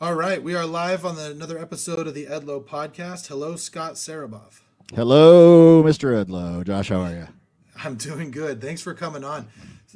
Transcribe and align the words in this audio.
All 0.00 0.14
right, 0.14 0.40
we 0.42 0.54
are 0.54 0.64
live 0.66 1.04
on 1.04 1.16
the, 1.16 1.30
another 1.30 1.58
episode 1.58 2.06
of 2.06 2.14
the 2.14 2.26
Edlow 2.26 2.64
podcast. 2.64 3.26
Hello, 3.26 3.56
Scott 3.56 3.94
Sereboff. 3.94 4.60
Hello, 4.94 5.82
Mr. 5.82 6.24
Edlow. 6.24 6.64
Josh, 6.64 6.88
how 6.90 7.00
are 7.00 7.10
you? 7.10 7.28
I'm 7.84 7.96
doing 7.96 8.30
good. 8.30 8.60
Thanks 8.60 8.80
for 8.80 8.94
coming 8.94 9.24
on. 9.24 9.48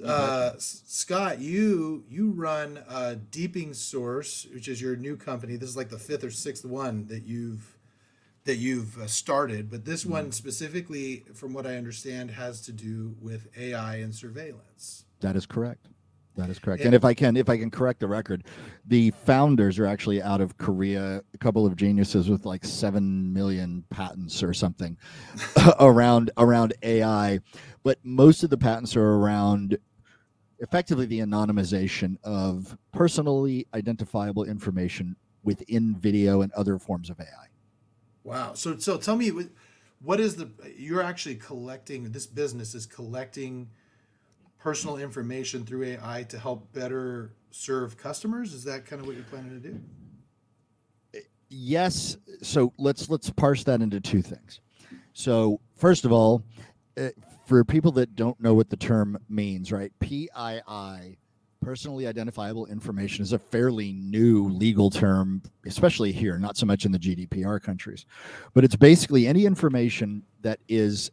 Uh, 0.05 0.53
Scott, 0.59 1.41
you 1.41 2.05
you 2.09 2.31
run 2.33 2.81
uh, 2.89 3.17
Deeping 3.31 3.75
Source, 3.75 4.47
which 4.53 4.67
is 4.67 4.81
your 4.81 4.97
new 4.97 5.17
company. 5.17 5.57
This 5.57 5.69
is 5.69 5.77
like 5.77 5.91
the 5.91 5.99
fifth 5.99 6.25
or 6.25 6.31
sixth 6.31 6.65
one 6.65 7.07
that 7.07 7.25
you've 7.25 7.77
that 8.45 8.57
you've 8.57 8.99
uh, 9.01 9.07
started, 9.07 9.71
but 9.71 9.85
this 9.85 10.05
one 10.05 10.29
Mm. 10.31 10.35
specifically, 10.35 11.25
from 11.35 11.53
what 11.53 11.65
I 11.67 11.77
understand, 11.77 12.33
has 12.33 12.61
to 12.63 12.73
do 12.73 13.15
with 13.21 13.47
AI 13.57 13.97
and 13.97 14.13
surveillance. 14.13 15.05
That 15.21 15.37
is 15.37 15.47
correct. 15.47 15.87
That 16.37 16.49
is 16.49 16.59
correct. 16.59 16.83
And 16.83 16.95
if 16.95 17.05
I 17.05 17.13
can, 17.13 17.37
if 17.37 17.49
I 17.51 17.59
can 17.59 17.71
correct 17.71 18.01
the 18.01 18.09
record, 18.09 18.45
the 18.87 19.11
founders 19.11 19.79
are 19.79 19.87
actually 19.87 20.23
out 20.23 20.41
of 20.41 20.57
Korea. 20.57 21.23
A 21.35 21.39
couple 21.39 21.67
of 21.67 21.77
geniuses 21.77 22.31
with 22.31 22.47
like 22.47 22.65
seven 22.65 23.33
million 23.33 23.85
patents 23.91 24.43
or 24.43 24.55
something 24.55 24.97
around 25.81 26.31
around 26.39 26.73
AI, 26.83 27.41
but 27.83 27.99
most 28.03 28.43
of 28.43 28.51
the 28.51 28.57
patents 28.57 28.97
are 28.97 29.15
around 29.17 29.77
effectively 30.61 31.05
the 31.05 31.19
anonymization 31.19 32.17
of 32.23 32.79
personally 32.93 33.67
identifiable 33.75 34.45
information 34.45 35.17
within 35.43 35.97
video 35.97 36.41
and 36.41 36.53
other 36.53 36.79
forms 36.79 37.11
of 37.11 37.21
AI. 37.21 37.49
Wow. 38.25 38.55
So 38.55 38.79
so 38.79 38.97
tell 38.97 39.17
me, 39.17 39.33
what 40.01 40.19
is 40.19 40.37
the 40.37 40.51
you're 40.77 41.03
actually 41.03 41.35
collecting? 41.35 42.13
This 42.13 42.27
business 42.27 42.75
is 42.75 42.87
collecting 42.87 43.69
personal 44.63 44.97
information 44.97 45.65
through 45.65 45.85
AI 45.85 46.25
to 46.29 46.39
help 46.39 46.73
better 46.73 47.33
serve 47.51 47.97
customers. 47.97 48.55
Is 48.55 48.63
that 48.65 48.87
kind 48.87 49.01
of 49.01 49.07
what 49.07 49.17
you're 49.17 49.25
planning 49.25 49.61
to 49.61 49.69
do? 49.69 49.81
yes 51.53 52.17
so 52.41 52.73
let's 52.79 53.11
let's 53.11 53.29
parse 53.29 53.63
that 53.63 53.83
into 53.83 54.01
two 54.01 54.23
things 54.23 54.61
so 55.13 55.61
first 55.77 56.07
of 56.07 56.13
all 56.13 56.43
uh, 56.97 57.09
for 57.47 57.63
people 57.63 57.93
that 57.93 58.17
don't 58.17 58.41
know 58.41 58.55
what 58.55 58.71
the 58.71 58.77
term 58.77 59.19
means 59.29 59.71
right 59.71 59.93
pii 60.01 60.31
personally 61.61 62.07
identifiable 62.07 62.65
information 62.67 63.23
is 63.23 63.35
a 63.35 63.39
fairly 63.39 63.93
new 63.93 64.49
legal 64.49 64.89
term 64.89 65.43
especially 65.67 66.11
here 66.11 66.39
not 66.39 66.57
so 66.57 66.65
much 66.65 66.87
in 66.87 66.91
the 66.91 66.99
gdpr 66.99 67.63
countries 67.63 68.07
but 68.55 68.65
it's 68.65 68.77
basically 68.77 69.27
any 69.27 69.45
information 69.45 70.23
that 70.41 70.59
is 70.69 71.11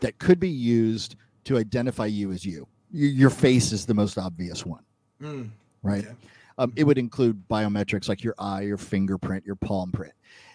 that 0.00 0.18
could 0.18 0.40
be 0.40 0.50
used 0.50 1.14
to 1.44 1.56
identify 1.58 2.06
you 2.06 2.32
as 2.32 2.44
you 2.44 2.66
your 2.90 3.30
face 3.30 3.72
is 3.72 3.86
the 3.86 3.94
most 3.94 4.18
obvious 4.18 4.64
one 4.64 4.82
Mm, 5.22 5.50
right 5.82 6.04
okay. 6.04 6.14
um, 6.58 6.72
it 6.76 6.84
would 6.84 6.98
include 6.98 7.42
biometrics 7.48 8.08
like 8.08 8.22
your 8.22 8.34
eye, 8.38 8.62
your 8.62 8.76
fingerprint, 8.76 9.44
your 9.46 9.56
palm 9.56 9.90
print. 9.92 10.12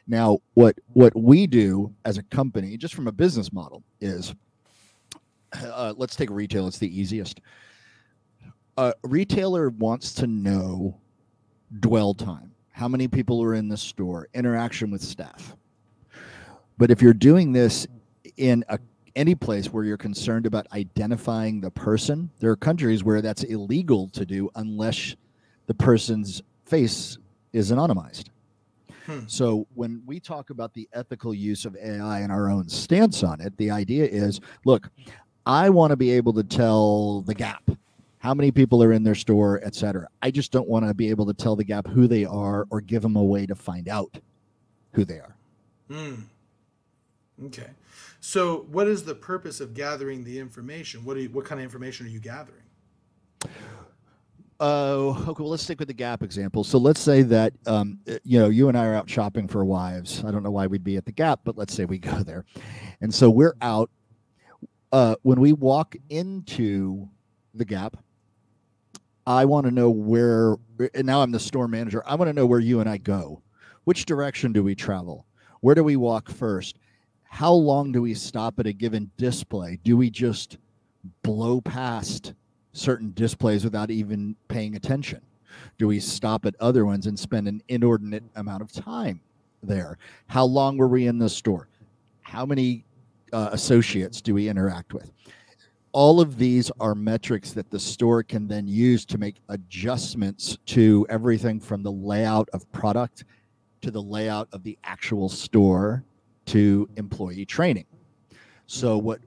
Now, 0.08 0.40
what 0.54 0.76
what 0.94 1.16
we 1.16 1.48
do 1.48 1.94
as 2.06 2.18
a 2.18 2.24
company, 2.24 2.78
just 2.78 2.94
from 2.94 3.08
a 3.08 3.12
business 3.12 3.54
model, 3.54 3.84
is 4.02 4.34
uh, 5.54 5.94
let's 5.98 6.16
take 6.16 6.30
retail. 6.30 6.68
It's 6.68 6.78
the 6.78 7.00
easiest. 7.00 7.42
A 8.78 8.94
retailer 9.04 9.70
wants 9.70 10.14
to 10.16 10.28
know 10.28 10.98
dwell 11.80 12.14
time, 12.14 12.54
how 12.72 12.88
many 12.88 13.08
people 13.08 13.42
are 13.44 13.54
in 13.56 13.68
the 13.68 13.78
store, 13.78 14.28
interaction 14.34 14.90
with 14.92 15.02
staff. 15.02 15.56
But 16.78 16.92
if 16.92 17.02
you're 17.02 17.14
doing 17.14 17.52
this 17.52 17.88
in 18.38 18.64
a 18.70 18.80
any 19.20 19.36
place 19.36 19.68
where 19.68 19.84
you're 19.84 19.98
concerned 19.98 20.46
about 20.46 20.66
identifying 20.72 21.60
the 21.60 21.70
person, 21.70 22.32
there 22.40 22.50
are 22.50 22.56
countries 22.56 23.04
where 23.04 23.22
that's 23.22 23.44
illegal 23.44 24.08
to 24.10 24.26
do 24.26 24.50
unless 24.56 25.18
the 25.68 25.74
person's 25.74 26.42
face 26.66 27.18
is 27.52 27.70
anonymized. 27.70 28.30
Hmm. 29.06 29.20
So 29.28 29.68
when 29.76 30.02
we 30.06 30.22
talk 30.22 30.52
about 30.52 30.74
the 30.74 30.88
ethical 30.94 31.34
use 31.34 31.66
of 31.66 31.76
AI 31.76 32.22
and 32.22 32.32
our 32.32 32.50
own 32.50 32.70
stance 32.70 33.22
on 33.22 33.42
it, 33.42 33.58
the 33.58 33.70
idea 33.72 34.06
is 34.06 34.40
look, 34.64 34.90
I 35.46 35.70
want 35.70 35.92
to 35.92 35.98
be 35.98 36.12
able 36.12 36.32
to 36.34 36.44
tell 36.44 37.22
the 37.22 37.34
Gap 37.34 37.70
how 38.20 38.34
many 38.34 38.52
people 38.52 38.82
are 38.82 38.94
in 38.94 39.04
their 39.04 39.16
store, 39.16 39.60
et 39.64 39.76
cetera. 39.76 40.08
I 40.22 40.32
just 40.32 40.54
don't 40.54 40.68
want 40.68 40.88
to 40.88 40.94
be 40.94 41.10
able 41.10 41.26
to 41.26 41.34
tell 41.34 41.58
the 41.58 41.66
Gap 41.66 41.88
who 41.88 42.08
they 42.08 42.24
are 42.24 42.68
or 42.70 42.80
give 42.80 43.02
them 43.02 43.18
a 43.18 43.24
way 43.24 43.46
to 43.46 43.56
find 43.56 43.90
out 43.90 44.18
who 44.94 45.04
they 45.04 45.20
are. 45.20 45.36
Mm. 45.90 46.24
Okay. 47.48 47.70
So, 48.22 48.66
what 48.72 48.88
is 48.88 49.04
the 49.04 49.16
purpose 49.16 49.62
of 49.62 49.74
gathering 49.74 50.24
the 50.24 50.40
information? 50.40 51.06
What 51.06 51.18
you, 51.18 51.30
what 51.30 51.46
kind 51.46 51.60
of 51.60 51.64
information 51.64 52.06
are 52.06 52.10
you 52.10 52.20
gathering? 52.20 52.64
Oh, 54.60 55.24
okay. 55.26 55.42
Well, 55.42 55.52
let's 55.52 55.64
stick 55.64 55.80
with 55.80 55.88
the 55.88 55.94
Gap 55.94 56.22
example. 56.22 56.66
So 56.66 56.78
let's 56.78 57.00
say 57.00 57.22
that 57.22 57.54
um, 57.66 58.00
uh, 58.10 58.16
you 58.26 58.40
know 58.40 58.50
you 58.50 58.68
and 58.68 58.78
I 58.78 58.88
are 58.88 58.96
out 58.96 59.10
shopping 59.10 59.48
for 59.48 59.64
wives. 59.64 60.24
I 60.26 60.32
don't 60.32 60.44
know 60.44 60.52
why 60.52 60.68
we'd 60.68 60.84
be 60.84 60.98
at 60.98 61.06
the 61.06 61.14
Gap, 61.14 61.42
but 61.46 61.58
let's 61.58 61.74
say 61.74 61.86
we 61.86 61.98
go 61.98 62.24
there, 62.24 62.46
and 63.00 63.14
so 63.14 63.30
we're 63.30 63.56
out. 63.62 63.90
Uh, 64.92 65.16
when 65.22 65.40
we 65.40 65.54
walk 65.54 65.96
into 66.10 67.08
the 67.54 67.64
Gap, 67.64 67.96
I 69.26 69.46
want 69.46 69.66
to 69.66 69.72
know 69.72 69.90
where. 69.90 70.58
And 70.94 71.08
now 71.08 71.22
I'm 71.22 71.32
the 71.32 71.40
store 71.40 71.70
manager. 71.70 72.04
I 72.06 72.16
want 72.16 72.28
to 72.28 72.34
know 72.34 72.46
where 72.46 72.60
you 72.60 72.82
and 72.82 72.90
I 72.90 72.98
go. 72.98 73.42
Which 73.86 74.06
direction 74.06 74.52
do 74.52 74.62
we 74.62 74.76
travel? 74.76 75.26
Where 75.62 75.76
do 75.76 75.86
we 75.86 75.96
walk 75.96 76.30
first? 76.30 76.80
How 77.30 77.54
long 77.54 77.92
do 77.92 78.02
we 78.02 78.16
stop 78.16 78.60
at 78.60 78.68
a 78.68 78.74
given 78.74 79.12
display? 79.16 79.80
Do 79.84 79.96
we 79.96 80.10
just 80.10 80.58
blow 81.24 81.62
past 81.62 82.34
certain 82.74 83.14
displays 83.14 83.64
without 83.64 83.92
even 83.92 84.36
paying 84.48 84.76
attention? 84.76 85.22
Do 85.78 85.88
we 85.88 86.00
stop 86.00 86.46
at 86.46 86.56
other 86.60 86.86
ones 86.86 87.06
and 87.08 87.18
spend 87.18 87.48
an 87.48 87.62
inordinate 87.68 88.24
amount 88.36 88.62
of 88.62 88.72
time 88.72 89.22
there? 89.64 89.98
How 90.28 90.44
long 90.44 90.78
were 90.78 90.88
we 90.88 91.08
in 91.08 91.18
the 91.18 91.30
store? 91.30 91.70
How 92.22 92.46
many 92.46 92.84
uh, 93.32 93.50
associates 93.52 94.22
do 94.22 94.34
we 94.34 94.50
interact 94.50 94.94
with? 94.94 95.12
All 95.92 96.20
of 96.20 96.38
these 96.38 96.72
are 96.80 96.94
metrics 96.94 97.52
that 97.54 97.70
the 97.72 97.80
store 97.80 98.22
can 98.22 98.48
then 98.48 98.68
use 98.68 99.06
to 99.06 99.18
make 99.18 99.36
adjustments 99.50 100.58
to 100.68 101.06
everything 101.10 101.60
from 101.60 101.84
the 101.84 101.92
layout 101.92 102.50
of 102.54 102.70
product 102.72 103.24
to 103.82 103.92
the 103.92 104.02
layout 104.02 104.50
of 104.52 104.64
the 104.64 104.78
actual 104.84 105.30
store 105.30 106.04
to 106.50 106.90
employee 106.98 107.46
training. 107.46 107.86
So, 108.68 108.98
mm-hmm. 108.98 109.06
what 109.06 109.20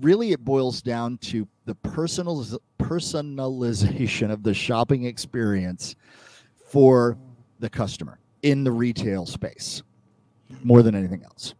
really 0.00 0.32
it 0.32 0.44
boils 0.44 0.82
down 0.82 1.18
to 1.18 1.46
the 1.64 1.74
personal 1.74 2.44
personalization 2.78 4.30
of 4.30 4.42
the 4.42 4.54
shopping 4.54 5.04
experience 5.04 5.96
for 6.68 7.18
the 7.58 7.68
customer 7.68 8.18
in 8.42 8.64
the 8.64 8.72
retail 8.72 9.26
space 9.26 9.82
more 10.62 10.82
than 10.82 10.94
anything 10.94 11.24
else. 11.24 11.54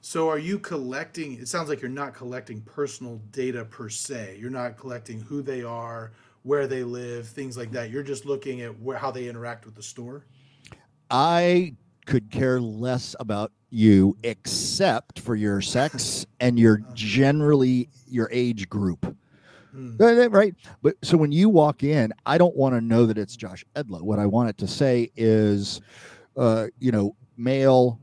So, 0.00 0.28
are 0.28 0.38
you 0.38 0.58
collecting? 0.58 1.34
It 1.34 1.48
sounds 1.48 1.68
like 1.68 1.82
you're 1.82 1.90
not 1.90 2.14
collecting 2.14 2.62
personal 2.62 3.20
data 3.30 3.64
per 3.64 3.88
se. 3.88 4.38
You're 4.40 4.50
not 4.50 4.76
collecting 4.76 5.20
who 5.20 5.42
they 5.42 5.62
are, 5.62 6.12
where 6.44 6.66
they 6.66 6.82
live, 6.82 7.28
things 7.28 7.56
like 7.56 7.70
that. 7.72 7.90
You're 7.90 8.02
just 8.02 8.24
looking 8.24 8.62
at 8.62 8.78
where, 8.80 8.96
how 8.96 9.10
they 9.10 9.28
interact 9.28 9.66
with 9.66 9.74
the 9.74 9.82
store. 9.82 10.24
I 11.10 11.74
could 12.08 12.30
care 12.30 12.58
less 12.58 13.14
about 13.20 13.52
you 13.68 14.16
except 14.22 15.20
for 15.20 15.36
your 15.36 15.60
sex 15.60 16.24
and 16.40 16.58
your 16.58 16.82
generally 16.94 17.90
your 18.06 18.30
age 18.32 18.66
group. 18.70 19.14
Hmm. 19.72 19.96
Right. 19.98 20.54
But 20.80 20.96
so 21.02 21.18
when 21.18 21.32
you 21.32 21.50
walk 21.50 21.82
in, 21.82 22.14
I 22.24 22.38
don't 22.38 22.56
want 22.56 22.74
to 22.74 22.80
know 22.80 23.04
that 23.04 23.18
it's 23.18 23.36
Josh 23.36 23.62
Edlow. 23.76 24.00
What 24.00 24.18
I 24.18 24.24
want 24.24 24.48
it 24.48 24.56
to 24.58 24.66
say 24.66 25.10
is, 25.16 25.82
uh, 26.34 26.68
you 26.78 26.92
know, 26.92 27.14
male 27.36 28.00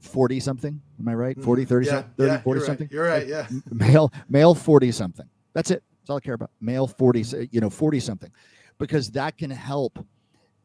40 0.00 0.40
something. 0.40 0.80
Am 0.98 1.06
I 1.06 1.14
right? 1.14 1.38
40, 1.38 1.66
30, 1.66 1.86
yeah, 1.86 1.92
something, 1.92 2.12
30 2.16 2.30
yeah, 2.30 2.40
40 2.40 2.58
you're 2.58 2.66
something? 2.66 2.86
Right. 2.86 2.94
You're 2.94 3.06
right. 3.06 3.26
Yeah. 3.26 3.46
Male, 3.70 4.12
male 4.30 4.54
40 4.54 4.92
something. 4.92 5.28
That's 5.52 5.70
it. 5.70 5.82
That's 6.00 6.08
all 6.08 6.16
I 6.16 6.20
care 6.20 6.34
about. 6.34 6.52
Male 6.62 6.86
40, 6.86 7.48
you 7.50 7.60
know, 7.60 7.68
40 7.68 8.00
something. 8.00 8.32
Because 8.78 9.10
that 9.10 9.36
can 9.36 9.50
help 9.50 9.98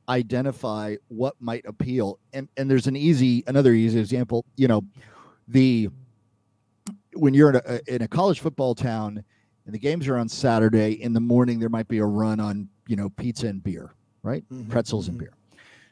identify 0.09 0.95
what 1.07 1.35
might 1.39 1.65
appeal. 1.65 2.19
And 2.33 2.47
and 2.57 2.69
there's 2.69 2.87
an 2.87 2.95
easy 2.95 3.43
another 3.47 3.73
easy 3.73 3.99
example, 3.99 4.45
you 4.55 4.67
know, 4.67 4.83
the 5.47 5.89
when 7.13 7.33
you're 7.33 7.49
in 7.49 7.61
a 7.65 7.79
in 7.93 8.01
a 8.01 8.07
college 8.07 8.39
football 8.39 8.75
town 8.75 9.23
and 9.65 9.75
the 9.75 9.79
games 9.79 10.07
are 10.07 10.17
on 10.17 10.27
Saturday 10.27 11.01
in 11.01 11.13
the 11.13 11.19
morning 11.19 11.59
there 11.59 11.69
might 11.69 11.87
be 11.87 11.99
a 11.99 12.05
run 12.05 12.39
on, 12.39 12.67
you 12.87 12.95
know, 12.95 13.09
pizza 13.09 13.47
and 13.47 13.63
beer, 13.63 13.93
right? 14.23 14.43
Mhm, 14.49 14.69
Pretzels 14.69 15.07
and 15.07 15.17
mhm. 15.17 15.21
beer. 15.21 15.33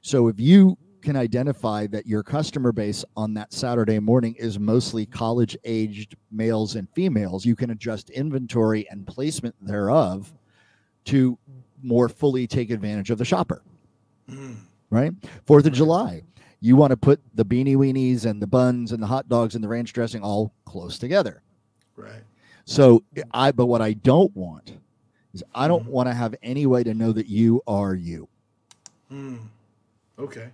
So 0.01 0.27
if 0.27 0.39
you 0.39 0.77
can 1.01 1.15
identify 1.15 1.87
that 1.87 2.05
your 2.05 2.23
customer 2.23 2.71
base 2.71 3.05
on 3.15 3.33
that 3.33 3.53
Saturday 3.53 3.99
morning 3.99 4.35
is 4.35 4.59
mostly 4.59 5.05
college 5.05 5.57
aged 5.63 6.15
males 6.31 6.75
and 6.75 6.89
females, 6.89 7.45
you 7.45 7.55
can 7.55 7.69
adjust 7.69 8.09
inventory 8.09 8.89
and 8.89 9.07
placement 9.07 9.55
thereof 9.61 10.33
to 11.05 11.37
more 11.81 12.09
fully 12.09 12.45
take 12.47 12.69
advantage 12.69 13.09
of 13.09 13.17
the 13.17 13.23
shopper, 13.25 13.61
Mhm. 14.29 14.55
right? 14.89 15.11
Fourth 15.45 15.65
of 15.65 15.73
July, 15.73 16.23
you 16.61 16.75
want 16.75 16.91
to 16.91 16.97
put 16.97 17.19
the 17.35 17.45
beanie 17.45 17.75
weenies 17.75 18.25
and 18.25 18.41
the 18.41 18.47
buns 18.47 18.91
and 18.91 19.01
the 19.01 19.07
hot 19.07 19.29
dogs 19.29 19.55
and 19.55 19.63
the 19.63 19.67
ranch 19.67 19.93
dressing 19.93 20.21
all 20.21 20.53
close 20.65 20.97
together. 20.97 21.41
Right. 21.95 22.23
So 22.65 23.03
I, 23.31 23.51
but 23.51 23.65
what 23.67 23.81
I 23.81 23.93
don't 23.93 24.35
want 24.35 24.73
is 25.33 25.43
I 25.55 25.67
don't 25.67 25.85
Mhm. 25.85 25.89
want 25.91 26.09
to 26.09 26.13
have 26.13 26.35
any 26.43 26.65
way 26.65 26.83
to 26.83 26.93
know 26.93 27.11
that 27.11 27.27
you 27.27 27.61
are 27.67 27.95
you. 27.95 28.27
Mm. 29.11 29.39
Okay. 30.17 30.49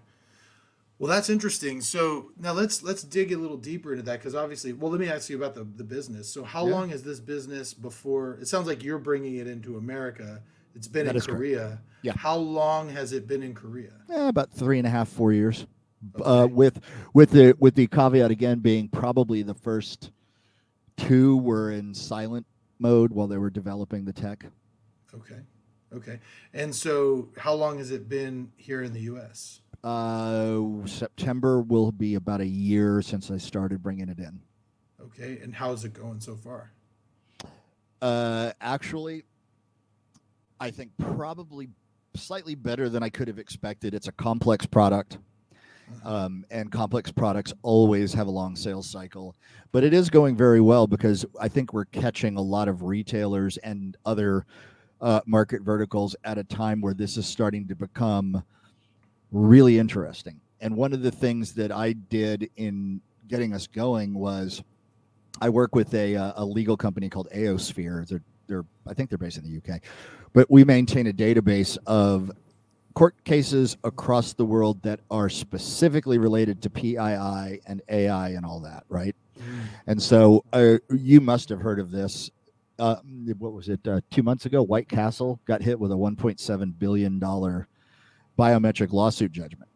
Well, 0.98 1.10
that's 1.10 1.30
interesting. 1.30 1.81
So 1.81 2.31
now 2.39 2.54
let's 2.54 2.81
let's 2.81 3.04
dig 3.04 3.33
a 3.33 3.38
little 3.38 3.57
deeper 3.57 3.92
into 3.92 4.04
that 4.04 4.19
because 4.19 4.33
obviously, 4.33 4.72
well, 4.72 4.89
let 4.92 5.00
me 5.01 5.10
ask 5.10 5.30
you 5.30 5.36
about 5.36 5.54
the 5.56 5.66
the 5.75 5.83
business. 5.83 6.30
So 6.30 6.44
how 6.45 6.66
Yeah. 6.68 6.74
long 6.74 6.89
has 6.89 7.04
this 7.04 7.19
business 7.19 7.74
before? 7.74 8.38
It 8.42 8.48
sounds 8.48 8.66
like 8.68 8.81
you're 8.83 8.98
bringing 9.00 9.36
it 9.36 9.48
into 9.48 9.75
America. 9.77 10.42
It's 10.74 10.88
been 10.88 11.06
That 11.07 11.16
in 11.18 11.22
Korea. 11.22 11.60
correct. 11.68 11.81
Yeah. 12.06 12.13
How 12.16 12.36
long 12.36 12.90
has 12.90 13.13
it 13.13 13.28
been 13.28 13.42
in 13.42 13.56
Korea? 13.56 13.90
Eh, 14.12 14.28
about 14.28 14.52
three 14.52 14.78
and 14.78 14.86
a 14.86 14.92
half, 14.92 15.10
four 15.10 15.34
years. 15.34 15.66
Uh, 16.24 16.48
with 16.52 16.80
with 17.16 17.31
the 17.31 17.56
with 17.57 17.74
the 17.74 17.88
caveat 17.88 18.30
again 18.30 18.60
being 18.60 18.88
probably 18.88 19.42
the 19.42 19.56
first 19.56 20.12
two 20.98 21.38
were 21.38 21.72
in 21.72 21.96
silent 21.96 22.46
mode 22.78 23.12
while 23.12 23.25
they 23.25 23.40
were 23.40 23.50
developing 23.50 24.06
the 24.06 24.13
tech. 24.13 24.46
Okay. 25.16 25.40
Okay. 25.96 26.19
And 26.54 26.75
so 26.75 27.30
how 27.38 27.56
long 27.56 27.80
has 27.80 27.90
it 27.90 28.08
been 28.08 28.51
here 28.56 28.84
in 28.84 28.94
the 28.94 29.01
U.S.? 29.01 29.62
Uh, 29.84 30.86
September 30.86 31.60
will 31.60 31.92
be 31.92 32.13
about 32.13 32.40
a 32.40 32.46
year 32.46 33.01
since 33.01 33.31
I 33.31 33.38
started 33.38 33.81
bringing 33.81 34.10
it 34.10 34.19
in. 34.19 34.42
Okay. 35.01 35.40
And 35.42 35.56
how's 35.56 35.86
it 35.86 35.94
going 35.94 36.19
so 36.19 36.36
far? 36.36 36.72
Uh, 38.00 38.51
actually, 38.62 39.24
I 40.60 40.69
think 40.69 40.92
probably 41.00 41.69
slightly 42.15 42.56
better 42.56 42.89
than 42.89 43.03
I 43.03 43.09
could 43.09 43.27
have 43.27 43.39
expected. 43.39 43.94
It's 43.94 44.07
a 44.07 44.12
complex 44.13 44.65
product, 44.65 45.17
um, 46.03 46.45
and 46.50 46.71
complex 46.71 47.12
products 47.12 47.53
always 47.62 48.13
have 48.13 48.27
a 48.27 48.31
long 48.31 48.56
sales 48.56 48.89
cycle. 48.89 49.35
But 49.71 49.83
it 49.83 49.94
is 49.94 50.09
going 50.09 50.35
very 50.35 50.62
well 50.62 50.88
because 50.88 51.25
I 51.39 51.47
think 51.47 51.73
we're 51.73 51.85
catching 51.85 52.38
a 52.38 52.41
lot 52.41 52.67
of 52.67 52.83
retailers 52.83 53.57
and 53.57 53.97
other 54.06 54.45
uh, 55.01 55.21
market 55.25 55.62
verticals 55.62 56.15
at 56.23 56.38
a 56.38 56.44
time 56.44 56.81
where 56.81 56.94
this 56.94 57.17
is 57.17 57.25
starting 57.25 57.67
to 57.67 57.75
become 57.75 58.44
really 59.31 59.77
interesting. 59.77 60.39
And 60.62 60.75
one 60.75 60.94
of 60.94 61.01
the 61.01 61.12
things 61.12 61.53
that 61.53 61.71
I 61.71 61.94
did 61.94 62.50
in 62.56 63.01
getting 63.27 63.53
us 63.53 63.67
going 63.67 64.13
was 64.13 64.63
I 65.41 65.50
work 65.50 65.75
with 65.75 65.94
a, 65.94 66.15
uh, 66.15 66.33
a 66.38 66.45
legal 66.45 66.77
company 66.77 67.09
called 67.09 67.27
Aosphere. 67.35 68.07
They're, 68.07 68.23
they're, 68.47 68.65
I 68.88 68.94
think 68.94 69.09
they're 69.09 69.17
based 69.17 69.38
in 69.38 69.44
the 69.44 69.57
UK, 69.57 69.81
but 70.36 70.52
we 70.52 70.66
maintain 70.66 71.08
a 71.08 71.14
database 71.14 71.78
of 71.88 72.30
court 72.94 73.16
cases 73.24 73.78
across 73.86 74.34
the 74.34 74.46
world 74.46 74.84
that 74.84 75.00
are 75.10 75.30
specifically 75.30 76.18
related 76.18 76.62
to 76.62 76.70
PII 76.70 76.98
and 77.66 77.82
AI 77.90 78.30
and 78.30 78.46
all 78.46 78.60
that, 78.60 78.84
right? 78.90 79.16
And 79.88 80.02
so 80.02 80.44
uh, 80.54 80.78
you 80.92 81.22
must 81.22 81.50
have 81.50 81.62
heard 81.62 81.80
of 81.80 81.90
this. 81.90 82.30
Uh, 82.78 82.98
what 83.40 83.54
was 83.54 83.70
it? 83.70 83.88
Uh, 83.88 84.02
two 84.12 84.24
months 84.24 84.46
ago, 84.46 84.62
White 84.62 84.90
Castle 84.90 85.40
got 85.46 85.62
hit 85.62 85.80
with 85.80 85.92
a 85.92 85.96
1.7 85.96 86.78
billion 86.78 87.18
dollar 87.18 87.70
biometric 88.38 88.92
lawsuit 88.92 89.32
judgment. 89.32 89.70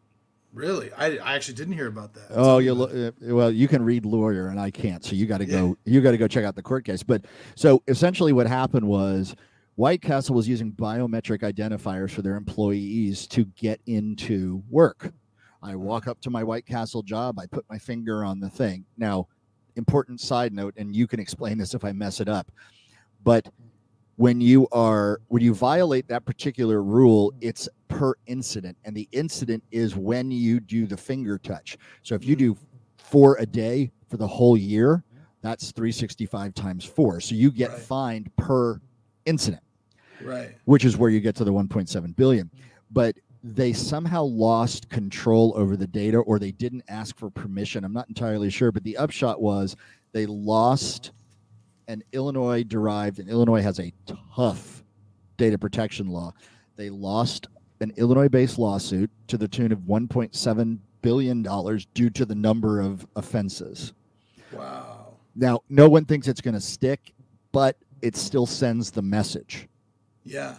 Really? 0.53 0.91
I, 0.93 1.17
I 1.17 1.35
actually 1.35 1.53
didn't 1.53 1.75
hear 1.75 1.87
about 1.87 2.13
that. 2.15 2.27
Oh, 2.31 2.57
you 2.57 2.73
lo- 2.73 3.07
uh, 3.07 3.11
well, 3.33 3.51
you 3.51 3.69
can 3.69 3.83
read 3.83 4.05
lawyer, 4.05 4.47
and 4.47 4.59
I 4.59 4.71
can't. 4.71 5.05
So 5.05 5.15
you 5.15 5.25
got 5.25 5.37
to 5.37 5.45
go. 5.45 5.77
You 5.85 6.01
got 6.01 6.11
to 6.11 6.17
go 6.17 6.27
check 6.27 6.43
out 6.43 6.55
the 6.55 6.63
court 6.63 6.83
case. 6.83 7.03
But 7.03 7.25
so 7.55 7.83
essentially, 7.87 8.33
what 8.33 8.47
happened 8.47 8.87
was 8.87 9.35
White 9.79 10.01
Castle 10.01 10.35
was 10.35 10.45
using 10.45 10.73
biometric 10.73 11.39
identifiers 11.39 12.11
for 12.11 12.21
their 12.21 12.35
employees 12.35 13.25
to 13.27 13.45
get 13.55 13.79
into 13.85 14.61
work. 14.69 15.13
I 15.63 15.77
walk 15.77 16.05
up 16.05 16.19
to 16.23 16.29
my 16.29 16.43
White 16.43 16.65
Castle 16.65 17.01
job. 17.01 17.39
I 17.39 17.45
put 17.45 17.63
my 17.69 17.77
finger 17.77 18.25
on 18.25 18.41
the 18.41 18.49
thing. 18.49 18.83
Now, 18.97 19.29
important 19.77 20.19
side 20.19 20.51
note, 20.51 20.73
and 20.75 20.93
you 20.93 21.07
can 21.07 21.21
explain 21.21 21.57
this 21.57 21.73
if 21.73 21.85
I 21.85 21.93
mess 21.93 22.19
it 22.19 22.27
up, 22.27 22.51
but 23.23 23.47
when 24.17 24.41
you 24.41 24.67
are 24.73 25.21
when 25.29 25.41
you 25.41 25.53
violate 25.53 26.09
that 26.09 26.25
particular 26.25 26.83
rule 26.83 27.31
it's 27.39 27.69
per 27.87 28.15
incident 28.25 28.75
and 28.83 28.93
the 28.93 29.07
incident 29.13 29.63
is 29.71 29.95
when 29.95 30.29
you 30.29 30.59
do 30.59 30.85
the 30.87 30.97
finger 30.97 31.37
touch 31.37 31.77
so 32.03 32.15
if 32.15 32.25
you 32.25 32.35
hmm. 32.35 32.39
do 32.39 32.57
four 32.97 33.37
a 33.37 33.45
day 33.45 33.89
for 34.09 34.17
the 34.17 34.27
whole 34.27 34.57
year 34.57 35.05
that's 35.41 35.71
365 35.71 36.53
times 36.53 36.83
four 36.83 37.21
so 37.21 37.33
you 37.33 37.49
get 37.49 37.69
Right. 37.69 37.79
fined 37.79 38.35
per 38.35 38.81
incident 39.25 39.63
Right. 40.23 40.55
which 40.65 40.85
is 40.85 40.97
where 40.97 41.09
you 41.09 41.19
get 41.19 41.35
to 41.37 41.43
the 41.43 41.53
1.7 41.53 42.15
billion. 42.15 42.49
But 42.91 43.15
they 43.43 43.71
somehow 43.71 44.23
lost 44.23 44.89
control 44.89 45.53
over 45.55 45.77
the 45.77 45.87
data 45.87 46.17
or 46.17 46.39
they 46.39 46.51
didn't 46.51 46.83
ask 46.89 47.17
for 47.17 47.29
permission. 47.29 47.83
I'm 47.85 47.93
not 47.93 48.09
entirely 48.09 48.49
sure 48.49 48.71
but 48.71 48.83
the 48.83 48.97
upshot 48.97 49.41
was 49.41 49.75
they 50.11 50.25
lost 50.25 51.11
an 51.87 52.03
illinois 52.11 52.63
derived 52.63 53.19
and 53.19 53.29
illinois 53.29 53.61
has 53.61 53.79
a 53.79 53.93
tough 54.35 54.83
data 55.37 55.57
protection 55.57 56.07
law. 56.07 56.33
They 56.75 56.89
lost 56.89 57.47
an 57.79 57.93
illinois 57.95 58.27
based 58.27 58.59
lawsuit 58.59 59.09
to 59.27 59.37
the 59.37 59.47
tune 59.47 59.71
of 59.71 59.79
1.7 59.79 60.79
billion 61.01 61.41
dollars 61.41 61.85
due 61.93 62.09
to 62.09 62.25
the 62.25 62.35
number 62.35 62.81
of 62.81 63.07
offenses. 63.15 63.93
Wow. 64.51 65.13
now 65.35 65.61
no 65.69 65.87
one 65.87 66.03
thinks 66.05 66.27
it's 66.27 66.41
going 66.41 66.55
to 66.55 66.59
stick 66.61 67.13
but 67.51 67.77
it 68.01 68.15
still 68.17 68.45
sends 68.45 68.91
the 68.91 69.01
message 69.01 69.67
Yeah. 70.23 70.55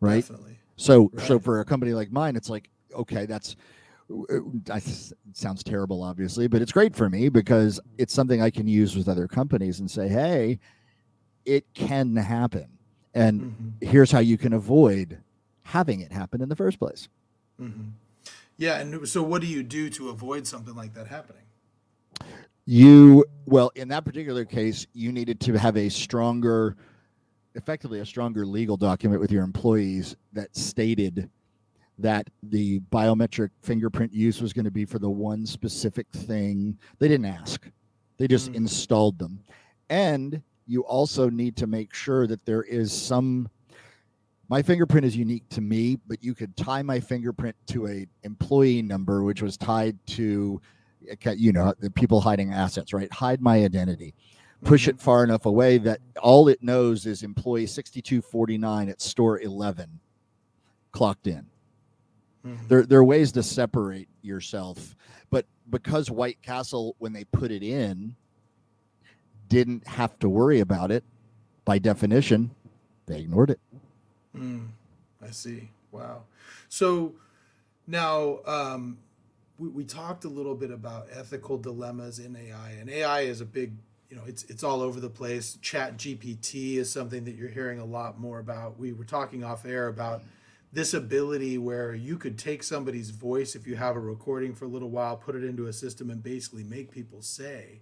right 0.00 0.20
Definitely. 0.20 0.56
so 0.76 1.10
so 1.18 1.38
for 1.38 1.60
a 1.60 1.64
company 1.64 1.92
like 1.92 2.10
mine, 2.10 2.36
it's 2.36 2.50
like 2.50 2.70
okay, 2.94 3.26
that's 3.26 3.56
uh, 4.10 4.40
it 4.68 5.14
sounds 5.32 5.64
terrible, 5.64 6.02
obviously, 6.02 6.46
but 6.46 6.62
it's 6.62 6.72
great 6.72 6.94
for 6.94 7.10
me 7.10 7.28
because 7.28 7.80
it's 7.98 8.14
something 8.14 8.40
I 8.40 8.50
can 8.50 8.68
use 8.68 8.96
with 8.96 9.08
other 9.08 9.26
companies 9.26 9.80
and 9.80 9.90
say, 9.90 10.08
hey, 10.08 10.60
it 11.44 11.64
can 11.74 12.14
happen, 12.16 12.78
and 13.14 13.40
hmm 13.40 13.68
here's 13.80 14.10
how 14.10 14.20
you 14.20 14.38
can 14.38 14.54
avoid 14.54 15.22
having 15.62 16.00
it 16.00 16.10
happen 16.10 16.40
in 16.40 16.48
the 16.48 16.56
first 16.56 16.78
place. 16.78 17.08
hmm 17.58 17.88
Yeah. 18.56 18.78
And 18.78 19.08
so, 19.08 19.22
what 19.22 19.40
do 19.42 19.46
you 19.46 19.62
do 19.62 19.90
to 19.90 20.08
avoid 20.08 20.46
something 20.46 20.74
like 20.74 20.94
that 20.94 21.08
happening? 21.08 21.42
You 22.64 23.24
well, 23.46 23.70
in 23.76 23.88
that 23.88 24.04
particular 24.04 24.44
case, 24.44 24.86
you 24.92 25.12
needed 25.12 25.40
to 25.40 25.54
have 25.54 25.76
a 25.76 25.88
stronger, 25.88 26.76
effectively 27.56 28.00
a 28.00 28.06
stronger 28.06 28.46
legal 28.46 28.76
document 28.76 29.20
with 29.20 29.32
your 29.32 29.42
employees 29.42 30.16
that 30.32 30.54
stated 30.56 31.28
that 31.98 32.28
the 32.42 32.78
biometric 32.92 33.50
fingerprint 33.62 34.12
use 34.12 34.40
was 34.42 34.52
going 34.52 34.66
to 34.66 34.70
be 34.70 34.84
for 34.84 34.98
the 34.98 35.08
one 35.08 35.46
specific 35.46 36.06
thing. 36.12 36.78
They 36.98 37.08
didn't 37.08 37.26
ask. 37.26 37.68
They 38.18 38.28
just 38.28 38.52
Mm. 38.52 38.56
installed 38.56 39.18
them. 39.18 39.40
And 39.88 40.42
you 40.66 40.82
also 40.82 41.30
need 41.30 41.56
to 41.56 41.66
make 41.66 41.94
sure 41.94 42.26
that 42.26 42.44
there 42.44 42.62
is 42.62 42.92
some 42.92 43.48
my 44.48 44.62
fingerprint 44.62 45.04
is 45.04 45.16
unique 45.16 45.48
to 45.48 45.60
me, 45.60 45.98
but 46.06 46.22
you 46.22 46.32
could 46.32 46.56
tie 46.56 46.80
my 46.80 47.00
fingerprint 47.00 47.56
to 47.66 47.88
a 47.88 48.06
employee 48.22 48.80
number 48.80 49.24
which 49.24 49.42
was 49.42 49.56
tied 49.56 49.98
to 50.06 50.60
you 51.36 51.52
know, 51.52 51.72
the 51.80 51.90
people 51.90 52.20
hiding 52.20 52.52
assets, 52.52 52.92
right? 52.92 53.12
Hide 53.12 53.40
my 53.40 53.64
identity. 53.64 54.14
Push 54.66 54.88
it 54.88 55.00
far 55.00 55.22
enough 55.22 55.46
away 55.46 55.78
that 55.78 56.00
all 56.20 56.48
it 56.48 56.62
knows 56.62 57.06
is 57.06 57.22
employee 57.22 57.66
6249 57.66 58.88
at 58.88 59.00
store 59.00 59.40
11 59.40 60.00
clocked 60.90 61.26
in. 61.28 61.46
Mhm. 62.44 62.68
There, 62.68 62.82
there 62.84 62.98
are 62.98 63.04
ways 63.04 63.30
to 63.32 63.42
separate 63.42 64.08
yourself, 64.22 64.96
but 65.30 65.46
because 65.70 66.10
White 66.10 66.42
Castle, 66.42 66.96
when 66.98 67.12
they 67.12 67.24
put 67.24 67.50
it 67.50 67.62
in, 67.62 68.16
didn't 69.48 69.86
have 69.86 70.18
to 70.18 70.28
worry 70.28 70.60
about 70.60 70.90
it, 70.90 71.04
by 71.64 71.78
definition, 71.78 72.50
they 73.06 73.20
ignored 73.20 73.50
it. 73.50 73.60
Mm, 74.34 74.68
I 75.22 75.30
see. 75.30 75.70
Wow. 75.92 76.24
So 76.68 77.14
now 77.86 78.40
um, 78.46 78.98
we, 79.58 79.68
we 79.68 79.84
talked 79.84 80.24
a 80.24 80.28
little 80.28 80.54
bit 80.54 80.70
about 80.70 81.06
ethical 81.12 81.56
dilemmas 81.56 82.18
in 82.18 82.34
AI, 82.36 82.70
and 82.72 82.90
AI 82.90 83.20
is 83.20 83.40
a 83.40 83.46
big, 83.46 83.72
you 84.08 84.16
know, 84.16 84.22
it's 84.26 84.44
it's 84.44 84.62
all 84.62 84.80
over 84.82 85.00
the 85.00 85.10
place. 85.10 85.58
Chat 85.62 85.96
GPT 85.96 86.76
is 86.76 86.92
something 86.92 87.24
that 87.24 87.34
you're 87.34 87.48
hearing 87.48 87.78
a 87.78 87.84
lot 87.84 88.20
more 88.20 88.38
about. 88.38 88.78
We 88.78 88.92
were 88.92 89.04
talking 89.04 89.44
off 89.44 89.64
air 89.64 89.88
about 89.88 90.22
this 90.72 90.94
ability 90.94 91.58
where 91.58 91.94
you 91.94 92.18
could 92.18 92.38
take 92.38 92.62
somebody's 92.62 93.10
voice 93.10 93.54
if 93.54 93.66
you 93.66 93.76
have 93.76 93.96
a 93.96 94.00
recording 94.00 94.54
for 94.54 94.66
a 94.66 94.68
little 94.68 94.90
while, 94.90 95.16
put 95.16 95.34
it 95.34 95.44
into 95.44 95.66
a 95.66 95.72
system, 95.72 96.10
and 96.10 96.22
basically 96.22 96.64
make 96.64 96.90
people 96.90 97.22
say 97.22 97.80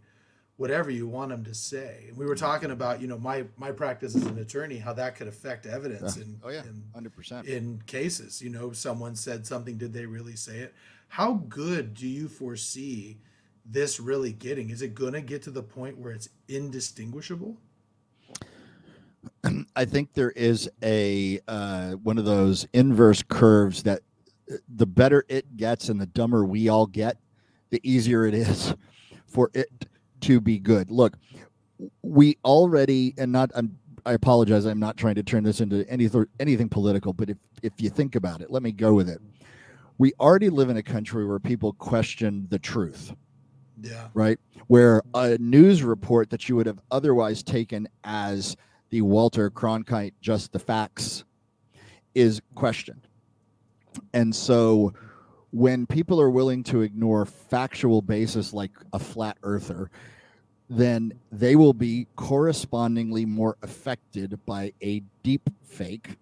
whatever 0.56 0.90
you 0.90 1.06
want 1.06 1.30
them 1.30 1.44
to 1.44 1.54
say. 1.54 2.06
And 2.08 2.16
we 2.16 2.24
were 2.24 2.34
mm-hmm. 2.34 2.44
talking 2.44 2.70
about, 2.70 3.00
you 3.00 3.06
know, 3.06 3.18
my 3.18 3.44
my 3.56 3.72
practice 3.72 4.14
as 4.14 4.24
an 4.24 4.38
attorney, 4.38 4.78
how 4.78 4.92
that 4.94 5.16
could 5.16 5.28
affect 5.28 5.66
evidence 5.66 6.16
in, 6.16 6.40
Oh 6.42 6.50
yeah, 6.50 6.62
in 6.62 6.84
hundred 6.94 7.14
percent. 7.14 7.46
in 7.46 7.82
cases. 7.86 8.40
You 8.40 8.50
know, 8.50 8.72
someone 8.72 9.16
said 9.16 9.46
something, 9.46 9.76
did 9.76 9.92
they 9.92 10.06
really 10.06 10.36
say 10.36 10.58
it? 10.58 10.74
How 11.08 11.34
good 11.48 11.94
do 11.94 12.06
you 12.06 12.28
foresee 12.28 13.18
this 13.64 14.00
really 14.00 14.32
getting? 14.32 14.70
Is 14.70 14.82
it 14.82 14.94
gonna 14.94 15.20
get 15.20 15.42
to 15.42 15.50
the 15.50 15.62
point 15.62 15.98
where 15.98 16.12
it's 16.12 16.28
indistinguishable? 16.48 17.56
I 19.76 19.84
think 19.84 20.12
there 20.14 20.30
is 20.30 20.68
a 20.82 21.40
uh, 21.48 21.92
one 21.92 22.18
of 22.18 22.24
those 22.24 22.66
inverse 22.72 23.22
curves 23.22 23.82
that 23.84 24.00
uh, 24.50 24.56
the 24.68 24.86
better 24.86 25.24
it 25.28 25.56
gets 25.56 25.88
and 25.88 26.00
the 26.00 26.06
dumber 26.06 26.44
we 26.44 26.68
all 26.68 26.86
get, 26.86 27.18
the 27.70 27.80
easier 27.82 28.26
it 28.26 28.34
is 28.34 28.74
for 29.26 29.50
it 29.54 29.86
to 30.22 30.40
be 30.40 30.58
good. 30.58 30.90
Look, 30.90 31.16
we 32.02 32.38
already 32.44 33.14
and 33.18 33.32
not 33.32 33.50
I'm 33.54 33.78
I 34.06 34.12
apologize. 34.12 34.66
I'm 34.66 34.78
not 34.78 34.96
trying 34.96 35.14
to 35.14 35.22
turn 35.22 35.44
this 35.44 35.60
into 35.60 35.88
any 35.88 36.08
anything 36.38 36.68
political, 36.68 37.12
but 37.12 37.30
if 37.30 37.38
if 37.62 37.72
you 37.78 37.88
think 37.90 38.14
about 38.16 38.40
it, 38.40 38.50
let 38.50 38.62
me 38.62 38.72
go 38.72 38.94
with 38.94 39.08
it. 39.08 39.20
we 39.98 40.12
already 40.20 40.50
live 40.50 40.70
in 40.70 40.76
a 40.76 40.82
country 40.82 41.24
where 41.24 41.38
people 41.38 41.72
question 41.74 42.46
the 42.50 42.58
truth, 42.58 43.14
Yeah. 43.84 44.08
right? 44.14 44.38
Where 44.66 45.02
a 45.14 45.36
news 45.38 45.82
report 45.82 46.30
that 46.30 46.48
you 46.48 46.56
would 46.56 46.66
have 46.66 46.80
otherwise 46.90 47.42
taken 47.42 47.88
as 48.02 48.56
the 48.90 49.02
Walter 49.02 49.50
Cronkite 49.50 50.14
just 50.20 50.52
the 50.52 50.58
facts 50.58 51.24
is 52.14 52.40
questioned. 52.54 53.06
And 54.12 54.34
so 54.34 54.94
when 55.50 55.86
people 55.86 56.20
are 56.20 56.30
willing 56.30 56.62
to 56.64 56.82
ignore 56.82 57.26
factual 57.26 58.02
basis 58.02 58.52
like 58.52 58.72
a 58.92 58.98
flat 58.98 59.36
earther, 59.42 59.90
then 60.70 61.12
they 61.30 61.56
will 61.56 61.72
be 61.72 62.06
correspondingly 62.16 63.26
more 63.26 63.56
affected 63.62 64.38
by 64.46 64.72
a 64.82 65.02
deep 65.22 65.48
fake 65.62 66.16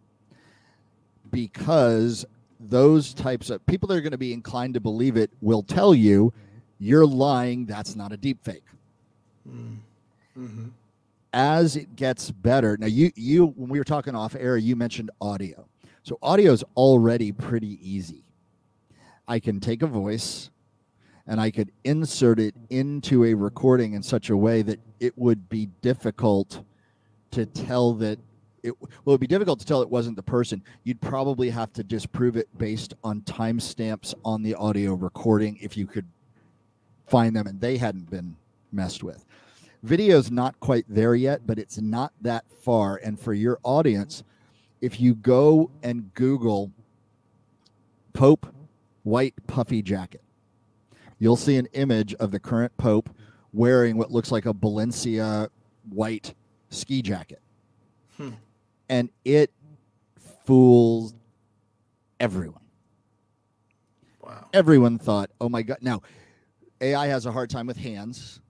because 1.31 2.25
those 2.61 3.15
types 3.15 3.51
of 3.51 3.65
people 3.67 3.89
that 3.89 3.97
are 3.97 4.01
going 4.01 4.13
to 4.13 4.19
be 4.19 4.33
inclined 4.33 4.75
to 4.75 4.81
believe 4.81 5.17
it 5.17 5.31
will 5.41 5.63
tell 5.63 5.95
you 5.95 6.33
you're 6.83 7.07
lying. 7.07 7.65
That's 7.67 7.95
not 7.97 8.13
a 8.13 8.17
deep 8.17 8.43
fake 8.45 8.65
Mm. 9.49 9.79
hmm 10.35 10.69
as 11.35 11.77
it 11.77 11.97
gets 11.97 12.31
better 12.31 12.77
now 12.77 12.87
you 12.87 13.11
you 13.17 13.47
when 13.57 13.71
we 13.71 13.79
were 13.79 13.85
talking 13.85 14.15
off 14.15 14.37
air 14.37 14.57
you 14.57 14.77
mentioned 14.77 15.11
audio. 15.21 15.67
So 16.03 16.19
audio 16.23 16.53
is 16.53 16.63
already 16.77 17.33
pretty 17.33 17.79
easy. 17.81 18.23
I 19.27 19.41
can 19.41 19.59
take 19.59 19.83
a 19.83 19.87
voice 19.87 20.51
and 21.27 21.41
i 21.41 21.51
could 21.51 21.71
insert 21.85 22.39
it 22.41 22.55
into 22.71 23.25
a 23.25 23.33
recording 23.35 23.95
in 23.95 24.03
such 24.03 24.29
a 24.31 24.37
way 24.37 24.61
that 24.63 24.79
it 25.01 25.17
would 25.17 25.49
be 25.49 25.69
difficult 25.81 26.63
to 27.31 27.47
tell 27.47 27.95
that 27.95 28.19
it 28.63 28.75
well 28.81 29.15
it 29.15 29.19
would 29.19 29.21
be 29.21 29.27
difficult 29.27 29.59
to 29.61 29.67
tell 29.67 29.83
it 29.83 29.89
wasn't 29.91 30.17
the 30.17 30.23
person. 30.23 30.63
You'd 30.85 31.01
probably 31.01 31.51
have 31.51 31.73
to 31.73 31.83
disprove 31.83 32.37
it 32.37 32.47
based 32.59 32.95
on 33.03 33.23
timestamps 33.23 34.15
on 34.25 34.43
the 34.43 34.55
audio 34.55 34.95
recording 34.95 35.59
if 35.61 35.77
you 35.77 35.87
could 35.87 36.07
find 37.13 37.37
them 37.37 37.47
and 37.47 37.61
they 37.61 37.77
hadn't 37.77 38.09
been 38.09 38.35
messed 38.73 39.05
with. 39.05 39.27
Video's 39.83 40.31
not 40.31 40.59
quite 40.61 40.87
there 40.89 41.15
yet 41.15 41.47
but 41.47 41.59
it's 41.59 41.79
not 41.79 42.15
that 42.23 42.51
far. 42.51 42.99
And 43.05 43.21
for 43.21 43.35
your 43.35 43.59
audience 43.63 44.25
if 44.81 44.99
you 44.99 45.15
go 45.15 45.71
and 45.83 46.13
google 46.15 46.73
pope 48.15 48.47
white 49.03 49.35
puffy 49.47 49.83
jacket 49.83 50.23
you'll 51.19 51.37
see 51.37 51.57
an 51.57 51.69
image 51.75 52.15
of 52.15 52.31
the 52.31 52.41
current 52.41 52.75
pope 52.79 53.11
wearing 53.53 53.99
what 53.99 54.11
looks 54.11 54.33
like 54.33 54.47
a 54.47 54.55
Balenciaga 54.55 55.51
white 55.91 56.35
ski 56.71 57.03
jacket. 57.03 57.43
Hmm. 58.17 58.31
and 58.89 59.11
it 59.25 59.51
fools 60.47 61.15
everyone. 62.19 62.63
Wow. 64.23 64.49
everyone 64.55 64.99
thought 64.99 65.31
oh 65.41 65.51
my 65.51 65.61
god. 65.61 65.79
Now 65.83 66.01
ai 66.83 67.07
has 67.07 67.25
a 67.27 67.33
hard 67.33 67.49
time 67.49 67.67
with 67.67 67.77
hands 67.77 68.41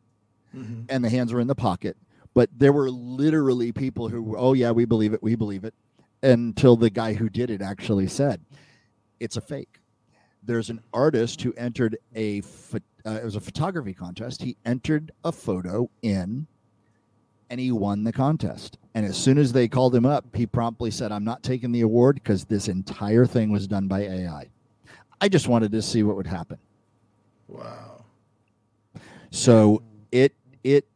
hmm 0.53 0.83
and 0.89 1.05
the 1.05 1.09
hands 1.09 1.33
were 1.33 1.41
in 1.41 1.47
the 1.47 1.55
pocket. 1.55 1.97
But 2.35 2.51
there 2.57 2.73
were 2.73 2.91
literally 2.91 3.73
people 3.73 4.09
who, 4.09 4.23
were, 4.23 4.39
oh 4.39 4.53
yeah, 4.55 4.71
we 4.71 4.85
believe 4.85 5.13
it, 5.13 5.23
we 5.23 5.35
believe 5.35 5.65
it, 5.65 5.75
until 6.23 6.77
the 6.77 6.91
guy 6.91 7.15
who 7.15 7.29
did 7.29 7.51
it 7.51 7.61
actually 7.63 8.07
said, 8.07 8.41
it's 9.21 9.37
a 9.37 9.41
fake. 9.41 9.79
There's 10.43 10.71
an 10.71 10.81
artist 10.93 11.43
who 11.43 11.53
entered 11.55 11.99
a, 12.15 12.41
pho- 12.41 12.79
uh, 13.07 13.21
it 13.23 13.25
was 13.25 13.37
a 13.37 13.41
photography 13.41 13.95
contest. 13.95 14.43
He 14.43 14.57
entered 14.65 15.13
a 15.25 15.33
photo 15.33 15.89
in, 16.03 16.47
and 17.51 17.61
he 17.61 17.71
won 17.71 18.05
the 18.05 18.13
contest. 18.13 18.79
And 18.95 19.07
as 19.07 19.17
soon 19.17 19.39
as 19.39 19.53
they 19.53 19.69
called 19.69 19.95
him 19.95 20.07
up, 20.07 20.25
he 20.35 20.47
promptly 20.47 20.91
said, 20.91 21.13
I'm 21.13 21.25
not 21.25 21.43
taking 21.43 21.71
the 21.73 21.83
award 21.83 22.17
because 22.17 22.45
this 22.45 22.69
entire 22.69 23.27
thing 23.27 23.51
was 23.51 23.67
done 23.67 23.89
by 23.89 24.01
AI. 24.01 24.51
I 25.21 25.29
just 25.29 25.49
wanted 25.49 25.71
to 25.73 25.83
see 25.83 26.03
what 26.03 26.17
would 26.17 26.27
happen. 26.27 26.59
Wow. 27.47 28.02
So 29.33 29.83
it 30.13 30.35
it 30.63 30.87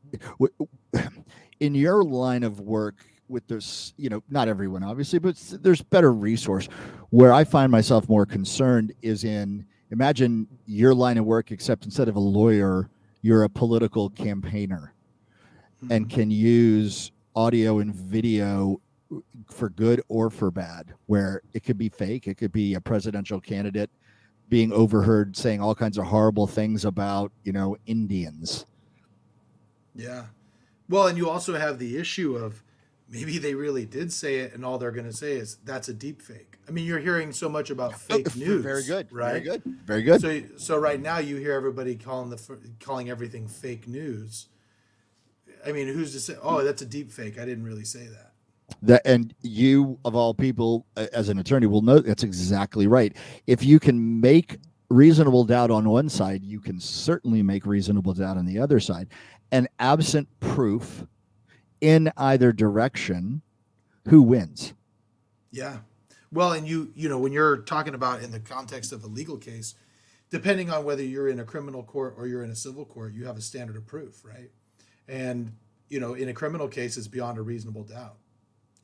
in 1.60 1.74
your 1.74 2.04
line 2.04 2.42
of 2.44 2.60
work 2.60 2.96
with 3.28 3.48
this, 3.48 3.92
you 3.96 4.08
know, 4.08 4.22
not 4.30 4.46
everyone 4.46 4.84
obviously, 4.84 5.18
but 5.18 5.36
there's 5.62 5.82
better 5.82 6.12
resource. 6.12 6.68
Where 7.10 7.32
I 7.32 7.42
find 7.42 7.72
myself 7.72 8.08
more 8.08 8.26
concerned 8.26 8.92
is 9.02 9.24
in 9.24 9.66
imagine 9.90 10.46
your 10.66 10.94
line 10.94 11.18
of 11.18 11.24
work, 11.24 11.50
except 11.50 11.86
instead 11.86 12.08
of 12.08 12.16
a 12.16 12.20
lawyer, 12.20 12.88
you're 13.22 13.42
a 13.44 13.48
political 13.48 14.10
campaigner 14.10 14.92
and 15.90 16.06
Mhm. 16.06 16.10
can 16.10 16.30
use 16.30 17.12
audio 17.34 17.78
and 17.80 17.94
video 17.94 18.80
for 19.46 19.70
good 19.70 20.02
or 20.08 20.30
for 20.30 20.50
bad, 20.50 20.92
where 21.06 21.40
it 21.54 21.64
could 21.64 21.78
be 21.78 21.88
fake, 21.88 22.26
it 22.28 22.36
could 22.36 22.52
be 22.52 22.74
a 22.74 22.80
presidential 22.80 23.40
candidate 23.40 23.90
being 24.48 24.72
overheard 24.72 25.36
saying 25.36 25.60
all 25.60 25.74
kinds 25.74 25.98
of 25.98 26.06
horrible 26.06 26.46
things 26.46 26.84
about, 26.84 27.32
you 27.44 27.52
know, 27.52 27.76
Indians. 27.86 28.66
Yeah. 29.94 30.26
Well, 30.88 31.06
and 31.06 31.18
you 31.18 31.28
also 31.28 31.54
have 31.56 31.78
the 31.78 31.96
issue 31.96 32.36
of 32.36 32.62
maybe 33.08 33.38
they 33.38 33.54
really 33.54 33.84
did 33.84 34.12
say 34.12 34.36
it, 34.36 34.54
and 34.54 34.64
all 34.64 34.78
they're 34.78 34.92
going 34.92 35.06
to 35.06 35.16
say 35.16 35.32
is 35.32 35.56
that's 35.64 35.88
a 35.88 35.94
deep 35.94 36.22
fake. 36.22 36.58
I 36.68 36.72
mean, 36.72 36.84
you're 36.84 36.98
hearing 36.98 37.32
so 37.32 37.48
much 37.48 37.70
about 37.70 37.94
oh, 37.94 37.96
fake 37.96 38.36
news. 38.36 38.62
Very 38.62 38.84
good. 38.84 39.12
right? 39.12 39.30
Very 39.30 39.40
good. 39.40 39.62
Very 39.84 40.02
good. 40.02 40.20
So, 40.20 40.42
so 40.56 40.76
right 40.76 41.00
now 41.00 41.18
you 41.18 41.36
hear 41.36 41.52
everybody 41.52 41.96
calling 41.96 42.30
the 42.30 42.58
calling 42.80 43.10
everything 43.10 43.48
fake 43.48 43.88
news. 43.88 44.48
I 45.64 45.72
mean, 45.72 45.88
who's 45.88 46.12
to 46.12 46.20
say? 46.20 46.36
Oh, 46.40 46.62
that's 46.62 46.82
a 46.82 46.86
deep 46.86 47.10
fake. 47.10 47.38
I 47.38 47.44
didn't 47.44 47.64
really 47.64 47.84
say 47.84 48.06
that. 48.06 48.25
That 48.82 49.02
and 49.04 49.34
you 49.42 49.98
of 50.04 50.14
all 50.14 50.34
people 50.34 50.86
as 51.12 51.28
an 51.28 51.38
attorney 51.38 51.66
will 51.66 51.82
know 51.82 51.98
that's 51.98 52.24
exactly 52.24 52.86
right 52.86 53.16
if 53.46 53.64
you 53.64 53.78
can 53.78 54.20
make 54.20 54.58
reasonable 54.90 55.44
doubt 55.44 55.70
on 55.70 55.88
one 55.88 56.08
side 56.08 56.42
you 56.42 56.60
can 56.60 56.80
certainly 56.80 57.42
make 57.42 57.64
reasonable 57.64 58.12
doubt 58.12 58.36
on 58.36 58.44
the 58.44 58.58
other 58.58 58.80
side 58.80 59.08
and 59.52 59.68
absent 59.78 60.28
proof 60.40 61.06
in 61.80 62.10
either 62.16 62.52
direction 62.52 63.40
who 64.08 64.22
wins 64.22 64.74
Yeah. 65.56 65.78
Well, 66.30 66.52
and 66.52 66.68
you 66.68 66.92
you 66.94 67.08
know 67.08 67.18
when 67.18 67.32
you're 67.32 67.58
talking 67.58 67.94
about 67.94 68.22
in 68.22 68.30
the 68.30 68.40
context 68.40 68.92
of 68.92 69.02
a 69.04 69.06
legal 69.06 69.38
case, 69.38 69.74
depending 70.30 70.70
on 70.70 70.84
whether 70.84 71.02
you're 71.02 71.28
in 71.28 71.40
a 71.40 71.44
criminal 71.44 71.82
court 71.82 72.14
or 72.18 72.26
you're 72.26 72.44
in 72.44 72.50
a 72.50 72.56
civil 72.56 72.84
court, 72.84 73.14
you 73.14 73.24
have 73.24 73.38
a 73.38 73.40
standard 73.40 73.76
of 73.76 73.86
proof, 73.86 74.24
right? 74.24 74.50
And 75.08 75.52
you 75.88 75.98
know, 75.98 76.14
in 76.14 76.28
a 76.28 76.34
criminal 76.34 76.68
case, 76.68 76.96
it's 76.98 77.08
beyond 77.08 77.38
a 77.38 77.42
reasonable 77.42 77.84
doubt. 77.84 78.16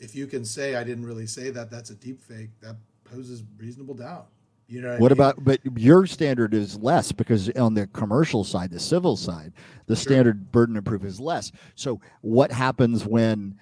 If 0.02 0.14
you 0.16 0.26
can 0.26 0.44
say 0.44 0.74
I 0.74 0.84
didn't 0.84 1.06
really 1.06 1.26
say 1.26 1.50
that, 1.50 1.70
that's 1.70 1.90
a 1.90 1.94
deep 1.94 2.22
fake. 2.22 2.50
That 2.60 2.76
poses 3.04 3.44
reasonable 3.56 3.94
doubt. 3.94 4.28
You 4.68 4.80
know 4.82 4.92
what, 4.92 5.00
what 5.00 5.12
about 5.12 5.44
but 5.44 5.60
your 5.76 6.06
standard 6.06 6.54
is 6.54 6.76
less 6.78 7.12
because 7.12 7.50
on 7.50 7.74
the 7.74 7.86
commercial 7.88 8.42
side 8.42 8.70
the 8.70 8.80
civil 8.80 9.16
side 9.16 9.52
the 9.86 9.94
Sure. 9.94 10.12
standard 10.12 10.50
burden 10.50 10.76
of 10.78 10.84
proof 10.84 11.04
is 11.04 11.20
less 11.20 11.52
so 11.74 12.00
what 12.22 12.50
happens 12.50 13.04
when 13.04 13.58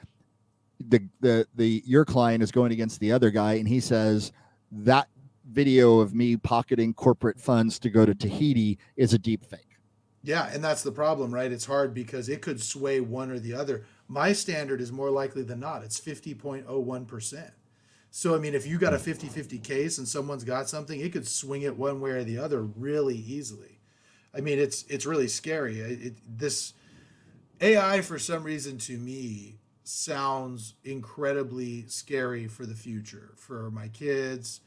the 0.88 1.02
the 1.20 1.46
the 1.56 1.82
your 1.84 2.04
client 2.04 2.42
is 2.44 2.52
going 2.52 2.70
against 2.70 3.00
the 3.00 3.10
other 3.10 3.30
guy 3.30 3.54
and 3.54 3.66
he 3.66 3.80
says 3.80 4.30
that 4.70 5.08
video 5.50 5.98
of 5.98 6.14
me 6.14 6.36
pocketing 6.36 6.94
corporate 6.94 7.40
funds 7.40 7.78
to 7.80 7.90
go 7.90 8.06
to 8.06 8.14
Tahiti 8.14 8.78
is 8.96 9.12
a 9.12 9.18
deep 9.18 9.44
fake 9.44 9.78
Yeah, 10.22 10.48
and 10.52 10.62
that's 10.62 10.82
the 10.82 10.92
problem, 10.92 11.34
right? 11.34 11.50
It's 11.50 11.64
hard 11.66 11.92
because 11.92 12.28
it 12.28 12.40
could 12.40 12.60
sway 12.62 13.00
one 13.00 13.30
or 13.32 13.40
the 13.40 13.54
other. 13.54 13.84
My 14.10 14.32
standard 14.32 14.80
is 14.80 14.90
more 14.90 15.08
likely 15.08 15.44
than 15.44 15.60
not. 15.60 15.84
It's 15.84 16.00
50.01%. 16.00 17.50
So, 18.10 18.34
I 18.34 18.38
mean, 18.38 18.54
if 18.56 18.66
you 18.66 18.76
got 18.76 18.92
a 18.92 18.98
50 18.98 19.28
50 19.28 19.58
case 19.58 19.98
and 19.98 20.08
someone's 20.08 20.42
got 20.42 20.68
something, 20.68 20.98
it 20.98 21.12
could 21.12 21.28
swing 21.28 21.62
it 21.62 21.76
one 21.76 22.00
way 22.00 22.10
or 22.10 22.24
the 22.24 22.38
other 22.38 22.60
really 22.60 23.14
easily. 23.16 23.78
I 24.34 24.40
mean, 24.40 24.58
it's 24.58 24.82
it's 24.88 25.06
really 25.06 25.28
scary. 25.28 25.78
It, 25.78 26.02
it, 26.06 26.38
this 26.38 26.72
AI, 27.60 28.00
for 28.00 28.18
some 28.18 28.42
reason, 28.42 28.78
to 28.78 28.98
me, 28.98 29.58
sounds 29.84 30.74
incredibly 30.82 31.86
scary 31.86 32.48
for 32.48 32.66
the 32.66 32.74
future 32.74 33.30
for 33.36 33.70
my 33.70 33.86
kids, 33.88 34.60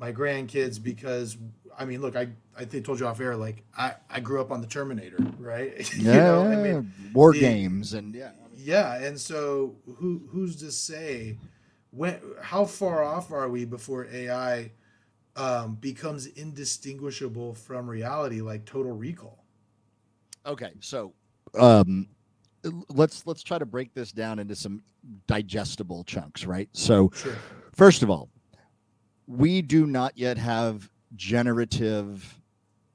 my 0.00 0.12
grandkids, 0.12 0.82
because 0.82 1.36
I 1.78 1.84
mean, 1.84 2.00
look, 2.00 2.16
I 2.16 2.30
I 2.58 2.64
think 2.64 2.84
told 2.84 2.98
you 2.98 3.06
off 3.06 3.20
air, 3.20 3.36
like 3.36 3.62
I 3.76 3.94
I 4.10 4.18
grew 4.18 4.40
up 4.40 4.50
on 4.50 4.60
the 4.60 4.66
Terminator, 4.66 5.18
right? 5.38 5.94
you 5.96 6.02
know, 6.02 6.48
I 6.48 6.56
mean, 6.56 6.92
war 7.12 7.32
the- 7.32 7.38
games 7.38 7.92
and 7.94 8.12
yeah 8.12 8.30
yeah, 8.58 8.96
and 8.96 9.18
so 9.18 9.76
who 9.96 10.22
who's 10.30 10.56
to 10.56 10.72
say 10.72 11.38
when 11.90 12.20
how 12.42 12.64
far 12.64 13.02
off 13.02 13.32
are 13.32 13.48
we 13.48 13.64
before 13.64 14.06
AI 14.12 14.72
um, 15.36 15.76
becomes 15.76 16.26
indistinguishable 16.26 17.54
from 17.54 17.88
reality, 17.88 18.40
like 18.40 18.64
Total 18.64 18.92
Recall? 18.92 19.44
okay 20.46 20.72
so 20.80 21.12
um 21.58 22.06
let's 22.90 23.26
let's 23.26 23.42
try 23.42 23.58
to 23.58 23.66
break 23.66 23.92
this 23.92 24.12
down 24.12 24.38
into 24.38 24.54
some 24.54 24.82
digestible 25.26 26.04
chunks 26.04 26.44
right 26.46 26.68
so 26.72 27.10
Sure. 27.14 27.34
First 27.74 28.02
of 28.02 28.10
all, 28.10 28.28
we 29.28 29.62
do 29.62 29.86
not 29.86 30.16
yet 30.16 30.36
have 30.38 30.90
generative 31.14 32.40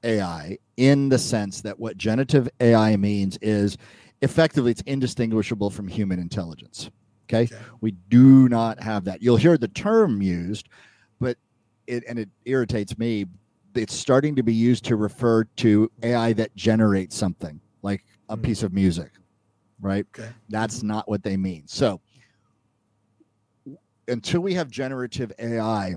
AI 0.02 0.58
in 0.76 1.08
the 1.08 1.18
sense 1.18 1.62
that 1.62 1.78
what 1.78 1.96
generative 1.96 2.48
AI 2.60 2.96
means 2.96 3.38
is 3.40 3.78
effectively 4.24 4.70
it's 4.72 4.82
indistinguishable 4.82 5.70
from 5.70 5.86
human 5.86 6.18
intelligence. 6.18 6.90
Okay. 7.28 7.44
Okay. 7.44 7.56
We 7.80 7.92
do 7.92 8.48
not 8.48 8.82
have 8.82 9.04
that. 9.04 9.22
You'll 9.22 9.36
hear 9.36 9.56
the 9.56 9.68
term 9.68 10.20
used, 10.20 10.68
but 11.20 11.36
it 11.86 12.02
and 12.08 12.18
it 12.18 12.28
irritates 12.44 12.98
me 12.98 13.26
it's 13.74 13.94
starting 13.94 14.36
to 14.36 14.42
be 14.42 14.54
used 14.54 14.84
to 14.84 14.94
refer 14.96 15.44
to 15.56 15.90
AI 16.02 16.32
that 16.34 16.54
generates 16.54 17.16
something 17.16 17.60
like 17.82 18.04
a 18.28 18.36
Mhm. 18.36 18.42
piece 18.42 18.62
of 18.62 18.72
music, 18.72 19.10
right? 19.80 20.06
Okay. 20.16 20.30
That's 20.48 20.82
not 20.84 21.08
what 21.08 21.22
they 21.24 21.36
mean. 21.36 21.64
So 21.66 22.00
until 24.06 24.42
we 24.42 24.54
have 24.54 24.70
generative 24.70 25.32
AI, 25.38 25.96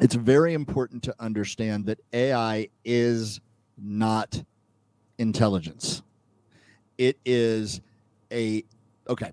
it's 0.00 0.14
very 0.16 0.54
important 0.54 1.02
to 1.04 1.14
understand 1.20 1.86
that 1.86 2.00
AI 2.12 2.68
is 2.84 3.40
not 3.78 4.42
intelligence. 5.18 6.02
It 7.00 7.18
is 7.24 7.80
a 8.30 8.62
okay. 9.08 9.32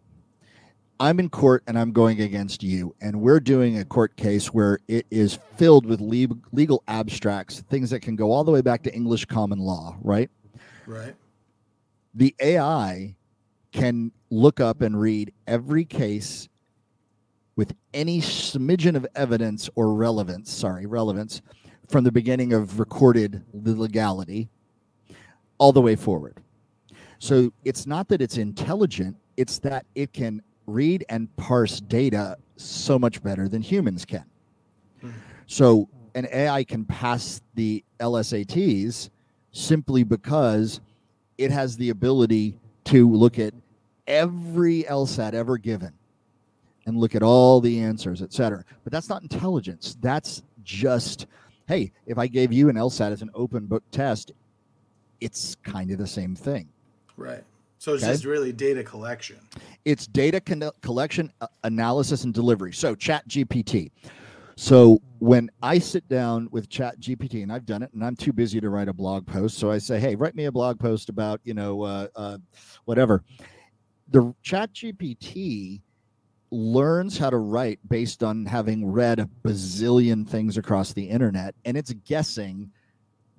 I'm 1.02 1.20
in 1.20 1.30
court 1.30 1.64
and 1.68 1.78
I'm 1.78 1.92
going 1.92 2.22
against 2.22 2.64
you, 2.64 2.96
and 3.02 3.20
we're 3.20 3.42
doing 3.42 3.78
a 3.78 3.84
court 3.84 4.16
case 4.16 4.48
where 4.48 4.80
it 4.88 5.06
is 5.12 5.38
filled 5.58 5.86
with 5.86 6.00
le- 6.00 6.40
legal 6.54 6.82
abstracts, 6.88 7.60
things 7.70 7.90
that 7.90 8.00
can 8.00 8.16
go 8.16 8.32
all 8.32 8.46
the 8.46 8.52
way 8.52 8.62
back 8.62 8.84
to 8.84 8.96
English 8.96 9.26
common 9.26 9.60
law, 9.60 9.98
right? 10.02 10.32
Right. 10.86 11.14
the 12.16 12.34
AI 12.40 13.18
can 13.74 14.14
look 14.30 14.62
up 14.62 14.82
and 14.82 15.00
read 15.00 15.34
every 15.46 15.84
case 15.84 16.48
with 17.58 17.76
any 17.94 18.22
smidgen 18.22 18.96
of 18.96 19.06
evidence 19.14 19.70
or 19.76 19.94
relevance, 19.94 20.54
sorry, 20.54 20.86
relevance 20.86 21.42
from 21.90 22.06
the 22.06 22.14
beginning 22.14 22.54
of 22.54 22.80
recorded 22.80 23.44
legality 23.54 24.48
all 25.58 25.74
the 25.74 25.82
way 25.82 25.98
forward. 25.98 26.42
So 27.20 27.52
it's 27.66 27.88
not 27.88 28.08
that 28.10 28.22
it's 28.22 28.38
intelligent, 28.38 29.16
it's 29.38 29.60
that 29.60 29.86
it 29.96 30.14
can 30.14 30.42
read 30.66 31.06
and 31.10 31.34
parse 31.38 31.80
data 31.80 32.38
so 32.58 33.00
much 33.00 33.24
better 33.24 33.48
than 33.48 33.62
humans 33.62 34.06
can. 34.06 34.26
Mhm. 35.02 35.14
So 35.48 35.88
an 36.16 36.28
AI 36.32 36.64
can 36.64 36.86
pass 36.86 37.42
the 37.56 37.84
LSATs 38.00 39.10
simply 39.52 40.04
because 40.04 40.82
it 41.38 41.52
has 41.52 41.78
the 41.78 41.90
ability 41.90 42.58
to 42.86 43.10
look 43.10 43.40
at 43.40 43.54
every 44.08 44.84
LSAT 44.84 45.34
ever 45.34 45.58
given 45.58 45.94
and 46.86 46.98
look 46.98 47.16
at 47.16 47.24
all 47.24 47.60
the 47.62 47.80
answers, 47.80 48.22
et 48.22 48.34
cetera. 48.34 48.64
But 48.84 48.94
that's 48.94 49.10
not 49.10 49.22
intelligence. 49.22 49.98
That's 50.02 50.44
just, 50.64 51.28
hey, 51.68 51.92
if 52.06 52.18
I 52.18 52.28
gave 52.28 52.52
you 52.52 52.70
an 52.70 52.76
LSAT 52.78 53.12
as 53.12 53.22
an 53.22 53.30
open 53.34 53.66
book 53.66 53.84
test, 53.92 54.32
it's 55.20 55.56
kind 55.64 55.92
of 55.92 55.98
the 55.98 56.08
same 56.08 56.36
thing. 56.36 56.68
Right. 57.18 57.44
So 57.80 57.94
it's 57.94 58.04
Okay. 58.04 58.14
just 58.14 58.26
really 58.26 58.52
data 58.52 58.84
collection. 58.84 59.38
It's 59.86 60.08
data 60.08 60.40
con- 60.40 60.72
collection, 60.82 61.32
uh, 61.42 61.48
analysis, 61.64 62.24
and 62.24 62.34
delivery. 62.34 62.74
So, 62.74 62.96
Chat 62.96 63.28
GPT. 63.28 63.92
So, 64.56 65.00
when 65.20 65.50
I 65.62 65.78
sit 65.78 66.08
down 66.08 66.48
with 66.52 66.70
Chat 66.70 67.00
GPT, 67.00 67.44
and 67.44 67.52
I've 67.52 67.66
done 67.66 67.84
it, 67.84 67.94
and 67.94 68.04
I'm 68.04 68.16
too 68.16 68.34
busy 68.34 68.60
to 68.60 68.70
write 68.70 68.88
a 68.88 68.94
blog 68.94 69.28
post, 69.28 69.58
so 69.58 69.70
I 69.70 69.78
say, 69.78 70.00
"Hey, 70.00 70.16
write 70.16 70.36
me 70.36 70.46
a 70.46 70.52
blog 70.52 70.80
post 70.80 71.10
about 71.10 71.40
you 71.44 71.54
know 71.54 71.84
uh, 71.84 72.08
uh, 72.16 72.38
whatever." 72.86 73.24
The 74.10 74.34
Chat 74.42 74.74
GPT 74.74 75.82
learns 76.50 77.18
how 77.18 77.30
to 77.30 77.38
write 77.38 77.80
based 77.88 78.24
on 78.24 78.46
having 78.46 78.90
read 78.90 79.20
a 79.20 79.30
bazillion 79.44 80.28
things 80.28 80.58
across 80.58 80.94
the 80.94 81.08
internet, 81.08 81.54
and 81.66 81.78
it's 81.78 81.94
guessing 81.94 82.72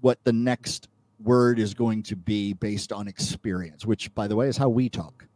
what 0.01 0.23
the 0.25 0.33
next 0.33 0.89
word 1.23 1.59
is 1.59 1.75
going 1.75 2.03
to 2.05 2.17
be 2.17 2.53
based 2.55 2.93
on 2.93 3.09
experience, 3.09 3.85
which, 3.85 4.15
by 4.15 4.29
the 4.29 4.37
way, 4.37 4.49
is 4.49 4.57
how 4.57 4.69
we 4.69 4.89
talk. 4.89 5.27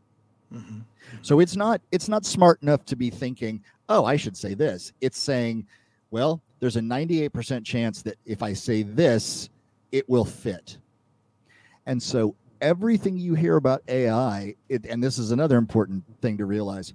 hmm 0.53 0.81
So 1.23 1.41
it's 1.41 1.57
not 1.57 1.81
it's 1.91 2.09
not 2.09 2.25
smart 2.25 2.63
enough 2.63 2.85
to 2.87 2.97
be 2.97 3.11
thinking, 3.11 3.63
"Oh, 3.89 4.05
I 4.05 4.17
should 4.17 4.37
say 4.37 4.55
this." 4.55 4.93
It's 5.01 5.19
saying, 5.19 5.67
"Well, 6.11 6.41
there's 6.61 6.77
a 6.77 6.81
98% 6.83 7.65
chance 7.65 8.03
that 8.03 8.17
if 8.25 8.43
I 8.43 8.53
say 8.53 8.83
this, 8.83 9.51
it 9.91 10.09
will 10.09 10.25
fit." 10.25 10.79
And 11.87 12.03
so 12.03 12.35
everything 12.61 13.19
you 13.19 13.35
hear 13.35 13.57
about 13.57 13.83
AI, 13.89 14.55
it, 14.69 14.87
and 14.87 15.03
this 15.03 15.19
is 15.19 15.33
another 15.33 15.59
important 15.59 16.05
thing 16.21 16.39
to 16.39 16.47
realize, 16.47 16.95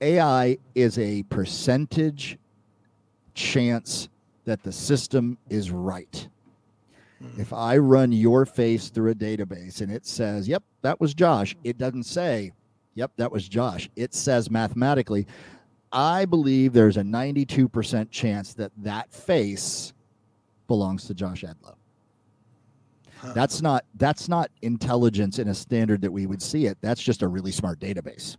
AI 0.00 0.58
is 0.74 0.98
a 0.98 1.22
percentage 1.24 2.36
chance 3.34 4.08
that 4.44 4.62
the 4.64 4.72
system 4.72 5.38
is 5.48 5.70
right. 5.70 6.28
If 7.38 7.52
I 7.52 7.76
run 7.78 8.12
your 8.12 8.46
face 8.46 8.88
through 8.88 9.12
a 9.12 9.14
database 9.14 9.80
and 9.80 9.90
it 9.90 10.06
says, 10.06 10.48
yep, 10.48 10.62
that 10.82 11.00
was 11.00 11.14
Josh, 11.14 11.56
it 11.64 11.78
doesn't 11.78 12.04
say, 12.04 12.52
yep, 12.94 13.12
that 13.16 13.30
was 13.30 13.48
Josh. 13.48 13.88
It 13.96 14.14
says 14.14 14.50
mathematically, 14.50 15.26
I 15.92 16.24
believe 16.24 16.72
there's 16.72 16.96
a 16.96 17.02
92% 17.02 18.10
chance 18.10 18.54
that 18.54 18.72
that 18.78 19.12
face 19.12 19.92
belongs 20.66 21.04
to 21.06 21.14
Josh 21.14 21.42
Edlow. 21.42 21.74
Huh. 23.18 23.32
That's 23.34 23.62
not 23.62 23.84
that's 23.94 24.28
not 24.28 24.50
intelligence 24.62 25.38
in 25.38 25.48
a 25.48 25.54
standard 25.54 26.02
that 26.02 26.10
we 26.10 26.26
would 26.26 26.42
see 26.42 26.66
it. 26.66 26.76
That's 26.80 27.00
just 27.00 27.22
a 27.22 27.28
really 27.28 27.52
smart 27.52 27.78
database. 27.78 28.36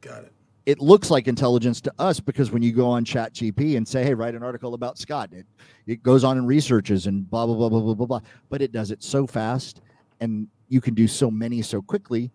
Got 0.00 0.24
it. 0.24 0.32
It 0.66 0.80
looks 0.80 1.10
like 1.10 1.28
intelligence 1.28 1.80
to 1.82 1.92
us 1.98 2.20
because 2.20 2.50
when 2.50 2.62
you 2.62 2.72
go 2.72 2.88
on 2.88 3.04
Chat 3.04 3.34
GP 3.34 3.76
and 3.76 3.86
say, 3.86 4.02
"Hey, 4.02 4.14
write 4.14 4.34
an 4.34 4.42
article 4.42 4.72
about 4.74 4.98
Scott," 4.98 5.30
it 5.32 5.46
it 5.86 6.02
goes 6.02 6.24
on 6.24 6.38
and 6.38 6.46
researches 6.46 7.06
and 7.06 7.28
blah 7.28 7.44
blah 7.44 7.54
blah 7.54 7.68
blah 7.68 7.80
blah 7.80 7.94
blah 7.94 8.06
blah. 8.06 8.20
But 8.48 8.62
it 8.62 8.72
does 8.72 8.90
it 8.90 9.02
so 9.02 9.26
fast, 9.26 9.82
and 10.20 10.48
you 10.68 10.80
can 10.80 10.94
do 10.94 11.06
so 11.06 11.30
many 11.30 11.60
so 11.60 11.82
quickly 11.82 12.30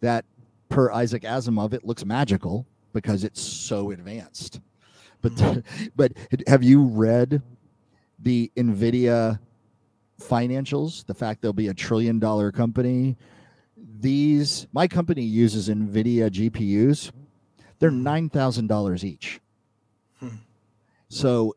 that, 0.00 0.24
per 0.68 0.92
Isaac 0.92 1.22
Asimov, 1.22 1.72
it 1.72 1.84
looks 1.84 2.04
magical 2.04 2.66
because 2.92 3.24
it's 3.24 3.40
so 3.40 3.90
advanced. 3.90 4.60
But 5.20 5.32
mm-hmm. 5.34 5.86
but 5.96 6.12
have 6.46 6.62
you 6.62 6.82
read 6.82 7.42
the 8.18 8.52
Nvidia 8.56 9.38
financials? 10.20 11.06
The 11.06 11.14
fact 11.14 11.42
they'll 11.42 11.52
be 11.52 11.68
a 11.68 11.74
trillion 11.74 12.18
dollar 12.18 12.52
company. 12.52 13.16
These 14.00 14.66
my 14.72 14.86
company 14.86 15.22
uses 15.22 15.68
Nvidia 15.68 16.30
GPUs. 16.30 17.12
They're 17.82 17.90
nine 17.90 18.30
thousand 18.30 18.68
dollars 18.68 19.04
each. 19.04 19.40
Hmm. 20.20 20.36
So 21.08 21.56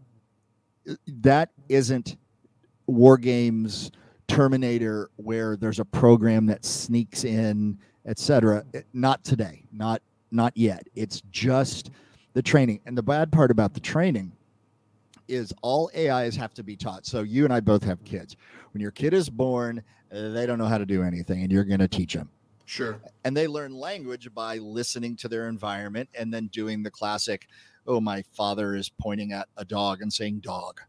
that 1.05 1.51
isn't 1.69 2.17
war 2.87 3.15
games 3.15 3.91
terminator 4.27 5.11
where 5.17 5.55
there's 5.55 5.79
a 5.79 5.85
program 5.85 6.47
that 6.47 6.65
sneaks 6.65 7.25
in 7.25 7.77
etc 8.07 8.65
not 8.91 9.23
today. 9.23 9.65
Not 9.71 10.01
not 10.31 10.51
yet. 10.57 10.87
It's 10.95 11.21
just 11.29 11.91
the 12.33 12.41
training. 12.41 12.79
And 12.87 12.97
the 12.97 13.03
bad 13.03 13.31
part 13.31 13.51
about 13.51 13.75
the 13.75 13.79
training 13.79 14.31
is 15.27 15.53
all 15.61 15.91
ais 15.95 16.35
have 16.35 16.55
to 16.55 16.63
be 16.63 16.75
taught. 16.75 17.05
So 17.05 17.21
you 17.21 17.43
and 17.43 17.53
i 17.53 17.59
both 17.59 17.83
have 17.83 18.03
kids. 18.03 18.35
When 18.73 18.81
your 18.81 18.89
kid 18.89 19.13
is 19.13 19.29
born 19.29 19.83
they 20.09 20.47
don't 20.47 20.57
know 20.57 20.65
how 20.65 20.79
to 20.79 20.87
do 20.87 21.03
anything 21.03 21.43
and 21.43 21.51
you're 21.51 21.63
going 21.63 21.81
to 21.81 21.87
teach 21.87 22.15
them 22.15 22.31
Sure. 22.65 22.99
and 23.23 23.35
they 23.37 23.47
learn 23.47 23.73
language 23.73 24.33
by 24.33 24.57
listening 24.57 25.15
to 25.17 25.27
their 25.27 25.47
environment 25.47 26.09
and 26.17 26.33
then 26.33 26.47
doing 26.47 26.81
the 26.83 26.91
classic 26.91 27.47
oh 27.87 27.99
my 28.01 28.23
father 28.33 28.75
is 28.75 28.89
pointing 28.99 29.31
at 29.33 29.47
a 29.57 29.63
dog 29.65 30.01
and 30.01 30.11
saying 30.11 30.39
dog 30.39 30.81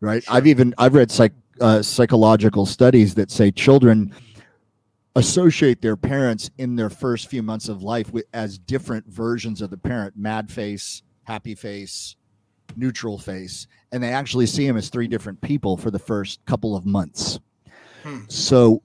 right 0.00 0.22
Sure. 0.24 0.34
i've 0.34 0.46
even 0.46 0.74
i've 0.78 0.94
read 0.94 1.10
psych, 1.10 1.32
uh, 1.60 1.82
psychological 1.82 2.64
studies 2.64 3.14
that 3.16 3.30
say 3.30 3.50
children 3.50 4.14
associate 5.16 5.82
their 5.82 5.96
parents 5.96 6.50
in 6.58 6.76
their 6.76 6.88
first 6.90 7.28
few 7.28 7.42
months 7.42 7.68
of 7.68 7.82
life 7.82 8.12
with 8.12 8.24
as 8.32 8.58
different 8.58 9.06
versions 9.06 9.60
of 9.60 9.68
the 9.70 9.76
parent 9.76 10.14
mad 10.16 10.50
face 10.50 11.02
happy 11.24 11.54
face 11.54 12.16
neutral 12.76 13.18
face 13.18 13.66
and 13.92 14.02
they 14.02 14.12
actually 14.12 14.46
see 14.46 14.66
them 14.66 14.76
as 14.76 14.88
three 14.88 15.08
different 15.08 15.40
people 15.40 15.76
for 15.76 15.90
the 15.90 15.98
first 15.98 16.44
couple 16.46 16.74
of 16.76 16.86
months 16.86 17.38
Hmm. 18.02 18.20
so 18.28 18.80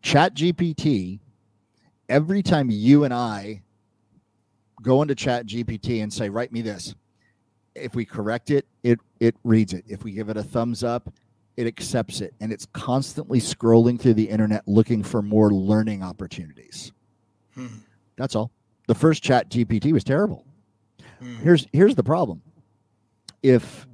chat 0.00 0.34
gpt 0.34 1.18
every 2.08 2.42
time 2.42 2.70
you 2.70 3.04
and 3.04 3.14
i 3.14 3.62
go 4.82 5.02
into 5.02 5.14
chat 5.14 5.46
gpt 5.46 6.02
and 6.02 6.12
say 6.12 6.28
write 6.28 6.52
me 6.52 6.60
this 6.60 6.94
if 7.74 7.94
we 7.94 8.04
correct 8.04 8.50
it 8.50 8.66
it 8.82 9.00
it 9.20 9.34
reads 9.42 9.72
it. 9.72 9.84
If 9.88 10.04
we 10.04 10.12
give 10.12 10.28
it 10.28 10.36
a 10.36 10.42
thumbs 10.42 10.84
up 10.84 11.12
it 11.56 11.66
accepts 11.68 12.20
it. 12.20 12.34
And 12.40 12.52
it's 12.52 12.66
constantly 12.66 13.40
scrolling 13.40 14.00
through 14.00 14.14
the 14.14 14.28
internet 14.28 14.66
looking 14.66 15.04
for 15.04 15.22
more 15.22 15.52
learning 15.52 16.02
opportunities. 16.02 16.92
Hmm. 17.54 17.66
that's 18.16 18.34
all. 18.34 18.50
The 18.88 18.94
first 18.94 19.22
chat 19.22 19.48
gpt 19.50 19.92
was 19.92 20.04
terrible. 20.04 20.46
Hmm. 21.20 21.36
here's 21.36 21.66
here's 21.72 21.94
the 21.94 22.04
problem. 22.04 22.42
If 23.42 23.86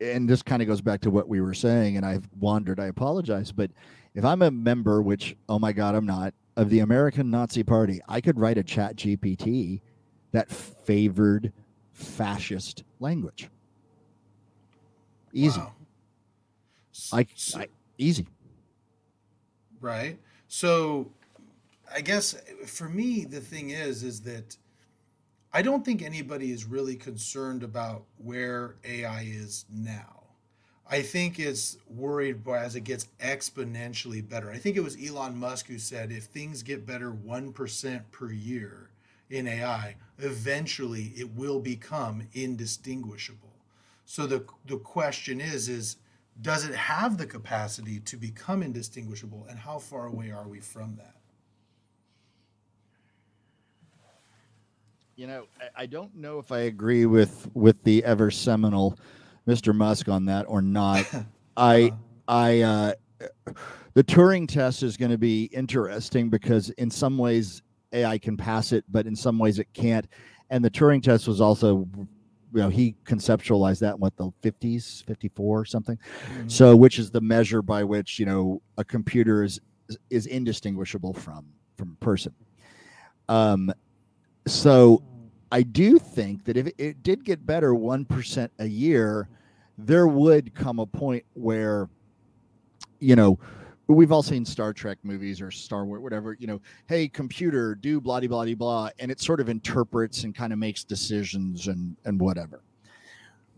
and 0.00 0.28
this 0.28 0.42
kind 0.42 0.60
of 0.60 0.68
goes 0.68 0.80
back 0.80 1.00
to 1.02 1.10
what 1.10 1.28
we 1.28 1.40
were 1.40 1.54
saying 1.54 1.96
and 1.96 2.04
i've 2.04 2.28
wandered 2.38 2.80
i 2.80 2.86
apologize 2.86 3.52
but 3.52 3.70
if 4.14 4.24
i'm 4.24 4.42
a 4.42 4.50
member 4.50 5.00
which 5.00 5.36
oh 5.48 5.58
my 5.58 5.72
god 5.72 5.94
i'm 5.94 6.04
not 6.04 6.34
of 6.56 6.70
the 6.70 6.80
american 6.80 7.30
nazi 7.30 7.62
party 7.62 8.00
i 8.08 8.20
could 8.20 8.38
write 8.38 8.58
a 8.58 8.62
chat 8.62 8.96
gpt 8.96 9.80
that 10.32 10.50
favored 10.50 11.52
fascist 11.92 12.84
language 13.00 13.48
easy 15.32 15.60
Wow. 15.60 15.72
S- 16.94 17.10
I, 17.12 17.20
s- 17.34 17.54
I 17.56 17.68
easy 17.98 18.26
right. 19.80 20.18
So, 20.48 21.10
I 21.92 22.00
guess 22.00 22.34
for 22.66 22.88
me, 22.88 23.24
the 23.24 23.40
thing 23.40 23.70
is, 23.70 24.02
is 24.02 24.20
that 24.22 24.56
I 25.52 25.60
don't 25.62 25.84
think 25.84 26.02
anybody 26.02 26.52
is 26.52 26.64
really 26.64 26.96
concerned 26.96 27.62
about 27.62 28.04
where 28.16 28.76
AI 28.84 29.22
is 29.28 29.66
now. 29.70 30.13
I 30.90 31.00
think 31.00 31.38
it's 31.38 31.78
worried 31.88 32.46
as 32.46 32.76
it 32.76 32.82
gets 32.82 33.08
exponentially 33.18 34.26
better. 34.28 34.50
I 34.50 34.58
think 34.58 34.76
it 34.76 34.84
was 34.84 34.96
Elon 35.02 35.36
Musk 35.36 35.66
who 35.66 35.78
said 35.78 36.12
if 36.12 36.24
things 36.24 36.62
get 36.62 36.86
better 36.86 37.10
1% 37.10 38.02
per 38.10 38.30
year 38.30 38.90
in 39.30 39.46
AI, 39.46 39.96
eventually 40.18 41.12
it 41.16 41.34
will 41.34 41.58
become 41.58 42.28
indistinguishable. 42.34 43.54
So 44.04 44.26
the 44.26 44.44
the 44.66 44.76
question 44.78 45.40
is 45.40 45.68
is 45.68 45.96
does 46.42 46.68
it 46.68 46.74
have 46.74 47.16
the 47.16 47.26
capacity 47.26 48.00
to 48.00 48.16
become 48.16 48.62
indistinguishable 48.62 49.46
and 49.48 49.58
how 49.58 49.78
far 49.78 50.06
away 50.06 50.30
are 50.30 50.46
we 50.46 50.60
from 50.60 50.96
that? 50.96 51.14
You 55.16 55.28
know, 55.28 55.46
I, 55.60 55.82
I 55.82 55.86
don't 55.86 56.14
know 56.14 56.38
if 56.38 56.52
I 56.52 56.60
agree 56.60 57.06
with 57.06 57.48
with 57.54 57.82
the 57.84 58.04
ever 58.04 58.30
seminal 58.30 58.98
Mr. 59.46 59.74
Musk 59.74 60.08
on 60.08 60.24
that 60.26 60.44
or 60.48 60.62
not. 60.62 61.06
I 61.56 61.92
I 62.26 62.60
uh, 62.62 62.92
the 63.94 64.04
Turing 64.04 64.48
test 64.48 64.82
is 64.82 64.96
going 64.96 65.10
to 65.10 65.18
be 65.18 65.44
interesting 65.44 66.28
because 66.28 66.70
in 66.70 66.90
some 66.90 67.16
ways 67.18 67.62
AI 67.92 68.18
can 68.18 68.36
pass 68.36 68.72
it, 68.72 68.84
but 68.88 69.06
in 69.06 69.14
some 69.14 69.38
ways 69.38 69.58
it 69.58 69.68
can't. 69.72 70.06
And 70.50 70.64
the 70.64 70.70
Turing 70.70 71.02
test 71.02 71.28
was 71.28 71.40
also, 71.40 71.88
you 71.96 72.08
know, 72.52 72.68
he 72.68 72.96
conceptualized 73.04 73.80
that 73.80 73.94
in 73.94 74.00
what 74.00 74.16
the 74.16 74.30
50s, 74.42 75.04
54 75.04 75.60
or 75.60 75.64
something. 75.64 75.96
Mm-hmm. 75.96 76.48
So, 76.48 76.74
which 76.74 76.98
is 76.98 77.10
the 77.10 77.20
measure 77.20 77.62
by 77.62 77.84
which 77.84 78.18
you 78.18 78.26
know 78.26 78.62
a 78.78 78.84
computer 78.84 79.44
is 79.44 79.60
is 80.10 80.26
indistinguishable 80.26 81.14
from 81.14 81.46
from 81.76 81.96
a 82.00 82.04
person. 82.04 82.34
Um, 83.28 83.72
so 84.46 85.02
I 85.50 85.62
do 85.62 85.98
think 85.98 86.44
that 86.44 86.56
if 86.56 86.68
it 86.78 87.02
did 87.02 87.24
get 87.24 87.46
better 87.46 87.72
1% 87.72 88.48
a 88.58 88.66
year, 88.66 89.28
there 89.78 90.06
would 90.06 90.54
come 90.54 90.78
a 90.78 90.86
point 90.86 91.24
where, 91.34 91.88
you 93.00 93.16
know, 93.16 93.38
we've 93.88 94.12
all 94.12 94.22
seen 94.22 94.44
Star 94.44 94.72
Trek 94.72 94.98
movies 95.02 95.40
or 95.40 95.50
Star 95.50 95.84
Wars, 95.84 96.00
whatever, 96.00 96.36
you 96.38 96.46
know, 96.46 96.60
hey, 96.86 97.08
computer, 97.08 97.74
do 97.74 98.00
blah, 98.00 98.20
blah, 98.20 98.44
blah, 98.44 98.54
blah. 98.54 98.88
And 98.98 99.10
it 99.10 99.20
sort 99.20 99.40
of 99.40 99.48
interprets 99.48 100.24
and 100.24 100.34
kind 100.34 100.52
of 100.52 100.58
makes 100.58 100.84
decisions 100.84 101.66
and, 101.66 101.96
and 102.04 102.20
whatever. 102.20 102.62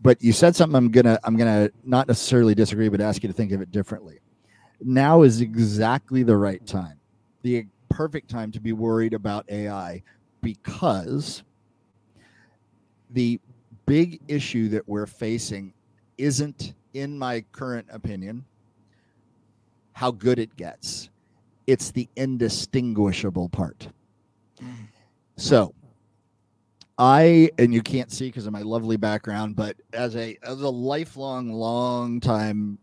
But 0.01 0.21
you 0.21 0.31
said 0.31 0.55
something 0.55 0.75
I'm 0.75 0.91
gonna 0.91 1.19
I'm 1.23 1.35
gonna 1.37 1.71
not 1.83 2.07
necessarily 2.07 2.53
disagree, 2.53 2.87
but 2.87 3.01
ask 3.01 3.23
you 3.23 3.27
to 3.29 3.33
think 3.33 3.51
of 3.51 3.61
it 3.61 3.71
differently. 3.71 4.19
Now 4.79 5.23
is 5.23 5.41
exactly 5.41 6.21
the 6.21 6.37
right 6.37 6.63
time, 6.67 6.99
the 7.41 7.65
perfect 7.89 8.29
time 8.29 8.51
to 8.51 8.59
be 8.59 8.73
worried 8.73 9.13
about 9.13 9.49
AI 9.49 10.03
because 10.41 11.41
the 13.09 13.39
big 13.87 14.21
issue 14.27 14.69
that 14.69 14.87
we're 14.87 15.07
facing 15.07 15.73
isn't, 16.17 16.73
in 16.93 17.17
my 17.17 17.43
current 17.51 17.87
opinion, 17.91 18.45
how 19.93 20.11
good 20.11 20.39
it 20.39 20.55
gets. 20.55 21.09
It's 21.65 21.91
the 21.91 22.07
indistinguishable 22.15 23.49
part. 23.49 23.89
So, 25.35 25.73
I 26.97 27.51
and 27.59 27.73
you 27.73 27.81
can't 27.81 28.11
see 28.11 28.27
because 28.27 28.47
of 28.47 28.53
my 28.53 28.63
lovely 28.63 28.97
background, 28.97 29.55
but 29.55 29.75
as 29.93 30.15
a 30.15 30.37
as 30.41 30.61
a 30.61 30.69
lifelong, 30.69 31.51
long 31.51 32.19
time, 32.19 32.79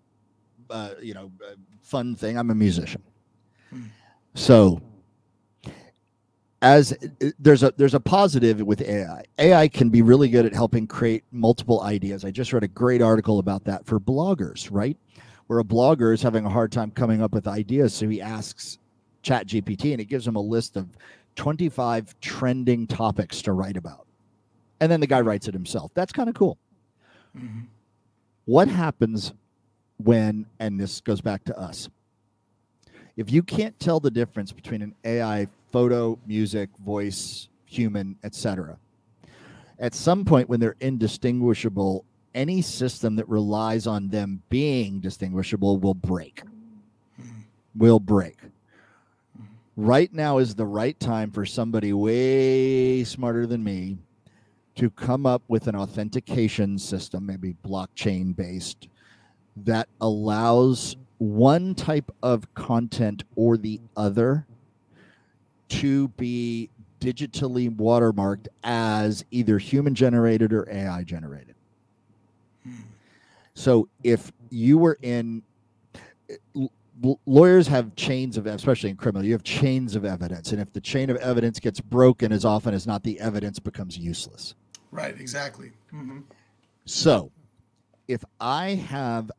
uh, 0.71 0.91
you 1.03 1.15
know, 1.15 1.33
uh, 1.45 1.55
fun 1.83 2.15
thing, 2.15 2.39
I'm 2.39 2.51
a 2.51 2.55
musician. 2.55 3.03
Hmm. 3.71 3.87
So 4.35 4.81
as 6.65 6.97
there's 7.39 7.63
a 7.63 7.75
there's 7.77 7.93
a 7.93 8.01
positive 8.01 8.63
with 8.63 8.81
AI. 8.81 9.23
AI 9.39 9.69
can 9.69 9.91
be 9.91 10.01
really 10.01 10.31
good 10.31 10.47
at 10.47 10.55
helping 10.55 10.87
create 10.87 11.23
multiple 11.31 11.83
ideas. 11.83 12.25
I 12.25 12.31
just 12.31 12.55
read 12.55 12.65
a 12.65 12.69
great 12.69 13.03
article 13.03 13.39
about 13.39 13.65
that 13.65 13.85
for 13.85 14.01
bloggers, 14.01 14.71
right? 14.73 14.97
Where 15.47 15.59
a 15.59 15.65
blogger 15.65 16.15
is 16.15 16.23
having 16.23 16.47
a 16.47 16.49
hard 16.49 16.73
time 16.73 16.91
coming 16.91 17.21
up 17.21 17.35
with 17.35 17.47
ideas, 17.47 17.93
so 17.93 18.09
he 18.09 18.23
asks 18.23 18.79
Chat 19.23 19.47
GPT 19.47 19.93
and 19.93 20.01
it 20.01 20.07
gives 20.07 20.27
him 20.27 20.37
a 20.37 20.41
list 20.41 20.79
of 20.79 20.89
25 21.37 22.19
trending 22.21 22.87
topics 22.87 23.43
to 23.43 23.53
write 23.53 23.77
about. 23.77 24.07
And 24.81 24.91
then 24.91 25.01
the 25.01 25.07
guy 25.07 25.21
writes 25.21 25.49
it 25.49 25.55
himself. 25.55 25.93
That's 25.93 26.13
kind 26.13 26.31
of 26.31 26.35
cool. 26.35 26.57
Mm-hmm. 27.37 27.61
What 28.47 28.69
happens 28.69 29.35
when 29.99 30.47
and 30.59 30.81
this 30.81 31.03
goes 31.03 31.21
back 31.21 31.45
to 31.45 31.59
us. 31.59 31.91
If 33.19 33.31
you 33.31 33.43
can't 33.43 33.79
tell 33.79 34.01
the 34.01 34.11
difference 34.11 34.51
between 34.51 34.81
an 34.81 34.95
AI 35.05 35.47
photo, 35.75 36.17
music, 36.25 36.71
voice, 36.87 37.49
human, 37.67 38.15
etc. 38.23 38.79
At 39.81 39.93
some 39.93 40.25
point, 40.25 40.49
when 40.49 40.61
they're 40.61 40.77
indistinguishable, 40.79 42.05
any 42.33 42.63
system 42.63 43.17
that 43.17 43.29
relies 43.29 43.89
on 43.89 44.09
them 44.09 44.41
being 44.51 45.01
distinguishable 45.01 45.79
will 45.79 45.95
break. 45.95 46.43
Will 47.75 47.99
break. 47.99 48.37
Right 49.77 50.15
now 50.15 50.39
is 50.39 50.55
the 50.55 50.65
right 50.65 50.99
time 51.01 51.33
for 51.33 51.45
somebody 51.45 51.93
way 51.93 53.03
smarter 53.03 53.45
than 53.45 53.65
me 53.65 53.99
to 54.77 54.91
come 54.91 55.27
up 55.27 55.43
with 55.49 55.67
an 55.67 55.75
authentication 55.75 56.79
system, 56.79 57.27
maybe 57.27 57.57
blockchain 57.67 58.37
based, 58.37 58.87
that 59.57 59.89
allows 60.01 60.95
one 61.19 61.75
type 61.75 62.13
of 62.23 62.55
content 62.55 63.25
or 63.35 63.57
the 63.57 63.81
other 63.97 64.47
to 65.81 66.09
be 66.09 66.71
digitally 67.01 67.75
watermarked 67.75 68.49
as 68.63 69.25
either 69.31 69.59
human 69.59 69.95
generated 69.95 70.53
or 70.53 70.69
AI 70.71 71.03
generated. 71.03 71.55
So 73.55 73.89
if 74.03 74.33
you 74.51 74.79
were 74.79 74.99
in 75.03 75.43
lawyers 77.27 77.67
have 77.67 77.95
chains 77.97 78.37
of 78.37 78.47
especially 78.47 78.89
in 78.89 78.97
criminal 78.97 79.25
you 79.27 79.33
have 79.33 79.43
chains 79.43 79.97
of 79.97 80.05
evidence 80.05 80.53
and 80.53 80.61
if 80.61 80.73
the 80.73 80.81
chain 80.81 81.11
of 81.11 81.17
evidence 81.17 81.59
gets 81.59 81.81
broken 81.81 82.33
as 82.33 82.45
often 82.45 82.73
as 82.73 82.87
not 82.87 83.03
the 83.03 83.19
evidence 83.19 83.59
becomes 83.59 83.99
useless 83.99 84.55
right 84.93 85.21
exactly 85.21 85.73
mm-hmm. 85.93 86.21
so 86.85 87.33
if 88.07 88.25
i 88.41 88.71
have 88.71 89.31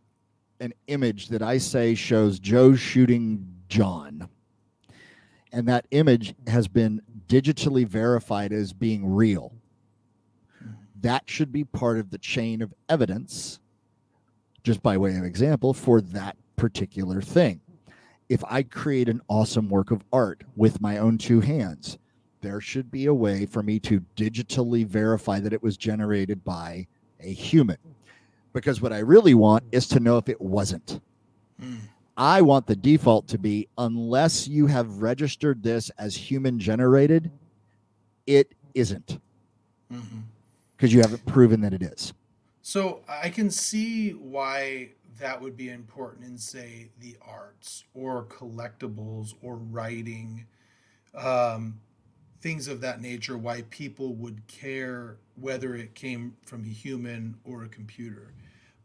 an 0.60 0.74
image 0.88 1.30
that 1.30 1.42
i 1.42 1.58
say 1.58 1.96
shows 1.96 2.40
joe 2.40 2.76
shooting 2.76 3.46
john 3.70 4.28
and 5.56 5.70
that 5.70 5.88
image 5.92 6.36
has 6.48 6.68
been 6.68 7.02
digitally 7.30 7.88
verified 7.88 8.52
as 8.52 8.74
being 8.74 9.08
real. 9.08 9.54
That 11.00 11.24
should 11.28 11.54
be 11.54 11.64
part 11.64 11.98
of 11.98 12.10
the 12.10 12.18
chain 12.18 12.62
of 12.62 12.74
evidence, 12.90 13.60
just 14.64 14.84
by 14.84 14.98
way 14.98 15.16
of 15.16 15.24
example, 15.24 15.74
for 15.74 16.02
that 16.02 16.36
particular 16.58 17.22
thing. 17.22 17.62
If 18.28 18.44
I 18.50 18.64
create 18.64 19.08
an 19.08 19.22
awesome 19.30 19.70
work 19.70 19.92
of 19.92 20.04
art 20.12 20.44
with 20.58 20.82
my 20.82 20.98
own 20.98 21.18
two 21.18 21.40
hands, 21.40 22.00
there 22.42 22.60
should 22.60 22.92
be 22.92 23.06
a 23.06 23.14
way 23.14 23.46
for 23.46 23.64
me 23.64 23.80
to 23.80 24.04
digitally 24.18 24.86
verify 24.86 25.40
that 25.40 25.54
it 25.54 25.64
was 25.64 25.78
generated 25.78 26.44
by 26.44 26.86
a 27.22 27.32
human. 27.32 27.78
Because 28.52 28.82
what 28.82 28.92
I 28.92 29.00
really 29.00 29.36
want 29.36 29.64
is 29.72 29.88
to 29.88 30.02
know 30.02 30.18
if 30.18 30.28
it 30.28 30.42
wasn't. 30.42 31.00
Mm. 31.62 31.80
I 32.18 32.42
want 32.42 32.68
the 32.68 32.76
default 32.76 33.28
to 33.30 33.38
be 33.38 33.68
unless 33.78 34.48
you 34.48 34.68
have 34.68 35.02
registered 35.02 35.62
this 35.62 35.90
as 35.98 36.16
human 36.16 36.60
generated, 36.60 37.32
it 38.26 38.54
isn't. 38.74 39.20
Because 39.90 40.04
mm-hmm. 40.06 40.88
you 40.88 41.02
haven't 41.02 41.26
proven 41.26 41.62
that 41.62 41.74
it 41.74 41.82
is. 41.82 42.14
So 42.62 43.02
I 43.08 43.30
can 43.30 43.50
see 43.50 44.12
why 44.12 44.92
that 45.20 45.40
would 45.40 45.56
be 45.56 45.70
important 45.70 46.26
in, 46.26 46.38
say, 46.38 46.90
the 47.00 47.16
arts 47.22 47.84
or 47.94 48.26
collectibles 48.26 49.34
or 49.42 49.56
writing, 49.58 50.46
um, 51.14 51.80
things 52.42 52.68
of 52.68 52.82
that 52.82 53.02
nature, 53.02 53.38
why 53.38 53.64
people 53.70 54.14
would 54.16 54.46
care 54.48 55.18
whether 55.36 55.76
it 55.76 55.96
came 55.96 56.36
from 56.46 56.64
a 56.64 56.70
human 56.70 57.36
or 57.46 57.64
a 57.64 57.70
computer. 57.70 58.34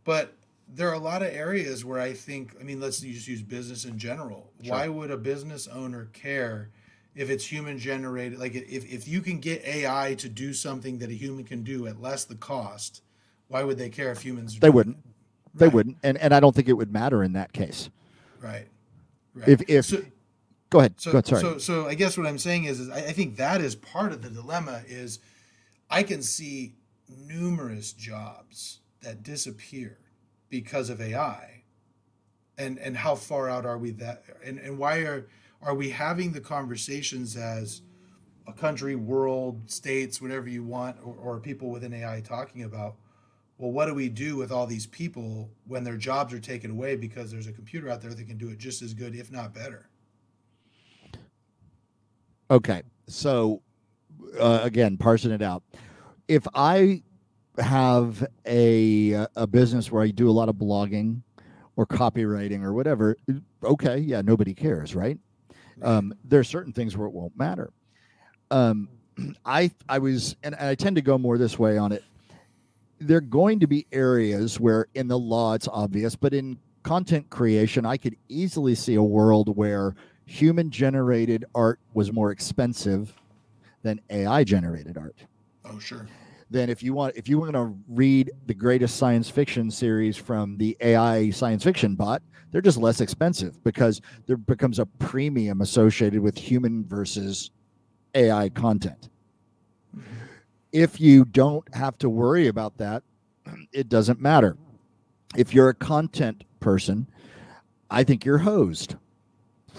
But 0.05 0.35
there 0.73 0.89
are 0.89 0.95
a 0.95 1.01
lot 1.01 1.23
of 1.23 1.29
areas 1.29 1.85
where 1.85 2.01
I 2.01 2.13
think, 2.13 2.55
I 2.61 2.63
mean, 2.63 2.81
let's 2.81 3.01
just 3.01 3.27
use 3.27 3.43
business 3.43 3.85
in 3.85 3.99
general. 3.99 4.53
Sure. 4.63 4.73
Why 4.73 4.89
would 4.89 5.11
a 5.11 5.17
business 5.17 5.67
owner 5.67 6.07
care 6.13 6.71
if 7.15 7.29
it's 7.31 7.45
human 7.45 7.79
generated? 7.79 8.39
Like, 8.39 8.55
if, 8.55 8.91
if 8.91 9.09
you 9.09 9.21
can 9.21 9.41
get 9.41 9.65
AI 9.65 10.15
to 10.19 10.29
do 10.29 10.53
something 10.53 10.99
that 10.99 11.11
a 11.11 11.15
human 11.15 11.45
can 11.45 11.63
do 11.63 11.87
at 11.87 12.01
less 12.01 12.25
the 12.25 12.37
cost, 12.37 13.03
why 13.49 13.65
would 13.65 13.79
they 13.79 13.89
care 13.89 14.13
if 14.13 14.23
humans? 14.23 14.59
They 14.59 14.71
wouldn't. 14.71 14.97
It? 14.97 15.03
They 15.53 15.67
right. 15.67 15.75
wouldn't, 15.75 15.97
and 16.05 16.17
and 16.19 16.33
I 16.33 16.39
don't 16.39 16.55
think 16.55 16.69
it 16.69 16.75
would 16.75 16.93
matter 16.93 17.25
in 17.25 17.33
that 17.33 17.53
case. 17.53 17.91
Right. 18.41 18.69
right. 19.35 19.49
If 19.49 19.69
if 19.69 19.85
so, 19.87 20.03
go 20.71 20.79
ahead. 20.79 21.01
So, 21.01 21.11
go 21.11 21.19
ahead. 21.19 21.27
Sorry. 21.27 21.41
So 21.41 21.59
so 21.59 21.89
I 21.89 21.95
guess 21.95 22.17
what 22.17 22.29
I'm 22.29 22.39
saying 22.39 22.65
is, 22.65 22.79
is 22.79 22.89
I, 22.89 22.99
I 22.99 23.13
think 23.13 23.37
that 23.39 23.61
is 23.61 23.75
part 23.75 24.13
of 24.13 24.23
the 24.23 24.31
dilemma. 24.31 24.83
Is 24.87 25.19
I 25.91 26.05
can 26.05 26.23
see 26.23 26.75
numerous 27.09 27.93
jobs 27.93 28.79
that 29.03 29.25
disappear 29.25 29.99
because 30.51 30.91
of 30.91 31.01
AI? 31.01 31.63
And 32.59 32.79
and 32.79 32.97
how 32.97 33.15
far 33.15 33.49
out 33.49 33.65
are 33.65 33.79
we 33.79 33.93
that 33.93 34.25
and, 34.45 34.59
and 34.59 34.77
why 34.77 34.99
are 34.99 35.27
are 35.63 35.75
we 35.75 35.91
having 35.91 36.33
the 36.33 36.41
conversations 36.41 37.37
as 37.37 37.83
a 38.47 38.53
country, 38.53 38.97
world, 38.97 39.71
states, 39.71 40.21
whatever 40.21 40.49
you 40.49 40.65
want, 40.65 40.97
or, 41.03 41.15
or 41.15 41.41
people 41.41 41.71
within 41.71 41.95
AI 41.95 42.21
talking 42.21 42.65
about 42.65 42.97
well, 43.61 43.73
what 43.73 43.87
do 43.87 43.95
we 43.95 44.09
do 44.09 44.37
with 44.37 44.51
all 44.51 44.67
these 44.67 44.87
people 44.87 45.51
when 45.67 45.85
their 45.85 45.99
jobs 45.99 46.33
are 46.33 46.41
taken 46.41 46.71
away 46.71 46.97
because 46.97 47.31
there's 47.31 47.47
a 47.47 47.53
computer 47.53 47.91
out 47.91 48.01
there 48.01 48.13
that 48.15 48.27
can 48.27 48.39
do 48.39 48.49
it 48.49 48.59
just 48.59 48.81
as 48.81 48.95
good, 48.95 49.15
if 49.15 49.31
not 49.31 49.53
better? 49.53 49.91
Okay. 52.51 52.83
So, 53.07 53.61
uh, 54.39 54.61
again, 54.63 54.97
parsing 54.97 55.31
it 55.31 55.43
out. 55.43 55.63
If 56.27 56.47
I 56.55 57.03
have 57.61 58.27
a 58.47 59.27
a 59.37 59.47
business 59.47 59.91
where 59.91 60.03
I 60.03 60.09
do 60.09 60.29
a 60.29 60.33
lot 60.33 60.49
of 60.49 60.57
blogging 60.57 61.23
or 61.77 61.87
copywriting 61.87 62.63
or 62.63 62.73
whatever, 62.73 63.17
okay, 63.65 63.99
yeah, 63.99 64.21
nobody 64.21 64.53
cares, 64.55 64.95
right? 64.95 65.19
Um, 65.83 66.13
there 66.25 66.41
are 66.41 66.45
certain 66.45 66.73
things 66.73 66.97
where 66.97 67.07
it 67.07 67.13
won't 67.13 67.37
matter. 67.39 67.71
Um, 68.51 68.89
I 69.45 69.71
I 69.89 69.99
was, 69.99 70.37
and 70.43 70.55
I 70.57 70.75
tend 70.75 70.97
to 70.97 71.03
go 71.03 71.19
more 71.19 71.39
this 71.39 71.59
way 71.59 71.79
on 71.79 71.93
it. 71.93 72.05
There 72.99 73.17
are 73.17 73.23
going 73.23 73.61
to 73.61 73.67
be 73.67 73.87
areas 73.93 74.61
where, 74.61 74.89
in 74.95 75.09
the 75.09 75.19
law, 75.19 75.55
it's 75.55 75.69
obvious, 75.69 76.17
but 76.17 76.35
in 76.35 76.59
content 76.83 77.31
creation, 77.31 77.87
I 77.87 77.97
could 77.97 78.17
easily 78.29 78.75
see 78.75 78.97
a 78.97 79.03
world 79.03 79.57
where 79.57 79.95
human 80.27 80.71
generated 80.71 81.45
art 81.55 81.81
was 81.95 82.13
more 82.13 82.31
expensive 82.31 83.15
than 83.83 84.01
AI 84.11 84.45
generated 84.45 84.99
art. 84.99 85.17
Oh, 85.65 85.79
sure. 85.79 86.07
Then 86.51 86.69
if 86.69 86.83
you 86.83 86.93
want 86.93 87.17
if 87.17 87.29
you 87.29 87.39
want 87.39 87.53
to 87.53 87.77
read 87.89 88.33
the 88.47 88.55
greatest 88.55 88.97
science 88.97 89.31
fiction 89.31 89.71
series 89.71 90.17
from 90.17 90.57
the 90.57 90.77
AI 90.81 91.31
science 91.31 91.63
fiction 91.63 91.95
bot, 91.95 92.23
they're 92.51 92.61
just 92.61 92.79
less 92.79 93.01
expensive 93.01 93.63
because 93.63 94.01
there 94.27 94.37
becomes 94.37 94.81
a 94.81 94.87
premium 94.87 95.61
associated 95.61 96.21
with 96.21 96.37
human 96.37 96.85
versus 96.85 97.53
AI 98.15 98.49
content. 98.49 99.09
If 100.73 101.01
you 101.01 101.25
don't 101.25 101.73
have 101.75 101.97
to 101.99 102.11
worry 102.11 102.49
about 102.49 102.77
that, 102.79 103.05
it 103.73 103.89
doesn't 103.89 104.21
matter. 104.21 104.57
If 105.37 105.55
you're 105.55 105.69
a 105.69 105.75
content 105.75 106.43
person, 106.59 107.07
I 107.91 108.03
think 108.03 108.25
you're 108.25 108.39
hosed, 108.39 108.97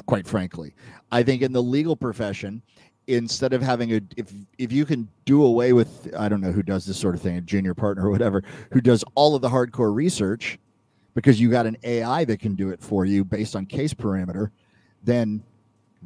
quite 0.05 0.25
frankly. 0.25 0.73
I 1.11 1.23
think 1.23 1.41
in 1.41 1.51
the 1.51 1.61
legal 1.61 1.97
profession, 1.97 2.61
instead 3.07 3.53
of 3.53 3.61
having 3.61 3.93
a 3.93 4.01
if 4.17 4.31
if 4.57 4.71
you 4.71 4.85
can 4.85 5.07
do 5.25 5.43
away 5.43 5.73
with 5.73 6.13
I 6.17 6.29
don't 6.29 6.41
know 6.41 6.51
who 6.51 6.63
does 6.63 6.85
this 6.85 6.97
sort 6.97 7.15
of 7.15 7.21
thing, 7.21 7.37
a 7.37 7.41
junior 7.41 7.73
partner 7.73 8.07
or 8.07 8.11
whatever, 8.11 8.43
who 8.71 8.81
does 8.81 9.03
all 9.15 9.35
of 9.35 9.41
the 9.41 9.49
hardcore 9.49 9.93
research 9.93 10.59
because 11.13 11.39
you 11.41 11.49
got 11.49 11.65
an 11.65 11.77
AI 11.83 12.25
that 12.25 12.39
can 12.39 12.55
do 12.55 12.69
it 12.69 12.81
for 12.81 13.05
you 13.05 13.23
based 13.23 13.55
on 13.55 13.65
case 13.65 13.93
parameter, 13.93 14.49
then 15.03 15.43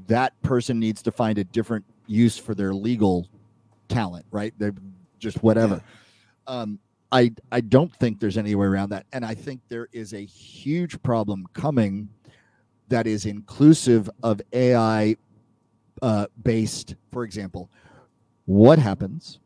that 0.07 0.39
person 0.41 0.79
needs 0.79 1.01
to 1.03 1.11
find 1.11 1.37
a 1.37 1.43
different 1.43 1.85
use 2.07 2.37
for 2.37 2.55
their 2.55 2.73
legal 2.73 3.27
talent, 3.87 4.25
right? 4.31 4.53
They're 4.57 4.73
just 5.19 5.41
whatever. 5.43 5.81
Yeah. 6.47 6.61
Um, 6.61 6.79
I 7.11 7.31
I 7.51 7.61
don't 7.61 7.93
think 7.95 8.19
there's 8.19 8.37
any 8.37 8.55
way 8.55 8.65
around 8.65 8.89
that, 8.89 9.05
and 9.13 9.23
I 9.25 9.35
think 9.35 9.61
there 9.69 9.87
is 9.93 10.13
a 10.13 10.25
huge 10.25 11.01
problem 11.03 11.45
coming 11.53 12.09
that 12.89 13.07
is 13.07 13.25
inclusive 13.25 14.09
of 14.21 14.41
AI 14.53 15.15
uh, 16.01 16.27
based, 16.43 16.95
for 17.11 17.23
example, 17.23 17.69
what 18.45 18.79
happens 18.79 19.39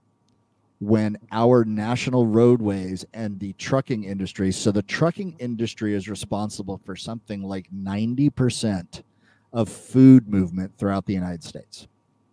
when 0.79 1.17
our 1.31 1.65
national 1.65 2.25
roadways 2.25 3.05
and 3.13 3.39
the 3.39 3.53
trucking 3.53 4.05
industry, 4.05 4.51
so 4.51 4.71
the 4.71 4.81
trucking 4.81 5.35
industry 5.39 5.93
is 5.93 6.07
responsible 6.07 6.79
for 6.85 6.95
something 6.95 7.43
like 7.43 7.67
90% 7.71 9.03
of 9.51 9.67
food 9.67 10.29
movement 10.29 10.71
throughout 10.77 11.05
the 11.05 11.13
United 11.13 11.43
States. 11.43 11.87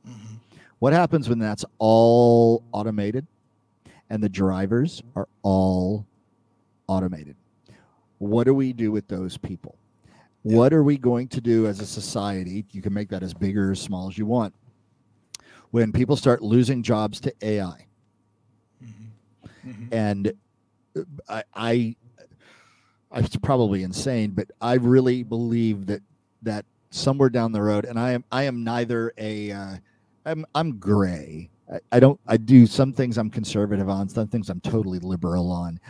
Mm-hmm. 0.08 0.36
What 0.78 0.92
happens 0.92 1.28
when 1.28 1.38
that's 1.38 1.64
all 1.78 2.62
automated 2.72 3.26
and 4.10 4.22
the 4.22 4.28
drivers 4.28 5.02
are 5.16 5.28
all 5.42 6.06
automated? 6.86 7.34
What 8.18 8.44
do 8.44 8.54
we 8.54 8.72
do 8.72 8.92
with 8.92 9.08
those 9.08 9.36
people? 9.36 9.76
What 10.54 10.72
are 10.72 10.84
we 10.84 10.96
going 10.96 11.26
to 11.28 11.40
do 11.40 11.66
as 11.66 11.80
a 11.80 11.86
society? 11.86 12.64
You 12.70 12.80
can 12.80 12.94
make 12.94 13.08
that 13.08 13.24
as 13.24 13.34
big 13.34 13.58
or 13.58 13.72
as 13.72 13.80
small 13.80 14.08
as 14.08 14.16
you 14.16 14.26
want. 14.26 14.54
When 15.72 15.90
people 15.90 16.14
start 16.14 16.40
losing 16.40 16.84
jobs 16.84 17.18
to 17.22 17.34
AI, 17.42 17.86
mm-hmm. 18.80 19.68
Mm-hmm. 19.68 19.92
and 19.92 20.32
uh, 20.96 21.02
I, 21.28 21.42
I, 21.52 21.96
I, 23.10 23.18
it's 23.18 23.34
probably 23.36 23.82
insane, 23.82 24.30
but 24.30 24.46
I 24.60 24.74
really 24.74 25.24
believe 25.24 25.86
that 25.86 26.02
that 26.42 26.64
somewhere 26.90 27.28
down 27.28 27.50
the 27.50 27.62
road, 27.62 27.84
and 27.84 27.98
I 27.98 28.12
am 28.12 28.22
I 28.30 28.44
am 28.44 28.62
neither 28.62 29.12
a, 29.18 29.50
uh, 29.50 29.76
I'm 30.26 30.46
I'm 30.54 30.78
gray. 30.78 31.50
I, 31.72 31.80
I 31.90 31.98
don't 31.98 32.20
I 32.28 32.36
do 32.36 32.68
some 32.68 32.92
things 32.92 33.18
I'm 33.18 33.30
conservative 33.30 33.88
on, 33.88 34.08
some 34.08 34.28
things 34.28 34.48
I'm 34.48 34.60
totally 34.60 35.00
liberal 35.00 35.50
on. 35.50 35.80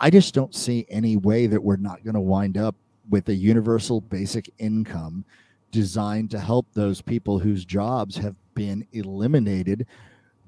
I 0.00 0.08
just 0.08 0.32
don't 0.32 0.54
see 0.54 0.86
any 0.88 1.18
way 1.18 1.46
that 1.48 1.62
we're 1.62 1.76
not 1.76 2.02
going 2.02 2.14
to 2.14 2.20
wind 2.20 2.56
up 2.56 2.76
with 3.08 3.28
a 3.28 3.34
universal 3.34 4.00
basic 4.00 4.50
income 4.58 5.24
designed 5.70 6.30
to 6.30 6.38
help 6.38 6.66
those 6.72 7.02
people 7.02 7.38
whose 7.38 7.64
jobs 7.64 8.16
have 8.16 8.36
been 8.54 8.86
eliminated 8.92 9.86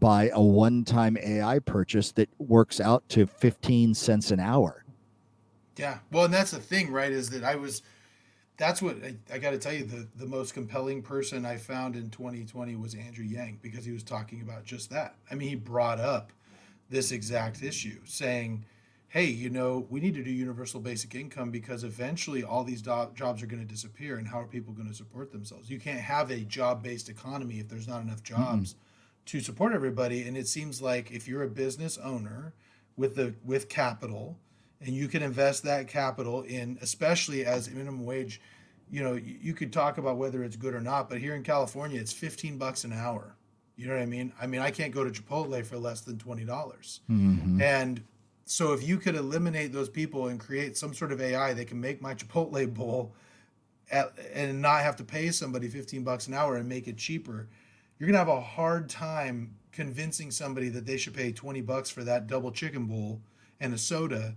by 0.01 0.31
a 0.33 0.41
one-time 0.41 1.19
AI 1.19 1.59
purchase 1.59 2.13
that 2.13 2.29
works 2.39 2.81
out 2.81 3.09
to 3.09 3.27
15 3.27 3.95
cents 3.95 4.31
an 4.31 4.41
hour. 4.41 4.85
Yeah. 5.77 5.99
Well, 6.11 6.25
and 6.25 6.35
that's 6.35 6.51
the 6.51 6.61
thing, 6.61 6.93
right? 6.93 7.13
Is 7.13 7.31
that 7.31 7.45
I 7.45 7.57
was 7.57 7.83
that's 8.57 8.83
what 8.83 8.97
I, 9.05 9.15
I 9.33 9.39
got 9.39 9.51
to 9.51 9.59
tell 9.59 9.73
you 9.73 9.85
the 9.85 10.09
the 10.17 10.27
most 10.27 10.53
compelling 10.53 11.03
person 11.03 11.47
I 11.47 11.57
found 11.57 11.95
in 11.95 12.11
2020 12.11 12.75
was 12.77 12.95
Andrew 12.95 13.25
Yang 13.25 13.61
because 13.63 13.85
he 13.85 13.93
was 13.93 14.03
talking 14.03 14.41
about 14.41 14.65
just 14.65 14.91
that. 14.91 15.15
I 15.31 15.37
mean, 15.37 15.49
he 15.49 15.55
brought 15.55 16.01
up 16.01 16.33
this 16.91 17.13
exact 17.13 17.63
issue 17.63 18.01
saying 18.05 18.65
hey, 19.09 19.25
you 19.25 19.49
know, 19.49 19.87
we 19.89 20.01
need 20.01 20.15
to 20.15 20.23
do 20.23 20.31
universal 20.31 20.81
basic 20.81 21.15
income 21.15 21.51
because 21.51 21.83
eventually 21.83 22.45
all 22.45 22.63
these 22.63 22.83
do- 22.83 23.11
jobs 23.15 23.43
are 23.43 23.47
going 23.47 23.67
to 23.67 23.69
disappear 23.69 24.19
and 24.19 24.29
how 24.29 24.41
are 24.41 24.47
people 24.47 24.75
going 24.75 24.89
to 24.89 24.95
support 24.95 25.33
themselves? 25.33 25.71
You 25.71 25.81
can't 25.81 26.01
have 26.01 26.31
a 26.31 26.41
job 26.41 26.83
based 26.83 27.09
economy 27.09 27.59
if 27.59 27.69
there's 27.69 27.89
not 27.89 28.03
enough 28.03 28.23
jobs 28.23 28.75
mm-hmm. 28.75 28.81
to 29.27 29.41
support 29.41 29.73
everybody. 29.73 30.23
And 30.29 30.37
it 30.37 30.47
seems 30.47 30.83
like 30.83 31.11
if 31.11 31.27
you're 31.27 31.43
a 31.43 31.49
business 31.49 31.97
owner 31.97 32.53
with 32.97 33.17
the 33.17 33.35
with 33.45 33.71
capital 33.71 34.39
and 34.81 34.91
you 34.91 35.09
can 35.09 35.23
invest 35.23 35.63
that 35.63 35.89
capital 35.89 36.43
in 36.43 36.79
especially 36.83 37.47
as 37.47 37.71
minimum 37.71 38.05
wage, 38.05 38.43
you 38.91 39.03
know, 39.03 39.15
you, 39.15 39.39
you 39.41 39.55
could 39.55 39.73
talk 39.73 39.97
about 39.97 40.19
whether 40.19 40.45
it's 40.45 40.57
good 40.57 40.75
or 40.75 40.83
not, 40.83 41.09
but 41.09 41.19
here 41.19 41.35
in 41.35 41.43
California 41.43 41.99
it's 41.99 42.13
15 42.13 42.59
bucks 42.59 42.85
an 42.85 42.93
hour. 42.93 43.37
You 43.79 43.87
know 43.87 43.95
what 43.95 44.03
I 44.03 44.07
mean? 44.07 44.33
I 44.39 44.47
mean, 44.47 44.61
I 44.61 44.71
can't 44.71 44.93
go 44.93 45.05
to 45.05 45.11
Chipotle 45.11 45.65
for 45.65 45.79
less 45.79 46.01
than 46.01 46.19
twenty 46.19 46.45
dollars, 46.45 46.99
mm-hmm. 47.09 47.63
and 47.63 48.03
so 48.51 48.73
if 48.73 48.87
you 48.87 48.97
could 48.97 49.15
eliminate 49.15 49.73
those 49.73 49.91
people 49.91 50.29
and 50.29 50.41
create 50.41 50.75
some 50.75 50.95
sort 50.95 51.13
of 51.13 51.21
AI 51.21 51.53
that 51.53 51.67
can 51.67 51.79
make 51.79 52.01
my 52.01 52.15
Chipotle 52.15 52.73
bowl 52.73 53.13
at, 53.91 54.13
and 54.33 54.63
not 54.63 54.81
have 54.81 54.97
to 54.97 55.05
pay 55.05 55.31
somebody 55.31 55.69
15 55.69 56.03
bucks 56.03 56.29
an 56.29 56.35
hour 56.35 56.57
and 56.57 56.67
make 56.67 56.89
it 56.89 56.97
cheaper, 56.97 57.47
you're 57.99 58.07
going 58.07 58.15
to 58.15 58.19
have 58.19 58.29
a 58.29 58.41
hard 58.41 58.89
time 58.89 59.55
convincing 59.71 60.31
somebody 60.31 60.71
that 60.71 60.87
they 60.87 60.97
should 60.97 61.15
pay 61.15 61.31
20 61.31 61.61
bucks 61.61 61.91
for 61.91 62.03
that 62.05 62.27
double 62.27 62.51
chicken 62.51 62.87
bowl 62.87 63.21
and 63.61 63.75
a 63.75 63.79
soda 63.79 64.35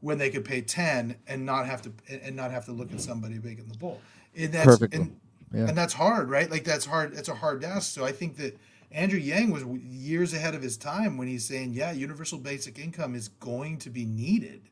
when 0.00 0.16
they 0.16 0.30
could 0.30 0.44
pay 0.44 0.60
10 0.60 1.16
and 1.26 1.44
not 1.44 1.66
have 1.66 1.82
to 1.82 1.92
and 2.08 2.36
not 2.36 2.52
have 2.52 2.64
to 2.66 2.72
look 2.72 2.92
at 2.92 3.00
somebody 3.00 3.40
making 3.42 3.66
the 3.66 3.76
bowl. 3.76 4.00
And 4.36 4.52
that's. 4.52 4.80
And, 4.80 5.18
yeah. 5.52 5.66
and 5.66 5.76
that's 5.76 5.92
hard, 5.92 6.30
right? 6.30 6.48
Like 6.48 6.62
that's 6.62 6.86
hard. 6.86 7.14
It's 7.14 7.28
a 7.28 7.34
hard 7.34 7.62
task. 7.62 7.92
So 7.92 8.04
I 8.04 8.12
think 8.12 8.36
that 8.36 8.56
Andrew 8.92 9.18
Yang 9.18 9.50
was 9.50 9.64
years 9.82 10.34
ahead 10.34 10.54
of 10.54 10.62
his 10.62 10.76
time 10.76 11.16
when 11.16 11.28
he's 11.28 11.44
saying, 11.44 11.72
yeah, 11.74 11.92
universal 11.92 12.38
basic 12.38 12.78
income 12.78 13.14
is 13.14 13.28
going 13.28 13.78
to 13.78 13.90
be 13.90 14.04
needed 14.04 14.62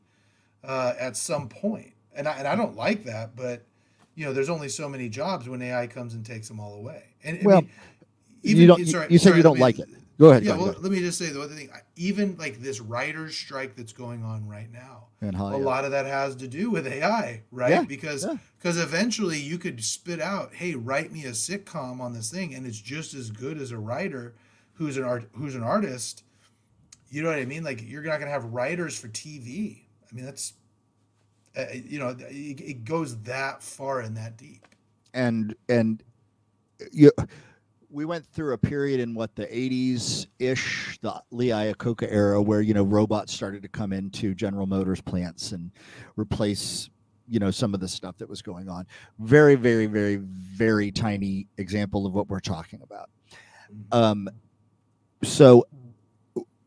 uh, 0.65 0.95
at 0.99 1.17
some 1.17 1.49
point. 1.49 1.93
And 2.15 2.27
I, 2.27 2.33
and 2.39 2.49
I 2.49 2.57
don't 2.57 2.77
like 2.77 3.05
that, 3.05 3.37
but 3.37 3.65
you 4.17 4.25
know, 4.25 4.33
there's 4.33 4.49
only 4.49 4.69
so 4.69 4.89
many 4.89 5.09
jobs 5.09 5.49
when 5.49 5.63
AI 5.63 5.87
comes 5.87 6.15
and 6.15 6.27
takes 6.27 6.49
them 6.49 6.59
all 6.59 6.75
away. 6.75 7.05
And 7.23 7.39
well, 7.45 7.59
I 7.59 7.61
mean, 7.61 7.71
even, 8.43 8.63
you 8.63 8.67
don't. 8.67 8.87
Sorry, 8.87 9.07
you 9.09 9.19
said 9.19 9.29
sorry, 9.29 9.37
you 9.37 9.43
don't 9.45 9.55
me, 9.55 9.61
like 9.61 9.79
it. 9.79 9.89
Go 10.19 10.31
ahead. 10.31 10.45
Yeah. 10.45 10.53
Go 10.53 10.59
well, 10.59 10.71
ahead. 10.71 10.83
let 10.83 10.93
me 10.93 10.99
just 10.99 11.19
say 11.19 11.27
the 11.27 11.41
other 11.41 11.55
thing. 11.55 11.71
Even 11.97 12.37
like 12.39 12.61
this 12.61 12.81
writers' 12.81 13.37
strike 13.37 13.77
that's 13.77 13.93
going 13.93 14.25
on 14.25 14.49
right 14.49 14.71
now, 14.73 15.07
a 15.23 15.57
lot 15.57 15.85
of 15.85 15.93
that 15.93 16.07
has 16.07 16.35
to 16.37 16.49
do 16.49 16.71
with 16.71 16.87
AI, 16.87 17.43
right? 17.53 17.71
Yeah, 17.71 17.83
because 17.83 18.27
because 18.59 18.77
yeah. 18.77 18.83
eventually 18.83 19.39
you 19.39 19.59
could 19.59 19.83
spit 19.85 20.21
out, 20.21 20.55
"Hey, 20.55 20.75
write 20.75 21.13
me 21.13 21.25
a 21.25 21.31
sitcom 21.31 22.01
on 22.01 22.15
this 22.15 22.31
thing," 22.31 22.55
and 22.55 22.67
it's 22.67 22.81
just 22.81 23.15
as 23.15 23.31
good 23.31 23.59
as 23.59 23.71
a 23.71 23.79
writer 23.79 24.35
who's 24.75 24.97
an 24.97 25.05
art 25.05 25.29
who's 25.33 25.55
an 25.55 25.63
artist. 25.63 26.25
You 27.11 27.23
know 27.23 27.29
what 27.29 27.39
I 27.39 27.45
mean? 27.45 27.63
Like 27.63 27.83
you're 27.89 28.03
not 28.03 28.19
going 28.19 28.27
to 28.27 28.33
have 28.33 28.45
writers 28.47 28.99
for 28.99 29.09
TV. 29.09 29.83
I 30.11 30.15
mean, 30.15 30.25
that's 30.25 30.55
uh, 31.57 31.65
you 31.73 31.99
know, 31.99 32.09
it, 32.19 32.61
it 32.61 32.85
goes 32.85 33.17
that 33.23 33.63
far 33.63 34.01
and 34.01 34.17
that 34.17 34.37
deep. 34.37 34.67
And 35.15 35.55
and 35.69 36.03
you 36.93 37.11
we 37.90 38.05
went 38.05 38.27
through 38.27 38.53
a 38.53 38.59
period 38.59 39.01
in 39.01 39.14
what 39.14 39.35
the 39.35 39.46
80s 39.46 40.27
ish, 40.38 40.98
the 41.01 41.22
Lee 41.31 41.48
Iacocca 41.48 42.07
era, 42.11 42.40
where 42.40 42.61
you 42.61 42.74
know 42.74 42.83
robots 42.83 43.33
started 43.33 43.62
to 43.62 43.68
come 43.68 43.92
into 43.92 44.35
General 44.35 44.66
Motors 44.66 45.01
plants 45.01 45.53
and 45.53 45.70
replace 46.16 46.90
you 47.29 47.38
know 47.38 47.51
some 47.51 47.74
of 47.74 47.81
the 47.81 47.88
stuff 47.88 48.16
that 48.18 48.29
was 48.29 48.42
going 48.42 48.68
on. 48.68 48.87
Very, 49.18 49.55
very, 49.55 49.87
very, 49.87 50.16
very 50.16 50.90
tiny 50.90 51.46
example 51.57 52.07
of 52.07 52.12
what 52.12 52.29
we're 52.29 52.40
talking 52.40 52.83
about. 52.83 53.11
Mm-hmm. 53.72 53.98
Um, 53.98 54.29
so 55.22 55.66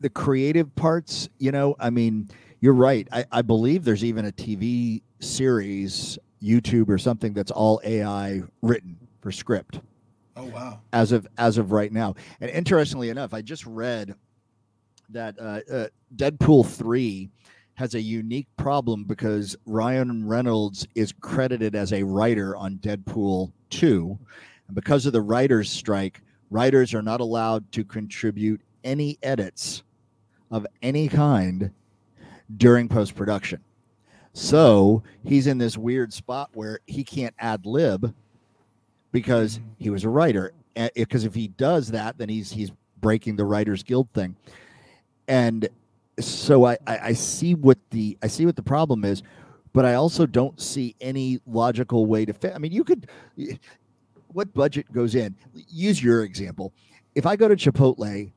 the 0.00 0.10
creative 0.10 0.74
parts, 0.74 1.28
you 1.38 1.52
know, 1.52 1.76
I 1.78 1.90
mean, 1.90 2.28
you're 2.60 2.74
right. 2.74 3.06
I, 3.12 3.24
I 3.30 3.42
believe 3.42 3.84
there's 3.84 4.04
even 4.04 4.26
a 4.26 4.32
TV 4.32 5.02
series, 5.20 6.18
YouTube 6.42 6.88
or 6.88 6.98
something 6.98 7.32
that's 7.32 7.50
all 7.50 7.80
AI 7.84 8.42
written 8.62 8.96
for 9.20 9.32
script. 9.32 9.80
Oh 10.38 10.44
wow! 10.44 10.80
As 10.92 11.10
of 11.10 11.26
as 11.36 11.58
of 11.58 11.72
right 11.72 11.92
now, 11.92 12.14
and 12.40 12.48
interestingly 12.50 13.10
enough, 13.10 13.34
I 13.34 13.42
just 13.42 13.66
read 13.66 14.14
that 15.08 15.36
uh, 15.40 15.60
uh, 15.72 15.88
Deadpool 16.14 16.64
three 16.66 17.28
has 17.74 17.94
a 17.94 18.00
unique 18.00 18.46
problem 18.56 19.04
because 19.04 19.56
Ryan 19.66 20.28
Reynolds 20.28 20.86
is 20.94 21.12
credited 21.12 21.74
as 21.74 21.92
a 21.92 22.04
writer 22.04 22.56
on 22.56 22.76
Deadpool 22.76 23.50
two, 23.68 24.16
and 24.68 24.76
because 24.76 25.06
of 25.06 25.12
the 25.12 25.20
writers' 25.22 25.70
strike, 25.70 26.20
writers 26.50 26.94
are 26.94 27.02
not 27.02 27.20
allowed 27.20 27.70
to 27.72 27.84
contribute 27.84 28.60
any 28.84 29.18
edits 29.24 29.82
of 30.52 30.66
any 30.82 31.08
kind 31.08 31.72
during 32.56 32.88
post 32.88 33.16
production. 33.16 33.60
So 34.34 35.02
he's 35.24 35.48
in 35.48 35.58
this 35.58 35.76
weird 35.76 36.12
spot 36.12 36.50
where 36.54 36.78
he 36.86 37.02
can't 37.02 37.34
ad 37.40 37.66
lib 37.66 38.14
because 39.12 39.58
mm-hmm. 39.58 39.68
he 39.78 39.90
was 39.90 40.04
a 40.04 40.08
writer. 40.08 40.52
Because 40.94 41.24
if 41.24 41.34
he 41.34 41.48
does 41.48 41.88
that, 41.88 42.18
then 42.18 42.28
he's 42.28 42.52
he's 42.52 42.70
breaking 43.00 43.36
the 43.36 43.44
Writers 43.44 43.82
Guild 43.82 44.08
thing. 44.12 44.36
And 45.26 45.68
so 46.20 46.64
I, 46.64 46.78
I, 46.86 46.98
I 46.98 47.12
see 47.12 47.54
what 47.54 47.78
the 47.90 48.16
I 48.22 48.28
see 48.28 48.46
what 48.46 48.56
the 48.56 48.62
problem 48.62 49.04
is, 49.04 49.22
but 49.72 49.84
I 49.84 49.94
also 49.94 50.24
don't 50.24 50.60
see 50.60 50.94
any 51.00 51.40
logical 51.46 52.06
way 52.06 52.24
to 52.24 52.32
fit. 52.32 52.52
I 52.54 52.58
mean, 52.58 52.72
you 52.72 52.84
could 52.84 53.08
what 54.28 54.52
budget 54.54 54.90
goes 54.92 55.14
in? 55.14 55.34
Use 55.68 56.02
your 56.02 56.24
example. 56.24 56.72
If 57.14 57.26
I 57.26 57.36
go 57.36 57.48
to 57.48 57.56
Chipotle 57.56 58.30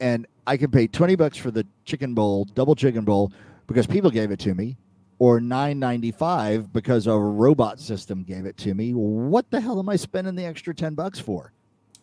and 0.00 0.26
I 0.46 0.56
can 0.56 0.70
pay 0.70 0.86
20 0.86 1.16
bucks 1.16 1.36
for 1.36 1.50
the 1.50 1.66
chicken 1.84 2.14
bowl, 2.14 2.44
double 2.54 2.74
chicken 2.74 3.04
bowl, 3.04 3.32
because 3.66 3.86
people 3.86 4.10
gave 4.10 4.30
it 4.30 4.38
to 4.40 4.54
me, 4.54 4.76
or 5.22 5.38
9.95 5.38 6.72
because 6.72 7.06
a 7.06 7.16
robot 7.16 7.78
system 7.78 8.24
gave 8.24 8.44
it 8.44 8.56
to 8.56 8.74
me. 8.74 8.92
What 8.92 9.48
the 9.52 9.60
hell 9.60 9.78
am 9.78 9.88
I 9.88 9.94
spending 9.94 10.34
the 10.34 10.44
extra 10.44 10.74
10 10.74 10.96
bucks 10.96 11.20
for? 11.20 11.52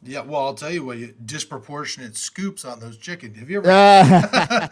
Yeah, 0.01 0.21
well, 0.21 0.45
I'll 0.45 0.53
tell 0.53 0.71
you 0.71 0.85
what, 0.85 0.99
you, 0.99 1.13
disproportionate 1.25 2.15
scoops 2.15 2.63
on 2.63 2.79
those 2.79 2.97
chicken. 2.97 3.33
Have 3.33 3.49
you 3.49 3.57
ever? 3.57 3.67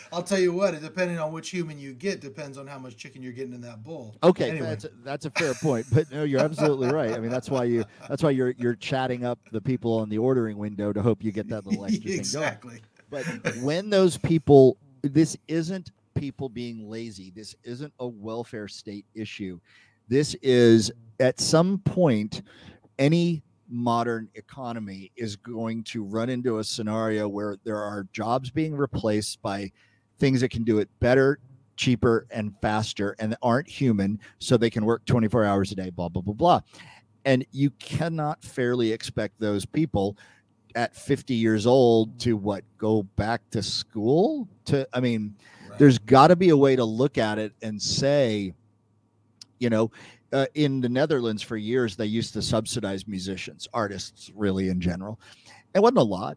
I'll 0.10 0.22
tell 0.22 0.38
you 0.38 0.54
what, 0.54 0.80
depending 0.80 1.18
on 1.18 1.32
which 1.32 1.50
human 1.50 1.78
you 1.78 1.92
get, 1.92 2.22
depends 2.22 2.56
on 2.56 2.66
how 2.66 2.78
much 2.78 2.96
chicken 2.96 3.22
you're 3.22 3.34
getting 3.34 3.52
in 3.52 3.60
that 3.60 3.84
bowl. 3.84 4.16
Okay, 4.22 4.52
anyway. 4.52 4.68
that's 4.68 4.84
a, 4.86 4.90
that's 5.04 5.26
a 5.26 5.30
fair 5.32 5.52
point, 5.52 5.84
but 5.92 6.10
no, 6.10 6.24
you're 6.24 6.40
absolutely 6.40 6.88
right. 6.88 7.12
I 7.12 7.18
mean, 7.18 7.30
that's 7.30 7.50
why 7.50 7.64
you 7.64 7.84
that's 8.08 8.22
why 8.22 8.30
you're 8.30 8.54
you're 8.56 8.74
chatting 8.74 9.26
up 9.26 9.38
the 9.52 9.60
people 9.60 9.98
on 9.98 10.08
the 10.08 10.16
ordering 10.16 10.56
window 10.56 10.94
to 10.94 11.02
hope 11.02 11.22
you 11.22 11.30
get 11.30 11.46
that 11.50 11.66
little 11.66 11.84
extra 11.84 12.10
exactly. 12.10 12.76
thing 12.76 12.84
going. 13.10 13.40
But 13.42 13.56
when 13.56 13.90
those 13.90 14.16
people, 14.16 14.78
this 15.02 15.36
isn't 15.46 15.90
people 16.20 16.50
being 16.50 16.88
lazy. 16.88 17.32
This 17.34 17.56
isn't 17.64 17.94
a 17.98 18.06
welfare 18.06 18.68
state 18.68 19.06
issue. 19.14 19.58
This 20.06 20.36
is 20.42 20.92
at 21.18 21.40
some 21.40 21.78
point 21.78 22.42
any 22.98 23.42
modern 23.70 24.28
economy 24.34 25.10
is 25.16 25.36
going 25.36 25.82
to 25.84 26.04
run 26.04 26.28
into 26.28 26.58
a 26.58 26.64
scenario 26.64 27.26
where 27.26 27.56
there 27.64 27.78
are 27.78 28.06
jobs 28.12 28.50
being 28.50 28.76
replaced 28.76 29.40
by 29.40 29.72
things 30.18 30.42
that 30.42 30.50
can 30.50 30.62
do 30.62 30.78
it 30.78 30.90
better, 31.00 31.38
cheaper, 31.76 32.26
and 32.30 32.52
faster 32.60 33.16
and 33.18 33.34
aren't 33.40 33.68
human, 33.68 34.20
so 34.40 34.58
they 34.58 34.68
can 34.68 34.84
work 34.84 35.02
24 35.06 35.44
hours 35.46 35.72
a 35.72 35.74
day, 35.74 35.88
blah, 35.88 36.10
blah, 36.10 36.20
blah, 36.20 36.34
blah. 36.34 36.60
And 37.24 37.46
you 37.50 37.70
cannot 37.78 38.42
fairly 38.42 38.92
expect 38.92 39.40
those 39.40 39.64
people 39.64 40.18
at 40.74 40.94
50 40.94 41.34
years 41.34 41.66
old 41.66 42.18
to 42.20 42.36
what 42.36 42.62
go 42.76 43.04
back 43.04 43.40
to 43.50 43.62
school 43.62 44.46
to 44.66 44.86
i 44.92 45.00
mean. 45.00 45.34
There's 45.80 45.98
got 45.98 46.26
to 46.26 46.36
be 46.36 46.50
a 46.50 46.56
way 46.56 46.76
to 46.76 46.84
look 46.84 47.16
at 47.16 47.38
it 47.38 47.54
and 47.62 47.80
say 47.80 48.52
you 49.58 49.70
know 49.70 49.90
uh, 50.32 50.46
in 50.54 50.80
the 50.80 50.88
Netherlands 50.88 51.42
for 51.42 51.56
years, 51.56 51.96
they 51.96 52.06
used 52.06 52.32
to 52.34 52.42
subsidize 52.42 53.08
musicians, 53.08 53.66
artists, 53.74 54.30
really 54.34 54.68
in 54.68 54.80
general. 54.80 55.18
It 55.74 55.80
wasn't 55.80 55.98
a 55.98 56.02
lot, 56.02 56.36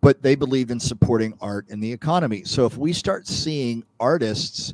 but 0.00 0.22
they 0.22 0.34
believed 0.34 0.70
in 0.70 0.80
supporting 0.80 1.34
art 1.40 1.66
and 1.68 1.82
the 1.82 1.92
economy. 1.92 2.44
So 2.44 2.64
if 2.64 2.78
we 2.78 2.92
start 2.92 3.26
seeing 3.26 3.84
artists 3.98 4.72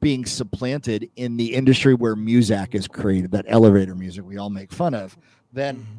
being 0.00 0.26
supplanted 0.26 1.10
in 1.16 1.36
the 1.36 1.54
industry 1.54 1.94
where 1.94 2.14
Muzak 2.14 2.74
is 2.74 2.86
created, 2.86 3.30
that 3.30 3.46
elevator 3.48 3.94
music 3.94 4.24
we 4.24 4.36
all 4.36 4.50
make 4.50 4.70
fun 4.70 4.94
of, 4.94 5.16
then 5.52 5.76
mm-hmm. 5.76 5.94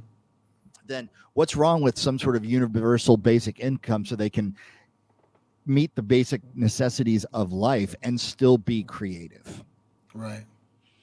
then 0.86 1.10
what's 1.34 1.56
wrong 1.56 1.82
with 1.82 1.98
some 1.98 2.20
sort 2.20 2.36
of 2.36 2.46
universal 2.46 3.18
basic 3.18 3.60
income 3.60 4.06
so 4.06 4.16
they 4.16 4.30
can 4.30 4.56
meet 5.68 5.96
the 5.96 6.02
basic 6.02 6.42
necessities 6.56 7.26
of 7.34 7.54
life 7.54 7.96
and 8.04 8.20
still 8.20 8.58
be 8.58 8.84
creative? 8.84 9.64
Right. 10.14 10.46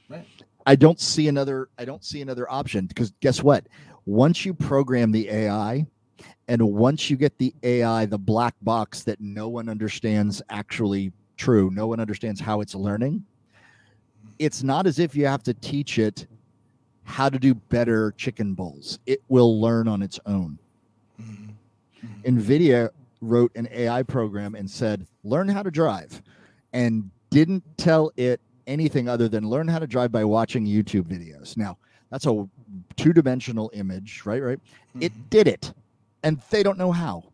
Right. 0.09 0.27
I 0.67 0.77
don't 0.77 1.01
see 1.01 1.29
another 1.29 1.69
I 1.79 1.85
don't 1.85 2.05
see 2.05 2.23
another 2.23 2.51
option 2.51 2.87
because 2.87 3.13
guess 3.21 3.43
what? 3.43 3.67
Once 4.07 4.45
you 4.45 4.55
program 4.55 5.13
the 5.13 5.29
AI 5.29 5.87
and 6.49 6.63
once 6.63 7.11
you 7.11 7.17
get 7.17 7.37
the 7.39 7.55
AI 7.63 8.07
the 8.07 8.19
black 8.19 8.55
box 8.63 9.03
that 9.05 9.21
no 9.21 9.49
one 9.49 9.69
understands 9.69 10.43
actually 10.51 11.13
true, 11.37 11.71
no 11.73 11.87
one 11.87 12.01
understands 12.01 12.41
how 12.41 12.61
it's 12.61 12.75
learning. 12.75 13.25
It's 14.39 14.63
not 14.63 14.87
as 14.87 14.99
if 14.99 15.15
you 15.15 15.27
have 15.27 15.43
to 15.45 15.55
teach 15.55 15.99
it 15.99 16.27
how 17.05 17.29
to 17.29 17.39
do 17.39 17.55
better 17.55 18.13
chicken 18.17 18.55
bowls. 18.55 18.99
It 19.07 19.23
will 19.29 19.61
learn 19.61 19.87
on 19.87 20.03
its 20.03 20.19
own. 20.27 20.59
Mm-hmm. 21.21 21.51
mm-hmm. 22.07 22.39
Nvidia 22.39 22.91
wrote 23.29 23.53
an 23.55 23.69
AI 23.73 24.03
program 24.03 24.55
and 24.55 24.71
said, 24.71 25.07
"Learn 25.23 25.49
how 25.49 25.63
to 25.63 25.71
drive." 25.71 26.23
And 26.73 27.11
didn't 27.31 27.65
tell 27.77 28.11
it 28.17 28.41
anything 28.67 29.09
other 29.09 29.29
than 29.29 29.49
learn 29.49 29.69
how 29.69 29.79
to 29.79 29.87
drive 29.87 30.13
by 30.13 30.25
watching 30.25 30.67
YouTube 30.67 31.03
videos. 31.03 31.57
Now, 31.57 31.79
that's 32.11 32.27
a 32.27 32.49
two 32.97 33.13
dimensional 33.13 33.71
image, 33.75 34.23
right? 34.25 34.43
Right. 34.43 34.59
Mm-hmm. 34.59 35.03
It 35.03 35.31
did 35.31 35.49
it, 35.49 35.73
and 36.23 36.41
they 36.51 36.63
don't 36.63 36.79
know 36.79 36.93
how. 36.93 37.25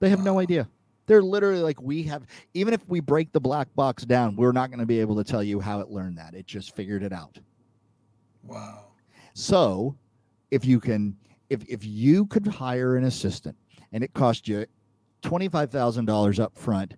They 0.00 0.08
have 0.08 0.22
no 0.22 0.38
idea. 0.38 0.68
They're 1.06 1.22
literally 1.22 1.60
like, 1.60 1.80
we 1.82 2.02
have, 2.04 2.26
even 2.54 2.72
if 2.72 2.86
we 2.88 3.00
break 3.00 3.32
the 3.32 3.40
black 3.40 3.68
box 3.74 4.04
down, 4.04 4.36
we're 4.36 4.52
not 4.52 4.70
going 4.70 4.80
to 4.80 4.86
be 4.86 5.00
able 5.00 5.16
to 5.16 5.24
tell 5.24 5.42
you 5.42 5.60
how 5.60 5.80
it 5.80 5.90
learned 5.90 6.16
that. 6.18 6.34
It 6.34 6.46
just 6.46 6.74
figured 6.74 7.02
it 7.02 7.12
out. 7.12 7.38
Wow. 8.44 8.84
So, 9.34 9.96
if 10.50 10.64
you 10.64 10.80
can, 10.80 11.16
if, 11.50 11.64
if 11.68 11.84
you 11.84 12.26
could 12.26 12.46
hire 12.46 12.96
an 12.96 13.04
assistant 13.04 13.56
and 13.92 14.04
it 14.04 14.12
cost 14.14 14.48
you 14.48 14.66
$25,000 15.22 16.38
up 16.38 16.56
front 16.56 16.94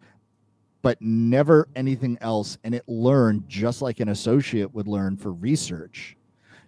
but 0.83 1.01
never 1.01 1.69
anything 1.77 2.19
else, 2.21 2.59
and 2.65 2.75
it 2.75 2.83
learned 2.89 3.49
just 3.49 3.81
like 3.81 4.01
an 4.01 4.09
associate 4.09 4.75
would 4.75 4.89
learn 4.89 5.17
for 5.17 5.33
research, 5.33 6.17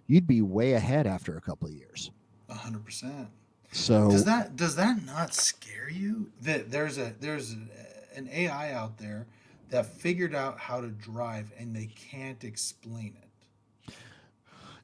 you'd 0.07 0.25
be 0.25 0.41
way 0.41 0.73
ahead 0.73 1.05
after 1.05 1.37
a 1.37 1.41
couple 1.41 1.67
of 1.67 1.73
years. 1.73 2.11
A 2.49 2.53
hundred 2.53 2.85
percent. 2.85 3.27
So 3.71 4.09
does 4.09 4.23
that 4.23 4.55
does 4.55 4.77
that 4.77 5.05
not 5.05 5.33
scare 5.33 5.89
you 5.89 6.31
that 6.41 6.71
there's 6.71 6.97
a 6.97 7.13
there's 7.19 7.51
an 7.51 8.29
AI 8.31 8.71
out 8.71 8.97
there 8.97 9.27
that 9.69 9.85
figured 9.85 10.33
out 10.33 10.57
how 10.57 10.79
to 10.79 10.87
drive 10.87 11.51
and 11.59 11.75
they 11.75 11.87
can't 11.87 12.43
explain 12.43 13.17
it? 13.21 13.93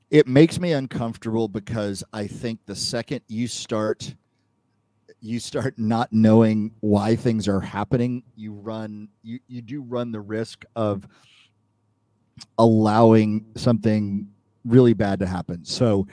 It 0.10 0.28
makes 0.28 0.60
me 0.60 0.74
uncomfortable 0.74 1.48
because 1.48 2.04
I 2.12 2.28
think 2.28 2.60
the 2.66 2.76
second 2.76 3.22
you 3.30 3.48
start 3.48 4.16
you 5.22 5.40
start 5.40 5.76
not 5.78 6.12
knowing 6.12 6.72
why 6.80 7.16
things 7.16 7.48
are 7.48 7.62
happening, 7.62 8.24
you 8.36 8.54
run 8.54 9.08
you 9.24 9.40
you 9.48 9.62
do 9.62 9.82
run 9.82 10.12
the 10.12 10.20
risk 10.20 10.66
of 10.76 11.08
allowing 12.58 13.46
something 13.56 14.28
really 14.66 14.94
bad 14.94 15.20
to 15.20 15.28
happen. 15.28 15.64
So 15.64 16.08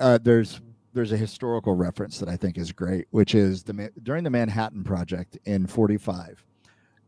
uh, 0.00 0.18
there's 0.22 0.60
there's 0.94 1.12
a 1.12 1.16
historical 1.16 1.74
reference 1.74 2.18
that 2.18 2.28
I 2.28 2.36
think 2.36 2.58
is 2.58 2.72
great, 2.72 3.06
which 3.10 3.34
is 3.34 3.62
the 3.62 3.90
during 4.02 4.24
the 4.24 4.30
Manhattan 4.30 4.82
Project 4.82 5.38
in 5.44 5.66
45, 5.66 6.42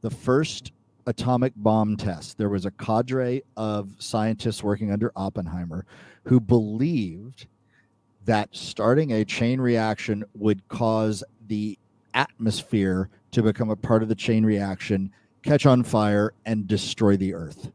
the 0.03 0.11
first 0.11 0.73
atomic 1.07 1.53
bomb 1.57 1.97
test, 1.97 2.39
there 2.39 2.49
was 2.49 2.67
a 2.67 2.71
cadre 2.71 3.43
of 3.57 3.91
scientists 3.99 4.63
working 4.63 4.93
under 4.93 5.11
Oppenheimer 5.17 5.87
who 6.25 6.39
believed 6.39 7.47
that 8.25 8.49
starting 8.53 9.13
a 9.13 9.25
chain 9.25 9.61
reaction 9.61 10.25
would 10.35 10.67
cause 10.69 11.25
the 11.47 11.79
atmosphere 12.15 13.09
to 13.33 13.43
become 13.43 13.71
a 13.71 13.77
part 13.77 14.03
of 14.03 14.09
the 14.09 14.15
chain 14.15 14.45
reaction, 14.45 15.13
catch 15.43 15.67
on 15.67 15.83
fire, 15.83 16.33
and 16.45 16.67
destroy 16.67 17.17
the 17.17 17.35
earth. 17.35 17.71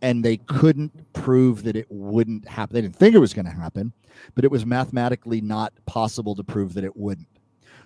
And 0.00 0.24
they 0.24 0.36
couldn't 0.36 1.12
prove 1.12 1.62
that 1.62 1.76
it 1.76 1.86
wouldn't 1.88 2.48
happen. 2.48 2.74
They 2.74 2.82
didn't 2.82 2.96
think 2.96 3.14
it 3.14 3.20
was 3.20 3.34
going 3.34 3.46
to 3.46 3.52
happen, 3.52 3.92
but 4.34 4.44
it 4.44 4.50
was 4.50 4.66
mathematically 4.66 5.40
not 5.40 5.72
possible 5.86 6.34
to 6.34 6.42
prove 6.42 6.74
that 6.74 6.84
it 6.84 6.96
wouldn't. 6.96 7.28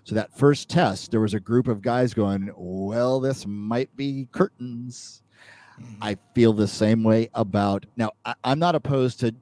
So 0.05 0.15
that 0.15 0.33
first 0.37 0.69
test, 0.69 1.11
there 1.11 1.21
was 1.21 1.35
a 1.35 1.41
group 1.41 1.69
of 1.69 1.83
guys 1.83 2.15
going, 2.15 2.51
Well, 2.57 3.21
this 3.21 3.45
might 3.45 3.95
be 3.97 4.29
curtains. 4.33 5.23
Mm-hmm. 5.81 6.03
I 6.03 6.17
feel 6.33 6.53
the 6.53 6.69
same 6.69 7.03
way 7.03 7.29
about 7.35 7.85
now. 7.97 8.13
I, 8.25 8.35
am 8.45 8.59
not 8.59 8.75
opposed 8.75 9.21
to 9.21 9.35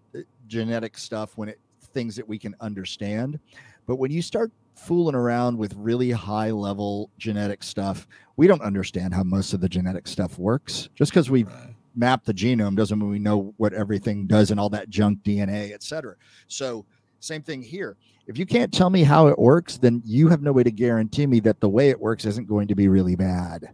genetic 0.46 0.98
stuff 0.98 1.36
when 1.36 1.48
it 1.48 1.60
things 1.92 2.16
that 2.16 2.28
we 2.28 2.38
can 2.38 2.54
understand. 2.60 3.38
But 3.86 3.96
when 3.96 4.10
you 4.10 4.22
start 4.22 4.50
fooling 4.74 5.14
around 5.14 5.56
with 5.56 5.74
really 5.76 6.10
high 6.10 6.50
level 6.50 7.10
genetic 7.18 7.62
stuff. 7.62 8.06
We 8.36 8.46
don't 8.46 8.62
understand 8.62 9.14
how 9.14 9.22
most 9.22 9.52
of 9.52 9.60
the 9.60 9.68
genetic 9.68 10.06
stuff 10.06 10.38
works. 10.38 10.88
Just 10.94 11.12
because 11.12 11.30
we 11.30 11.44
Right. 11.44 11.74
map 11.94 12.24
the 12.24 12.34
genome 12.34 12.76
doesn't 12.76 12.98
mean 12.98 13.08
we 13.08 13.18
know 13.18 13.54
what 13.56 13.72
everything 13.72 14.26
does 14.26 14.50
and 14.50 14.58
all 14.58 14.70
that 14.70 14.90
junk 14.90 15.22
DNA, 15.22 15.72
et 15.72 15.82
cetera. 15.82 16.16
So, 16.48 16.84
same 17.20 17.42
thing 17.42 17.62
here. 17.62 17.96
If 18.26 18.38
you 18.38 18.46
can't 18.46 18.72
tell 18.72 18.90
me 18.90 19.02
how 19.02 19.28
it 19.28 19.38
works, 19.38 19.78
then 19.78 20.02
you 20.04 20.28
have 20.28 20.42
no 20.42 20.52
way 20.52 20.62
to 20.62 20.70
guarantee 20.70 21.26
me 21.26 21.40
that 21.40 21.60
the 21.60 21.68
way 21.68 21.90
it 21.90 22.00
works 22.00 22.24
isn't 22.24 22.48
going 22.48 22.68
to 22.68 22.74
be 22.74 22.88
really 22.88 23.16
bad. 23.16 23.70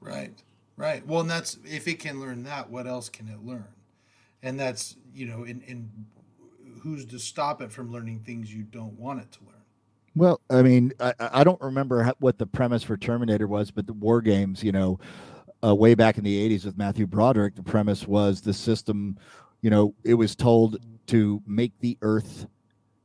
Right. 0.00 0.32
Right. 0.76 1.06
Well, 1.06 1.20
and 1.20 1.30
that's 1.30 1.58
if 1.64 1.86
it 1.86 1.98
can 1.98 2.20
learn 2.20 2.44
that, 2.44 2.70
what 2.70 2.86
else 2.86 3.08
can 3.08 3.28
it 3.28 3.44
learn? 3.44 3.66
And 4.42 4.58
that's 4.58 4.96
you 5.14 5.26
know, 5.26 5.44
in 5.44 5.60
in 5.62 5.90
who's 6.80 7.04
to 7.06 7.18
stop 7.18 7.62
it 7.62 7.70
from 7.70 7.92
learning 7.92 8.20
things 8.20 8.52
you 8.52 8.62
don't 8.62 8.98
want 8.98 9.20
it 9.20 9.30
to 9.32 9.40
learn? 9.44 9.54
Well, 10.16 10.40
I 10.50 10.62
mean, 10.62 10.92
I, 10.98 11.14
I 11.20 11.44
don't 11.44 11.60
remember 11.60 12.02
how, 12.02 12.14
what 12.18 12.38
the 12.38 12.46
premise 12.46 12.82
for 12.82 12.96
Terminator 12.96 13.46
was, 13.46 13.70
but 13.70 13.86
the 13.86 13.92
War 13.92 14.20
Games, 14.20 14.64
you 14.64 14.72
know, 14.72 14.98
uh, 15.62 15.74
way 15.74 15.94
back 15.94 16.18
in 16.18 16.24
the 16.24 16.48
80s 16.48 16.64
with 16.64 16.76
Matthew 16.76 17.06
Broderick, 17.06 17.54
the 17.54 17.62
premise 17.62 18.08
was 18.08 18.40
the 18.40 18.52
system, 18.52 19.16
you 19.60 19.70
know, 19.70 19.94
it 20.04 20.14
was 20.14 20.34
told 20.34 20.78
to 21.08 21.42
make 21.46 21.72
the 21.80 21.96
Earth, 22.02 22.46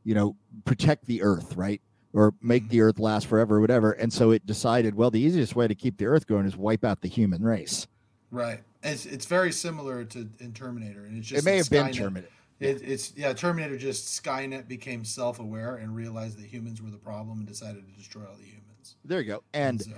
you 0.04 0.16
know, 0.16 0.36
protect 0.64 1.06
the 1.06 1.22
Earth, 1.22 1.56
right? 1.56 1.82
Or 2.14 2.34
make 2.42 2.70
the 2.70 2.82
Earth 2.82 2.98
last 2.98 3.28
forever, 3.28 3.58
or 3.58 3.62
whatever. 3.62 3.92
And 3.92 4.12
so 4.12 4.32
it 4.32 4.46
decided, 4.46 4.96
well, 4.96 5.12
the 5.12 5.20
easiest 5.20 5.56
way 5.56 5.68
to 5.68 5.76
keep 5.76 5.98
the 5.98 6.06
Earth 6.06 6.26
going 6.26 6.46
is 6.46 6.56
wipe 6.56 6.86
out 6.86 7.02
the 7.02 7.10
human 7.10 7.44
race. 7.44 7.88
Right. 8.32 8.62
It's 8.86 9.06
it's 9.06 9.26
very 9.26 9.52
similar 9.52 10.04
to 10.06 10.30
in 10.40 10.54
Terminator, 10.54 11.06
and 11.06 11.18
it's 11.18 11.28
just 11.28 11.46
it 11.46 11.50
may 11.50 11.58
have 11.58 11.70
been 11.70 11.92
Terminator. 11.92 12.30
It, 12.60 12.82
it's 12.84 13.14
yeah, 13.18 13.34
Terminator 13.34 13.78
just 13.78 14.24
Skynet 14.24 14.68
became 14.68 15.04
self-aware 15.04 15.78
and 15.78 15.96
realized 15.96 16.38
that 16.38 16.46
humans 16.46 16.82
were 16.82 16.90
the 16.90 16.98
problem 16.98 17.40
and 17.40 17.48
decided 17.48 17.86
to 17.86 17.94
destroy 17.98 18.22
all 18.22 18.36
the 18.38 18.46
humans. 18.46 18.96
There 19.04 19.20
you 19.20 19.28
go. 19.28 19.44
And 19.54 19.82
so, 19.82 19.92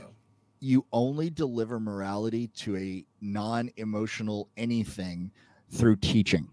you 0.60 0.86
only 0.92 1.30
deliver 1.30 1.80
morality 1.80 2.48
to 2.48 2.78
a 2.78 3.06
non-emotional 3.22 4.50
anything 4.58 5.32
through 5.70 5.98
teaching. 5.98 6.48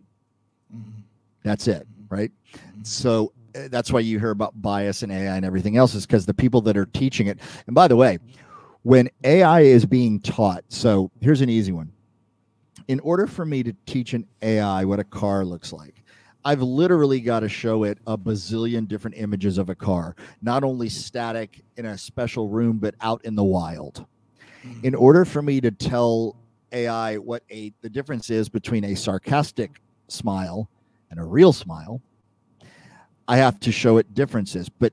mhm, 0.74 1.04
That's 1.42 1.68
it, 1.68 1.86
mhm, 1.86 2.10
right? 2.10 2.32
mhm. 2.54 2.86
So 2.86 3.32
uh, 3.54 3.68
that's 3.70 3.92
why 3.92 4.00
you 4.00 4.18
hear 4.18 4.30
about 4.30 4.60
bias 4.60 5.02
and 5.02 5.12
AI 5.12 5.36
and 5.36 5.44
everything 5.46 5.76
else 5.76 5.94
is 5.94 6.06
because 6.06 6.26
the 6.26 6.34
people 6.34 6.60
that 6.62 6.76
are 6.76 6.86
teaching 6.86 7.28
it. 7.28 7.38
And 7.66 7.74
by 7.74 7.88
the 7.88 7.96
way, 7.96 8.18
when 8.82 9.08
AI 9.24 9.62
is 9.62 9.86
being 9.86 10.20
taught, 10.20 10.64
so 10.68 11.10
here's 11.20 11.40
an 11.40 11.48
easy 11.48 11.72
one. 11.72 11.93
In 12.88 13.00
order 13.00 13.26
for 13.26 13.46
me 13.46 13.62
to 13.62 13.72
teach 13.86 14.12
an 14.14 14.26
AI 14.42 14.84
what 14.84 14.98
a 15.00 15.04
car 15.04 15.44
looks 15.44 15.72
like, 15.72 16.02
I've 16.44 16.60
literally 16.60 17.20
got 17.20 17.40
to 17.40 17.48
show 17.48 17.84
it 17.84 17.98
a 18.06 18.18
bazillion 18.18 18.86
different 18.86 19.16
images 19.16 19.56
of 19.56 19.70
a 19.70 19.74
car, 19.74 20.14
not 20.42 20.62
only 20.62 20.90
static 20.90 21.64
in 21.78 21.86
a 21.86 21.96
special 21.96 22.48
room, 22.48 22.78
but 22.78 22.94
out 23.00 23.24
in 23.24 23.34
the 23.34 23.44
wild. 23.44 24.04
Mhm. 24.62 24.84
In 24.84 24.94
order 24.94 25.24
for 25.24 25.40
me 25.40 25.60
to 25.62 25.70
tell 25.70 26.36
AI 26.72 27.16
what 27.16 27.42
a 27.50 27.72
the 27.80 27.88
difference 27.88 28.28
is 28.28 28.48
between 28.50 28.84
a 28.84 28.94
sarcastic 28.94 29.80
smile 30.08 30.68
and 31.10 31.18
a 31.18 31.24
real 31.24 31.52
smile, 31.52 32.02
I 33.26 33.38
have 33.38 33.58
to 33.60 33.72
show 33.72 33.96
it 33.96 34.12
differences, 34.12 34.68
but 34.68 34.92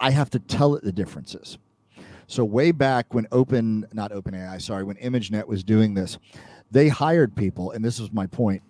I 0.00 0.10
have 0.10 0.30
to 0.30 0.40
tell 0.40 0.74
it 0.74 0.82
the 0.82 0.92
differences. 0.92 1.58
So 2.26 2.44
way 2.44 2.72
back 2.72 3.12
when 3.12 3.26
Open, 3.30 3.86
not 3.92 4.12
OpenAI, 4.12 4.60
sorry, 4.62 4.82
when 4.84 4.96
ImageNet 4.96 5.46
was 5.46 5.62
doing 5.62 5.94
this, 5.94 6.18
they 6.70 6.88
hired 6.88 7.34
people, 7.34 7.72
and 7.72 7.84
this 7.84 7.98
is 7.98 8.12
my 8.12 8.26
point. 8.26 8.62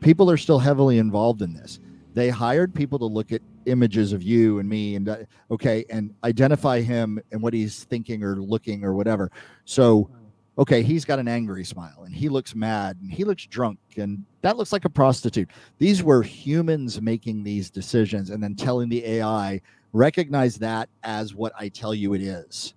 People 0.00 0.30
are 0.30 0.36
still 0.36 0.58
heavily 0.58 0.98
involved 0.98 1.42
in 1.42 1.54
this. 1.54 1.80
They 2.14 2.30
hired 2.30 2.74
people 2.74 2.98
to 3.00 3.04
look 3.04 3.32
at 3.32 3.42
images 3.66 4.12
of 4.12 4.22
you 4.22 4.58
and 4.58 4.68
me, 4.68 4.96
and 4.96 5.08
uh, 5.08 5.16
okay, 5.50 5.84
and 5.90 6.14
identify 6.24 6.80
him 6.80 7.20
and 7.30 7.42
what 7.42 7.52
he's 7.52 7.84
thinking 7.84 8.22
or 8.22 8.36
looking 8.36 8.84
or 8.84 8.94
whatever. 8.94 9.30
So, 9.64 10.08
okay, 10.56 10.82
he's 10.82 11.04
got 11.04 11.18
an 11.18 11.28
angry 11.28 11.64
smile, 11.64 12.04
and 12.04 12.14
he 12.14 12.28
looks 12.28 12.54
mad, 12.54 12.96
and 13.02 13.12
he 13.12 13.24
looks 13.24 13.46
drunk, 13.46 13.78
and 13.96 14.24
that 14.40 14.56
looks 14.56 14.72
like 14.72 14.86
a 14.86 14.90
prostitute. 14.90 15.50
These 15.78 16.02
were 16.02 16.22
humans 16.22 17.02
making 17.02 17.42
these 17.42 17.70
decisions, 17.70 18.30
and 18.30 18.42
then 18.42 18.54
telling 18.54 18.88
the 18.88 19.04
AI 19.04 19.60
recognize 19.92 20.56
that 20.56 20.88
as 21.02 21.34
what 21.34 21.52
I 21.58 21.68
tell 21.68 21.94
you 21.94 22.14
it 22.14 22.22
is, 22.22 22.74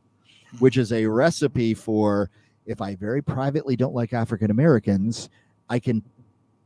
which 0.60 0.78
is 0.78 0.92
a 0.92 1.06
recipe 1.06 1.74
for 1.74 2.30
if 2.70 2.82
I 2.82 2.96
very 2.96 3.22
privately 3.22 3.76
don't 3.76 3.96
like 3.96 4.14
African 4.14 4.52
Americans, 4.52 5.30
I 5.70 5.80
can 5.80 6.04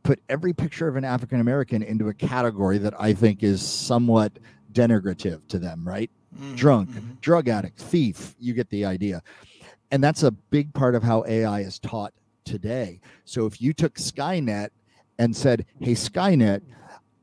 put 0.04 0.20
every 0.28 0.52
picture 0.52 0.88
of 0.90 0.98
an 0.98 1.06
African 1.06 1.40
American 1.40 1.82
into 1.82 2.10
a 2.10 2.14
category 2.14 2.78
that 2.80 2.94
I 3.00 3.14
think 3.14 3.42
is 3.42 3.62
somewhat 3.62 4.34
denigrative 4.74 5.40
to 5.48 5.58
them, 5.60 5.88
right? 5.88 6.12
Mhm, 6.38 6.56
Drunk, 6.58 6.90
mhm. 6.90 7.22
drug 7.22 7.48
addict, 7.48 7.80
thief, 7.80 8.36
you 8.38 8.54
get 8.54 8.70
the 8.70 8.84
idea. 8.84 9.24
And 9.92 10.04
that's 10.04 10.24
a 10.24 10.32
big 10.32 10.74
part 10.74 10.94
of 10.94 11.04
how 11.04 11.24
AI 11.26 11.62
is 11.62 11.80
taught 11.80 12.14
today. 12.44 13.00
So 13.24 13.46
if 13.46 13.62
you 13.62 13.72
took 13.72 13.96
Skynet 13.96 14.70
and 15.20 15.34
said, 15.34 15.66
hey, 15.80 15.94
Skynet, 15.94 16.62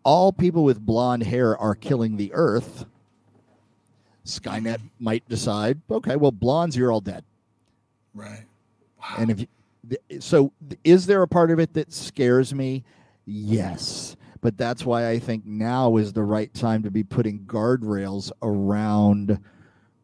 all 0.05 0.33
people 0.33 0.65
with 0.65 0.81
blonde 0.81 1.25
hair 1.25 1.59
are 1.59 1.75
killing 1.75 2.17
the 2.17 2.33
earth, 2.33 2.87
Skynet 4.25 4.81
might 4.99 5.29
decide, 5.29 5.81
okay, 5.91 6.17
well, 6.17 6.33
blondes, 6.33 6.77
you're 6.77 6.93
all 6.93 7.01
dead. 7.03 7.25
Right. 8.15 8.45
And 9.19 9.31
if 9.31 9.41
you, 9.41 9.47
so, 10.21 10.53
is 10.85 11.07
there 11.07 11.23
a 11.23 11.29
part 11.29 11.51
of 11.51 11.59
it 11.59 11.75
that 11.75 11.93
scares 11.93 12.55
me? 12.55 12.85
Yes, 13.25 14.17
but 14.41 14.57
that's 14.57 14.85
why 14.85 15.09
I 15.09 15.19
think 15.19 15.45
now 15.47 15.97
is 15.97 16.13
the 16.13 16.23
right 16.23 16.53
time 16.53 16.83
to 16.83 16.91
be 16.91 17.03
putting 17.03 17.41
guardrails 17.41 18.31
around 18.43 19.39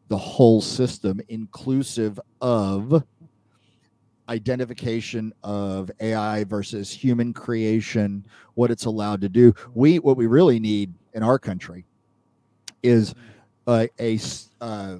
the 0.07 0.17
whole 0.17 0.61
system, 0.61 1.21
inclusive 1.27 2.19
of 2.41 3.03
identification 4.29 5.33
of 5.43 5.89
AI 5.99 6.43
versus 6.43 6.91
human 6.91 7.33
creation, 7.33 8.25
what 8.55 8.71
it's 8.71 8.85
allowed 8.85 9.21
to 9.21 9.29
do. 9.29 9.53
We 9.73 9.99
what 9.99 10.17
we 10.17 10.27
really 10.27 10.59
need 10.59 10.93
in 11.13 11.23
our 11.23 11.39
country 11.39 11.85
is 12.83 13.13
a 13.67 13.89
uh, 14.61 14.97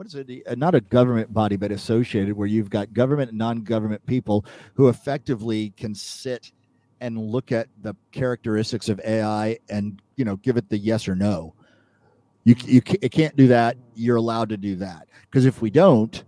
what 0.00 0.06
is 0.06 0.14
it? 0.14 0.30
Uh, 0.46 0.54
Not 0.54 0.74
a 0.74 0.80
government 0.80 1.30
body, 1.30 1.56
but 1.56 1.70
associated, 1.70 2.34
where 2.34 2.46
you've 2.46 2.70
got 2.70 2.94
government 2.94 3.28
and 3.32 3.38
non-government 3.38 4.06
people 4.06 4.46
who 4.72 4.88
effectively 4.88 5.74
can 5.76 5.94
sit 5.94 6.52
and 7.02 7.18
look 7.18 7.52
at 7.52 7.68
the 7.82 7.94
characteristics 8.10 8.88
of 8.88 8.98
AI 9.04 9.58
and 9.68 10.00
you 10.16 10.24
know 10.24 10.36
give 10.36 10.56
it 10.56 10.70
the 10.70 10.78
yes 10.78 11.06
or 11.06 11.14
no. 11.14 11.52
You 12.44 12.54
you 12.64 12.80
it 13.02 13.10
can't 13.10 13.36
do 13.36 13.48
that. 13.48 13.76
You're 13.94 14.16
allowed 14.16 14.48
to 14.48 14.56
do 14.56 14.74
that 14.76 15.06
because 15.24 15.44
if 15.44 15.60
we 15.60 15.68
don't, 15.68 16.24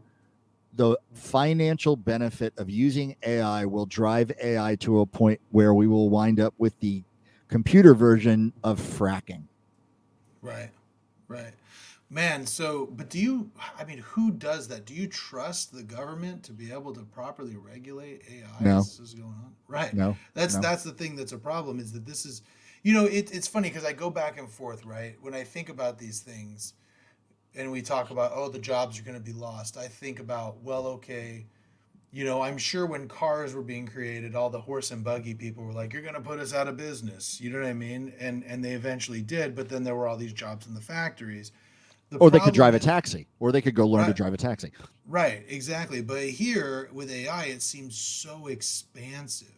the 0.74 0.98
financial 1.14 1.96
benefit 1.96 2.52
of 2.58 2.68
using 2.68 3.16
AI 3.22 3.64
will 3.64 3.86
drive 3.86 4.32
AI 4.42 4.76
to 4.80 5.00
a 5.00 5.06
point 5.06 5.40
where 5.50 5.72
we 5.72 5.86
will 5.86 6.10
wind 6.10 6.40
up 6.40 6.52
with 6.58 6.78
the 6.80 7.04
computer 7.48 7.94
version 7.94 8.52
of 8.62 8.78
fracking. 8.78 9.44
Right. 10.42 10.68
Right. 11.26 11.54
Man, 12.12 12.44
so 12.44 12.90
but 12.92 13.08
do 13.08 13.18
you 13.18 13.50
I 13.78 13.84
mean 13.84 13.98
who 13.98 14.32
does 14.32 14.68
that? 14.68 14.84
Do 14.84 14.92
you 14.92 15.06
trust 15.06 15.72
the 15.72 15.82
government 15.82 16.42
to 16.44 16.52
be 16.52 16.70
able 16.70 16.92
to 16.92 17.00
properly 17.04 17.56
regulate 17.56 18.22
AI 18.30 18.64
No. 18.64 18.76
this 18.76 19.00
is 19.00 19.14
going 19.14 19.30
on? 19.30 19.54
Right. 19.66 19.94
No, 19.94 20.14
That's 20.34 20.54
no. 20.56 20.60
that's 20.60 20.82
the 20.82 20.92
thing 20.92 21.16
that's 21.16 21.32
a 21.32 21.38
problem 21.38 21.80
is 21.80 21.90
that 21.92 22.04
this 22.04 22.26
is 22.26 22.42
you 22.82 22.92
know, 22.92 23.06
it, 23.06 23.32
it's 23.32 23.46
funny 23.48 23.68
because 23.70 23.84
I 23.84 23.92
go 23.92 24.10
back 24.10 24.38
and 24.38 24.50
forth, 24.50 24.84
right? 24.84 25.16
When 25.22 25.34
I 25.34 25.44
think 25.44 25.68
about 25.70 25.98
these 25.98 26.20
things 26.20 26.74
and 27.54 27.70
we 27.70 27.80
talk 27.80 28.10
about, 28.10 28.32
oh, 28.34 28.48
the 28.48 28.58
jobs 28.58 28.98
are 28.98 29.04
going 29.04 29.16
to 29.16 29.22
be 29.22 29.32
lost, 29.32 29.78
I 29.78 29.86
think 29.86 30.18
about, 30.18 30.60
well, 30.62 30.86
okay, 30.88 31.46
you 32.10 32.24
know, 32.24 32.42
I'm 32.42 32.58
sure 32.58 32.84
when 32.84 33.08
cars 33.08 33.54
were 33.54 33.62
being 33.62 33.86
created, 33.86 34.34
all 34.34 34.50
the 34.50 34.60
horse 34.60 34.90
and 34.90 35.02
buggy 35.02 35.32
people 35.32 35.64
were 35.64 35.72
like, 35.72 35.94
"You're 35.94 36.02
going 36.02 36.14
to 36.14 36.20
put 36.20 36.40
us 36.40 36.52
out 36.52 36.68
of 36.68 36.76
business." 36.76 37.40
You 37.40 37.50
know 37.50 37.58
what 37.60 37.68
I 37.68 37.72
mean? 37.72 38.12
And 38.20 38.44
and 38.44 38.62
they 38.62 38.72
eventually 38.72 39.22
did, 39.22 39.54
but 39.54 39.70
then 39.70 39.82
there 39.82 39.94
were 39.94 40.06
all 40.06 40.18
these 40.18 40.34
jobs 40.34 40.66
in 40.66 40.74
the 40.74 40.80
factories. 40.82 41.52
The 42.12 42.18
or 42.18 42.30
they 42.30 42.40
could 42.40 42.52
drive 42.52 42.74
a 42.74 42.78
taxi, 42.78 43.26
or 43.40 43.52
they 43.52 43.62
could 43.62 43.74
go 43.74 43.86
learn 43.86 44.06
to 44.06 44.12
drive 44.12 44.34
a 44.34 44.36
taxi. 44.36 44.70
Right, 45.06 45.44
exactly. 45.48 46.02
But 46.02 46.28
here 46.28 46.90
with 46.92 47.10
AI, 47.10 47.46
it 47.46 47.62
seems 47.62 47.96
so 47.96 48.48
expansive 48.48 49.48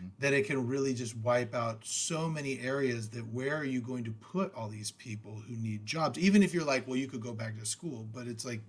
Mhm. 0.00 0.10
that 0.20 0.32
it 0.32 0.46
can 0.46 0.64
really 0.64 0.94
just 0.94 1.16
wipe 1.16 1.56
out 1.56 1.84
so 1.84 2.28
many 2.28 2.60
areas 2.60 3.08
that 3.10 3.26
where 3.32 3.56
are 3.56 3.64
you 3.64 3.80
going 3.80 4.04
to 4.04 4.12
put 4.12 4.54
all 4.54 4.68
these 4.68 4.92
people 4.92 5.42
who 5.48 5.56
need 5.56 5.84
jobs? 5.84 6.18
Even 6.20 6.40
if 6.42 6.54
you're 6.54 6.64
like, 6.64 6.86
well, 6.86 6.96
you 6.96 7.08
could 7.08 7.20
go 7.20 7.32
back 7.32 7.58
to 7.58 7.66
school, 7.66 8.08
but 8.14 8.28
it's 8.28 8.44
like 8.44 8.62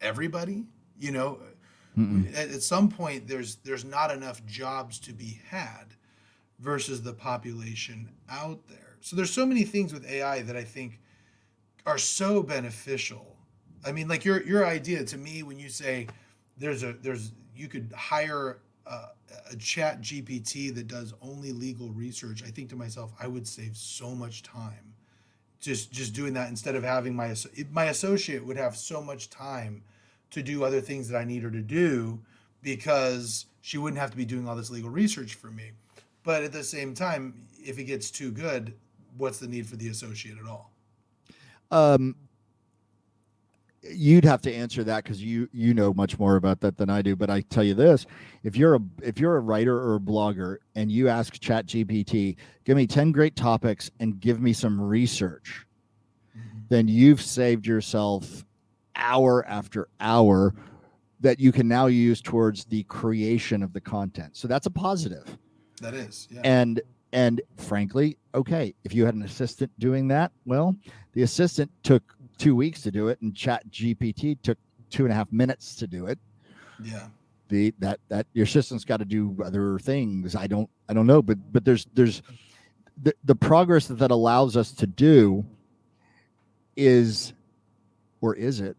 everybody, 0.00 0.66
you 0.98 1.12
know, 1.12 1.38
Mm-mm. 1.96 2.36
at 2.36 2.60
some 2.60 2.88
point 2.88 3.28
there's 3.28 3.56
there's 3.62 3.84
not 3.84 4.10
enough 4.10 4.44
jobs 4.46 4.98
to 4.98 5.12
be 5.12 5.40
had 5.48 5.94
versus 6.58 7.02
the 7.02 7.12
population 7.12 8.08
out 8.28 8.66
there. 8.66 8.96
So 9.00 9.14
there's 9.14 9.30
so 9.30 9.46
many 9.46 9.62
things 9.62 9.92
with 9.92 10.04
AI 10.04 10.42
that 10.42 10.56
I 10.56 10.64
think 10.64 10.98
are 11.86 11.98
so 11.98 12.42
beneficial. 12.42 13.36
I 13.84 13.92
mean, 13.92 14.08
like 14.08 14.24
your 14.24 14.42
your 14.42 14.66
idea 14.66 15.04
to 15.04 15.18
me 15.18 15.42
when 15.42 15.58
you 15.58 15.68
say 15.68 16.06
there's 16.56 16.82
a 16.82 16.94
there's 16.94 17.32
you 17.54 17.68
could 17.68 17.92
hire 17.96 18.58
a, 18.86 19.08
a 19.50 19.56
chat 19.56 20.00
GPT 20.00 20.74
that 20.74 20.88
does 20.88 21.14
only 21.20 21.52
legal 21.52 21.90
research. 21.90 22.42
I 22.42 22.48
think 22.48 22.70
to 22.70 22.76
myself, 22.76 23.12
I 23.20 23.26
would 23.26 23.46
save 23.46 23.76
so 23.76 24.14
much 24.14 24.42
time 24.42 24.94
just 25.64 25.90
just 25.90 26.12
doing 26.12 26.34
that 26.34 26.50
instead 26.50 26.76
of 26.76 26.84
having 26.84 27.16
my 27.16 27.34
my 27.72 27.86
associate 27.86 28.44
would 28.44 28.58
have 28.58 28.76
so 28.76 29.02
much 29.02 29.30
time 29.30 29.82
to 30.30 30.42
do 30.42 30.62
other 30.62 30.80
things 30.80 31.08
that 31.08 31.16
I 31.16 31.24
need 31.24 31.42
her 31.42 31.50
to 31.50 31.62
do 31.62 32.20
because 32.62 33.46
she 33.62 33.78
wouldn't 33.78 34.00
have 34.00 34.10
to 34.10 34.16
be 34.16 34.26
doing 34.26 34.46
all 34.46 34.56
this 34.56 34.70
legal 34.70 34.90
research 34.90 35.34
for 35.34 35.46
me. 35.46 35.70
But 36.22 36.42
at 36.42 36.52
the 36.52 36.64
same 36.64 36.94
time, 36.94 37.34
if 37.64 37.78
it 37.78 37.84
gets 37.84 38.10
too 38.10 38.30
good, 38.30 38.74
what's 39.16 39.38
the 39.38 39.46
need 39.46 39.66
for 39.66 39.76
the 39.76 39.88
associate 39.88 40.38
at 40.38 40.46
all? 40.46 40.73
Um, 41.70 42.16
you'd 43.90 44.24
have 44.24 44.40
to 44.42 44.52
answer 44.52 44.82
that 44.84 45.04
because 45.04 45.22
you 45.22 45.48
you 45.52 45.74
know 45.74 45.92
much 45.92 46.18
more 46.18 46.36
about 46.36 46.60
that 46.60 46.76
than 46.76 46.90
I 46.90 47.02
do. 47.02 47.16
But 47.16 47.30
I 47.30 47.42
tell 47.42 47.64
you 47.64 47.74
this: 47.74 48.06
if 48.42 48.56
you're 48.56 48.76
a 48.76 48.80
if 49.02 49.18
you're 49.18 49.36
a 49.36 49.40
writer 49.40 49.76
or 49.76 49.96
a 49.96 50.00
blogger 50.00 50.58
and 50.74 50.90
you 50.90 51.08
ask 51.08 51.38
Chat 51.38 51.66
GPT, 51.66 52.36
give 52.64 52.76
me 52.76 52.86
ten 52.86 53.12
great 53.12 53.36
topics 53.36 53.90
and 54.00 54.20
give 54.20 54.40
me 54.40 54.52
some 54.52 54.80
research, 54.80 55.66
mm-hmm. 56.36 56.58
then 56.68 56.88
you've 56.88 57.20
saved 57.20 57.66
yourself 57.66 58.44
hour 58.96 59.44
after 59.46 59.88
hour 60.00 60.54
that 61.20 61.40
you 61.40 61.52
can 61.52 61.66
now 61.66 61.86
use 61.86 62.20
towards 62.20 62.64
the 62.66 62.82
creation 62.84 63.62
of 63.62 63.72
the 63.72 63.80
content. 63.80 64.36
So 64.36 64.46
that's 64.46 64.66
a 64.66 64.70
positive. 64.70 65.38
That 65.80 65.94
is, 65.94 66.28
yeah. 66.30 66.42
And 66.44 66.80
and 67.14 67.40
frankly, 67.56 68.18
okay, 68.34 68.74
if 68.82 68.92
you 68.92 69.06
had 69.06 69.14
an 69.14 69.22
assistant 69.22 69.70
doing 69.78 70.08
that, 70.08 70.32
well, 70.44 70.76
the 71.12 71.22
assistant 71.22 71.70
took 71.84 72.02
two 72.38 72.56
weeks 72.56 72.82
to 72.82 72.90
do 72.90 73.06
it, 73.06 73.22
and 73.22 73.34
Chat 73.36 73.62
GPT 73.70 74.36
took 74.42 74.58
two 74.90 75.04
and 75.04 75.12
a 75.12 75.14
half 75.14 75.30
minutes 75.32 75.76
to 75.76 75.86
do 75.86 76.06
it. 76.06 76.18
Yeah. 76.82 77.06
The 77.48 77.72
that 77.78 78.00
that 78.08 78.26
your 78.32 78.46
system's 78.46 78.84
got 78.84 78.96
to 78.96 79.04
do 79.04 79.36
other 79.44 79.78
things. 79.78 80.34
I 80.34 80.48
don't 80.48 80.68
I 80.88 80.92
don't 80.92 81.06
know, 81.06 81.22
but 81.22 81.38
but 81.52 81.64
there's 81.64 81.86
there's 81.94 82.20
the, 83.00 83.14
the 83.22 83.36
progress 83.36 83.86
that 83.86 83.98
that 84.00 84.10
allows 84.10 84.56
us 84.56 84.72
to 84.72 84.86
do 84.86 85.46
is 86.76 87.32
or 88.20 88.34
is 88.34 88.58
it 88.60 88.76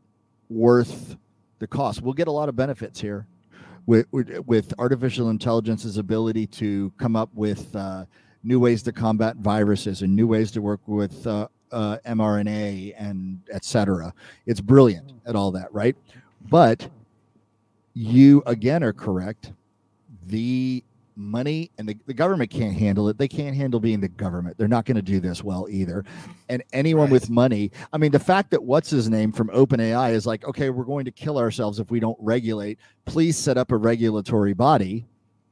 worth 0.49 1.15
the 1.59 1.67
cost? 1.67 2.01
We'll 2.01 2.13
get 2.13 2.27
a 2.27 2.31
lot 2.31 2.49
of 2.49 2.57
benefits 2.57 2.99
here 2.99 3.27
with 3.86 4.07
with, 4.11 4.39
with 4.45 4.73
artificial 4.77 5.29
intelligence's 5.29 5.97
ability 5.97 6.47
to 6.47 6.91
come 6.97 7.15
up 7.15 7.29
with 7.33 7.73
uh, 7.75 8.05
new 8.46 8.60
ways 8.60 8.84
to 8.84 8.91
combat 8.91 9.38
viruses 9.38 10.02
and 10.04 10.16
new 10.16 10.28
ways 10.28 10.52
to 10.52 10.62
work 10.62 10.82
with 10.86 11.26
uh, 11.26 11.48
uh, 11.72 11.98
mRNA 12.06 12.93
and 12.98 13.41
etc. 13.52 14.14
It's 14.46 14.62
brilliant 14.62 15.12
at 15.26 15.36
all 15.36 15.52
that, 15.52 15.74
right? 15.74 15.96
But 16.50 16.88
you 17.93 18.43
again 18.46 18.84
are 18.84 18.93
correct. 18.93 19.52
The 20.28 20.84
money 21.18 21.72
and 21.78 21.88
the, 21.88 21.98
the 22.06 22.14
government 22.14 22.50
can't 22.50 22.76
handle 22.76 23.08
it. 23.10 23.18
They 23.18 23.28
can't 23.28 23.56
handle 23.56 23.80
being 23.80 24.02
the 24.02 24.10
government. 24.10 24.58
They're 24.58 24.68
not 24.68 24.86
going 24.86 24.98
to 24.98 25.02
do 25.02 25.20
this 25.20 25.43
well 25.43 25.68
either. 25.70 26.04
And 26.50 26.64
anyone 26.74 27.06
right. 27.06 27.14
with 27.14 27.30
money, 27.30 27.72
I 27.93 27.98
mean, 27.98 28.12
the 28.12 28.20
fact 28.20 28.52
that 28.52 28.64
what's 28.64 28.89
his 28.89 29.10
name 29.10 29.32
from 29.32 29.48
OpenAI 29.50 30.12
is 30.12 30.26
like, 30.26 30.46
okay, 30.46 30.70
we're 30.70 30.84
going 30.84 31.06
to 31.06 31.12
kill 31.12 31.38
ourselves 31.38 31.80
if 31.80 31.89
we 31.89 32.00
don't 32.00 32.18
regulate. 32.20 32.80
Please 33.06 33.38
set 33.38 33.58
up 33.58 33.72
a 33.72 33.78
regulatory 33.78 34.54
body. 34.54 35.06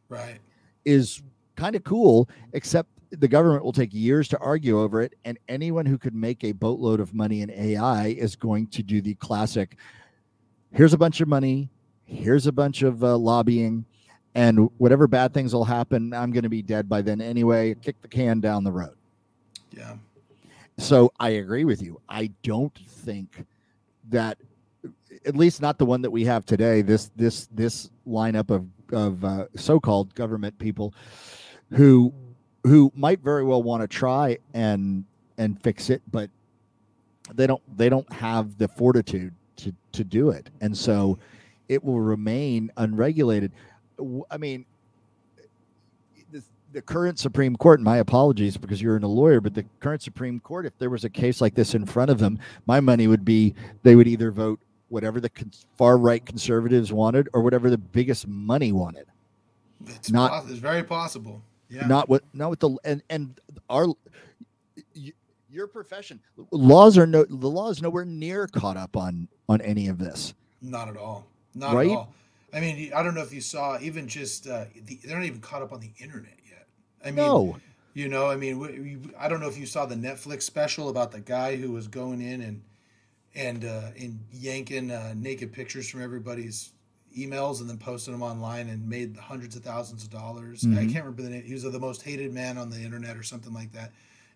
Right. 0.10 0.40
Is 0.86 1.22
kind 1.56 1.76
of 1.76 1.84
cool, 1.84 2.30
except 2.54 2.90
the 3.12 3.28
government 3.28 3.64
will 3.64 3.74
take 3.74 3.94
years 3.94 4.28
to 4.30 4.38
argue 4.40 4.80
over 4.80 5.02
it. 5.02 5.14
And 5.24 5.38
anyone 5.48 5.86
who 5.86 5.98
could 5.98 6.16
make 6.16 6.44
a 6.44 6.52
boatload 6.52 7.00
of 7.00 7.14
money 7.14 7.42
in 7.42 7.52
AI 7.52 8.08
is 8.08 8.36
going 8.36 8.68
to 8.68 8.84
do 8.84 9.02
the 9.02 9.16
classic 9.16 9.78
here's 10.74 10.94
a 10.94 10.98
bunch 10.98 11.22
of 11.22 11.28
money, 11.28 11.70
here's 12.06 12.48
a 12.48 12.52
bunch 12.52 12.82
of 12.82 13.04
uh, 13.04 13.16
lobbying, 13.18 13.86
and 14.36 14.70
whatever 14.78 15.08
bad 15.08 15.34
things 15.34 15.54
will 15.54 15.66
happen, 15.66 16.14
I'm 16.14 16.32
going 16.32 16.44
to 16.44 16.50
be 16.50 16.62
dead 16.62 16.90
by 16.90 17.02
then 17.02 17.22
anyway. 17.22 17.76
Kick 17.76 18.02
the 18.02 18.08
can 18.08 18.42
down 18.42 18.64
the 18.64 18.72
road. 18.72 18.96
Yeah. 19.72 19.96
So 20.78 21.12
I 21.20 21.30
agree 21.30 21.66
with 21.66 21.82
you. 21.82 22.02
I 22.10 22.32
don't 22.42 22.76
think 22.88 23.46
that, 24.10 24.38
at 25.26 25.36
least 25.36 25.62
not 25.62 25.78
the 25.78 25.86
one 25.86 26.02
that 26.02 26.10
we 26.10 26.26
have 26.26 26.46
today. 26.46 26.82
This 26.82 27.12
this 27.16 27.48
this 27.52 27.92
lineup 28.08 28.50
of 28.50 28.68
of 28.92 29.24
uh, 29.24 29.46
so-called 29.56 30.14
government 30.16 30.58
people 30.58 30.94
who 31.76 32.14
who 32.64 32.92
might 32.96 33.20
very 33.20 33.44
well 33.44 33.62
want 33.62 33.82
to 33.82 33.88
try 33.88 34.38
and 34.54 35.04
and 35.38 35.62
fix 35.62 35.90
it, 35.90 36.02
but 36.12 36.30
they 37.34 37.48
don't 37.48 37.62
they 37.78 37.90
don't 37.90 38.12
have 38.12 38.58
the 38.58 38.68
fortitude 38.68 39.34
to 39.58 39.74
to 39.94 40.04
do 40.04 40.30
it, 40.30 40.50
and 40.62 40.78
so 40.78 41.18
it 41.70 41.84
will 41.84 42.00
remain 42.00 42.72
unregulated. 42.78 43.52
I 44.30 44.38
mean, 44.38 44.66
the, 46.32 46.44
the 46.72 46.82
current 46.82 47.20
Supreme 47.20 47.56
Court. 47.56 47.82
My 47.82 47.98
apologies 47.98 48.58
because 48.58 48.82
you're 48.82 48.98
in 48.98 49.04
a 49.04 49.08
lawyer, 49.08 49.42
but 49.42 49.54
the 49.54 49.66
current 49.80 50.02
Supreme 50.02 50.40
Court, 50.40 50.66
if 50.66 50.78
there 50.78 50.90
was 50.90 51.04
a 51.04 51.10
case 51.10 51.42
like 51.42 51.56
this 51.56 51.76
in 51.76 51.86
front 51.86 52.12
of 52.12 52.20
them, 52.20 52.40
my 52.66 52.80
money 52.80 53.08
would 53.08 53.26
be 53.26 53.56
they 53.84 53.96
would 53.96 54.08
either 54.08 54.32
vote 54.32 54.60
whatever 54.90 55.20
the 55.20 55.32
far 55.76 55.98
right 55.98 56.24
conservatives 56.24 56.94
wanted 56.94 57.28
or 57.34 57.42
whatever 57.42 57.70
the 57.70 57.78
biggest 57.78 58.28
money 58.28 58.72
wanted. 58.72 59.08
It's 59.88 60.12
not. 60.12 60.46
it's 60.50 60.60
very 60.60 60.84
possible. 60.84 61.42
Yeah. 61.74 61.88
Not 61.88 62.08
what 62.08 62.24
not 62.34 62.52
with 62.52 62.60
the 62.60 62.78
and 62.86 63.02
and 63.10 63.40
our 63.68 63.88
your 65.50 65.66
profession 65.66 66.20
laws 66.52 67.00
are 67.00 67.08
no 67.08 67.24
the 67.24 67.50
law 67.50 67.70
is 67.70 67.82
nowhere 67.82 68.06
near 68.06 68.46
caught 68.48 68.78
up 68.78 68.96
on 68.96 69.28
on 69.50 69.60
any 69.62 69.88
of 69.88 69.98
this. 69.98 70.36
Not 70.62 70.88
at 70.88 70.98
all. 70.98 71.26
Not 71.56 71.74
right? 71.74 71.90
at 71.90 71.96
all. 71.98 72.14
I 72.54 72.60
mean, 72.60 72.92
I 72.96 73.02
don't 73.02 73.16
know 73.16 73.24
if 73.24 73.34
you 73.34 73.42
saw 73.42 73.80
even 73.82 74.08
just 74.08 74.48
uh, 74.48 74.66
the, 74.86 75.00
they're 75.04 75.18
not 75.18 75.26
even 75.26 75.42
caught 75.42 75.64
up 75.64 75.74
on 75.74 75.80
the 75.80 75.90
internet 76.00 76.38
yet. 76.48 76.68
I 77.04 77.08
mean, 77.08 77.16
no. 77.16 77.58
you 77.96 78.08
know, 78.08 78.30
I 78.30 78.36
mean, 78.36 78.60
we, 78.60 78.80
we, 78.80 78.98
I 79.18 79.28
don't 79.28 79.40
know 79.40 79.48
if 79.48 79.58
you 79.58 79.66
saw 79.66 79.88
the 79.88 79.96
Netflix 79.96 80.44
special 80.44 80.90
about 80.90 81.12
the 81.12 81.20
guy 81.20 81.56
who 81.56 81.72
was 81.72 81.88
going 81.88 82.22
in 82.22 82.42
and 82.42 82.62
and 83.34 83.66
uh, 83.66 83.90
and 84.00 84.20
yanking 84.32 84.92
uh, 84.92 85.16
naked 85.18 85.52
pictures 85.52 85.90
from 85.90 86.04
everybody's 86.04 86.70
emails 87.18 87.62
and 87.62 87.70
then 87.70 87.78
posted 87.78 88.14
them 88.14 88.24
online 88.24 88.70
and 88.70 88.88
made 88.88 89.18
hundreds 89.18 89.56
of 89.56 89.64
thousands 89.64 90.04
of 90.04 90.10
dollars. 90.10 90.62
Mm-hmm. 90.62 90.80
I 90.80 90.84
can't 90.84 91.06
remember 91.06 91.22
the 91.22 91.30
name. 91.30 91.44
He 91.44 91.54
was 91.54 91.64
the 91.64 91.80
most 91.80 92.02
hated 92.02 92.34
man 92.34 92.58
on 92.58 92.70
the 92.70 92.82
internet 92.82 93.18
or 93.18 93.24
something 93.24 93.54
like 93.54 93.72
that. 93.74 93.92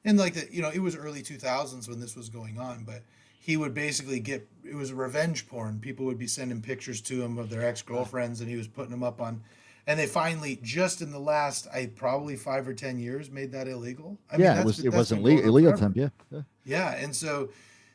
And 0.05 0.17
like 0.17 0.35
that, 0.35 0.53
you 0.53 0.61
know, 0.61 0.69
it 0.69 0.79
was 0.79 0.95
early 0.95 1.21
2000s 1.21 1.89
when 1.89 1.99
this 1.99 2.15
was 2.15 2.29
going 2.29 2.59
on, 2.59 2.83
but 2.85 3.01
he 3.39 3.55
would 3.55 3.73
basically 3.73 4.19
get 4.19 4.47
it 4.63 4.75
was 4.75 4.91
revenge 4.91 5.47
porn. 5.47 5.79
People 5.79 6.05
would 6.05 6.17
be 6.17 6.27
sending 6.27 6.61
pictures 6.61 6.99
to 7.01 7.21
him 7.21 7.37
of 7.37 7.49
their 7.49 7.65
ex 7.65 7.81
girlfriends, 7.81 8.41
and 8.41 8.49
he 8.49 8.57
was 8.57 8.67
putting 8.67 8.91
them 8.91 9.03
up 9.03 9.21
on. 9.21 9.41
And 9.87 9.97
they 9.97 10.05
finally, 10.05 10.59
just 10.61 11.01
in 11.01 11.11
the 11.11 11.19
last, 11.19 11.65
I 11.73 11.85
probably 11.95 12.35
five 12.35 12.67
or 12.67 12.73
ten 12.73 12.99
years, 12.99 13.31
made 13.31 13.53
that 13.53 13.69
illegal. 13.69 14.17
I 14.29 14.35
yeah, 14.35 14.51
mean, 14.51 14.61
it 14.61 14.65
was 14.65 14.85
it 14.85 14.93
wasn't 14.93 15.23
legal, 15.23 15.45
illegal 15.45 15.77
time. 15.77 15.93
Yeah. 15.95 16.09
yeah, 16.29 16.41
yeah, 16.65 16.95
and 16.95 17.15
so, 17.15 17.49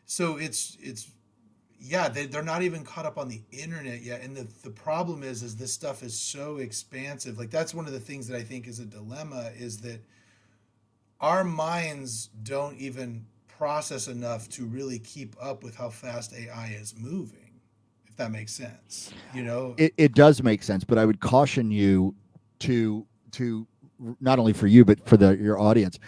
so 0.07 0.39
it's 0.39 0.79
it's 0.81 1.11
yeah 1.83 2.09
they, 2.09 2.27
they're 2.27 2.43
not 2.43 2.63
even 2.63 2.85
caught 2.85 3.05
up 3.05 3.19
on 3.19 3.29
the 3.29 3.43
internet 3.51 4.03
yet 4.03 4.23
and 4.23 4.37
the, 4.37 4.47
the 4.63 4.71
problem 4.71 5.23
is 5.23 5.43
is 5.43 5.57
this 5.57 5.73
stuff 5.73 6.03
is 6.03 6.17
so 6.19 6.59
expansive. 6.59 7.39
Like 7.39 7.51
that's 7.51 7.75
one 7.75 7.87
of 7.87 7.93
the 7.93 8.01
things 8.01 8.29
that 8.29 8.37
i 8.37 8.43
think 8.43 8.69
is 8.69 8.79
a 8.79 8.85
dilemma 8.85 9.51
is 9.57 9.79
that 9.79 10.01
our 11.21 11.45
minds 11.45 12.31
don't 12.45 12.77
even 12.79 13.25
process 13.49 14.09
enough 14.09 14.49
to 14.51 14.65
really 14.65 14.99
keep 15.01 15.37
up 15.41 15.63
with 15.63 15.75
how 15.75 15.91
fast 15.91 16.33
ai 16.35 16.77
is 16.81 16.95
moving 16.99 17.61
if 18.07 18.17
that 18.17 18.31
makes 18.31 18.53
sense 18.53 19.13
you 19.35 19.43
know? 19.43 19.75
It, 19.77 19.93
it 19.97 20.15
does 20.15 20.43
make 20.43 20.63
sense 20.63 20.85
but 20.85 20.99
i 20.99 21.05
would 21.05 21.21
caution 21.21 21.71
you 21.71 22.15
to 22.61 23.05
to 23.33 23.67
not 24.21 24.39
only 24.39 24.53
for 24.53 24.69
you 24.69 24.85
but 24.85 25.05
for 25.07 25.17
the 25.17 25.37
your 25.37 25.59
audience 25.59 25.99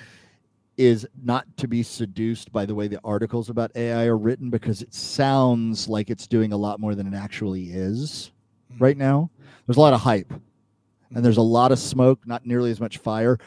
is 0.76 1.06
not 1.22 1.44
to 1.56 1.68
be 1.68 1.82
seduced 1.82 2.52
by 2.52 2.66
the 2.66 2.74
way 2.74 2.88
the 2.88 3.00
articles 3.04 3.48
about 3.48 3.70
AI 3.76 4.06
are 4.06 4.18
written 4.18 4.50
because 4.50 4.82
it 4.82 4.92
sounds 4.92 5.88
like 5.88 6.10
it's 6.10 6.26
doing 6.26 6.52
a 6.52 6.56
lot 6.56 6.80
more 6.80 6.94
than 6.94 7.06
it 7.06 7.16
actually 7.16 7.70
is 7.70 8.32
hmm. 8.72 8.82
right 8.82 8.96
now. 8.96 9.30
There's 9.66 9.76
a 9.76 9.80
lot 9.80 9.94
of 9.94 10.00
hype 10.00 10.32
and 11.14 11.24
there's 11.24 11.36
a 11.36 11.42
lot 11.42 11.72
of 11.72 11.78
smoke, 11.78 12.26
not 12.26 12.46
nearly 12.46 12.70
as 12.70 12.80
much 12.80 12.98
fire, 12.98 13.38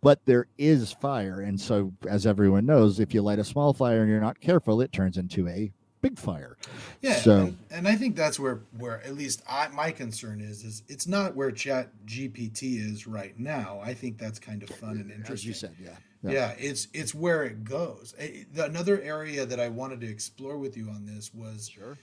but 0.00 0.24
there 0.26 0.46
is 0.58 0.92
fire. 0.92 1.40
And 1.40 1.60
so, 1.60 1.92
as 2.06 2.26
everyone 2.26 2.66
knows, 2.66 3.00
if 3.00 3.12
you 3.14 3.22
light 3.22 3.38
a 3.38 3.44
small 3.44 3.72
fire 3.72 4.00
and 4.00 4.10
you're 4.10 4.20
not 4.20 4.40
careful, 4.40 4.80
it 4.80 4.92
turns 4.92 5.16
into 5.16 5.48
a 5.48 5.72
big 6.00 6.18
fire. 6.18 6.56
Yeah. 7.00 7.16
So, 7.16 7.36
and, 7.38 7.58
and 7.70 7.88
I 7.88 7.96
think 7.96 8.14
that's 8.14 8.38
where, 8.38 8.60
where 8.76 9.02
at 9.04 9.14
least 9.14 9.42
I, 9.48 9.68
my 9.68 9.90
concern 9.90 10.40
is, 10.40 10.62
is 10.64 10.82
it's 10.88 11.06
not 11.06 11.34
where 11.34 11.50
Chat 11.50 11.90
GPT 12.06 12.78
is 12.78 13.06
right 13.06 13.38
now. 13.38 13.80
I 13.82 13.94
think 13.94 14.18
that's 14.18 14.38
kind 14.38 14.62
of 14.62 14.68
fun 14.70 14.98
and 14.98 15.10
interesting. 15.10 15.32
As 15.32 15.44
you 15.44 15.54
said, 15.54 15.74
yeah. 15.82 15.96
Yeah. 16.22 16.30
yeah, 16.32 16.54
it's 16.58 16.88
it's 16.92 17.14
where 17.14 17.44
it 17.44 17.64
goes. 17.64 18.14
Another 18.56 19.00
area 19.00 19.46
that 19.46 19.60
I 19.60 19.68
wanted 19.68 20.00
to 20.00 20.08
explore 20.08 20.58
with 20.58 20.76
you 20.76 20.88
on 20.88 21.06
this 21.06 21.32
was 21.32 21.68
sure. 21.68 21.96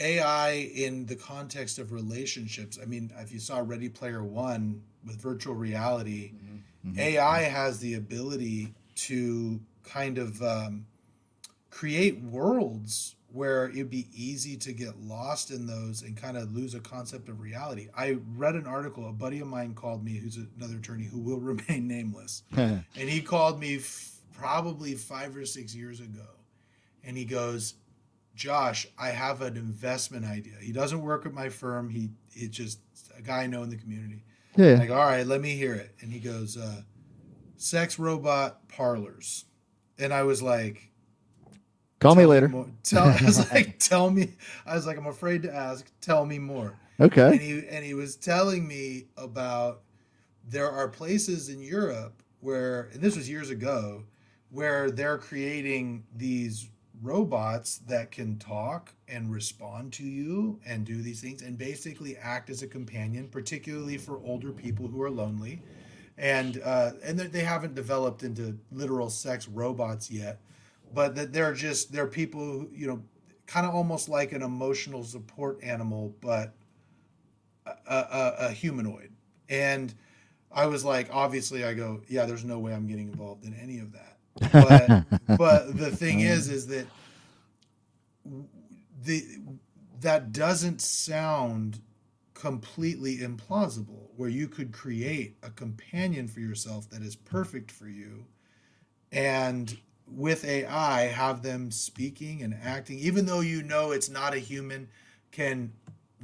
AI 0.00 0.70
in 0.74 1.06
the 1.06 1.16
context 1.16 1.78
of 1.78 1.92
relationships. 1.92 2.78
I 2.80 2.86
mean, 2.86 3.12
if 3.18 3.32
you 3.32 3.40
saw 3.40 3.58
Ready 3.58 3.88
Player 3.88 4.22
One 4.22 4.82
with 5.04 5.20
virtual 5.20 5.54
reality, 5.54 6.32
mm-hmm. 6.32 6.90
Mm-hmm. 6.90 7.00
AI 7.00 7.40
has 7.42 7.80
the 7.80 7.94
ability 7.94 8.72
to 8.94 9.60
kind 9.82 10.18
of 10.18 10.40
um, 10.42 10.86
create 11.70 12.20
worlds 12.20 13.16
where 13.30 13.68
it'd 13.68 13.90
be 13.90 14.08
easy 14.12 14.56
to 14.56 14.72
get 14.72 14.98
lost 15.00 15.50
in 15.50 15.66
those 15.66 16.02
and 16.02 16.16
kind 16.16 16.36
of 16.36 16.54
lose 16.54 16.74
a 16.74 16.80
concept 16.80 17.28
of 17.28 17.40
reality. 17.40 17.88
I 17.96 18.18
read 18.36 18.54
an 18.54 18.66
article, 18.66 19.08
a 19.08 19.12
buddy 19.12 19.40
of 19.40 19.48
mine 19.48 19.74
called 19.74 20.02
me, 20.02 20.16
who's 20.16 20.38
another 20.56 20.76
attorney 20.76 21.04
who 21.04 21.20
will 21.20 21.40
remain 21.40 21.86
nameless. 21.86 22.42
and 22.56 22.84
he 22.94 23.20
called 23.20 23.60
me 23.60 23.76
f- 23.76 24.12
probably 24.32 24.94
five 24.94 25.36
or 25.36 25.44
six 25.44 25.74
years 25.74 26.00
ago. 26.00 26.26
And 27.04 27.16
he 27.16 27.24
goes, 27.24 27.74
Josh, 28.34 28.86
I 28.98 29.08
have 29.08 29.42
an 29.42 29.56
investment 29.56 30.24
idea. 30.24 30.54
He 30.60 30.72
doesn't 30.72 31.00
work 31.00 31.26
at 31.26 31.34
my 31.34 31.48
firm. 31.48 31.90
He 31.90 32.10
it's 32.32 32.56
just 32.56 32.78
a 33.16 33.22
guy 33.22 33.42
I 33.42 33.46
know 33.46 33.62
in 33.62 33.70
the 33.70 33.76
community. 33.76 34.22
Yeah. 34.56 34.74
Like, 34.74 34.90
all 34.90 34.96
right, 34.96 35.26
let 35.26 35.40
me 35.40 35.54
hear 35.56 35.74
it. 35.74 35.94
And 36.00 36.12
he 36.12 36.20
goes, 36.20 36.56
uh, 36.56 36.82
sex 37.56 37.98
robot 37.98 38.68
parlors. 38.68 39.44
And 39.98 40.12
I 40.14 40.22
was 40.22 40.42
like, 40.42 40.87
Call 42.00 42.14
me 42.14 42.26
later. 42.26 42.48
more. 42.48 42.66
Tell, 42.84 43.04
I 43.04 43.18
was 43.24 43.50
like, 43.52 43.78
tell 43.78 44.10
me. 44.10 44.34
I 44.64 44.74
was 44.74 44.86
like, 44.86 44.96
I'm 44.96 45.06
afraid 45.06 45.42
to 45.42 45.54
ask. 45.54 45.90
Tell 46.00 46.24
me 46.24 46.38
more. 46.38 46.78
Okay. 47.00 47.28
And 47.28 47.40
he 47.40 47.66
and 47.68 47.84
he 47.84 47.94
was 47.94 48.16
telling 48.16 48.66
me 48.66 49.06
about 49.16 49.82
there 50.48 50.70
are 50.70 50.88
places 50.88 51.48
in 51.48 51.60
Europe 51.60 52.22
where 52.40 52.88
and 52.92 53.00
this 53.00 53.16
was 53.16 53.28
years 53.28 53.50
ago 53.50 54.04
where 54.50 54.90
they're 54.90 55.18
creating 55.18 56.04
these 56.16 56.70
robots 57.02 57.78
that 57.86 58.10
can 58.10 58.36
talk 58.38 58.92
and 59.06 59.30
respond 59.30 59.92
to 59.92 60.02
you 60.02 60.58
and 60.66 60.84
do 60.84 61.00
these 61.00 61.20
things 61.20 61.42
and 61.42 61.56
basically 61.56 62.16
act 62.16 62.50
as 62.50 62.62
a 62.62 62.66
companion 62.66 63.28
particularly 63.28 63.96
for 63.96 64.20
older 64.24 64.50
people 64.50 64.88
who 64.88 65.00
are 65.00 65.10
lonely 65.10 65.62
and 66.16 66.60
uh, 66.64 66.90
and 67.04 67.16
they 67.20 67.44
haven't 67.44 67.76
developed 67.76 68.24
into 68.24 68.58
literal 68.72 69.08
sex 69.08 69.46
robots 69.46 70.10
yet 70.10 70.40
but 70.92 71.14
that 71.14 71.32
they're 71.32 71.54
just 71.54 71.92
they're 71.92 72.06
people 72.06 72.40
who, 72.40 72.70
you 72.72 72.86
know 72.86 73.02
kind 73.46 73.66
of 73.66 73.74
almost 73.74 74.08
like 74.08 74.32
an 74.32 74.42
emotional 74.42 75.02
support 75.02 75.58
animal 75.62 76.14
but 76.20 76.54
a, 77.66 77.94
a, 77.94 78.34
a 78.40 78.50
humanoid. 78.50 79.12
And 79.48 79.94
i 80.50 80.66
was 80.66 80.82
like 80.82 81.08
obviously 81.12 81.62
i 81.62 81.74
go 81.74 82.00
yeah 82.08 82.24
there's 82.24 82.44
no 82.44 82.58
way 82.58 82.72
i'm 82.72 82.86
getting 82.86 83.08
involved 83.08 83.44
in 83.44 83.54
any 83.54 83.78
of 83.78 83.92
that. 83.92 84.16
But 84.52 85.36
but 85.38 85.76
the 85.76 85.94
thing 85.94 86.20
is 86.20 86.48
is 86.48 86.66
that 86.68 86.86
the 89.02 89.24
that 90.00 90.32
doesn't 90.32 90.80
sound 90.80 91.80
completely 92.34 93.18
implausible 93.18 94.08
where 94.16 94.28
you 94.28 94.46
could 94.46 94.72
create 94.72 95.36
a 95.42 95.50
companion 95.50 96.28
for 96.28 96.40
yourself 96.40 96.88
that 96.90 97.02
is 97.02 97.16
perfect 97.16 97.70
for 97.70 97.88
you 97.88 98.24
and 99.10 99.78
with 100.10 100.44
AI 100.44 101.02
have 101.02 101.42
them 101.42 101.70
speaking 101.70 102.42
and 102.42 102.56
acting 102.62 102.98
even 102.98 103.26
though 103.26 103.40
you 103.40 103.62
know 103.62 103.92
it's 103.92 104.08
not 104.10 104.34
a 104.34 104.38
human 104.38 104.88
can 105.30 105.72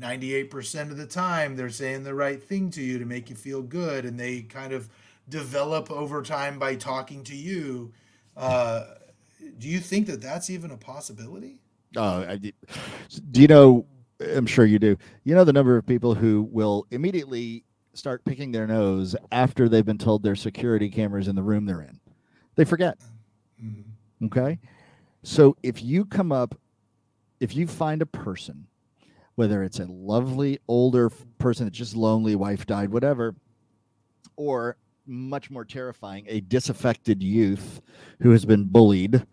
98% 0.00 0.90
of 0.90 0.96
the 0.96 1.06
time 1.06 1.56
they're 1.56 1.70
saying 1.70 2.02
the 2.02 2.14
right 2.14 2.42
thing 2.42 2.70
to 2.70 2.82
you 2.82 2.98
to 2.98 3.04
make 3.04 3.30
you 3.30 3.36
feel 3.36 3.62
good 3.62 4.04
and 4.04 4.18
they 4.18 4.42
kind 4.42 4.72
of 4.72 4.88
develop 5.28 5.90
over 5.90 6.22
time 6.22 6.58
by 6.58 6.74
talking 6.74 7.22
to 7.24 7.36
you 7.36 7.92
uh, 8.36 8.84
do 9.58 9.68
you 9.68 9.78
think 9.78 10.06
that 10.06 10.20
that's 10.20 10.50
even 10.50 10.70
a 10.70 10.76
possibility 10.76 11.58
Oh, 11.96 12.24
I. 12.28 12.36
Do 12.36 13.40
you 13.40 13.46
know? 13.46 13.86
I'm 14.20 14.46
sure 14.46 14.64
you 14.64 14.78
do. 14.78 14.96
You 15.24 15.34
know 15.34 15.44
the 15.44 15.52
number 15.52 15.76
of 15.76 15.86
people 15.86 16.14
who 16.14 16.48
will 16.50 16.86
immediately 16.90 17.64
start 17.94 18.24
picking 18.24 18.52
their 18.52 18.66
nose 18.66 19.14
after 19.30 19.68
they've 19.68 19.84
been 19.84 19.98
told 19.98 20.22
there's 20.22 20.40
security 20.40 20.88
cameras 20.88 21.28
in 21.28 21.36
the 21.36 21.42
room 21.42 21.66
they're 21.66 21.82
in. 21.82 22.00
They 22.56 22.64
forget. 22.64 22.98
Okay. 24.22 24.58
So 25.22 25.56
if 25.62 25.82
you 25.82 26.04
come 26.04 26.32
up, 26.32 26.54
if 27.40 27.56
you 27.56 27.66
find 27.66 28.02
a 28.02 28.06
person, 28.06 28.66
whether 29.34 29.62
it's 29.62 29.80
a 29.80 29.86
lovely 29.86 30.58
older 30.68 31.10
person 31.38 31.66
that's 31.66 31.78
just 31.78 31.96
lonely, 31.96 32.36
wife 32.36 32.66
died, 32.66 32.90
whatever, 32.90 33.34
or 34.36 34.76
much 35.06 35.50
more 35.50 35.64
terrifying, 35.64 36.24
a 36.28 36.40
disaffected 36.40 37.22
youth 37.22 37.80
who 38.20 38.30
has 38.30 38.44
been 38.44 38.64
bullied, 38.64 39.26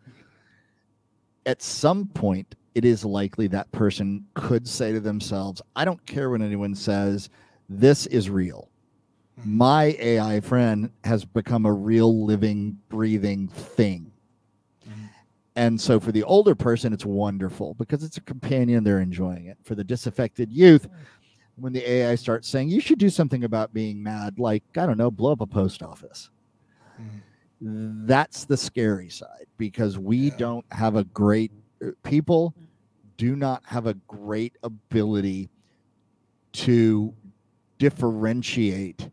at 1.46 1.62
some 1.62 2.08
point, 2.08 2.56
it 2.76 2.86
is 2.86 3.04
likely 3.04 3.48
that 3.48 3.72
person 3.72 4.26
could 4.34 4.68
say 4.68 4.92
to 4.92 5.00
themselves, 5.00 5.62
I 5.76 5.86
don't 5.86 6.04
care 6.06 6.30
what 6.30 6.42
anyone 6.42 6.76
says, 6.76 7.30
this 7.70 8.06
is 8.08 8.30
real. 8.30 8.70
Mhm. 9.40 9.46
My 9.46 9.96
AI 10.00 10.40
friend 10.40 10.90
has 11.04 11.26
become 11.26 11.66
a 11.66 11.74
real 11.74 12.26
living, 12.26 12.78
breathing 12.90 13.48
thing. 13.48 14.11
And 15.56 15.80
so 15.80 16.00
for 16.00 16.12
the 16.12 16.24
older 16.24 16.56
person, 16.56 16.94
it's 16.94 17.06
wonderful 17.06 17.74
because 17.74 18.04
it's 18.04 18.18
a 18.18 18.22
companion, 18.22 18.84
they're 18.84 19.02
enjoying 19.02 19.48
it. 19.48 19.58
For 19.64 19.76
the 19.76 19.84
disaffected 19.84 20.52
youth, 20.52 20.88
when 21.56 21.74
the 21.74 21.88
AI 21.90 22.16
starts 22.16 22.48
saying, 22.48 22.70
you 22.70 22.80
should 22.80 23.00
do 23.00 23.10
something 23.10 23.44
about 23.44 23.74
being 23.74 24.02
mad, 24.02 24.40
like, 24.40 24.64
I 24.78 24.86
don't 24.86 24.98
know, 24.98 25.12
blow 25.12 25.34
up 25.34 25.42
a 25.42 25.48
post 25.48 25.84
office. 25.84 26.30
Mhm. 27.00 28.08
That's 28.08 28.46
the 28.46 28.58
scary 28.58 29.10
side 29.10 29.46
because 29.58 30.00
we 30.00 30.18
Yeah. 30.30 30.38
don't 30.38 30.66
have 30.72 30.96
a 30.96 31.04
great, 31.04 31.52
uh, 31.86 31.92
people 32.04 32.56
do 33.18 33.36
not 33.36 33.62
have 33.66 33.86
a 33.88 33.94
great 34.08 34.58
ability 34.64 35.50
to 36.54 37.14
differentiate 37.78 39.10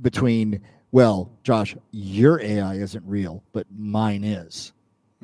between, 0.00 0.60
well, 0.92 1.30
Josh, 1.42 1.76
your 1.92 2.40
AI 2.40 2.76
isn't 2.76 3.04
real, 3.04 3.44
but 3.52 3.66
mine 3.70 4.24
is. 4.24 4.72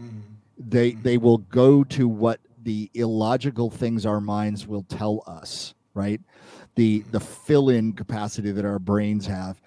Mhm. 0.00 0.22
they 0.58 0.92
Mhm. 0.92 1.02
they 1.02 1.18
will 1.18 1.38
go 1.38 1.84
to 1.84 2.08
what 2.08 2.40
the 2.62 2.90
illogical 2.94 3.70
things 3.70 4.04
our 4.06 4.20
minds 4.20 4.66
will 4.66 4.82
tell 4.84 5.22
us 5.26 5.74
right 5.94 6.20
the 6.74 7.00
the 7.12 7.20
fill 7.20 7.68
in 7.70 7.92
capacity 7.92 8.50
that 8.52 8.64
our 8.64 8.78
brains 8.78 9.26
have 9.26 9.60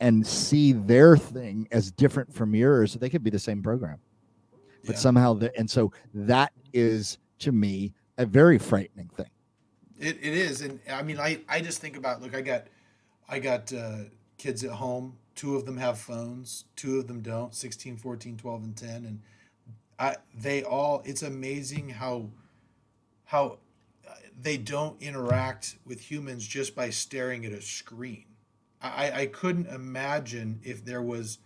and 0.00 0.26
see 0.26 0.72
their 0.72 1.16
thing 1.16 1.66
as 1.72 1.90
different 1.90 2.32
from 2.32 2.54
yours 2.54 2.94
they 2.94 3.08
could 3.10 3.22
be 3.22 3.30
the 3.30 3.38
same 3.38 3.62
program 3.62 3.98
but 4.86 4.94
Yeah. 4.94 5.00
somehow 5.00 5.34
the, 5.34 5.56
and 5.58 5.68
so 5.70 5.92
that 6.14 6.52
is 6.72 7.18
to 7.40 7.52
me 7.52 7.92
a 8.16 8.24
very 8.26 8.58
frightening 8.58 9.08
thing 9.16 9.30
It, 10.00 10.16
it 10.22 10.32
is, 10.34 10.60
and 10.62 10.78
I 10.88 11.02
mean, 11.02 11.18
I, 11.18 11.40
I 11.48 11.60
just 11.60 11.80
think 11.80 11.96
about 11.96 12.22
look, 12.22 12.32
I 12.34 12.40
got 12.40 12.68
I 13.28 13.40
got 13.40 13.72
uh, 13.72 14.04
kids 14.38 14.62
at 14.62 14.70
home. 14.70 15.16
Two 15.34 15.56
of 15.56 15.66
them 15.66 15.76
have 15.76 15.98
phones. 15.98 16.66
Two 16.76 16.98
of 17.00 17.08
them 17.08 17.20
don't. 17.20 17.52
16, 17.54 17.96
14, 17.96 18.36
12, 18.36 18.62
and 18.62 18.76
10. 18.76 19.04
And 19.06 19.20
I 19.98 20.16
they 20.34 20.62
all. 20.62 21.02
It's 21.04 21.22
amazing 21.22 21.90
how 21.90 22.30
how 23.24 23.58
they 24.40 24.56
don't 24.56 25.00
interact 25.02 25.76
with 25.84 26.00
humans 26.00 26.46
just 26.46 26.74
by 26.74 26.90
staring 26.90 27.44
at 27.44 27.52
a 27.52 27.60
screen. 27.60 28.24
I, 28.80 29.10
I 29.22 29.26
couldn't 29.26 29.66
imagine 29.66 30.60
if 30.62 30.84
there 30.84 31.02
was, 31.02 31.38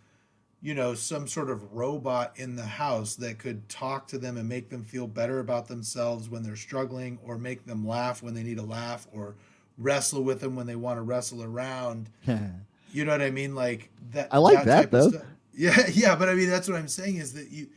you 0.60 0.74
know, 0.74 0.94
some 0.94 1.26
sort 1.26 1.48
of 1.48 1.72
robot 1.72 2.34
in 2.36 2.56
the 2.56 2.66
house 2.66 3.16
that 3.16 3.38
could 3.38 3.68
talk 3.70 4.06
to 4.08 4.18
them 4.18 4.36
and 4.36 4.46
make 4.46 4.68
them 4.68 4.84
feel 4.84 5.06
better 5.06 5.38
about 5.38 5.66
themselves 5.68 6.28
when 6.28 6.42
they're 6.42 6.56
struggling, 6.56 7.18
or 7.24 7.38
make 7.38 7.64
them 7.64 7.86
laugh 7.86 8.22
when 8.22 8.34
they 8.34 8.42
need 8.42 8.58
a 8.58 8.62
laugh, 8.62 9.06
or 9.12 9.34
wrestle 9.78 10.22
with 10.22 10.40
them 10.40 10.54
when 10.54 10.66
they 10.66 10.76
want 10.76 10.98
to 10.98 11.02
wrestle 11.02 11.42
around. 11.42 12.10
You 12.94 13.06
know 13.06 13.12
what 13.12 13.22
I 13.22 13.30
mean? 13.30 13.54
Like 13.54 13.88
that. 14.10 14.28
I 14.30 14.36
like 14.36 14.64
that, 14.64 14.84
of 14.84 14.90
though. 14.90 15.08
stuff. 15.08 15.22
Yeah, 15.54 15.86
yeah, 15.92 16.14
but 16.14 16.28
I 16.28 16.34
mean 16.34 16.48
that's 16.48 16.68
what 16.68 16.78
I'm 16.78 16.88
saying 16.88 17.16
is 17.16 17.32
that 17.32 17.50
you, 17.50 17.68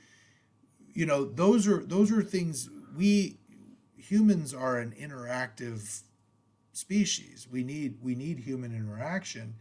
you 0.96 1.06
know, 1.06 1.26
those 1.26 1.68
are 1.68 1.86
those 1.86 2.12
are 2.12 2.24
things 2.24 2.70
we 2.98 3.38
humans 3.98 4.54
are 4.54 4.80
an 4.80 4.96
interactive 5.00 6.02
species. 6.72 7.48
We 7.52 7.64
need 7.64 7.98
we 8.02 8.16
need 8.16 8.40
human 8.40 8.74
interaction. 8.74 9.56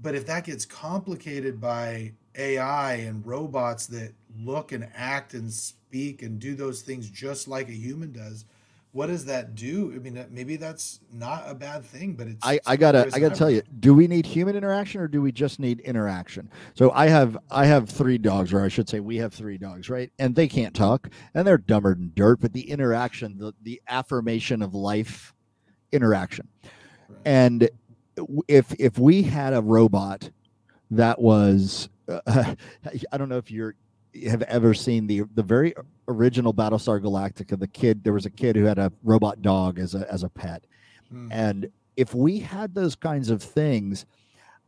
But 0.00 0.14
if 0.14 0.26
that 0.26 0.44
gets 0.44 0.64
complicated 0.64 1.60
by 1.60 2.12
AI 2.36 2.94
and 2.94 3.26
robots 3.26 3.88
that 3.88 4.14
look 4.38 4.70
and 4.70 4.88
act 4.94 5.34
and 5.34 5.52
speak 5.52 6.22
and 6.22 6.38
do 6.38 6.54
those 6.54 6.82
things 6.82 7.10
just 7.10 7.48
like 7.48 7.68
a 7.68 7.72
human 7.72 8.12
does, 8.12 8.44
what 8.92 9.08
does 9.08 9.26
that 9.26 9.54
do? 9.54 9.92
I 9.94 9.98
mean, 9.98 10.24
maybe 10.30 10.56
that's 10.56 11.00
not 11.12 11.44
a 11.46 11.54
bad 11.54 11.84
thing, 11.84 12.14
but 12.14 12.26
it's 12.26 12.44
I, 12.44 12.58
I 12.66 12.76
gotta 12.76 13.10
I 13.12 13.20
gotta 13.20 13.34
tell 13.34 13.50
you, 13.50 13.62
do 13.80 13.92
we 13.92 14.06
need 14.06 14.24
human 14.24 14.56
interaction 14.56 15.00
or 15.00 15.08
do 15.08 15.20
we 15.20 15.30
just 15.30 15.60
need 15.60 15.80
interaction? 15.80 16.50
So 16.74 16.90
I 16.92 17.08
have 17.08 17.36
I 17.50 17.66
have 17.66 17.88
three 17.88 18.18
dogs, 18.18 18.52
or 18.52 18.62
I 18.62 18.68
should 18.68 18.88
say 18.88 19.00
we 19.00 19.16
have 19.18 19.34
three 19.34 19.58
dogs, 19.58 19.90
right? 19.90 20.10
And 20.18 20.34
they 20.34 20.48
can't 20.48 20.74
talk 20.74 21.10
and 21.34 21.46
they're 21.46 21.58
dumber 21.58 21.94
than 21.94 22.12
dirt, 22.14 22.40
but 22.40 22.52
the 22.52 22.70
interaction, 22.70 23.36
the, 23.38 23.52
the 23.62 23.80
affirmation 23.88 24.62
of 24.62 24.74
life 24.74 25.34
interaction. 25.92 26.48
Right. 27.08 27.18
And 27.26 27.70
if 28.48 28.74
if 28.78 28.98
we 28.98 29.22
had 29.22 29.52
a 29.52 29.60
robot 29.60 30.30
that 30.90 31.20
was 31.20 31.90
uh, 32.08 32.20
I 33.12 33.18
don't 33.18 33.28
know 33.28 33.36
if 33.36 33.50
you're 33.50 33.74
have 34.26 34.42
ever 34.42 34.74
seen 34.74 35.06
the 35.06 35.22
the 35.34 35.42
very 35.42 35.74
original 36.06 36.54
Battlestar 36.54 37.00
Galactica, 37.00 37.58
the 37.58 37.68
kid 37.68 38.04
there 38.04 38.12
was 38.12 38.26
a 38.26 38.30
kid 38.30 38.56
who 38.56 38.64
had 38.64 38.78
a 38.78 38.92
robot 39.02 39.42
dog 39.42 39.78
as 39.78 39.94
a 39.94 40.10
as 40.12 40.22
a 40.22 40.28
pet. 40.28 40.64
Mm. 41.12 41.28
And 41.30 41.70
if 41.96 42.14
we 42.14 42.38
had 42.38 42.74
those 42.74 42.94
kinds 42.94 43.30
of 43.30 43.42
things, 43.42 44.06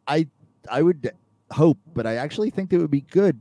I 0.07 0.27
I 0.71 0.83
would 0.83 1.13
hope, 1.51 1.79
but 1.95 2.07
I 2.07 2.17
actually 2.17 2.51
think 2.51 2.71
that 2.71 2.79
would 2.79 2.91
be 2.91 3.03
good. 3.03 3.41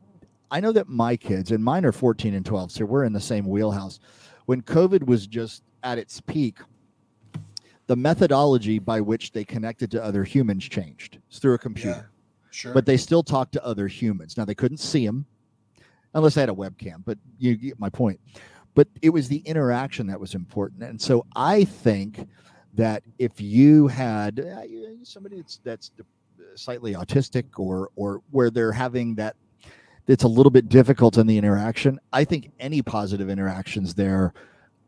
I 0.52 0.60
know 0.60 0.72
that 0.72 0.88
my 0.88 1.16
kids, 1.16 1.52
and 1.52 1.64
mine 1.64 1.86
are 1.86 1.92
14 1.92 2.34
and 2.34 2.46
12, 2.46 2.72
so 2.72 2.86
we're 2.86 3.04
in 3.04 3.14
the 3.14 3.20
same 3.20 3.46
wheelhouse. 3.46 4.00
When 4.48 4.64
COVID 4.64 5.06
was 5.06 5.28
just 5.28 5.62
at 5.84 6.00
its 6.00 6.22
peak, 6.22 6.58
the 7.86 7.96
methodology 7.96 8.80
by 8.80 9.00
which 9.02 9.32
they 9.32 9.44
connected 9.44 9.92
to 9.92 10.04
other 10.04 10.24
humans 10.24 10.68
changed. 10.68 11.20
It's 11.30 11.38
through 11.38 11.54
a 11.54 11.60
computer. 11.60 12.10
Sure. 12.52 12.74
but 12.74 12.88
they 12.88 12.98
still 12.98 13.22
talked 13.22 13.52
to 13.54 13.64
other 13.64 13.88
humans. 13.88 14.36
Now 14.36 14.44
they 14.44 14.56
couldn't 14.56 14.80
see 14.80 15.06
them 15.06 15.28
unless 16.14 16.38
I 16.38 16.42
had 16.42 16.50
a 16.50 16.54
webcam, 16.54 17.04
but 17.06 17.18
you 17.38 17.56
get 17.56 17.80
my 17.80 17.90
point. 17.90 18.20
But 18.76 18.88
it 19.02 19.10
was 19.10 19.28
the 19.28 19.40
interaction 19.40 20.08
that 20.08 20.20
was 20.20 20.36
important, 20.36 20.84
and 20.84 21.02
so 21.02 21.26
I 21.36 21.64
think 21.64 22.28
that 22.76 23.04
if 23.18 23.42
you 23.42 23.88
had 23.88 24.40
uh, 24.40 24.62
somebody 25.04 25.38
that's 25.38 25.60
that's 25.64 25.92
slightly 26.56 26.94
autistic 26.94 27.46
or 27.58 27.90
or 27.96 28.22
where 28.32 28.50
they're 28.50 28.72
having 28.72 29.16
that 29.16 29.36
it's 30.08 30.24
a 30.24 30.28
little 30.28 30.50
bit 30.50 30.70
difficult 30.70 31.18
in 31.20 31.28
the 31.28 31.38
interaction, 31.38 32.00
I 32.12 32.24
think 32.24 32.52
any 32.60 32.82
positive 32.82 33.30
interactions 33.30 33.94
there 33.94 34.34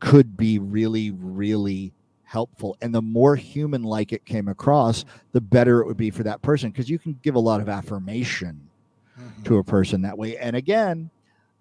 could 0.00 0.36
be 0.36 0.58
really 0.58 1.12
really 1.12 1.92
helpful 2.24 2.76
and 2.80 2.94
the 2.94 3.02
more 3.02 3.36
human 3.36 3.82
like 3.82 4.12
it 4.12 4.24
came 4.24 4.48
across 4.48 5.04
the 5.32 5.40
better 5.40 5.80
it 5.80 5.86
would 5.86 5.98
be 5.98 6.10
for 6.10 6.22
that 6.22 6.40
person 6.40 6.70
because 6.70 6.88
you 6.88 6.98
can 6.98 7.16
give 7.22 7.34
a 7.34 7.38
lot 7.38 7.60
of 7.60 7.68
affirmation 7.68 8.58
Mhm. 9.20 9.44
to 9.44 9.58
a 9.58 9.64
person 9.64 10.02
that 10.02 10.16
way 10.16 10.36
and 10.38 10.56
again 10.56 11.10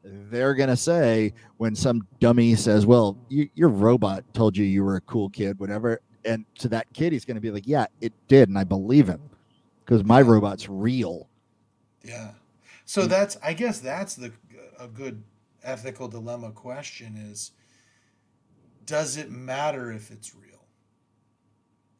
they're 0.03 0.55
going 0.55 0.69
to 0.69 0.75
say 0.77 1.33
when 1.57 1.75
some 1.75 2.07
dummy 2.19 2.55
says 2.55 2.85
well 2.85 3.17
you, 3.29 3.49
your 3.55 3.69
robot 3.69 4.23
told 4.33 4.55
you 4.57 4.63
you 4.65 4.83
were 4.83 4.95
a 4.95 5.01
cool 5.01 5.29
kid 5.29 5.59
whatever 5.59 5.99
and 6.25 6.45
to 6.55 6.67
that 6.69 6.87
kid 6.93 7.11
he's 7.13 7.25
going 7.25 7.35
to 7.35 7.41
be 7.41 7.51
like 7.51 7.67
yeah 7.67 7.85
it 7.99 8.13
did 8.27 8.47
and 8.49 8.57
i 8.57 8.63
believe 8.63 9.07
him 9.07 9.21
because 9.85 10.03
my 10.03 10.21
robot's 10.21 10.67
real 10.69 11.27
Yeah. 12.03 12.31
So 12.85 13.03
Mm. 13.05 13.09
that's 13.09 13.37
I 13.43 13.53
guess 13.53 13.79
that's 13.79 14.15
the 14.15 14.31
a 14.79 14.87
good 14.87 15.23
ethical 15.63 16.07
dilemma 16.07 16.51
question 16.51 17.15
is 17.17 17.51
does 18.85 19.17
it 19.17 19.29
matter 19.29 19.91
if 19.91 20.09
it's 20.09 20.33
real? 20.33 20.50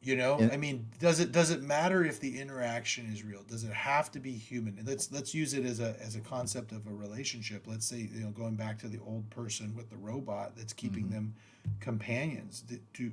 You 0.04 0.16
know? 0.16 0.38
And- 0.38 0.50
I 0.52 0.56
mean, 0.56 0.86
does 0.98 1.20
it 1.20 1.30
does 1.32 1.50
it 1.50 1.62
matter 1.62 2.04
if 2.04 2.18
the 2.18 2.40
interaction 2.40 3.08
is 3.12 3.22
real? 3.22 3.42
Does 3.44 3.62
it 3.64 3.72
have 3.72 4.10
to 4.12 4.20
be 4.20 4.32
human? 4.32 4.78
Let's 4.84 5.12
let's 5.12 5.34
use 5.34 5.54
it 5.54 5.64
as 5.64 5.80
a 5.80 5.96
as 6.02 6.16
a 6.16 6.20
concept 6.20 6.72
of 6.72 6.86
a 6.86 6.92
relationship. 6.92 7.66
Let's 7.66 7.86
say, 7.86 8.08
you 8.12 8.20
know, 8.20 8.30
going 8.30 8.56
back 8.56 8.78
to 8.80 8.88
the 8.88 8.98
old 9.06 9.28
person 9.30 9.74
with 9.76 9.90
the 9.90 9.96
robot 9.96 10.56
that's 10.56 10.72
keeping 10.72 11.06
Mhm. 11.06 11.12
them 11.12 11.34
companions. 11.80 12.62
Do, 12.62 12.78
do 12.94 13.12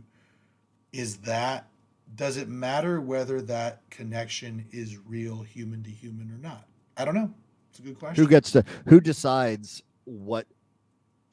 is 0.92 1.18
that 1.18 1.68
does 2.16 2.38
it 2.38 2.48
matter 2.48 3.00
whether 3.00 3.40
that 3.44 3.88
connection 3.92 4.66
is 4.72 4.98
real 4.98 5.44
human 5.44 5.84
to 5.84 5.92
human 5.92 6.32
or 6.32 6.40
not? 6.40 6.68
I 6.98 7.06
don't 7.06 7.14
know. 7.14 7.32
It's 7.70 7.78
a 7.80 7.84
good 7.84 8.00
question. 8.00 8.24
who 8.24 8.28
gets 8.30 8.50
to 8.52 8.66
who 8.88 9.00
decides 9.00 9.84
what 10.06 10.48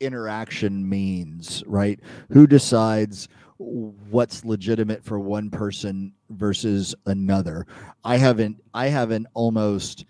interaction 0.01 0.87
means 0.87 1.65
right 1.67 1.99
who 2.31 2.47
decides 2.47 3.29
what's 3.59 4.45
legitimate 4.45 5.03
for 5.05 5.19
one 5.19 5.51
person 5.51 6.13
versus 6.31 6.95
another. 7.07 7.67
I 8.05 8.17
haven't 8.19 8.63
i 8.75 8.89
have 8.89 9.11
an 9.11 9.27
almost 9.35 10.05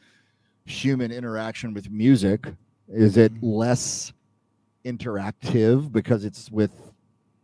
human 0.64 1.12
interaction 1.12 1.72
with 1.72 1.90
music. 1.90 2.46
Is 2.88 3.16
it 3.16 3.32
Mhm. 3.34 3.38
less 3.42 4.12
interactive 4.84 5.92
because 5.92 6.24
it's 6.24 6.50
with 6.50 6.70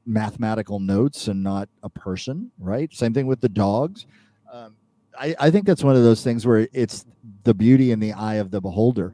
mathematical 0.06 0.80
notes 0.80 1.28
and 1.28 1.42
not 1.42 1.68
a 1.82 1.88
person 1.88 2.50
right? 2.58 2.92
Same 2.92 3.14
thing 3.14 3.26
with 3.26 3.40
the 3.40 3.48
dogs. 3.48 4.06
Um, 4.52 4.74
I, 5.18 5.34
I 5.38 5.50
think 5.50 5.66
that's 5.66 5.84
one 5.84 5.94
of 5.94 6.02
those 6.02 6.24
things 6.24 6.46
where 6.46 6.66
it's 6.72 7.04
the 7.44 7.54
beauty 7.54 7.92
in 7.92 8.00
the 8.00 8.12
eye 8.12 8.36
of 8.36 8.50
the 8.50 8.60
beholder. 8.60 9.12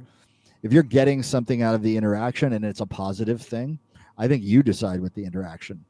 If 0.63 0.73
you're 0.73 0.83
getting 0.83 1.23
something 1.23 1.61
out 1.63 1.75
of 1.75 1.83
the 1.83 1.97
interaction 1.97 2.53
and 2.55 2.65
it's 2.65 2.81
a 2.81 2.87
positive 2.87 3.41
thing 3.43 3.79
i 4.21 4.27
think 4.27 4.43
you 4.43 4.63
decide 4.63 5.01
what 5.01 5.15
the 5.15 5.25
interaction 5.25 5.85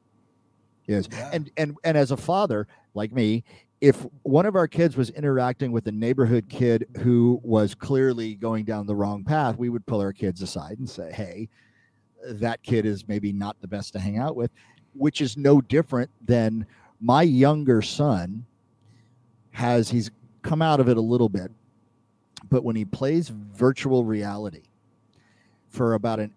is 0.88 1.08
Yeah. 1.12 1.30
and 1.32 1.50
and 1.56 1.76
and 1.84 1.96
as 1.96 2.10
a 2.10 2.16
father 2.16 2.66
like 2.94 3.12
me 3.12 3.44
if 3.80 4.04
one 4.22 4.44
of 4.46 4.56
our 4.56 4.66
kids 4.66 4.96
was 4.96 5.10
interacting 5.10 5.70
with 5.70 5.86
a 5.86 5.92
neighborhood 5.92 6.46
kid 6.48 6.86
who 6.98 7.40
was 7.44 7.74
clearly 7.74 8.34
going 8.34 8.64
down 8.64 8.86
the 8.86 8.96
wrong 8.96 9.22
path 9.22 9.56
we 9.56 9.68
would 9.68 9.86
pull 9.86 10.00
our 10.00 10.12
kids 10.12 10.42
aside 10.42 10.78
and 10.78 10.88
say 10.88 11.12
hey 11.12 11.48
that 12.26 12.60
kid 12.62 12.84
is 12.84 13.06
maybe 13.06 13.32
not 13.32 13.56
the 13.60 13.68
best 13.68 13.92
to 13.92 14.00
hang 14.00 14.18
out 14.18 14.34
with 14.34 14.50
which 14.94 15.20
is 15.20 15.36
no 15.36 15.60
different 15.60 16.10
than 16.24 16.66
my 17.00 17.22
younger 17.22 17.80
son 17.82 18.44
has 19.50 19.88
he's 19.90 20.10
come 20.42 20.62
out 20.62 20.80
of 20.80 20.88
it 20.88 20.96
a 20.96 21.00
little 21.00 21.28
bit 21.28 21.50
but 22.50 22.64
when 22.64 22.74
he 22.74 22.84
plays 22.84 23.28
virtual 23.28 24.04
reality 24.04 24.62
for 25.68 25.94
about 25.94 26.18
an 26.18 26.32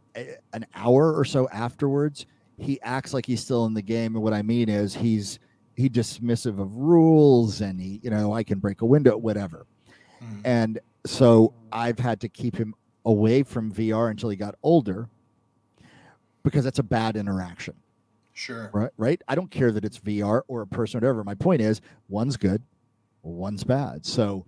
an 0.54 0.66
hour 0.76 1.14
or 1.14 1.24
so 1.24 1.48
afterwards 1.50 2.26
he 2.62 2.80
acts 2.82 3.14
like 3.14 3.26
he's 3.26 3.42
still 3.42 3.66
in 3.66 3.74
the 3.74 3.82
game. 3.82 4.16
And 4.16 4.24
what 4.24 4.34
i 4.34 4.42
mean 4.42 4.70
is 4.70 4.94
he's 4.96 5.40
he 5.76 5.90
dismissive 5.90 6.60
of 6.60 6.76
rules 6.76 7.62
and 7.62 7.80
he 7.80 8.00
you 8.04 8.10
know 8.10 8.34
i 8.34 8.44
can 8.44 8.60
break 8.60 8.82
a 8.82 8.86
window 8.86 9.18
whatever. 9.18 9.66
Mhm. 10.24 10.42
and 10.46 10.80
so 11.06 11.54
i've 11.72 11.98
had 12.00 12.20
to 12.22 12.30
keep 12.30 12.56
him 12.56 12.76
away 13.06 13.42
from 13.44 13.72
vr 13.72 14.10
until 14.12 14.30
he 14.30 14.36
got 14.36 14.56
older 14.62 15.10
because 16.44 16.64
that's 16.64 16.80
a 16.80 16.84
bad 16.84 17.16
interaction. 17.16 17.76
Sure. 18.34 18.70
right 18.74 18.92
right? 18.98 19.22
I 19.28 19.36
don't 19.36 19.52
care 19.52 19.72
that 19.72 19.84
it's 19.86 20.00
vr 20.00 20.42
or 20.48 20.62
a 20.62 20.68
person 20.68 20.98
or 20.98 21.02
whatever. 21.02 21.24
My 21.24 21.36
point 21.36 21.62
is 21.62 21.82
one's 22.10 22.38
good 22.38 22.62
one's 23.24 23.64
bad. 23.64 24.06
So 24.06 24.46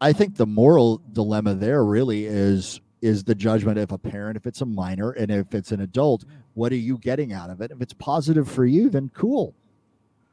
i 0.00 0.12
think 0.12 0.36
the 0.36 0.46
moral 0.46 1.00
dilemma 1.12 1.54
there 1.54 1.84
really 1.84 2.26
is 2.26 2.80
is 3.02 3.24
the 3.24 3.34
judgment 3.34 3.78
of 3.78 3.92
a 3.92 3.98
parent 3.98 4.36
if 4.36 4.46
it's 4.46 4.60
a 4.60 4.66
minor 4.66 5.10
and 5.12 5.30
if 5.30 5.54
it's 5.54 5.70
an 5.72 5.80
adult 5.80 6.24
what 6.56 6.72
are 6.72 6.76
you 6.76 6.96
getting 6.98 7.32
out 7.34 7.50
of 7.50 7.60
it 7.60 7.70
if 7.70 7.80
it's 7.82 7.92
positive 7.92 8.50
for 8.50 8.64
you 8.64 8.88
then 8.90 9.10
cool 9.14 9.54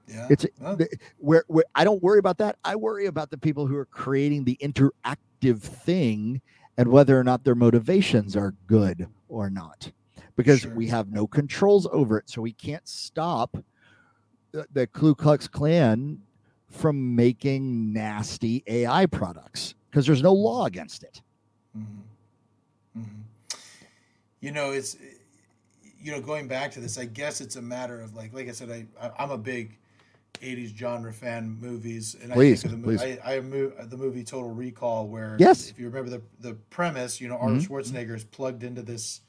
Yeah. 0.07 0.27
it's 0.29 0.45
Well, 0.59 0.77
where, 1.19 1.43
where 1.47 1.65
i 1.75 1.83
don't 1.83 2.01
worry 2.01 2.17
about 2.19 2.37
that 2.39 2.57
i 2.63 2.75
worry 2.75 3.05
about 3.07 3.29
the 3.29 3.37
people 3.37 3.67
who 3.67 3.75
are 3.75 3.85
creating 3.85 4.45
the 4.45 4.57
interactive 4.61 5.59
thing 5.59 6.41
and 6.77 6.87
whether 6.89 7.19
or 7.19 7.23
not 7.23 7.43
their 7.43 7.55
motivations 7.55 8.35
are 8.35 8.53
good 8.67 9.07
or 9.27 9.49
not 9.49 9.91
because 10.35 10.61
Sure. 10.61 10.73
we 10.73 10.87
have 10.87 11.11
no 11.11 11.27
controls 11.27 11.87
over 11.91 12.17
it 12.17 12.29
so 12.29 12.41
we 12.41 12.53
can't 12.53 12.87
stop 12.87 13.57
the, 14.53 14.65
the 14.73 14.87
ku 14.87 15.13
klux 15.13 15.47
klan 15.47 16.19
from 16.69 17.15
making 17.15 17.91
nasty 17.93 18.63
ai 18.67 19.05
products 19.07 19.75
because 19.89 20.05
there's 20.05 20.23
no 20.23 20.33
law 20.33 20.65
against 20.65 21.03
it 21.03 21.21
Mhm. 21.77 21.85
Mhm. 22.97 23.05
You 24.41 24.51
know, 24.51 24.71
it's 24.71 24.97
you 26.03 26.11
know 26.11 26.21
going 26.21 26.47
back 26.47 26.71
to 26.73 26.79
this. 26.79 26.97
I 26.97 27.05
guess 27.05 27.41
it's 27.41 27.55
a 27.55 27.61
matter 27.61 28.01
of 28.01 28.15
like, 28.15 28.33
like 28.33 28.47
I 28.49 28.51
said, 28.51 28.69
I, 28.69 28.85
I 29.01 29.11
I'm 29.23 29.31
a 29.31 29.37
big 29.37 29.77
'80s 30.41 30.75
genre 30.75 31.13
fan 31.13 31.57
movies, 31.61 32.15
and 32.21 32.31
Please, 32.31 32.63
I 32.65 32.67
think 32.69 32.73
of 32.75 32.81
the 32.81 32.87
please. 32.87 32.99
movie. 33.01 33.21
I, 33.21 33.35
I 33.37 33.39
mo- 33.39 33.71
the 33.85 33.97
movie 33.97 34.23
Total 34.23 34.49
Recall, 34.49 35.07
where 35.07 35.37
Yes. 35.39 35.69
if 35.69 35.79
you 35.79 35.85
remember 35.87 36.09
the 36.09 36.21
the 36.39 36.53
premise, 36.69 37.21
you 37.21 37.27
know 37.29 37.37
Arnold 37.37 37.61
Mhm. 37.61 37.67
Schwarzenegger 37.67 38.15
is 38.15 38.23
plugged 38.23 38.63
into 38.63 38.81
this 38.81 39.21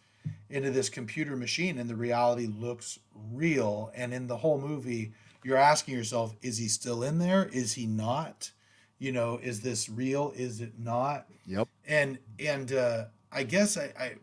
into 0.51 0.71
this 0.71 0.89
computer 0.89 1.37
machine, 1.37 1.79
and 1.79 1.89
the 1.89 1.97
reality 1.97 2.47
looks 2.47 2.99
real. 3.33 3.91
And 3.95 4.13
in 4.15 4.27
the 4.27 4.37
whole 4.39 4.61
movie, 4.61 5.13
you're 5.43 5.57
asking 5.57 5.95
yourself, 5.95 6.35
is 6.43 6.59
he 6.59 6.69
still 6.69 7.03
in 7.03 7.19
there? 7.19 7.47
Is 7.47 7.75
he 7.75 7.87
not? 7.87 8.51
You 8.99 9.13
know, 9.13 9.39
is 9.43 9.61
this 9.61 9.89
real? 9.89 10.33
Is 10.37 10.61
it 10.61 10.79
not? 10.79 11.27
yep 11.47 11.69
and 11.87 12.19
and 12.39 12.73
uh, 12.73 13.05
I 13.31 13.43
guess 13.43 13.77
I, 13.77 13.93
I 13.99 14.15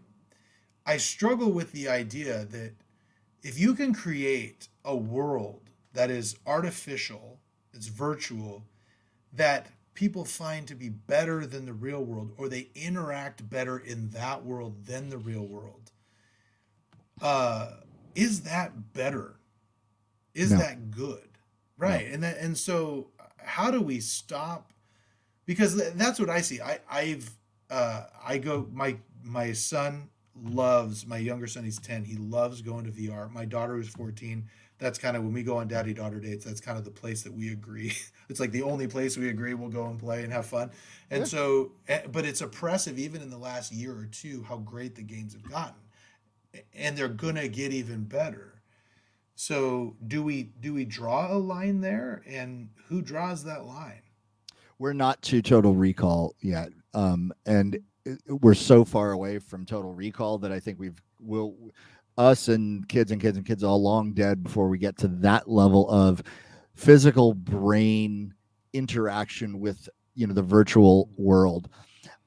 I 0.85 0.97
struggle 0.97 1.51
with 1.51 1.71
the 1.71 1.89
idea 1.89 2.45
that 2.45 2.73
if 3.43 3.59
you 3.59 3.75
can 3.75 3.93
create 3.93 4.69
a 4.85 4.95
world 4.95 5.69
that 5.93 6.09
is 6.11 6.37
artificial, 6.45 7.39
it's 7.73 7.87
virtual, 7.87 8.63
that 9.33 9.67
people 9.93 10.25
find 10.25 10.67
to 10.67 10.75
be 10.75 10.89
better 10.89 11.45
than 11.45 11.65
the 11.65 11.73
real 11.73 12.03
world, 12.03 12.33
or 12.37 12.49
they 12.49 12.69
interact 12.75 13.49
better 13.49 13.77
in 13.77 14.09
that 14.11 14.45
world 14.45 14.85
than 14.85 15.09
the 15.09 15.17
real 15.17 15.45
world, 15.45 15.91
uh, 17.21 17.71
is 18.15 18.41
that 18.43 18.93
better? 18.93 19.35
Is 20.33 20.51
No. 20.51 20.59
that 20.59 20.91
good? 20.91 21.27
Right, 21.77 22.07
and 22.07 22.23
that 22.23 22.37
and 22.37 22.57
so 22.57 23.09
how 23.37 23.71
do 23.71 23.81
we 23.81 23.99
stop? 24.01 24.73
Because 25.45 25.75
th- 25.75 25.93
that's 25.95 26.19
what 26.19 26.29
I 26.29 26.41
see. 26.41 26.61
I 26.61 26.79
I've 26.89 27.31
uh, 27.71 28.05
I 28.23 28.39
go 28.39 28.67
my 28.73 28.97
my 29.23 29.53
son 29.53 30.09
loves 30.35 31.05
my 31.05 31.17
younger 31.17 31.47
son. 31.47 31.63
He's 31.63 31.79
ten. 31.79 32.03
He 32.03 32.15
loves 32.17 32.61
going 32.61 32.85
to 32.85 32.91
VR. 32.91 33.29
My 33.31 33.45
daughter 33.45 33.75
who's 33.75 33.89
fourteen. 33.89 34.45
That's 34.77 34.97
kind 34.97 35.15
of 35.15 35.23
when 35.23 35.33
we 35.33 35.43
go 35.43 35.57
on 35.57 35.67
daddy 35.67 35.93
daughter 35.93 36.19
dates. 36.19 36.43
That's 36.45 36.59
kind 36.61 36.77
of 36.77 36.83
the 36.85 36.91
place 36.91 37.21
that 37.23 37.33
we 37.33 37.51
agree. 37.51 37.93
it's 38.29 38.39
like 38.39 38.51
the 38.51 38.63
only 38.63 38.87
place 38.87 39.15
we 39.17 39.29
agree 39.29 39.53
we'll 39.53 39.69
go 39.69 39.85
and 39.85 39.99
play 39.99 40.23
and 40.23 40.33
have 40.33 40.45
fun. 40.47 40.71
And 41.11 41.21
Yeah. 41.21 41.25
so, 41.25 41.71
eh, 41.87 42.01
but 42.11 42.25
it's 42.25 42.41
oppressive 42.41 42.97
even 42.97 43.21
in 43.21 43.29
the 43.29 43.37
last 43.37 43.71
year 43.71 43.93
or 43.95 44.05
two 44.05 44.43
how 44.43 44.57
great 44.57 44.95
the 44.95 45.03
games 45.03 45.33
have 45.33 45.47
gotten, 45.47 45.81
and 46.73 46.97
they're 46.97 47.07
gonna 47.09 47.47
get 47.47 47.71
even 47.73 48.05
better. 48.05 48.61
So 49.35 49.95
do 50.07 50.23
we 50.23 50.43
do 50.43 50.73
we 50.73 50.85
draw 50.85 51.31
a 51.31 51.37
line 51.37 51.81
there, 51.81 52.23
and 52.25 52.69
who 52.87 53.01
draws 53.01 53.43
that 53.43 53.65
line? 53.65 54.01
we're 54.79 54.93
not 54.93 55.21
to 55.21 55.41
total 55.41 55.75
recall 55.75 56.33
yet 56.41 56.69
um 56.93 57.31
and 57.45 57.79
we're 58.27 58.53
so 58.53 58.83
far 58.83 59.11
away 59.11 59.39
from 59.39 59.65
total 59.65 59.93
recall 59.93 60.37
that 60.37 60.51
i 60.51 60.59
think 60.59 60.79
we've 60.79 61.01
will 61.19 61.55
us 62.17 62.47
and 62.47 62.87
kids 62.89 63.11
and 63.11 63.21
kids 63.21 63.37
and 63.37 63.45
kids 63.45 63.63
all 63.63 63.81
long 63.81 64.13
dead 64.13 64.43
before 64.43 64.67
we 64.69 64.77
get 64.77 64.97
to 64.97 65.07
that 65.07 65.49
level 65.49 65.89
of 65.89 66.21
physical 66.75 67.33
brain 67.33 68.33
interaction 68.73 69.59
with 69.59 69.87
you 70.15 70.27
know 70.27 70.33
the 70.33 70.41
virtual 70.41 71.09
world. 71.17 71.69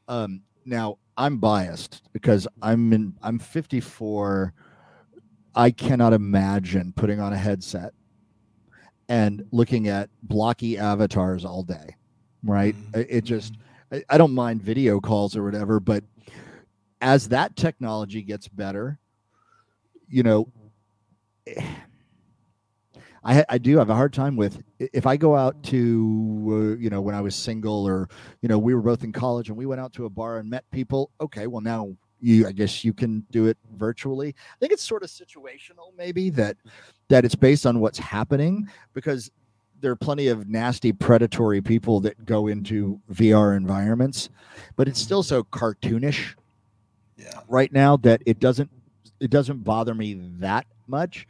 Um, 0.09 0.43
now 0.65 0.99
I'm 1.17 1.39
biased 1.39 2.03
because 2.13 2.49
I'm 2.63 2.93
in 2.93 3.15
I'm 3.23 3.39
54. 3.39 4.53
I 5.55 5.71
cannot 5.71 6.13
imagine 6.13 6.93
putting 6.97 7.21
on 7.21 7.33
a 7.33 7.37
headset 7.39 7.93
and 9.09 9.45
looking 9.53 9.89
at 9.89 10.09
blocky 10.23 10.79
avatars 10.79 11.45
all 11.45 11.63
day. 11.63 11.97
Right? 12.43 12.75
Mhm. 12.75 12.97
It, 12.97 13.07
it 13.11 13.25
just 13.25 13.55
I, 13.93 14.05
I 14.09 14.19
don't 14.19 14.35
mind 14.35 14.63
video 14.63 15.01
calls 15.01 15.37
or 15.37 15.45
whatever, 15.45 15.81
but 15.81 16.05
as 17.01 17.29
that 17.29 17.57
technology 17.57 18.23
gets 18.23 18.49
better, 18.49 18.99
you 20.09 20.23
know, 20.23 20.49
I 23.27 23.43
I 23.49 23.59
do 23.59 23.79
have 23.79 23.89
a 23.89 23.95
hard 23.95 24.13
time 24.13 24.37
with 24.37 24.63
if 24.79 25.07
I 25.07 25.17
go 25.17 25.35
out 25.35 25.63
to 25.65 26.47
uh, 26.47 26.79
you 26.79 26.91
know 26.91 27.01
when 27.01 27.15
I 27.15 27.23
was 27.23 27.35
single 27.35 27.87
or 27.87 28.09
you 28.43 28.49
know 28.51 28.59
we 28.59 28.75
were 28.75 28.83
both 28.83 29.03
in 29.03 29.13
college 29.13 29.49
and 29.49 29.57
we 29.57 29.65
went 29.65 29.81
out 29.81 29.95
to 29.95 30.05
a 30.05 30.11
bar 30.11 30.39
and 30.39 30.51
met 30.51 30.71
people. 30.71 31.11
Okay, 31.21 31.47
well 31.47 31.63
now 31.63 31.97
you 32.21 32.47
I 32.47 32.53
guess 32.53 32.85
you 32.85 32.93
can 32.93 33.25
do 33.31 33.47
it 33.47 33.57
virtually. 33.77 34.29
I 34.29 34.59
think 34.61 34.73
it's 34.73 34.83
sort 34.83 35.03
of 35.03 35.09
situational 35.09 35.97
maybe 35.97 36.29
that 36.31 36.59
that 37.09 37.25
it's 37.25 37.35
based 37.35 37.65
on 37.65 37.81
what's 37.81 37.99
happening 37.99 38.69
because 38.93 39.31
there 39.85 39.93
are 39.93 39.97
plenty 39.97 40.29
of 40.29 40.49
nasty 40.49 40.93
predatory 40.95 41.61
people 41.61 42.01
that 42.01 42.25
go 42.25 42.47
into 42.47 42.99
VR 43.13 43.55
environments, 43.55 44.31
but 44.77 44.89
it's 44.89 44.99
still 44.99 45.23
so 45.23 45.45
cartoonish 45.45 46.35
Yeah. 47.19 47.41
right 47.49 47.71
now 47.71 47.99
that 47.99 48.23
it 48.25 48.41
doesn't 48.41 48.71
it 49.21 49.31
doesn't 49.31 49.63
bother 49.63 49.95
me 49.95 50.15
that 50.41 50.67
much 50.89 51.29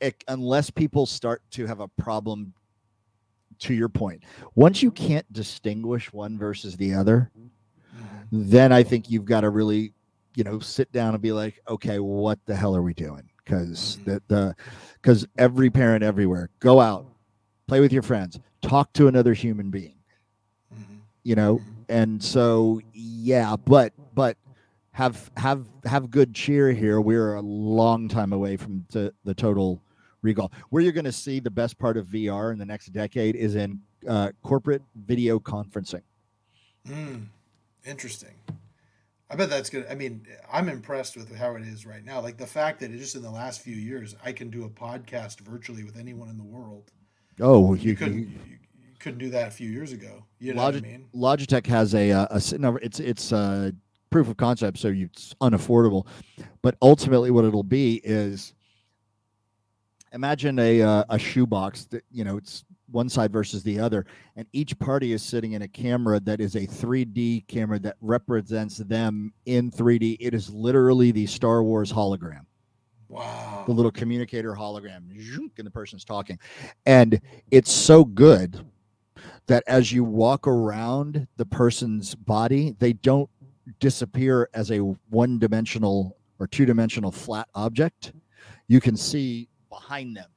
it, 0.00 0.22
unless 0.28 0.70
people 0.70 1.04
start 1.04 1.42
to 1.50 1.66
have 1.66 1.80
a 1.80 1.88
problem 1.88 2.54
to 3.58 3.74
your 3.74 3.90
point 3.90 4.22
once 4.54 4.82
you 4.82 4.90
can't 4.90 5.30
distinguish 5.30 6.10
one 6.12 6.38
versus 6.38 6.76
the 6.78 6.94
other 6.94 7.30
Mhm. 7.36 7.50
then 8.32 8.72
i 8.72 8.82
think 8.82 9.10
you've 9.10 9.26
got 9.26 9.42
to 9.42 9.50
really 9.50 9.92
you 10.34 10.42
know 10.44 10.58
sit 10.58 10.90
down 10.90 11.12
and 11.12 11.22
be 11.22 11.32
like 11.32 11.60
okay 11.68 11.98
what 11.98 12.38
the 12.46 12.56
hell 12.56 12.74
are 12.74 12.82
we 12.82 12.94
doing 12.94 13.28
because 13.44 13.98
the 14.06 14.22
the 14.28 14.56
because 14.94 15.26
every 15.36 15.68
parent 15.68 16.02
everywhere 16.02 16.48
go 16.60 16.80
out 16.80 17.06
play 17.70 17.78
with 17.78 17.92
your 17.92 18.02
friends 18.02 18.40
talk 18.62 18.92
to 18.92 19.06
another 19.06 19.32
human 19.32 19.70
being 19.70 19.94
Mhm. 20.74 20.98
you 21.22 21.36
know 21.36 21.60
and 21.88 22.20
so 22.20 22.80
yeah 22.92 23.54
but 23.64 23.92
but 24.12 24.36
have 24.90 25.30
have 25.36 25.66
have 25.84 26.10
good 26.10 26.34
cheer 26.34 26.72
here 26.72 27.00
we're 27.00 27.34
a 27.34 27.40
long 27.40 28.08
time 28.08 28.32
away 28.32 28.56
from 28.56 28.84
the, 28.90 29.14
the 29.22 29.32
total 29.34 29.80
recall 30.20 30.50
where 30.70 30.82
you're 30.82 30.90
going 30.90 31.04
to 31.04 31.12
see 31.12 31.38
the 31.38 31.48
best 31.50 31.78
part 31.78 31.96
of 31.96 32.08
vr 32.08 32.52
in 32.52 32.58
the 32.58 32.66
next 32.66 32.86
decade 32.86 33.36
is 33.36 33.54
in 33.54 33.80
uh, 34.08 34.32
corporate 34.42 34.82
video 34.96 35.38
conferencing 35.38 36.02
Mm, 36.88 37.26
interesting. 37.84 38.34
I 39.30 39.36
bet 39.36 39.50
that's 39.50 39.68
good. 39.70 39.86
I 39.88 39.94
mean, 39.94 40.26
I'm 40.50 40.68
impressed 40.70 41.14
with 41.14 41.32
how 41.36 41.54
it 41.54 41.62
is 41.62 41.84
right 41.86 42.02
now. 42.04 42.20
Like 42.22 42.38
the 42.38 42.46
fact 42.46 42.80
that 42.80 42.90
just 42.90 43.14
in 43.14 43.22
the 43.22 43.30
last 43.30 43.60
few 43.60 43.76
years, 43.76 44.16
I 44.24 44.32
can 44.32 44.48
do 44.48 44.64
a 44.64 44.68
podcast 44.70 45.40
virtually 45.40 45.84
with 45.84 45.98
anyone 45.98 46.30
in 46.30 46.38
the 46.38 46.42
world. 46.42 46.90
Oh 47.40 47.74
You 47.74 47.90
you, 47.90 47.96
couldn't, 47.96 48.18
you, 48.18 48.26
you, 48.48 48.56
couldn't 48.98 49.18
do 49.18 49.30
that 49.30 49.48
a 49.48 49.50
few 49.50 49.70
years 49.70 49.92
ago. 49.92 50.24
You 50.38 50.54
know 50.54 50.62
Logi- 50.62 50.78
what 50.80 50.84
I 50.86 50.88
mean? 50.90 51.06
logitech 51.14 51.66
has 51.66 51.94
a, 51.94 52.10
uh, 52.12 52.26
a 52.30 52.34
s- 52.36 52.52
no, 52.54 52.76
it's 52.76 53.00
it's 53.00 53.32
uh 53.32 53.70
proof 54.10 54.28
of 54.28 54.36
concept 54.36 54.76
so 54.78 54.88
you, 54.88 55.06
it's 55.06 55.34
unaffordable 55.40 56.04
but 56.62 56.74
ultimately 56.82 57.30
what 57.30 57.44
it'll 57.44 57.62
be 57.62 58.00
is 58.02 58.54
imagine 60.12 60.58
a 60.58 60.82
uh, 60.82 61.04
a 61.10 61.18
shoebox 61.18 61.84
that 61.86 62.02
you 62.10 62.24
know 62.24 62.36
it's 62.36 62.64
one 62.90 63.08
side 63.08 63.32
versus 63.32 63.62
the 63.62 63.78
other 63.78 64.04
and 64.34 64.48
each 64.52 64.76
party 64.80 65.12
is 65.12 65.22
sitting 65.22 65.52
in 65.52 65.62
a 65.62 65.68
camera 65.68 66.18
that 66.18 66.40
is 66.40 66.56
a 66.56 66.66
3D 66.66 67.46
camera 67.46 67.78
that 67.78 67.94
represents 68.00 68.78
them 68.78 69.32
in 69.46 69.70
3D 69.70 70.16
it 70.18 70.34
is 70.34 70.50
literally 70.50 71.12
the 71.12 71.24
Star 71.26 71.62
Wars 71.62 71.92
hologram 71.92 72.46
Wow. 73.10 73.64
the 73.66 73.72
little 73.72 73.90
communicator 73.90 74.54
hologram 74.54 75.10
and 75.10 75.66
the 75.66 75.70
person's 75.70 76.04
talking. 76.04 76.38
And 76.86 77.20
it's 77.50 77.72
so 77.72 78.04
good 78.04 78.64
that 79.46 79.64
as 79.66 79.90
you 79.90 80.04
walk 80.04 80.46
around 80.46 81.26
the 81.36 81.44
person's 81.44 82.14
body 82.14 82.76
they 82.78 82.92
don't 82.92 83.28
disappear 83.80 84.48
as 84.54 84.70
a 84.70 84.78
one 85.08 85.38
dimensional 85.38 86.16
or 86.38 86.46
two 86.46 86.64
dimensional 86.64 87.10
flat 87.10 87.48
object. 87.54 88.12
You 88.68 88.80
can 88.80 88.96
see 88.96 89.48
behind 89.68 90.16
them 90.16 90.30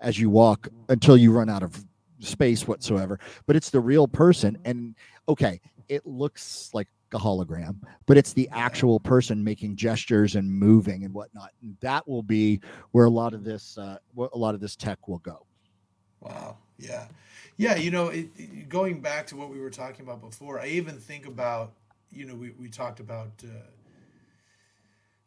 as 0.00 0.18
you 0.18 0.30
walk 0.30 0.68
until 0.88 1.16
you 1.16 1.30
run 1.30 1.50
out 1.50 1.62
of 1.62 1.84
space 2.20 2.66
whatsoever. 2.66 3.20
But 3.46 3.56
it's 3.56 3.70
the 3.70 3.80
real 3.80 4.08
person. 4.08 4.56
And 4.64 4.94
okay 5.28 5.60
it 5.88 6.06
looks 6.06 6.70
like 6.72 6.88
a 7.12 7.18
hologram 7.18 7.76
but 8.06 8.16
it's 8.16 8.32
the 8.32 8.48
actual 8.52 8.98
person 8.98 9.42
making 9.44 9.76
gestures 9.76 10.34
and 10.36 10.50
moving 10.50 11.04
and 11.04 11.12
whatnot 11.14 11.50
and 11.62 11.76
that 11.80 12.06
will 12.08 12.22
be 12.22 12.60
where 12.92 13.04
a 13.04 13.10
lot 13.10 13.34
of 13.34 13.44
this 13.44 13.76
uh, 13.78 13.96
a 14.32 14.38
lot 14.38 14.54
of 14.54 14.60
this 14.60 14.74
tech 14.76 15.06
will 15.08 15.18
go 15.18 15.46
Wow. 16.20 16.56
Yeah. 16.78 17.06
Yeah. 17.58 17.76
You 17.76 17.90
know, 17.90 18.08
it, 18.08 18.28
it- 18.36 18.68
going 18.70 19.00
back 19.00 19.26
to 19.28 19.36
what 19.36 19.50
we 19.50 19.60
were 19.60 19.68
talking 19.70 20.04
about 20.06 20.22
before, 20.22 20.58
I 20.58 20.68
even 20.68 20.98
think 20.98 21.26
about, 21.26 21.74
you 22.10 22.24
know, 22.24 22.34
we, 22.34 22.50
we 22.58 22.68
talked 22.70 22.98
about, 22.98 23.28
uh, 23.44 23.48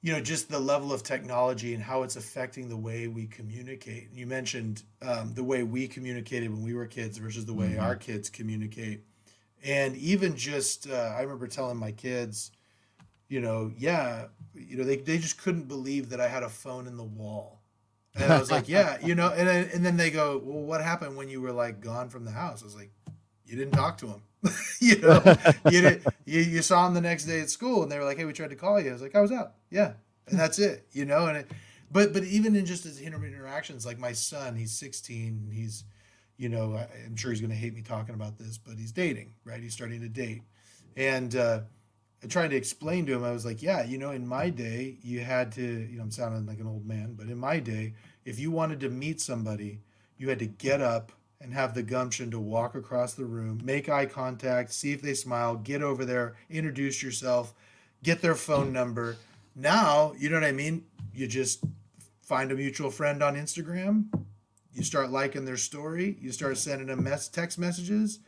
you 0.01 0.11
know, 0.13 0.19
just 0.19 0.49
the 0.49 0.59
level 0.59 0.91
of 0.91 1.03
technology 1.03 1.73
and 1.73 1.83
how 1.83 2.03
it's 2.03 2.15
affecting 2.15 2.69
the 2.69 2.77
way 2.77 3.07
we 3.07 3.27
communicate. 3.27 4.09
You 4.13 4.25
mentioned 4.25 4.83
um, 5.01 5.33
the 5.33 5.43
way 5.43 5.63
we 5.63 5.87
communicated 5.87 6.49
when 6.51 6.63
we 6.63 6.73
were 6.73 6.85
kids 6.87 7.17
versus 7.17 7.45
the 7.45 7.53
way 7.53 7.73
Mhm. 7.73 7.81
our 7.81 7.95
kids 7.95 8.29
communicate. 8.29 9.03
And 9.67 9.97
even 9.97 10.37
just, 10.37 10.89
uh, 10.89 11.13
I 11.17 11.21
remember 11.21 11.45
telling 11.45 11.77
my 11.77 11.91
kids, 11.91 12.51
you 13.27 13.41
know, 13.41 13.69
yeah, 13.77 14.27
you 14.55 14.77
know, 14.77 14.85
they, 14.85 14.95
they 14.95 15.17
just 15.17 15.41
couldn't 15.41 15.67
believe 15.67 16.09
that 16.09 16.21
I 16.21 16.29
had 16.29 16.43
a 16.43 16.49
phone 16.49 16.87
in 16.87 16.95
the 16.95 17.03
wall. 17.03 17.59
And 18.15 18.31
I 18.31 18.39
was 18.39 18.49
like, 18.49 18.69
yeah, 18.69 18.97
you 19.03 19.13
know, 19.13 19.29
and 19.29 19.47
then, 19.47 19.69
and 19.73 19.85
then 19.85 19.97
they 19.97 20.09
go, 20.09 20.41
well, 20.43 20.63
what 20.63 20.81
happened 20.81 21.17
when 21.17 21.27
you 21.27 21.41
were 21.41 21.51
like 21.51 21.81
gone 21.81 22.07
from 22.07 22.23
the 22.23 22.31
house? 22.31 22.61
I 22.61 22.65
was 22.65 22.75
like, 22.75 22.91
you 23.45 23.57
didn't 23.57 23.73
talk 23.73 23.97
to 23.99 24.07
him, 24.07 24.21
you 24.79 24.99
know, 24.99 25.21
you 25.69 25.81
didn't, 25.81 26.07
you, 26.25 26.39
you 26.39 26.61
saw 26.61 26.87
him 26.87 26.93
the 26.93 27.01
next 27.01 27.25
day 27.25 27.41
at 27.41 27.49
school 27.49 27.83
and 27.83 27.91
they 27.91 27.99
were 27.99 28.05
like, 28.05 28.17
hey, 28.17 28.25
we 28.25 28.33
tried 28.33 28.51
to 28.51 28.55
call 28.55 28.79
you. 28.79 28.89
I 28.89 28.93
was 28.93 29.01
like, 29.01 29.15
I 29.15 29.21
was 29.21 29.33
out. 29.33 29.53
Yeah. 29.69 29.93
And 30.29 30.39
that's 30.39 30.59
it, 30.59 30.87
you 30.93 31.05
know, 31.05 31.27
and 31.27 31.37
it, 31.37 31.51
but, 31.91 32.13
but 32.13 32.23
even 32.23 32.55
in 32.55 32.65
just 32.65 32.85
as 32.85 33.01
inter- 33.01 33.23
interactions, 33.23 33.85
like 33.85 33.99
my 33.99 34.13
son, 34.13 34.55
he's 34.55 34.71
16, 34.71 35.51
he's, 35.53 35.83
you 36.37 36.49
know, 36.49 36.75
I, 36.75 36.87
I'm 37.05 37.15
sure 37.15 37.31
he's 37.31 37.41
going 37.41 37.51
to 37.51 37.57
hate 37.57 37.73
me 37.73 37.81
talking 37.81 38.15
about 38.15 38.37
this, 38.37 38.57
but 38.57 38.77
he's 38.77 38.91
dating, 38.91 39.33
right? 39.43 39.61
He's 39.61 39.73
starting 39.73 40.01
to 40.01 40.09
date. 40.09 40.43
And, 40.95 41.35
uh, 41.35 41.61
tried 42.27 42.49
to 42.49 42.55
explain 42.55 43.05
to 43.05 43.13
him, 43.13 43.23
I 43.23 43.31
was 43.31 43.45
like, 43.45 43.61
yeah, 43.61 43.83
you 43.83 43.97
know, 43.97 44.11
in 44.11 44.27
my 44.27 44.49
day, 44.49 44.97
you 45.01 45.21
had 45.21 45.51
to, 45.53 45.61
you 45.61 45.97
know, 45.97 46.03
I'm 46.03 46.11
sounding 46.11 46.45
like 46.45 46.59
an 46.59 46.67
old 46.67 46.85
man, 46.85 47.13
but 47.13 47.27
in 47.27 47.37
my 47.37 47.59
day, 47.59 47.93
if 48.25 48.39
you 48.39 48.51
wanted 48.51 48.79
to 48.81 48.89
meet 48.89 49.21
somebody, 49.21 49.81
you 50.17 50.29
had 50.29 50.39
to 50.39 50.45
get 50.45 50.81
up 50.81 51.11
and 51.39 51.53
have 51.53 51.73
the 51.73 51.83
gumption 51.83 52.31
to 52.31 52.39
walk 52.39 52.75
across 52.75 53.13
the 53.13 53.25
room, 53.25 53.61
make 53.63 53.87
eye 53.87 54.07
contact, 54.07 54.73
see 54.73 54.91
if 54.91 55.01
they 55.01 55.13
smile, 55.13 55.55
get 55.55 55.83
over 55.83 56.03
there, 56.03 56.35
introduce 56.49 57.03
yourself, 57.03 57.53
get 58.03 58.21
their 58.21 58.35
phone 58.35 58.73
number. 58.73 59.15
Now, 59.55 60.13
you 60.17 60.29
know 60.29 60.35
what 60.35 60.43
I 60.43 60.51
mean? 60.51 60.85
You 61.13 61.27
just 61.27 61.63
find 62.21 62.51
a 62.51 62.55
mutual 62.55 62.89
friend 62.89 63.21
on 63.21 63.35
Instagram, 63.35 64.05
you 64.77 64.83
start 64.83 65.09
liking 65.09 65.43
their 65.43 65.57
story, 65.57 66.17
you 66.21 66.31
start 66.31 66.57
sending 66.57 66.87
them 66.87 67.03
mess- 67.03 67.27
text 67.27 67.57
messages. 67.57 68.19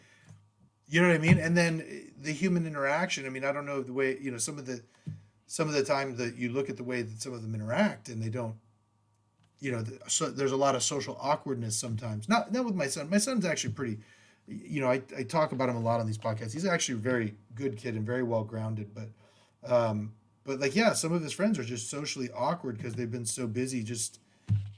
You 0.87 1.01
know 1.01 1.09
what 1.09 1.15
I 1.15 1.19
mean? 1.19 1.37
And 1.37 1.55
then 1.55 1.85
eh, 1.87 2.09
the 2.19 2.31
human 2.31 2.65
interaction. 2.65 3.27
I 3.27 3.29
mean, 3.29 3.45
I 3.45 3.51
don't 3.51 3.67
know 3.67 3.83
the 3.83 3.93
way, 3.93 4.17
you 4.19 4.31
know, 4.31 4.37
some 4.37 4.57
of 4.57 4.65
the 4.65 4.81
some 5.45 5.67
of 5.67 5.73
the 5.73 5.83
time 5.83 6.15
that 6.17 6.35
you 6.35 6.51
look 6.51 6.69
at 6.69 6.77
the 6.77 6.83
way 6.83 7.01
that 7.03 7.21
some 7.21 7.33
of 7.33 7.41
them 7.41 7.53
interact 7.55 8.09
and 8.09 8.21
they 8.21 8.29
don't 8.29 8.55
you 9.59 9.71
know, 9.71 9.83
so 10.07 10.29
there's 10.29 10.53
a 10.53 10.57
lot 10.57 10.75
of 10.75 10.83
social 10.83 11.17
awkwardness 11.21 11.75
sometimes. 11.75 12.29
Not 12.29 12.51
not 12.51 12.65
with 12.65 12.75
my 12.75 12.87
son. 12.87 13.09
My 13.09 13.17
son's 13.17 13.45
actually 13.45 13.73
pretty. 13.73 13.99
You 14.47 14.81
know, 14.81 14.89
I, 14.89 15.01
I 15.15 15.23
talk 15.23 15.51
about 15.51 15.69
him 15.69 15.75
a 15.75 15.81
lot 15.81 15.99
on 15.99 16.07
these 16.07 16.17
podcasts. 16.17 16.53
He's 16.53 16.65
actually 16.65 16.95
a 16.95 17.01
very 17.01 17.35
good 17.53 17.77
kid 17.77 17.95
and 17.95 18.03
very 18.03 18.23
well 18.23 18.43
grounded. 18.43 18.95
But, 18.95 19.09
um, 19.71 20.13
but 20.43 20.59
like 20.59 20.75
yeah, 20.75 20.93
some 20.93 21.11
of 21.11 21.21
his 21.21 21.33
friends 21.33 21.59
are 21.59 21.63
just 21.63 21.89
socially 21.89 22.29
awkward 22.33 22.77
because 22.77 22.95
they've 22.95 23.11
been 23.11 23.25
so 23.25 23.45
busy 23.45 23.83
just 23.83 24.19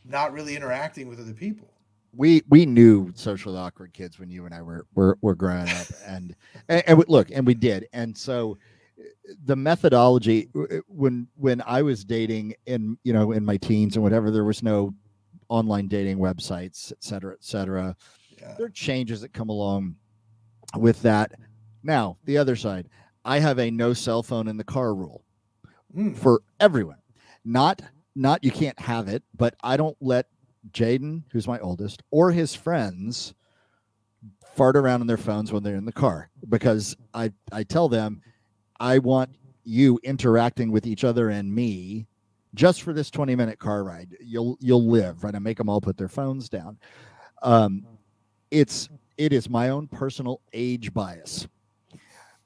not 0.05 0.33
really 0.33 0.55
interacting 0.55 1.07
with 1.07 1.19
other 1.19 1.33
people. 1.33 1.67
we 2.13 2.41
we 2.49 2.65
knew 2.65 3.11
socially 3.15 3.57
awkward 3.57 3.93
kids 3.93 4.19
when 4.19 4.29
you 4.29 4.45
and 4.45 4.53
I 4.53 4.61
were 4.61 4.85
were, 4.95 5.17
were 5.21 5.35
growing 5.35 5.69
up, 5.69 5.87
and, 6.05 6.35
and 6.69 6.83
and 6.87 6.97
we, 6.97 7.05
look, 7.07 7.29
and 7.31 7.45
we 7.45 7.53
did, 7.53 7.87
and 7.93 8.17
so 8.17 8.57
the 9.45 9.55
methodology 9.55 10.49
when 10.87 11.27
when 11.35 11.61
I 11.65 11.81
was 11.81 12.03
dating 12.03 12.53
in 12.65 12.97
you 13.03 13.13
know 13.13 13.31
in 13.31 13.45
my 13.45 13.57
teens 13.57 13.95
and 13.95 14.03
whatever, 14.03 14.29
there 14.31 14.43
was 14.43 14.61
no 14.63 14.93
online 15.49 15.87
dating 15.87 16.17
websites, 16.17 16.91
et 16.91 17.03
cetera, 17.03 17.33
et 17.33 17.43
cetera. 17.43 17.95
Yeah. 18.39 18.55
There 18.57 18.65
are 18.67 18.69
changes 18.69 19.21
that 19.21 19.33
come 19.33 19.49
along 19.49 19.95
with 20.77 21.01
that. 21.03 21.33
Now, 21.83 22.17
the 22.25 22.37
other 22.37 22.55
side, 22.55 22.87
I 23.25 23.39
have 23.39 23.59
a 23.59 23.69
no 23.69 23.93
cell 23.93 24.23
phone 24.23 24.47
in 24.47 24.57
the 24.57 24.63
car 24.63 24.93
rule 24.95 25.23
Mm. 25.95 26.15
for 26.17 26.41
everyone. 26.61 26.99
Not 27.43 27.81
not 28.15 28.43
you 28.43 28.51
can't 28.51 28.79
have 28.79 29.07
it, 29.07 29.23
but 29.35 29.55
I 29.63 29.77
don't 29.77 29.97
let 30.01 30.27
Jaden, 30.71 31.23
who's 31.31 31.47
my 31.47 31.59
oldest, 31.59 32.03
or 32.11 32.31
his 32.31 32.53
friends 32.53 33.33
fart 34.55 34.75
around 34.75 35.01
on 35.01 35.07
their 35.07 35.17
phones 35.17 35.51
when 35.51 35.63
they're 35.63 35.75
in 35.75 35.85
the 35.85 35.91
car 35.91 36.29
because 36.49 36.95
I 37.13 37.31
I 37.51 37.63
tell 37.63 37.87
them 37.89 38.21
I 38.79 38.99
want 38.99 39.29
you 39.63 39.99
interacting 40.03 40.71
with 40.71 40.85
each 40.85 41.03
other 41.03 41.29
and 41.29 41.53
me 41.53 42.07
just 42.53 42.81
for 42.81 42.93
this 42.93 43.09
20 43.09 43.35
minute 43.35 43.59
car 43.59 43.83
ride. 43.83 44.15
You'll 44.19 44.57
you'll 44.59 44.87
live, 44.87 45.23
right? 45.23 45.35
I 45.35 45.39
make 45.39 45.57
them 45.57 45.69
all 45.69 45.81
put 45.81 45.97
their 45.97 46.09
phones 46.09 46.49
down. 46.49 46.77
Um, 47.41 47.85
it's 48.49 48.89
it 49.17 49.33
is 49.33 49.49
my 49.49 49.69
own 49.69 49.87
personal 49.87 50.41
age 50.53 50.93
bias 50.93 51.47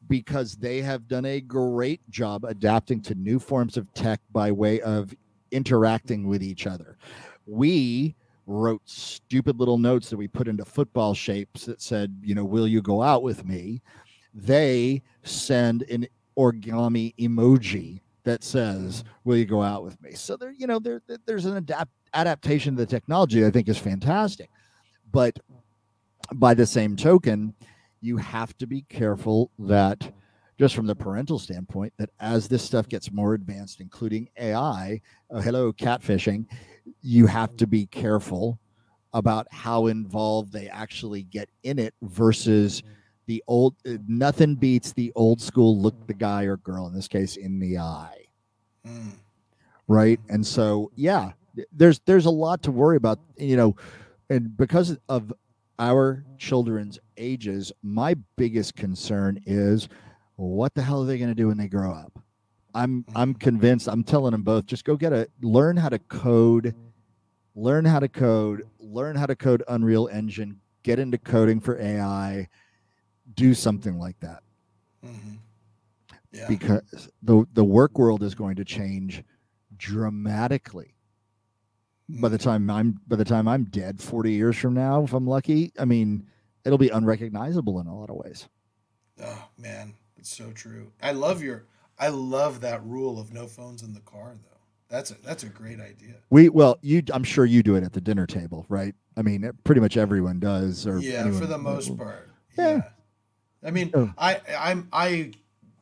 because 0.08 0.56
they 0.56 0.82
have 0.82 1.08
done 1.08 1.26
a 1.26 1.42
great 1.42 2.08
job 2.10 2.46
adapting 2.46 3.02
to 3.02 3.16
new 3.16 3.40
forms 3.40 3.78
of 3.78 3.92
tech 3.94 4.22
by 4.32 4.52
way 4.52 4.80
of 4.82 5.14
interacting 5.56 6.28
with 6.28 6.44
each 6.44 6.68
other. 6.68 6.98
We 7.46 8.16
wrote 8.46 8.82
stupid 8.86 9.58
little 9.60 9.78
notes 9.78 10.10
that 10.10 10.18
we 10.18 10.28
put 10.28 10.48
into 10.48 10.66
football 10.66 11.14
shapes 11.14 11.66
that 11.66 11.82
said, 11.82 12.20
you 12.22 12.36
know, 12.36 12.46
will 12.46 12.68
you 12.68 12.82
go 12.82 13.02
out 13.02 13.24
with 13.24 13.46
me? 13.46 13.82
They 14.34 15.02
send 15.24 15.84
an 15.84 16.08
origami 16.38 17.16
emoji 17.16 18.02
that 18.24 18.44
says, 18.44 19.04
will 19.24 19.38
you 19.38 19.46
go 19.46 19.64
out 19.64 19.84
with 19.84 20.00
me? 20.02 20.14
So 20.14 20.36
there, 20.36 20.52
you 20.52 20.68
know, 20.68 20.80
there, 20.80 21.02
there's 21.26 21.46
an 21.46 21.58
adapt 21.58 21.92
adaptation 22.14 22.76
to 22.76 22.82
the 22.82 22.86
technology 22.86 23.46
I 23.46 23.52
think 23.52 23.68
is 23.70 23.78
fantastic. 23.78 24.50
But 25.12 25.40
by 26.34 26.54
the 26.54 26.66
same 26.66 26.96
token, 26.96 27.54
you 28.02 28.18
have 28.18 28.58
to 28.58 28.68
be 28.68 28.84
careful 28.90 29.52
that 29.60 30.12
just 30.58 30.76
from 30.76 30.88
the 30.88 30.96
parental 30.96 31.40
standpoint 31.40 31.94
that 31.98 32.10
as 32.20 32.48
this 32.48 32.64
stuff 32.64 32.88
gets 32.88 33.12
more 33.12 33.34
advanced 33.34 33.82
including 33.82 34.30
ai 34.38 35.00
oh, 35.32 35.40
hello 35.40 35.72
catfishing 35.74 36.46
you 37.02 37.26
have 37.26 37.56
to 37.58 37.68
be 37.68 37.86
careful 37.88 38.60
about 39.14 39.48
how 39.52 39.88
involved 39.88 40.52
they 40.52 40.68
actually 40.68 41.24
get 41.24 41.50
in 41.64 41.80
it 41.80 41.94
versus 42.02 42.84
the 43.28 43.44
old 43.48 43.76
uh, 43.88 43.98
nothing 44.08 44.56
beats 44.56 44.94
the 44.94 45.12
old 45.16 45.42
school 45.42 45.80
look 45.80 46.08
the 46.08 46.14
guy 46.14 46.44
or 46.44 46.58
girl 46.58 46.88
in 46.88 46.94
this 46.94 47.08
case 47.08 47.38
in 47.38 47.60
the 47.60 47.78
eye 47.78 48.26
mm. 48.86 49.12
right 49.88 50.20
and 50.30 50.46
so 50.46 50.92
yeah 50.96 51.32
there's 51.72 52.00
there's 52.06 52.26
a 52.26 52.32
lot 52.32 52.62
to 52.62 52.72
worry 52.72 52.98
about 52.98 53.20
you 53.38 53.56
know 53.56 53.76
and 54.30 54.56
because 54.58 54.98
of 55.10 55.34
our 55.80 56.24
children's 56.38 57.00
ages 57.18 57.72
my 57.84 58.16
biggest 58.38 58.76
concern 58.76 59.42
is 59.46 59.90
what 60.36 60.74
the 60.74 60.82
hell 60.82 61.02
are 61.04 61.06
they 61.06 61.18
going 61.18 61.30
to 61.30 61.36
do 61.36 61.48
when 61.48 61.58
they 61.58 61.68
grow 61.68 61.92
up 61.92 62.20
i'm 62.74 63.06
i'm 63.16 63.34
mm. 63.34 63.40
convinced 63.40 63.88
i'm 63.88 64.04
telling 64.04 64.32
them 64.32 64.44
both 64.44 64.66
just 64.66 64.84
go 64.84 64.96
get 64.96 65.14
a 65.14 65.28
learn 65.42 65.78
how 65.78 65.90
to 65.90 66.00
code 66.00 66.76
learn 67.56 67.86
how 67.86 68.00
to 68.00 68.10
code 68.10 68.64
learn 68.80 69.16
how 69.16 69.26
to 69.26 69.36
code 69.36 69.64
unreal 69.70 70.10
engine 70.12 70.60
get 70.84 71.00
into 71.00 71.18
coding 71.18 71.60
for 71.60 71.80
ai 71.82 72.48
do 73.34 73.54
something 73.54 73.98
like 73.98 74.20
that 74.20 74.44
mm-hmm. 75.06 75.36
yeah. 76.32 76.48
because 76.48 77.10
the 77.24 77.46
the 77.54 77.64
work 77.64 77.98
world 77.98 78.22
is 78.22 78.36
going 78.36 78.56
to 78.56 78.66
change 78.66 79.24
dramatically 79.78 80.94
by 82.08 82.30
the 82.30 82.38
mm-hmm. 82.38 82.50
time 82.50 82.70
i'm 82.70 83.00
by 83.08 83.16
the 83.16 83.26
time 83.26 83.48
i'm 83.48 83.64
dead 83.66 84.02
40 84.02 84.32
years 84.32 84.58
from 84.58 84.74
now 84.74 85.04
if 85.04 85.14
i'm 85.14 85.26
lucky 85.26 85.72
i 85.80 85.86
mean 85.86 86.28
it'll 86.66 86.78
be 86.78 86.90
unrecognizable 86.90 87.80
in 87.80 87.88
a 87.88 87.98
lot 87.98 88.10
of 88.10 88.18
ways 88.18 88.48
oh 89.24 89.48
man 89.58 89.94
it's 90.26 90.36
so 90.36 90.52
true. 90.54 90.92
I 91.04 91.12
love 91.12 91.44
your 91.44 91.66
I 92.00 92.08
love 92.08 92.62
that 92.62 92.84
rule 92.84 93.20
of 93.20 93.32
no 93.32 93.46
phones 93.46 93.84
in 93.84 93.94
the 93.94 94.00
car 94.00 94.34
though. 94.34 94.58
That's 94.90 95.12
a 95.12 95.16
that's 95.24 95.44
a 95.44 95.50
great 95.50 95.80
idea. 95.80 96.16
We 96.32 96.50
well, 96.50 96.80
you 96.82 97.04
I'm 97.14 97.24
sure 97.24 97.46
you 97.46 97.62
do 97.62 97.76
it 97.76 97.84
at 97.84 97.94
the 97.94 98.02
dinner 98.02 98.26
table, 98.26 98.66
right? 98.68 98.96
I 99.16 99.22
mean, 99.22 99.48
pretty 99.64 99.82
much 99.82 99.98
everyone 99.98 100.40
does 100.40 100.88
or 100.88 100.98
Yeah, 100.98 101.20
anyone, 101.20 101.40
for 101.40 101.46
the 101.46 101.60
most 101.60 101.96
part. 101.96 102.28
Yeah. 102.58 102.78
yeah. 102.78 102.82
I 103.64 103.70
mean, 103.70 103.92
oh. 103.94 104.12
I 104.18 104.42
I'm 104.58 104.88
I 104.92 105.32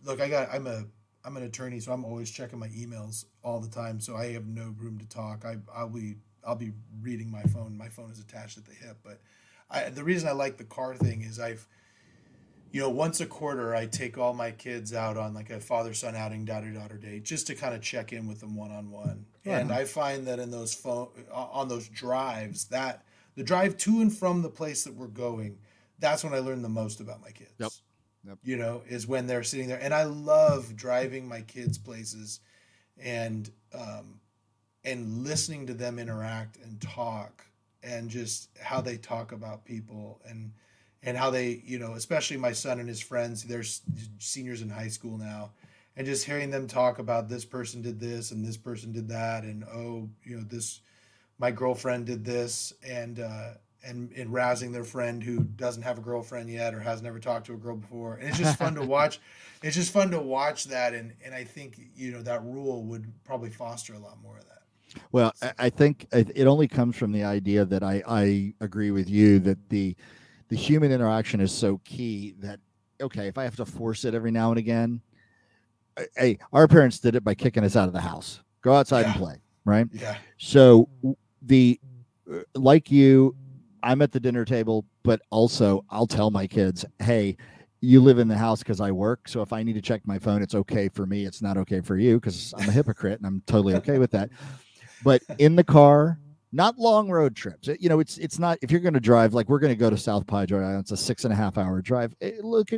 look, 0.04 0.20
I 0.20 0.28
got 0.28 0.50
I'm 0.54 0.68
a 0.68 0.84
I'm 1.24 1.38
an 1.38 1.44
attorney, 1.44 1.80
so 1.80 1.94
I'm 1.94 2.04
always 2.04 2.30
checking 2.30 2.60
my 2.60 2.68
emails 2.68 3.24
all 3.46 3.62
the 3.62 3.70
time, 3.70 4.02
so 4.02 4.18
I 4.18 4.34
have 4.34 4.46
no 4.46 4.76
room 4.78 4.98
to 5.00 5.08
talk. 5.08 5.46
I 5.46 5.56
I'll 5.74 5.88
be 5.88 6.16
I'll 6.46 6.56
be 6.56 6.74
reading 7.02 7.32
my 7.32 7.44
phone. 7.44 7.78
My 7.78 7.88
phone 7.88 8.12
is 8.12 8.20
attached 8.20 8.58
at 8.58 8.66
the 8.66 8.74
hip, 8.74 8.98
but 9.06 9.22
I 9.72 9.89
the 9.89 10.04
reason 10.04 10.28
I 10.28 10.34
like 10.34 10.58
the 10.58 10.66
car 10.66 10.96
thing 10.96 11.22
is 11.22 11.39
I've 11.39 11.66
you 12.74 12.82
know, 12.82 12.89
once 12.89 13.21
a 13.21 13.28
quarter, 13.28 13.76
I 13.76 13.86
take 13.86 14.17
all 14.17 14.34
my 14.34 14.49
kids 14.49 14.95
out 14.95 15.15
on 15.15 15.36
like 15.36 15.51
a 15.51 15.59
father 15.59 15.93
son 15.93 16.15
outing, 16.15 16.43
daughter 16.43 16.71
daughter 16.71 16.97
date, 16.97 17.24
just 17.24 17.45
to 17.47 17.55
kind 17.55 17.76
of 17.76 17.84
check 17.84 18.11
in 18.11 18.28
with 18.28 18.39
them 18.39 18.55
one 18.55 18.71
on 18.71 18.89
one. 18.89 19.28
And 19.45 19.71
I 19.71 19.86
find 19.86 20.26
that 20.26 20.39
in 20.39 20.49
those 20.49 20.74
phone 20.74 21.09
on 21.32 21.67
those 21.67 21.88
drives, 21.88 22.65
that 22.65 23.05
the 23.36 23.43
drive 23.43 23.78
to 23.78 24.01
and 24.01 24.11
from 24.11 24.41
the 24.41 24.49
place 24.49 24.86
that 24.86 24.95
we're 24.95 25.05
going, 25.05 25.59
that's 25.99 26.24
when 26.24 26.34
I 26.34 26.39
learn 26.39 26.63
the 26.63 26.69
most 26.69 26.99
about 26.99 27.21
my 27.21 27.30
kids. 27.30 27.53
Yep. 27.59 27.71
Yep. 28.26 28.38
You 28.41 28.57
know, 28.57 28.82
is 28.89 29.05
when 29.05 29.28
they're 29.28 29.43
sitting 29.43 29.67
there, 29.67 29.80
and 29.80 29.93
I 29.93 30.05
love 30.05 30.76
driving 30.76 31.28
my 31.28 31.41
kids 31.41 31.78
places, 31.78 32.39
and 32.97 33.51
um, 33.76 34.19
and 34.84 35.24
listening 35.24 35.67
to 35.67 35.76
them 35.76 35.99
interact 35.99 36.57
and 36.57 36.82
talk, 36.82 37.45
and 37.84 38.09
just 38.09 38.49
how 38.59 38.82
they 38.82 38.97
talk 38.97 39.32
about 39.32 39.63
people 39.63 40.21
and 40.28 40.53
and 41.04 41.18
how 41.18 41.30
they, 41.30 41.62
you 41.66 41.80
know, 41.80 41.93
especially 41.93 42.38
my 42.38 42.54
son 42.54 42.80
and 42.80 42.88
his 42.88 43.01
friends, 43.01 43.43
they're 43.43 43.64
seniors 44.20 44.62
in 44.62 44.70
high 44.70 44.88
school 44.88 45.18
now, 45.18 45.51
and 45.97 46.08
just 46.08 46.26
hearing 46.26 46.49
them 46.49 46.68
talk 46.68 46.99
about 46.99 47.30
this 47.30 47.45
person 47.45 47.82
did 47.82 47.99
this 47.99 48.32
and 48.32 48.45
this 48.45 48.58
person 48.58 48.91
did 48.91 49.08
that, 49.10 49.43
and 49.43 49.64
oh, 49.66 50.10
you 50.24 50.38
know, 50.38 50.43
this, 50.43 50.82
my 51.39 51.51
girlfriend 51.51 52.06
did 52.06 52.24
this, 52.24 52.74
and 52.88 53.20
uh, 53.20 53.51
and 53.86 54.12
and 54.14 54.34
rousing 54.34 54.72
their 54.72 54.86
friend 54.86 55.22
who 55.22 55.39
doesn't 55.39 55.84
have 55.84 55.97
a 55.97 56.01
girlfriend 56.01 56.49
yet 56.49 56.74
or 56.74 56.80
has 56.80 57.01
never 57.01 57.20
talked 57.20 57.45
to 57.47 57.54
a 57.54 57.58
girl 57.58 57.76
before, 57.76 58.16
and 58.16 58.30
it's 58.30 58.38
just 58.38 58.58
fun 58.58 58.76
to 58.76 58.82
watch. 58.86 59.20
It's 59.62 59.76
just 59.76 59.91
fun 59.91 60.12
to 60.12 60.20
watch 60.20 60.66
that, 60.66 60.93
and 60.93 61.14
and 61.24 61.36
I 61.36 61.43
think 61.43 61.80
you 61.95 62.12
know 62.12 62.22
that 62.22 62.43
rule 62.43 62.84
would 62.84 63.12
probably 63.26 63.49
foster 63.49 63.93
a 63.93 63.99
lot 63.99 64.22
more 64.24 64.38
of 64.38 64.45
that. 64.45 64.54
Well, 65.12 65.34
I 65.58 65.70
think 65.70 66.08
it 66.12 66.45
only 66.45 66.68
comes 66.68 66.95
from 66.95 67.12
the 67.12 67.24
idea 67.24 67.66
that 67.66 67.84
I 67.84 68.04
I 68.08 68.54
agree 68.62 68.91
with 68.91 69.10
you 69.10 69.39
that 69.39 69.70
the 69.70 69.95
the 70.50 70.56
human 70.56 70.91
interaction 70.91 71.39
is 71.39 71.52
so 71.52 71.80
key 71.84 72.36
that 72.39 72.60
okay, 73.02 73.28
if 73.28 73.38
I 73.38 73.44
have 73.44 73.56
to 73.58 73.66
force 73.66 74.06
it 74.06 74.14
every 74.14 74.32
now 74.32 74.50
and 74.50 74.58
again, 74.58 75.02
hey, 76.16 76.38
our 76.52 76.68
parents 76.68 77.00
did 77.00 77.16
it 77.16 77.24
by 77.24 77.36
kicking 77.36 77.64
us 77.64 77.76
out 77.76 77.88
of 77.88 77.94
the 77.94 78.02
house. 78.02 78.41
Go 78.62 78.74
outside 78.74 79.02
yeah. 79.02 79.12
and 79.12 79.16
play, 79.16 79.41
right? 79.66 79.88
Yeah. 79.91 80.18
So 80.38 80.89
the 81.41 81.80
uh, 82.32 82.39
like 82.56 82.89
you, 82.91 83.36
I'm 83.82 84.02
at 84.02 84.12
the 84.12 84.20
dinner 84.20 84.46
table, 84.46 84.86
but 85.04 85.22
also 85.30 85.84
I'll 85.89 86.08
tell 86.08 86.32
my 86.32 86.48
kids, 86.48 86.86
hey, 87.00 87.36
you 87.82 88.00
live 88.00 88.18
in 88.18 88.30
the 88.30 88.38
house 88.38 88.60
because 88.60 88.80
I 88.80 88.91
work. 88.91 89.28
So 89.28 89.41
if 89.41 89.52
I 89.52 89.62
need 89.62 89.74
to 89.74 89.82
check 89.82 90.02
my 90.06 90.18
phone, 90.18 90.41
it's 90.41 90.56
okay 90.56 90.88
for 90.88 91.06
me. 91.06 91.26
It's 91.26 91.41
not 91.41 91.58
okay 91.58 91.82
for 91.82 91.98
you 91.98 92.20
because 92.20 92.54
I'm 92.58 92.70
a 92.70 92.72
hypocrite 92.72 93.20
and 93.20 93.28
I'm 93.28 93.44
totally 93.46 93.76
okay 93.76 93.98
with 93.98 94.12
that. 94.12 94.30
But 95.04 95.22
in 95.38 95.58
the 95.58 95.66
car, 95.66 96.18
not 96.54 96.78
long 96.78 97.10
road 97.10 97.36
trips. 97.36 97.68
You 97.80 97.89
know, 97.89 97.99
it's 97.99 98.18
it's 98.20 98.38
not 98.38 98.60
if 98.62 98.72
you're 98.72 98.80
going 98.80 98.93
to 98.93 98.99
drive 98.99 99.34
like 99.34 99.49
we're 99.49 99.60
going 99.60 99.74
to 99.74 99.80
go 99.80 99.89
to 99.89 99.97
South 99.97 100.26
Padre 100.28 100.78
It's 100.78 100.91
a 100.91 100.97
six 100.97 101.26
and 101.26 101.34
a 101.34 101.36
half 101.36 101.58
hour 101.58 101.82
drive. 101.82 102.16
Eh, 102.22 102.34
look, 102.41 102.70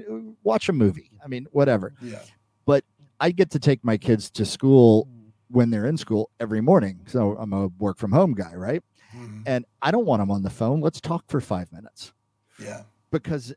watch 0.44 0.70
a 0.70 0.74
movie. 0.74 1.12
I 1.24 1.28
mean, 1.28 1.46
whatever. 1.52 1.94
Yeah. 2.02 2.22
But 2.66 2.86
I 3.20 3.32
get 3.32 3.52
to 3.52 3.60
take 3.60 3.84
my 3.84 3.98
kids 3.98 4.32
to 4.32 4.46
school 4.46 5.10
when 5.50 5.70
they're 5.70 5.86
in 5.86 5.98
school 5.98 6.32
every 6.40 6.62
morning. 6.62 7.02
So 7.06 7.36
I'm 7.38 7.54
a 7.54 7.68
work 7.68 7.98
from 7.98 8.14
home 8.14 8.34
guy, 8.34 8.54
right? 8.56 8.82
Mm-hmm. 9.16 9.42
And 9.46 9.66
I 9.82 9.92
don't 9.92 10.06
want 10.06 10.22
them 10.22 10.32
on 10.32 10.42
the 10.42 10.50
phone. 10.50 10.80
Let's 10.80 11.02
talk 11.02 11.26
for 11.28 11.42
five 11.42 11.72
minutes. 11.72 12.14
Yeah. 12.58 12.84
Because 13.12 13.54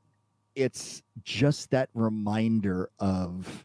it's 0.54 1.02
just 1.22 1.70
that 1.70 1.88
reminder 1.94 2.90
of 2.98 3.64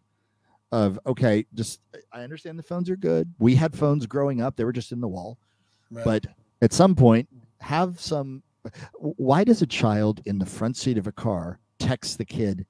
of 0.72 1.00
okay, 1.06 1.46
just 1.54 1.82
I 2.12 2.22
understand 2.22 2.58
the 2.58 2.64
phones 2.64 2.90
are 2.90 2.96
good. 2.96 3.34
We 3.40 3.56
had 3.56 3.76
phones 3.76 4.06
growing 4.08 4.42
up; 4.42 4.56
they 4.56 4.64
were 4.64 4.74
just 4.74 4.92
in 4.92 5.02
the 5.02 5.08
wall. 5.08 5.38
Right. 5.92 6.04
But 6.04 6.28
at 6.64 6.72
some 6.72 6.96
point 6.96 7.28
have 7.60 8.00
some 8.00 8.42
why 8.98 9.44
does 9.44 9.62
a 9.62 9.68
child 9.68 10.22
in 10.26 10.40
the 10.40 10.46
front 10.46 10.78
seat 10.78 10.98
of 10.98 11.06
a 11.06 11.12
car 11.12 11.60
text 11.78 12.18
the 12.18 12.24
kid 12.24 12.66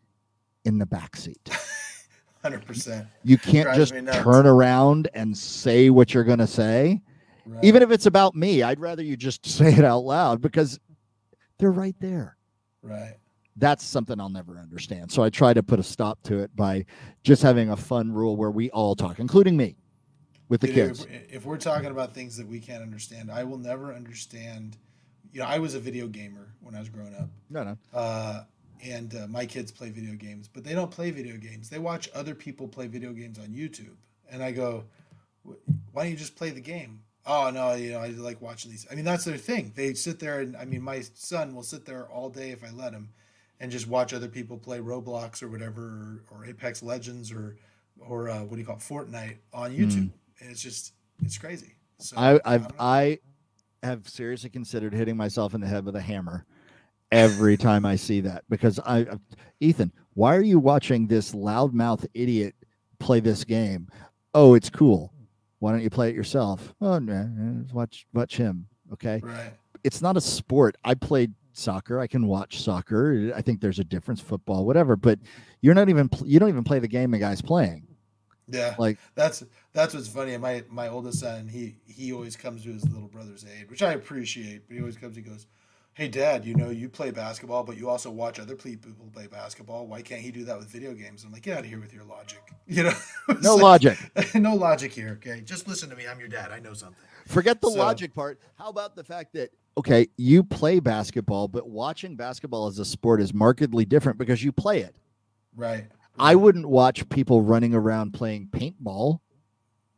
in 0.66 0.80
the 0.80 0.86
back 0.86 1.16
seat? 1.16 1.50
100% 2.44 3.08
you 3.24 3.38
can't 3.38 3.74
just 3.74 3.94
turn 3.94 4.46
around 4.46 5.08
and 5.14 5.38
say 5.38 5.90
what 5.90 6.14
you're 6.14 6.26
going 6.26 6.40
to 6.40 6.48
say 6.48 7.02
right. 7.46 7.64
even 7.64 7.82
if 7.82 7.90
it's 7.90 8.06
about 8.06 8.36
me. 8.36 8.64
I'd 8.64 8.82
rather 8.82 9.02
you 9.02 9.16
just 9.16 9.46
say 9.46 9.72
it 9.74 9.86
out 9.86 10.00
loud 10.00 10.42
because 10.42 10.78
they're 11.58 11.72
right 11.72 11.96
there. 12.02 12.36
Right. 12.82 13.14
That's 13.56 13.86
something 13.86 14.20
i'll 14.20 14.30
never 14.30 14.58
understand. 14.58 15.12
So 15.12 15.22
i 15.24 15.30
try 15.30 15.54
to 15.54 15.62
put 15.62 15.80
a 15.80 15.84
stop 15.84 16.22
to 16.24 16.40
it 16.40 16.54
by 16.56 16.86
just 17.24 17.44
having 17.44 17.70
a 17.70 17.78
fun 17.78 18.12
rule 18.12 18.36
where 18.36 18.52
we 18.52 18.72
all 18.72 18.96
talk 18.96 19.20
including 19.20 19.56
me 19.56 19.78
with 20.54 20.62
the 20.62 20.68
kids. 20.68 21.08
If, 21.10 21.34
if, 21.34 21.46
we're 21.46 21.58
talking 21.58 21.90
about 21.90 22.14
things 22.14 22.38
that 22.38 22.48
we 22.48 22.60
can't 22.60 22.84
understand, 22.84 23.32
I 23.32 23.44
will 23.44 23.58
never 23.58 23.92
understand. 23.92 24.78
You 25.32 25.40
know, 25.40 25.48
I 25.48 25.58
was 25.58 25.74
a 25.74 25.80
video 25.80 26.06
gamer 26.08 26.54
when 26.62 26.76
I 26.76 26.80
was 26.80 26.90
growing 26.90 27.16
up. 27.16 27.28
No, 27.50 27.64
no. 27.64 27.78
Uh, 27.92 28.44
and 28.84 29.16
uh, 29.16 29.26
my 29.28 29.48
kids 29.48 29.72
play 29.72 29.90
video 29.90 30.14
games, 30.14 30.48
but 30.48 30.64
they 30.64 30.74
don't 30.74 30.92
play 30.92 31.10
video 31.10 31.38
games. 31.38 31.72
They 31.72 31.80
watch 31.80 32.08
other 32.14 32.36
people 32.36 32.68
play 32.68 32.86
video 32.86 33.14
games 33.14 33.40
on 33.40 33.48
YouTube, 33.48 33.96
and 34.30 34.44
I 34.44 34.52
go, 34.52 34.84
"Why 35.92 36.04
don't 36.04 36.12
you 36.12 36.18
just 36.18 36.36
play 36.36 36.52
the 36.52 36.62
game?" 36.62 37.02
Oh 37.26 37.50
no, 37.50 37.74
you 37.74 37.94
know, 37.94 38.00
I 38.00 38.10
like 38.10 38.40
watching 38.40 38.70
these. 38.70 38.86
I 38.92 38.96
mean, 38.96 39.06
that's 39.06 39.26
their 39.26 39.38
thing. 39.38 39.74
They 39.76 39.96
sit 39.96 40.20
there, 40.20 40.42
and 40.42 40.56
I 40.56 40.66
mean, 40.66 40.84
my 40.84 41.02
son 41.16 41.56
will 41.56 41.64
sit 41.64 41.84
there 41.84 42.06
all 42.10 42.30
day 42.30 42.52
if 42.52 42.64
I 42.64 42.70
let 42.70 42.94
him, 42.94 43.10
and 43.60 43.72
just 43.72 43.88
watch 43.88 44.14
other 44.14 44.28
people 44.28 44.60
play 44.60 44.78
Roblox 44.78 45.42
or 45.42 45.48
whatever, 45.48 45.82
or, 45.82 46.38
or 46.38 46.46
Apex 46.46 46.84
Legends 46.84 47.32
or 47.32 47.56
or 48.00 48.30
uh, 48.30 48.44
what 48.44 48.52
do 48.52 48.60
you 48.60 48.66
call 48.66 48.76
it, 48.76 48.82
Fortnite 48.82 49.38
on 49.54 49.72
YouTube, 49.72 50.10
and 50.44 50.52
it's 50.52 50.62
just 50.62 50.94
it's 51.24 51.38
crazy. 51.38 51.76
So 52.00 52.18
I, 52.18 52.40
I've 52.46 52.68
don't. 52.68 52.76
I 52.80 53.20
have 53.82 54.08
seriously 54.08 54.50
considered 54.50 54.94
hitting 54.94 55.18
myself 55.18 55.54
in 55.54 55.62
the 55.62 55.68
head 55.68 55.86
with 55.86 55.96
a 55.96 56.02
hammer 56.02 56.46
every 57.12 57.58
time 57.58 57.86
I 57.86 57.96
see 57.96 58.22
that 58.22 58.44
because 58.50 58.80
I, 58.80 59.06
Ethan, 59.60 59.92
why 60.16 60.36
are 60.36 60.42
you 60.42 60.60
watching 60.60 61.08
this 61.08 61.34
loudmouth 61.34 62.06
idiot 62.14 62.56
play 63.00 63.20
this 63.20 63.44
game? 63.44 63.88
Oh, 64.34 64.56
it's 64.56 64.70
cool. 64.70 65.14
Why 65.60 65.72
don't 65.72 65.82
you 65.82 65.90
play 65.90 66.10
it 66.10 66.16
yourself? 66.16 66.74
Oh, 66.82 67.00
no, 67.00 67.24
no, 67.24 67.66
watch 67.74 68.06
watch 68.14 68.36
him. 68.36 68.68
Okay, 68.92 69.22
right. 69.24 69.54
it's 69.84 70.02
not 70.02 70.18
a 70.18 70.22
sport. 70.22 70.76
I 70.84 70.94
played 70.94 71.34
soccer. 71.54 72.00
I 72.00 72.08
can 72.08 72.28
watch 72.28 72.62
soccer. 72.62 73.32
I 73.36 73.42
think 73.42 73.62
there's 73.62 73.80
a 73.80 73.84
difference, 73.84 74.20
football, 74.20 74.66
whatever. 74.66 74.96
But 74.96 75.20
you're 75.62 75.74
not 75.74 75.90
even 75.90 76.10
you 76.26 76.40
don't 76.40 76.50
even 76.50 76.66
play 76.66 76.80
the 76.80 76.88
game 76.88 77.12
the 77.12 77.20
guy's 77.20 77.42
playing. 77.42 77.88
Yeah, 78.54 78.76
Like 78.78 78.98
that's 79.16 79.44
that's 79.74 79.94
what's 79.94 80.08
funny. 80.08 80.38
My 80.38 80.64
my 80.70 80.88
oldest 80.88 81.20
son, 81.20 81.48
he 81.48 81.76
he 81.86 82.14
always 82.14 82.36
comes 82.36 82.64
to 82.64 82.70
his 82.74 82.88
little 82.88 83.08
brother's 83.08 83.46
aid, 83.46 83.70
which 83.70 83.82
I 83.84 83.94
appreciate. 83.94 84.68
But 84.68 84.76
he 84.76 84.80
always 84.82 84.96
comes. 84.98 85.16
He 85.16 85.22
goes, 85.22 85.48
"Hey, 85.94 86.08
Dad, 86.08 86.46
you 86.46 86.56
know 86.56 86.70
you 86.70 86.90
play 86.90 87.12
basketball, 87.12 87.64
but 87.64 87.78
you 87.78 87.90
also 87.90 88.12
watch 88.12 88.40
other 88.40 88.56
people 88.56 88.92
play 89.12 89.28
basketball. 89.28 89.88
Why 89.88 90.02
can't 90.02 90.22
he 90.22 90.32
do 90.32 90.46
that 90.46 90.58
with 90.58 90.68
video 90.68 90.94
games?" 90.94 91.24
I'm 91.24 91.32
like, 91.32 91.42
"Get 91.42 91.58
out 91.58 91.64
of 91.64 91.70
here 91.70 91.80
with 91.80 91.94
your 91.94 92.04
logic." 92.06 92.40
You 92.66 92.84
know, 92.84 92.94
no 93.42 93.56
like- 93.56 93.62
logic. 93.62 93.98
no 94.36 94.56
logic 94.56 94.94
here. 94.94 95.20
Okay, 95.22 95.42
just 95.42 95.68
listen 95.68 95.90
to 95.90 95.96
me. 95.98 96.08
I'm 96.08 96.18
your 96.20 96.30
dad. 96.30 96.52
I 96.52 96.60
know 96.60 96.74
something. 96.74 96.96
Forget 97.28 97.60
the 97.60 97.70
So- 97.70 97.78
logic 97.78 98.14
part. 98.14 98.40
How 98.56 98.70
about 98.70 98.96
the 98.96 99.04
fact 99.04 99.34
that 99.34 99.50
okay, 99.78 100.08
you 100.18 100.44
play 100.44 100.80
basketball, 100.80 101.48
but 101.50 101.68
watching 101.68 102.16
basketball 102.16 102.68
as 102.68 102.80
a 102.80 102.86
sport 102.86 103.20
is 103.22 103.34
markedly 103.34 103.84
different 103.86 104.18
because 104.18 104.44
you 104.44 104.52
play 104.52 104.80
it. 104.82 104.96
Right. 105.56 105.88
I 106.18 106.36
wouldn't 106.36 106.68
watch 106.68 107.08
people 107.10 107.42
running 107.42 107.74
around 107.74 108.14
playing 108.14 108.48
paintball, 108.52 109.20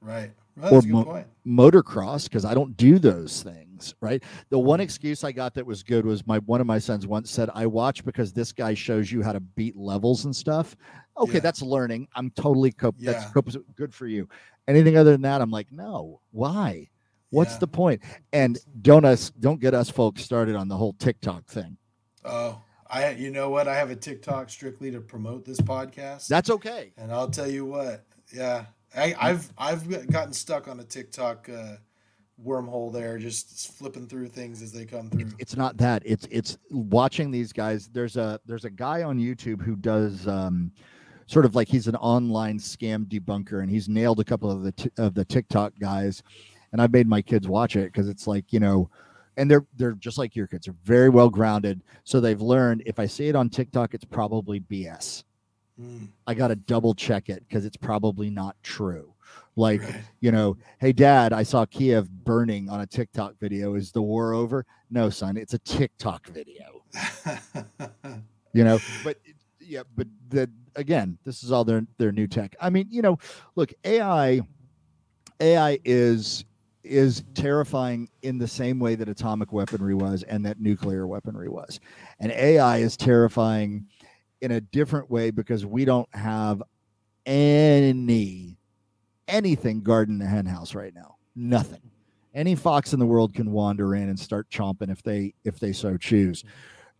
Right. 0.01 0.31
Well, 0.57 0.71
that's 0.71 0.85
a 0.85 0.89
mo- 0.89 1.03
point. 1.03 1.27
motocross 1.45 2.25
because 2.25 2.45
I 2.45 2.53
don't 2.53 2.77
do 2.77 2.97
those 2.97 3.41
things, 3.43 3.93
right? 3.99 4.23
The 4.49 4.59
one 4.59 4.79
mm. 4.79 4.83
excuse 4.83 5.23
I 5.23 5.31
got 5.33 5.53
that 5.55 5.65
was 5.65 5.83
good 5.83 6.05
was 6.05 6.25
my 6.25 6.37
one 6.39 6.61
of 6.61 6.67
my 6.67 6.79
sons 6.79 7.05
once 7.07 7.29
said, 7.29 7.49
"I 7.53 7.65
watch 7.65 8.05
because 8.05 8.31
this 8.31 8.53
guy 8.53 8.73
shows 8.73 9.11
you 9.11 9.21
how 9.21 9.33
to 9.33 9.41
beat 9.41 9.75
levels 9.75 10.23
and 10.23 10.33
stuff." 10.33 10.77
Okay, 11.17 11.33
Yeah. 11.33 11.39
that's 11.41 11.61
learning. 11.61 12.07
I'm 12.15 12.29
totally 12.31 12.71
cop- 12.71 12.97
that's 12.99 13.25
Yeah. 13.25 13.31
cop- 13.31 13.49
good 13.75 13.93
for 13.93 14.07
you. 14.07 14.29
Anything 14.67 14.95
other 14.95 15.11
than 15.11 15.23
that, 15.23 15.41
I'm 15.41 15.51
like, 15.51 15.71
"No. 15.73 16.21
Why? 16.31 16.87
What's 17.31 17.53
Yeah. 17.53 17.59
the 17.59 17.67
point?" 17.67 18.01
And 18.31 18.57
don't 18.81 19.03
us 19.03 19.31
don't 19.31 19.59
get 19.59 19.73
us 19.73 19.89
folks 19.89 20.23
started 20.23 20.55
on 20.55 20.69
the 20.69 20.77
whole 20.77 20.93
TikTok 20.93 21.47
thing. 21.47 21.75
Oh, 22.23 22.61
I. 22.89 23.11
You 23.11 23.31
know 23.31 23.49
what? 23.49 23.67
I 23.67 23.75
have 23.75 23.89
a 23.89 23.95
TikTok 23.95 24.49
strictly 24.49 24.91
to 24.91 24.99
promote 24.99 25.45
this 25.45 25.59
podcast. 25.59 26.27
That's 26.27 26.49
okay. 26.49 26.91
And 26.97 27.11
I'll 27.11 27.29
tell 27.29 27.49
you 27.49 27.65
what, 27.65 28.05
yeah, 28.33 28.65
I, 28.95 29.15
I've 29.19 29.51
I've 29.57 30.09
gotten 30.11 30.33
stuck 30.33 30.67
on 30.67 30.79
a 30.79 30.83
TikTok 30.83 31.49
uh, 31.49 31.75
wormhole 32.43 32.91
there, 32.91 33.17
just 33.17 33.73
flipping 33.77 34.07
through 34.07 34.27
things 34.27 34.61
as 34.61 34.71
they 34.71 34.85
come 34.85 35.09
through. 35.09 35.31
It's 35.39 35.55
not 35.55 35.77
that. 35.77 36.03
It's 36.05 36.27
it's 36.31 36.57
watching 36.69 37.31
these 37.31 37.53
guys. 37.53 37.89
There's 37.91 38.17
a 38.17 38.39
there's 38.45 38.65
a 38.65 38.69
guy 38.69 39.03
on 39.03 39.17
YouTube 39.17 39.61
who 39.61 39.75
does 39.75 40.27
um, 40.27 40.71
sort 41.27 41.45
of 41.45 41.55
like 41.55 41.67
he's 41.67 41.87
an 41.87 41.95
online 41.97 42.59
scam 42.59 43.05
debunker, 43.05 43.61
and 43.61 43.69
he's 43.69 43.89
nailed 43.89 44.19
a 44.19 44.23
couple 44.23 44.51
of 44.51 44.63
the 44.63 44.71
t- 44.71 44.91
of 44.97 45.13
the 45.13 45.25
TikTok 45.25 45.73
guys. 45.79 46.23
And 46.71 46.81
I 46.81 46.87
made 46.87 47.07
my 47.07 47.21
kids 47.21 47.47
watch 47.47 47.75
it 47.75 47.91
because 47.91 48.09
it's 48.09 48.27
like 48.27 48.51
you 48.51 48.59
know, 48.59 48.89
and 49.37 49.49
they're 49.49 49.65
they're 49.75 49.93
just 49.93 50.17
like 50.17 50.35
your 50.35 50.47
kids. 50.47 50.65
They're 50.65 50.75
very 50.83 51.09
well 51.09 51.29
grounded, 51.29 51.81
so 52.03 52.19
they've 52.19 52.41
learned 52.41 52.83
if 52.85 52.99
I 52.99 53.05
see 53.05 53.27
it 53.27 53.35
on 53.35 53.49
TikTok, 53.49 53.93
it's 53.93 54.05
probably 54.05 54.59
BS. 54.59 55.23
Mm, 55.79 56.09
I 56.25 56.33
got 56.33 56.47
to 56.49 56.55
double 56.55 56.93
check 56.93 57.29
it 57.29 57.43
because 57.47 57.65
it's 57.65 57.77
probably 57.77 58.29
not 58.29 58.55
true. 58.63 59.13
Like 59.55 59.81
right. 59.81 59.95
you 60.21 60.31
know, 60.31 60.57
hey 60.79 60.91
dad, 60.93 61.33
I 61.33 61.43
saw 61.43 61.65
Kiev 61.65 62.09
burning 62.09 62.69
on 62.69 62.81
a 62.81 62.87
TikTok 62.87 63.35
video. 63.39 63.75
Is 63.75 63.91
the 63.91 64.01
war 64.01 64.33
over? 64.33 64.65
No, 64.89 65.09
son, 65.09 65.37
it's 65.37 65.53
a 65.53 65.59
TikTok 65.59 66.27
video. 66.27 66.83
You 68.55 68.63
know, 68.63 68.79
but 69.03 69.17
yeah, 69.59 69.83
but 69.97 70.07
the 70.29 70.49
again, 70.77 71.17
this 71.25 71.43
is 71.43 71.51
all 71.51 71.65
their 71.65 71.85
their 71.97 72.13
new 72.13 72.25
tech. 72.25 72.55
I 72.61 72.69
mean, 72.69 72.87
you 72.89 73.01
know, 73.01 73.19
look, 73.57 73.73
AI 73.83 74.39
AI 75.41 75.77
is 75.83 76.45
is 76.85 77.23
terrifying 77.33 78.09
in 78.21 78.37
the 78.37 78.47
same 78.47 78.79
way 78.79 78.95
that 78.95 79.09
atomic 79.09 79.51
weaponry 79.51 79.95
was 79.95 80.23
and 80.23 80.45
that 80.45 80.59
nuclear 80.59 81.07
weaponry 81.07 81.49
was. 81.49 81.79
And 82.19 82.31
AI 82.31 82.77
is 82.77 82.95
terrifying 82.95 83.87
in 84.41 84.51
a 84.51 84.61
different 84.61 85.09
way 85.09 85.31
because 85.31 85.65
we 85.65 85.85
don't 85.85 86.07
have 86.13 86.61
any 87.25 88.57
anything 89.27 89.81
guarding 89.81 90.19
the 90.19 90.25
hen 90.25 90.45
house 90.45 90.75
right 90.75 90.93
now. 90.93 91.15
Nothing. 91.35 91.81
Any 92.33 92.55
fox 92.55 92.93
in 92.93 92.99
the 92.99 93.05
world 93.05 93.33
can 93.33 93.51
wander 93.51 93.95
in 93.95 94.09
and 94.09 94.19
start 94.19 94.49
chomping 94.49 94.91
if 94.91 95.01
they 95.01 95.33
if 95.43 95.59
they 95.59 95.73
so 95.73 95.97
choose. 95.97 96.43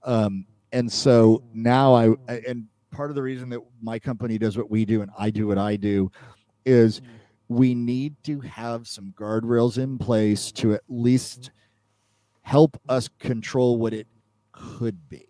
Um, 0.03 0.45
and 0.71 0.91
so 0.91 1.43
now 1.53 1.93
I 1.93 2.09
I- 2.27 2.41
and 2.47 2.67
part 2.91 3.11
of 3.11 3.15
the 3.15 3.21
reason 3.21 3.49
that 3.49 3.59
my 3.81 3.99
company 3.99 4.37
does 4.37 4.57
what 4.57 4.71
we 4.71 4.85
do 4.85 5.01
and 5.01 5.11
I 5.17 5.29
do 5.29 5.47
what 5.47 5.57
I 5.57 5.75
do 5.75 6.11
is 6.65 7.01
we 7.47 7.75
need 7.75 8.15
to 8.23 8.39
have 8.41 8.87
some 8.87 9.13
guardrails 9.17 9.77
in 9.77 9.97
place 9.97 10.51
to 10.53 10.73
at 10.73 10.81
least 10.87 11.51
help 12.41 12.79
us 12.89 13.09
control 13.19 13.77
what 13.77 13.93
it 13.93 14.07
could 14.51 15.09
be. 15.09 15.27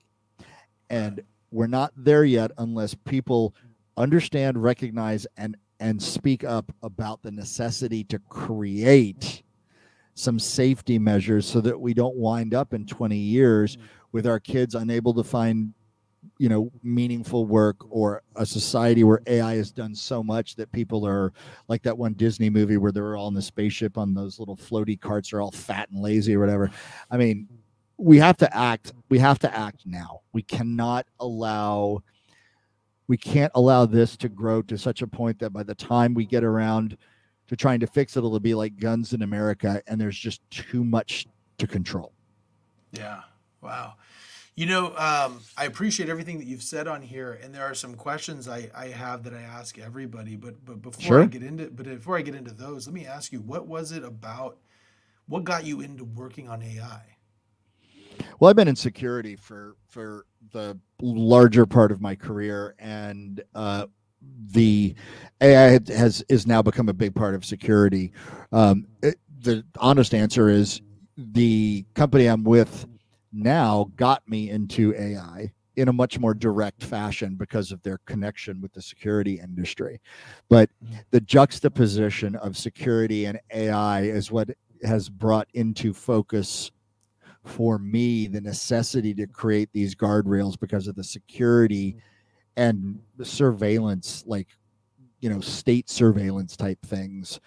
And 0.89 1.21
we're 1.51 1.67
not 1.67 1.93
there 1.95 2.23
yet 2.23 2.51
unless 2.57 2.93
people 2.93 3.53
understand, 3.97 4.61
recognize, 4.61 5.25
and 5.37 5.57
and 5.79 6.01
speak 6.01 6.43
up 6.43 6.73
about 6.83 7.21
the 7.21 7.31
necessity 7.31 8.03
to 8.05 8.17
create 8.29 9.43
some 10.13 10.39
safety 10.39 10.97
measures 10.97 11.45
so 11.45 11.59
that 11.59 11.79
we 11.79 11.93
don't 11.93 12.15
wind 12.15 12.53
up 12.53 12.73
in 12.73 12.85
20 12.85 13.17
years 13.17 13.75
mm. 13.75 13.81
with 14.13 14.25
our 14.25 14.39
kids 14.39 14.73
unable 14.73 15.13
to 15.13 15.23
find 15.23 15.73
you 16.37 16.49
know 16.49 16.71
meaningful 16.83 17.45
work 17.45 17.77
or 17.89 18.21
a 18.35 18.45
society 18.45 19.03
where 19.03 19.21
ai 19.27 19.55
has 19.55 19.71
done 19.71 19.93
so 19.95 20.23
much 20.23 20.55
that 20.55 20.71
people 20.71 21.05
are 21.05 21.33
like 21.67 21.81
that 21.83 21.97
one 21.97 22.13
disney 22.13 22.49
movie 22.49 22.77
where 22.77 22.91
they're 22.91 23.15
all 23.15 23.27
in 23.27 23.33
the 23.33 23.41
spaceship 23.41 23.97
on 23.97 24.13
those 24.13 24.39
little 24.39 24.55
floaty 24.55 24.99
carts 24.99 25.33
are 25.33 25.41
all 25.41 25.51
fat 25.51 25.89
and 25.89 26.01
lazy 26.01 26.35
or 26.35 26.39
whatever 26.39 26.69
i 27.11 27.17
mean 27.17 27.47
we 27.97 28.17
have 28.17 28.37
to 28.37 28.55
act 28.55 28.93
we 29.09 29.19
have 29.19 29.39
to 29.39 29.53
act 29.55 29.81
now 29.85 30.21
we 30.33 30.41
cannot 30.41 31.05
allow 31.19 32.01
we 33.07 33.17
can't 33.17 33.51
allow 33.55 33.85
this 33.85 34.17
to 34.17 34.27
grow 34.29 34.61
to 34.61 34.77
such 34.77 35.01
a 35.01 35.07
point 35.07 35.39
that 35.39 35.51
by 35.51 35.63
the 35.63 35.75
time 35.75 36.13
we 36.13 36.25
get 36.25 36.43
around 36.43 36.97
to 37.47 37.55
trying 37.55 37.79
to 37.79 37.87
fix 37.87 38.15
it 38.15 38.19
it'll 38.19 38.39
be 38.39 38.55
like 38.55 38.77
guns 38.79 39.13
in 39.13 39.21
america 39.21 39.81
and 39.87 39.99
there's 39.99 40.17
just 40.17 40.41
too 40.49 40.83
much 40.83 41.27
to 41.57 41.67
control 41.67 42.11
Yeah. 42.91 43.21
Wow. 43.61 43.95
You 44.55 44.67
know, 44.67 44.95
um, 44.95 45.41
I 45.57 45.65
appreciate 45.65 46.07
everything 46.07 46.37
that 46.37 46.45
you've 46.47 46.63
said 46.63 46.87
on 46.87 47.01
here, 47.01 47.37
and 47.43 47.53
there 47.53 47.65
are 47.65 47.73
some 47.73 47.93
questions 47.95 48.47
I, 48.47 48.69
I 48.73 48.87
have 48.87 49.23
that 49.23 49.33
I 49.33 49.41
ask 49.41 49.77
everybody. 49.77 50.37
But 50.37 50.63
but 50.63 50.81
before 50.81 51.19
I 51.19 51.25
get 51.25 51.43
into 51.43 51.69
but 51.69 51.85
before 51.85 52.17
I 52.17 52.21
get 52.21 52.35
into 52.35 52.53
those, 52.53 52.87
let 52.87 52.93
me 52.93 53.05
ask 53.05 53.33
you, 53.33 53.41
what 53.41 53.67
was 53.67 53.91
it 53.91 54.03
about? 54.03 54.57
What 55.27 55.43
got 55.43 55.65
you 55.65 55.81
into 55.81 56.05
working 56.05 56.47
on 56.47 56.61
AI? 56.63 57.01
Well, 58.39 58.49
I've 58.49 58.55
been 58.55 58.69
in 58.69 58.77
security 58.77 59.35
for 59.35 59.75
for 59.89 60.25
the 60.51 60.77
larger 61.01 61.65
part 61.65 61.91
of 61.91 61.99
my 61.99 62.15
career, 62.15 62.75
and 62.79 63.43
uh, 63.55 63.87
the 64.53 64.95
AI 65.41 65.79
has 65.89 66.23
is 66.29 66.47
now 66.47 66.61
become 66.61 66.87
a 66.87 66.93
big 66.93 67.13
part 67.13 67.35
of 67.35 67.43
security. 67.43 68.13
Um, 68.53 68.87
it- 69.03 69.19
the 69.41 69.63
honest 69.77 70.15
answer 70.15 70.49
is 70.49 70.81
the 71.17 71.85
company 71.93 72.25
I'm 72.25 72.43
with 72.43 72.87
now 73.35 73.91
got 73.95 74.27
me 74.27 74.49
into 74.49 74.95
AI 74.95 75.51
in 75.75 75.89
a 75.89 75.93
much 75.93 76.19
more 76.19 76.33
direct 76.33 76.81
fashion 76.81 77.35
because 77.35 77.71
of 77.71 77.81
their 77.83 77.99
connection 78.05 78.61
with 78.61 78.71
the 78.73 78.81
security 78.81 79.39
industry. 79.39 79.99
But 80.49 80.69
the 81.11 81.19
juxtaposition 81.19 82.35
of 82.37 82.55
security 82.55 83.25
and 83.25 83.39
AI 83.53 84.03
is 84.03 84.31
what 84.31 84.49
has 84.83 85.09
brought 85.09 85.47
into 85.53 85.93
focus 85.93 86.71
for 87.43 87.77
me 87.77 88.27
the 88.27 88.41
necessity 88.41 89.13
to 89.13 89.27
create 89.27 89.69
these 89.73 89.95
guardrails 89.95 90.59
because 90.59 90.87
of 90.87 90.95
the 90.95 91.03
security 91.03 91.97
and 92.57 92.99
the 93.17 93.25
surveillance 93.25 94.23
like 94.25 94.47
you 95.19 95.29
know 95.29 95.39
state 95.39 95.89
surveillance 95.89 96.57
type 96.57 96.79
things 96.85 97.39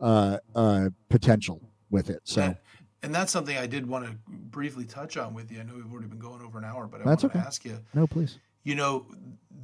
uh 0.00 0.36
uh 0.54 0.90
potential 1.08 1.62
with 1.90 2.10
it. 2.10 2.20
So 2.24 2.54
And, 3.02 3.08
and 3.08 3.14
that's 3.14 3.32
something 3.32 3.56
I 3.56 3.66
did 3.66 3.86
want 3.86 4.06
to 4.06 4.16
briefly 4.28 4.84
touch 4.84 5.16
on 5.16 5.34
with 5.34 5.50
you. 5.50 5.60
I 5.60 5.62
know 5.62 5.74
we've 5.74 5.92
already 5.92 6.08
been 6.08 6.18
going 6.18 6.42
over 6.42 6.58
an 6.58 6.64
hour, 6.64 6.86
but 6.86 7.00
I 7.00 7.04
That's 7.04 7.22
want 7.22 7.32
to 7.34 7.38
okay. 7.38 7.46
ask 7.46 7.64
you. 7.64 7.78
no 7.94 8.06
please 8.06 8.38
you 8.64 8.74
know, 8.74 9.06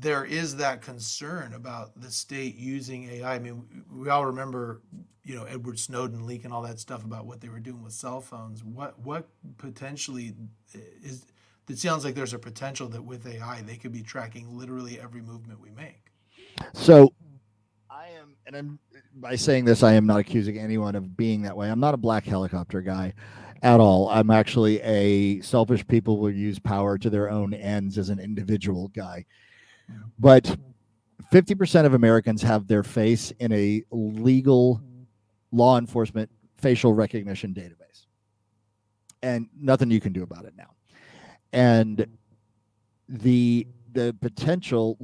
there 0.00 0.24
is 0.24 0.56
that 0.56 0.82
concern 0.82 1.54
about 1.54 1.98
the 2.00 2.10
state 2.10 2.56
using 2.56 3.08
AI. 3.10 3.34
I 3.34 3.38
mean, 3.38 3.64
we 3.92 4.08
all 4.08 4.26
remember, 4.26 4.82
you 5.24 5.34
know, 5.34 5.44
Edward 5.44 5.78
Snowden 5.78 6.26
leaking 6.26 6.52
all 6.52 6.62
that 6.62 6.80
stuff 6.80 7.04
about 7.04 7.26
what 7.26 7.40
they 7.40 7.48
were 7.48 7.60
doing 7.60 7.82
with 7.82 7.92
cell 7.92 8.20
phones. 8.20 8.64
What 8.64 8.98
what 9.00 9.28
potentially 9.58 10.34
eh, 10.74 10.78
is 11.02 11.26
it 11.68 11.78
sounds 11.78 12.04
like 12.04 12.14
there's 12.14 12.34
a 12.34 12.38
potential 12.38 12.88
that 12.88 13.02
with 13.02 13.26
AI 13.26 13.62
they 13.62 13.76
could 13.76 13.92
be 13.92 14.02
tracking 14.02 14.56
literally 14.56 15.00
every 15.00 15.20
movement 15.20 15.60
we 15.60 15.70
make. 15.70 16.12
So 16.74 17.12
I 17.90 18.08
am, 18.20 18.36
and 18.46 18.56
I'm 18.56 18.78
by 19.16 19.34
saying 19.34 19.64
this, 19.64 19.82
I 19.82 19.94
am 19.94 20.06
not 20.06 20.20
accusing 20.20 20.58
anyone 20.58 20.94
of 20.94 21.16
being 21.16 21.42
that 21.42 21.56
way. 21.56 21.70
I'm 21.70 21.80
not 21.80 21.94
a 21.94 21.98
black 21.98 22.24
helicopter 22.24 22.82
guy 22.82 23.14
at 23.62 23.80
all. 23.80 24.10
I'm 24.10 24.30
actually 24.30 24.80
a 24.82 25.40
selfish 25.40 25.86
people 25.86 26.18
will 26.18 26.30
use 26.30 26.58
power 26.58 26.98
to 26.98 27.08
their 27.08 27.30
own 27.30 27.54
ends 27.54 27.96
as 27.96 28.10
an 28.10 28.18
individual 28.20 28.88
guy. 28.88 29.24
But 30.18 30.56
50% 31.32 31.86
of 31.86 31.94
Americans 31.94 32.42
have 32.42 32.66
their 32.66 32.82
face 32.82 33.32
in 33.40 33.52
a 33.52 33.82
legal 33.90 34.82
law 35.50 35.78
enforcement 35.78 36.30
facial 36.58 36.92
recognition 36.92 37.54
database. 37.54 38.06
And 39.22 39.48
nothing 39.58 39.90
you 39.90 40.00
can 40.00 40.12
do 40.12 40.22
about 40.22 40.44
it 40.44 40.54
now. 40.56 40.74
And 41.52 42.06
the 43.08 43.66
the 43.92 44.14
potential 44.20 44.98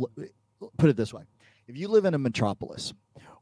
put 0.76 0.90
it 0.90 0.96
this 0.96 1.14
way. 1.14 1.22
If 1.66 1.78
you 1.78 1.88
live 1.88 2.04
in 2.04 2.12
a 2.12 2.18
metropolis 2.18 2.92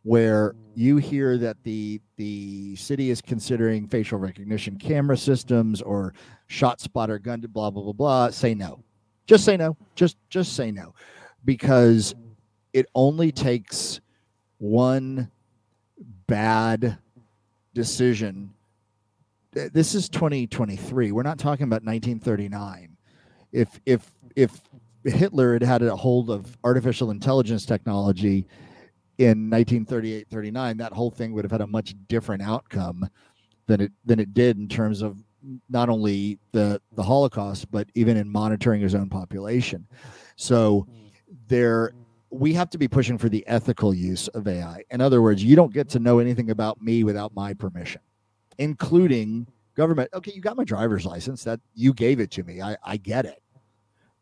where 0.03 0.53
mm. 0.53 0.57
you 0.75 0.97
hear 0.97 1.37
that 1.39 1.57
the 1.63 2.01
the 2.17 2.77
city 2.77 3.11
is 3.11 3.21
considering 3.21 3.87
facial 3.87 4.19
recognition 4.19 4.77
camera 4.77 5.17
systems 5.17 5.83
or 5.83 6.15
shot 6.47 6.81
spotter 6.81 7.19
gun 7.19 7.41
blah 7.49 7.71
blah 7.71 7.83
blah 7.83 7.93
blah 7.93 8.31
say 8.31 8.55
no. 8.55 8.83
Just 9.27 9.45
say 9.45 9.57
no. 9.57 9.77
Just 9.95 10.17
just 10.29 10.55
say 10.55 10.71
no. 10.71 10.95
Because 11.45 12.15
mm. 12.15 12.21
it 12.73 12.87
only 12.95 13.33
takes 13.33 14.01
one 14.59 15.31
bad 16.27 16.99
decision. 17.75 18.53
This 19.53 19.97
is 19.97 20.09
2023 20.09 21.11
we're 21.11 21.25
not 21.25 21.39
talking 21.39 21.65
about 21.65 21.83
1939 21.83 22.97
if 23.51 23.81
if 23.85 24.13
if 24.37 24.61
hitler 25.05 25.55
had 25.55 25.63
had 25.65 25.83
a 25.83 25.97
hold 25.97 26.31
of 26.31 26.57
artificial 26.63 27.11
intelligence 27.11 27.67
technology 27.67 28.47
in 29.21 29.51
1938 29.51 30.29
39 30.31 30.79
that 30.79 30.95
whole 30.95 31.11
thing 31.11 31.33
would 31.35 31.45
have 31.45 31.53
had 31.53 31.61
a 31.61 31.67
much 31.67 31.95
different 32.09 32.43
outcome 32.43 33.07
than 33.67 33.83
it 33.83 33.93
than 34.07 34.19
it 34.19 34.33
did 34.33 34.57
in 34.57 34.67
terms 34.67 35.03
of 35.03 35.23
not 35.69 35.91
only 35.91 36.39
the 36.53 36.81
the 36.95 37.03
holocaust 37.03 37.71
but 37.71 37.87
even 37.95 38.17
in 38.17 38.31
monitoring 38.31 38.81
his 38.81 38.95
own 38.95 39.11
population. 39.11 39.87
So 40.37 40.87
there 41.49 41.93
we 42.31 42.55
have 42.55 42.71
to 42.71 42.79
be 42.79 42.89
pushing 42.89 43.19
for 43.19 43.29
the 43.29 43.47
ethical 43.47 43.93
use 43.93 44.29
of 44.29 44.49
ai 44.49 44.85
in 44.91 45.03
other 45.03 45.21
words 45.21 45.45
you 45.45 45.55
don't 45.55 45.75
get 45.75 45.91
to 45.91 45.99
know 45.99 46.19
anything 46.19 46.51
about 46.51 46.81
me 46.81 47.05
without 47.05 47.35
my 47.35 47.53
permission 47.53 48.01
including 48.59 49.47
government. 49.77 50.09
Okay 50.15 50.33
you 50.35 50.41
got 50.41 50.57
my 50.57 50.65
driver's 50.65 51.05
license. 51.05 51.45
That 51.45 51.61
you 51.75 51.93
gave 51.93 52.21
it 52.21 52.31
to 52.33 52.43
me. 52.43 52.63
I 52.63 52.77
i 52.85 52.97
get 52.97 53.27
it. 53.27 53.43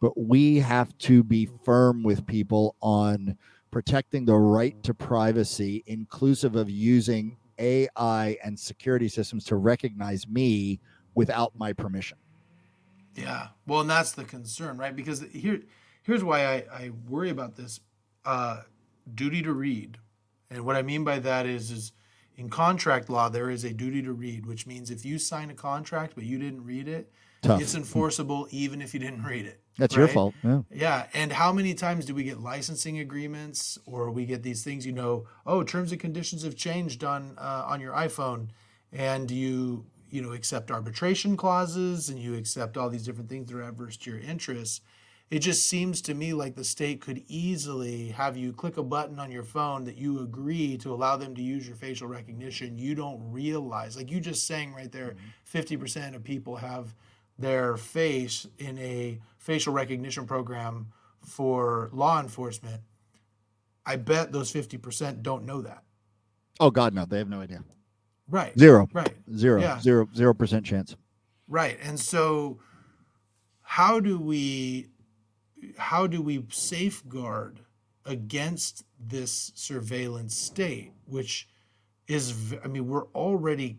But 0.01 0.19
we 0.19 0.59
have 0.59 0.97
to 0.99 1.23
be 1.23 1.49
firm 1.65 2.03
with 2.03 2.27
people 2.27 2.77
on 2.81 3.37
protecting 3.71 4.25
the 4.25 4.35
right 4.35 4.81
to 4.83 4.95
privacy, 4.95 5.83
inclusive 5.87 6.57
of 6.57 6.71
using 6.71 7.37
AI 7.59 8.37
and 8.43 8.59
security 8.59 9.09
systems 9.09 9.45
to 9.45 9.57
recognize 9.57 10.27
me 10.29 10.81
without 11.15 11.53
my 11.59 11.73
permission. 11.73 12.19
Yeah, 13.15 13.49
well, 13.67 13.81
and 13.81 13.91
that's 13.91 14.13
the 14.13 14.25
concern, 14.25 14.77
right? 14.77 14.95
Because 14.95 15.25
here, 15.33 15.61
here's 16.03 16.23
why 16.23 16.47
I, 16.47 16.55
I 16.73 16.91
worry 17.09 17.31
about 17.31 17.57
this 17.57 17.81
uh, 18.25 18.63
duty 19.15 19.43
to 19.43 19.53
read, 19.53 19.99
and 20.51 20.65
what 20.65 20.77
I 20.77 20.83
mean 20.83 21.05
by 21.05 21.19
that 21.19 21.45
is, 21.47 21.71
is 21.71 21.93
in 22.37 22.49
contract 22.49 23.11
law 23.11 23.29
there 23.29 23.51
is 23.51 23.65
a 23.65 23.73
duty 23.73 24.03
to 24.03 24.13
read, 24.13 24.47
which 24.47 24.67
means 24.67 24.91
if 24.91 25.05
you 25.05 25.19
sign 25.19 25.51
a 25.51 25.55
contract 25.55 26.13
but 26.15 26.25
you 26.25 26.39
didn't 26.39 26.65
read 26.65 26.87
it, 26.87 27.11
Tough. 27.43 27.61
it's 27.61 27.75
enforceable 27.75 28.47
even 28.51 28.81
if 28.81 28.95
you 28.95 29.01
didn't 29.01 29.25
read 29.25 29.45
it. 29.45 29.61
That's 29.79 29.97
right? 29.97 30.03
your 30.03 30.09
fault. 30.09 30.35
Yeah. 30.43 30.63
Yeah. 30.71 31.07
And 31.15 31.33
how 31.33 31.53
many 31.53 31.73
times 31.75 32.05
do 32.05 32.15
we 32.15 32.25
get 32.25 32.41
licensing 32.41 32.99
agreements 32.99 33.79
or 33.87 34.11
we 34.11 34.27
get 34.27 34.43
these 34.43 34.65
things, 34.65 34.85
you 34.85 34.93
know, 34.93 35.27
oh, 35.47 35.63
terms 35.63 35.93
and 35.93 36.01
conditions 36.01 36.43
have 36.43 36.57
changed 36.57 37.05
on 37.05 37.37
uh, 37.39 37.65
on 37.67 37.81
your 37.81 37.95
iPhone 37.95 38.49
and 38.93 39.31
you, 39.31 39.87
you 40.11 40.21
know, 40.21 40.33
accept 40.33 40.71
arbitration 40.71 41.37
clauses 41.37 42.09
and 42.09 42.19
you 42.19 42.35
accept 42.35 42.77
all 42.77 42.91
these 42.91 43.05
different 43.05 43.31
things 43.31 43.49
that 43.49 43.57
are 43.57 43.63
adverse 43.63 43.97
to 43.99 44.11
your 44.11 44.21
interests. 44.21 44.81
It 45.31 45.41
just 45.41 45.69
seems 45.69 46.01
to 46.03 46.15
me 46.15 46.33
like 46.33 46.55
the 46.55 46.65
state 46.65 47.03
could 47.03 47.23
easily 47.29 48.09
have 48.09 48.37
you 48.39 48.53
click 48.53 48.79
a 48.79 48.83
button 48.83 49.19
on 49.19 49.31
your 49.31 49.43
phone 49.43 49.85
that 49.85 49.99
you 49.99 50.21
agree 50.21 50.79
to 50.79 50.93
allow 50.93 51.17
them 51.17 51.35
to 51.35 51.43
use 51.43 51.67
your 51.67 51.77
facial 51.77 52.09
recognition. 52.09 52.79
You 52.79 52.95
don't 52.95 53.21
realize, 53.31 53.95
like 53.95 54.11
you 54.11 54.21
just 54.21 54.47
saying 54.47 54.73
right 54.73 54.91
there, 54.91 55.17
50% 55.53 55.79
mm-hmm. 55.79 56.15
of 56.15 56.25
people 56.25 56.57
have 56.57 56.95
their 57.39 57.77
face 57.77 58.47
in 58.59 58.79
a 58.79 59.21
facial 59.39 59.73
recognition 59.73 60.27
program 60.27 60.89
for 61.25 61.91
law 61.93 62.21
enforcement, 62.21 62.83
I 63.87 63.97
bet 63.97 64.33
those 64.33 64.53
50% 64.53 65.23
don't 65.23 65.45
know 65.45 65.63
that. 65.63 65.83
Oh 66.61 66.71
God, 66.71 66.95
no, 66.95 67.05
they 67.05 67.19
have 67.19 67.29
no 67.29 67.41
idea. 67.41 67.63
Right. 68.29 68.59
Zero. 68.59 68.89
Right. 68.93 69.15
Zero. 69.35 69.61
Yeah. 69.61 69.81
Zero. 69.81 70.09
Zero 70.15 70.35
percent 70.35 70.67
chance. 70.67 70.97
Right. 71.47 71.79
And 71.83 71.99
so 71.99 72.59
how 73.63 74.01
do 74.01 74.19
we 74.19 74.89
how 75.79 76.07
do 76.07 76.21
we 76.21 76.45
safeguard 76.51 77.61
against 78.05 78.85
this 79.01 79.53
surveillance 79.55 80.37
state, 80.37 80.93
which 81.07 81.49
is 82.07 82.55
I 82.63 82.69
mean, 82.69 82.87
we're 82.89 83.07
already 83.15 83.79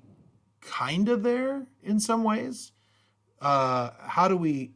kind 0.61 1.09
of 1.09 1.21
there 1.21 1.67
in 1.83 1.99
some 1.99 2.23
ways 2.23 2.71
uh, 3.41 3.91
how 3.99 4.27
do 4.27 4.37
we? 4.37 4.71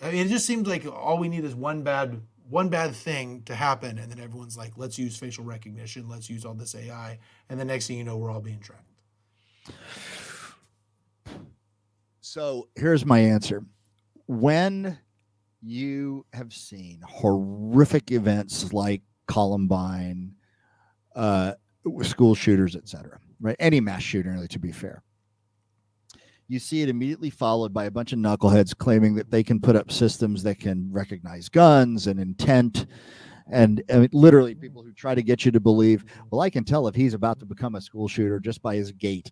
I 0.00 0.12
mean, 0.12 0.26
it 0.26 0.28
just 0.28 0.46
seems 0.46 0.68
like 0.68 0.86
all 0.86 1.18
we 1.18 1.28
need 1.28 1.44
is 1.44 1.54
one 1.54 1.82
bad 1.82 2.20
one 2.48 2.70
bad 2.70 2.94
thing 2.94 3.42
to 3.42 3.54
happen, 3.54 3.98
and 3.98 4.10
then 4.10 4.18
everyone's 4.18 4.56
like, 4.56 4.72
"Let's 4.76 4.98
use 4.98 5.16
facial 5.16 5.44
recognition. 5.44 6.08
Let's 6.08 6.30
use 6.30 6.44
all 6.44 6.54
this 6.54 6.74
AI," 6.74 7.18
and 7.48 7.60
the 7.60 7.64
next 7.64 7.88
thing 7.88 7.98
you 7.98 8.04
know, 8.04 8.16
we're 8.16 8.30
all 8.30 8.40
being 8.40 8.60
tracked. 8.60 8.84
So 12.20 12.68
here's 12.74 13.04
my 13.04 13.18
answer: 13.18 13.64
When 14.26 14.98
you 15.60 16.24
have 16.32 16.52
seen 16.52 17.02
horrific 17.04 18.12
events 18.12 18.72
like 18.72 19.02
Columbine, 19.26 20.34
uh, 21.14 21.54
school 22.02 22.34
shooters, 22.34 22.76
etc., 22.76 23.18
right? 23.40 23.56
Any 23.58 23.80
mass 23.80 24.02
shooting, 24.02 24.32
really 24.32 24.48
to 24.48 24.58
be 24.58 24.72
fair 24.72 25.02
you 26.48 26.58
see 26.58 26.80
it 26.80 26.88
immediately 26.88 27.28
followed 27.28 27.74
by 27.74 27.84
a 27.84 27.90
bunch 27.90 28.12
of 28.14 28.18
knuckleheads 28.18 28.76
claiming 28.76 29.14
that 29.14 29.30
they 29.30 29.42
can 29.42 29.60
put 29.60 29.76
up 29.76 29.92
systems 29.92 30.42
that 30.42 30.58
can 30.58 30.90
recognize 30.90 31.48
guns 31.48 32.06
and 32.06 32.18
intent. 32.18 32.86
And 33.50 33.82
literally 34.12 34.54
people 34.54 34.82
who 34.82 34.92
try 34.92 35.14
to 35.14 35.22
get 35.22 35.44
you 35.44 35.52
to 35.52 35.60
believe 35.60 36.04
well 36.30 36.42
i 36.42 36.50
can 36.50 36.64
tell 36.64 36.86
if 36.86 36.94
he's 36.94 37.14
about 37.14 37.40
to 37.40 37.46
become 37.46 37.76
a 37.76 37.80
school 37.80 38.06
shooter 38.06 38.40
just 38.40 38.62
by 38.62 38.76
his 38.76 38.92
gait. 38.92 39.30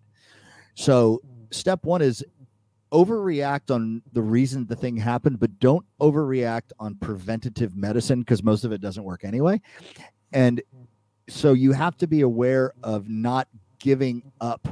So 0.74 1.20
step 1.51 1.84
one 1.84 2.02
is 2.02 2.24
overreact 2.93 3.74
on 3.74 4.01
the 4.12 4.22
reason 4.22 4.66
the 4.66 4.76
thing 4.76 4.97
happened 4.97 5.40
but 5.40 5.59
don't 5.59 5.84
overreact 6.01 6.72
on 6.78 6.94
preventative 6.97 7.76
medicine 7.76 8.20
because 8.20 8.43
most 8.43 8.64
of 8.64 8.72
it 8.72 8.80
doesn't 8.80 9.05
work 9.05 9.24
anyway. 9.24 9.60
And 10.32 10.62
so 11.28 11.52
you 11.52 11.72
have 11.72 11.97
to 11.98 12.06
be 12.06 12.20
aware 12.20 12.72
of 12.82 13.09
not 13.09 13.48
giving 13.78 14.22
up 14.40 14.66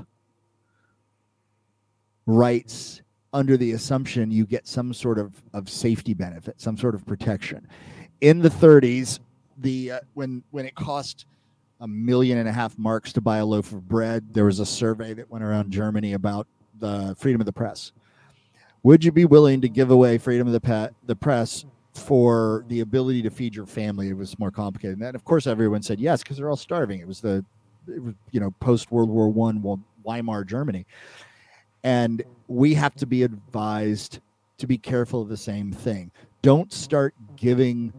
rights 2.26 3.02
under 3.32 3.56
the 3.56 3.72
assumption 3.72 4.30
you 4.30 4.46
get 4.46 4.66
some 4.66 4.94
sort 4.94 5.18
of, 5.18 5.42
of 5.52 5.68
safety 5.68 6.14
benefit, 6.14 6.60
some 6.60 6.76
sort 6.76 6.94
of 6.94 7.04
protection. 7.06 7.66
In 8.20 8.38
the 8.38 8.48
30s, 8.48 9.18
the 9.58 9.92
uh, 9.92 10.00
when 10.14 10.42
when 10.50 10.66
it 10.66 10.74
cost 10.74 11.26
a 11.80 11.88
million 11.88 12.38
and 12.38 12.48
a 12.48 12.52
half 12.52 12.78
marks 12.78 13.12
to 13.12 13.20
buy 13.20 13.38
a 13.38 13.44
loaf 13.44 13.72
of 13.72 13.86
bread, 13.88 14.32
there 14.32 14.44
was 14.44 14.60
a 14.60 14.66
survey 14.66 15.12
that 15.14 15.30
went 15.30 15.44
around 15.44 15.70
Germany 15.70 16.12
about 16.14 16.46
the 16.78 17.14
freedom 17.18 17.40
of 17.40 17.46
the 17.46 17.52
press. 17.52 17.92
Would 18.84 19.04
you 19.04 19.12
be 19.12 19.24
willing 19.24 19.60
to 19.60 19.68
give 19.68 19.90
away 19.90 20.18
freedom 20.18 20.46
of 20.46 20.52
the, 20.52 20.60
pe- 20.60 20.88
the 21.06 21.16
press 21.16 21.64
for 21.94 22.64
the 22.68 22.80
ability 22.80 23.22
to 23.22 23.30
feed 23.30 23.54
your 23.54 23.66
family? 23.66 24.08
It 24.08 24.16
was 24.16 24.38
more 24.38 24.50
complicated 24.50 24.98
than 24.98 25.04
that. 25.04 25.14
Of 25.14 25.24
course, 25.24 25.46
everyone 25.46 25.82
said 25.82 25.98
yes 25.98 26.22
because 26.22 26.36
they're 26.36 26.50
all 26.50 26.56
starving. 26.56 27.00
It 27.00 27.06
was 27.06 27.20
the, 27.20 27.44
it 27.88 28.02
was, 28.02 28.14
you 28.30 28.40
know, 28.40 28.50
post 28.60 28.90
World 28.90 29.08
War 29.08 29.28
One 29.28 29.62
Weimar 30.04 30.44
Germany. 30.44 30.86
And 31.84 32.24
we 32.48 32.74
have 32.74 32.94
to 32.96 33.06
be 33.06 33.22
advised 33.22 34.18
to 34.58 34.66
be 34.66 34.78
careful 34.78 35.20
of 35.22 35.28
the 35.28 35.36
same 35.36 35.70
thing. 35.70 36.10
Don't 36.42 36.72
start 36.72 37.14
giving 37.36 37.92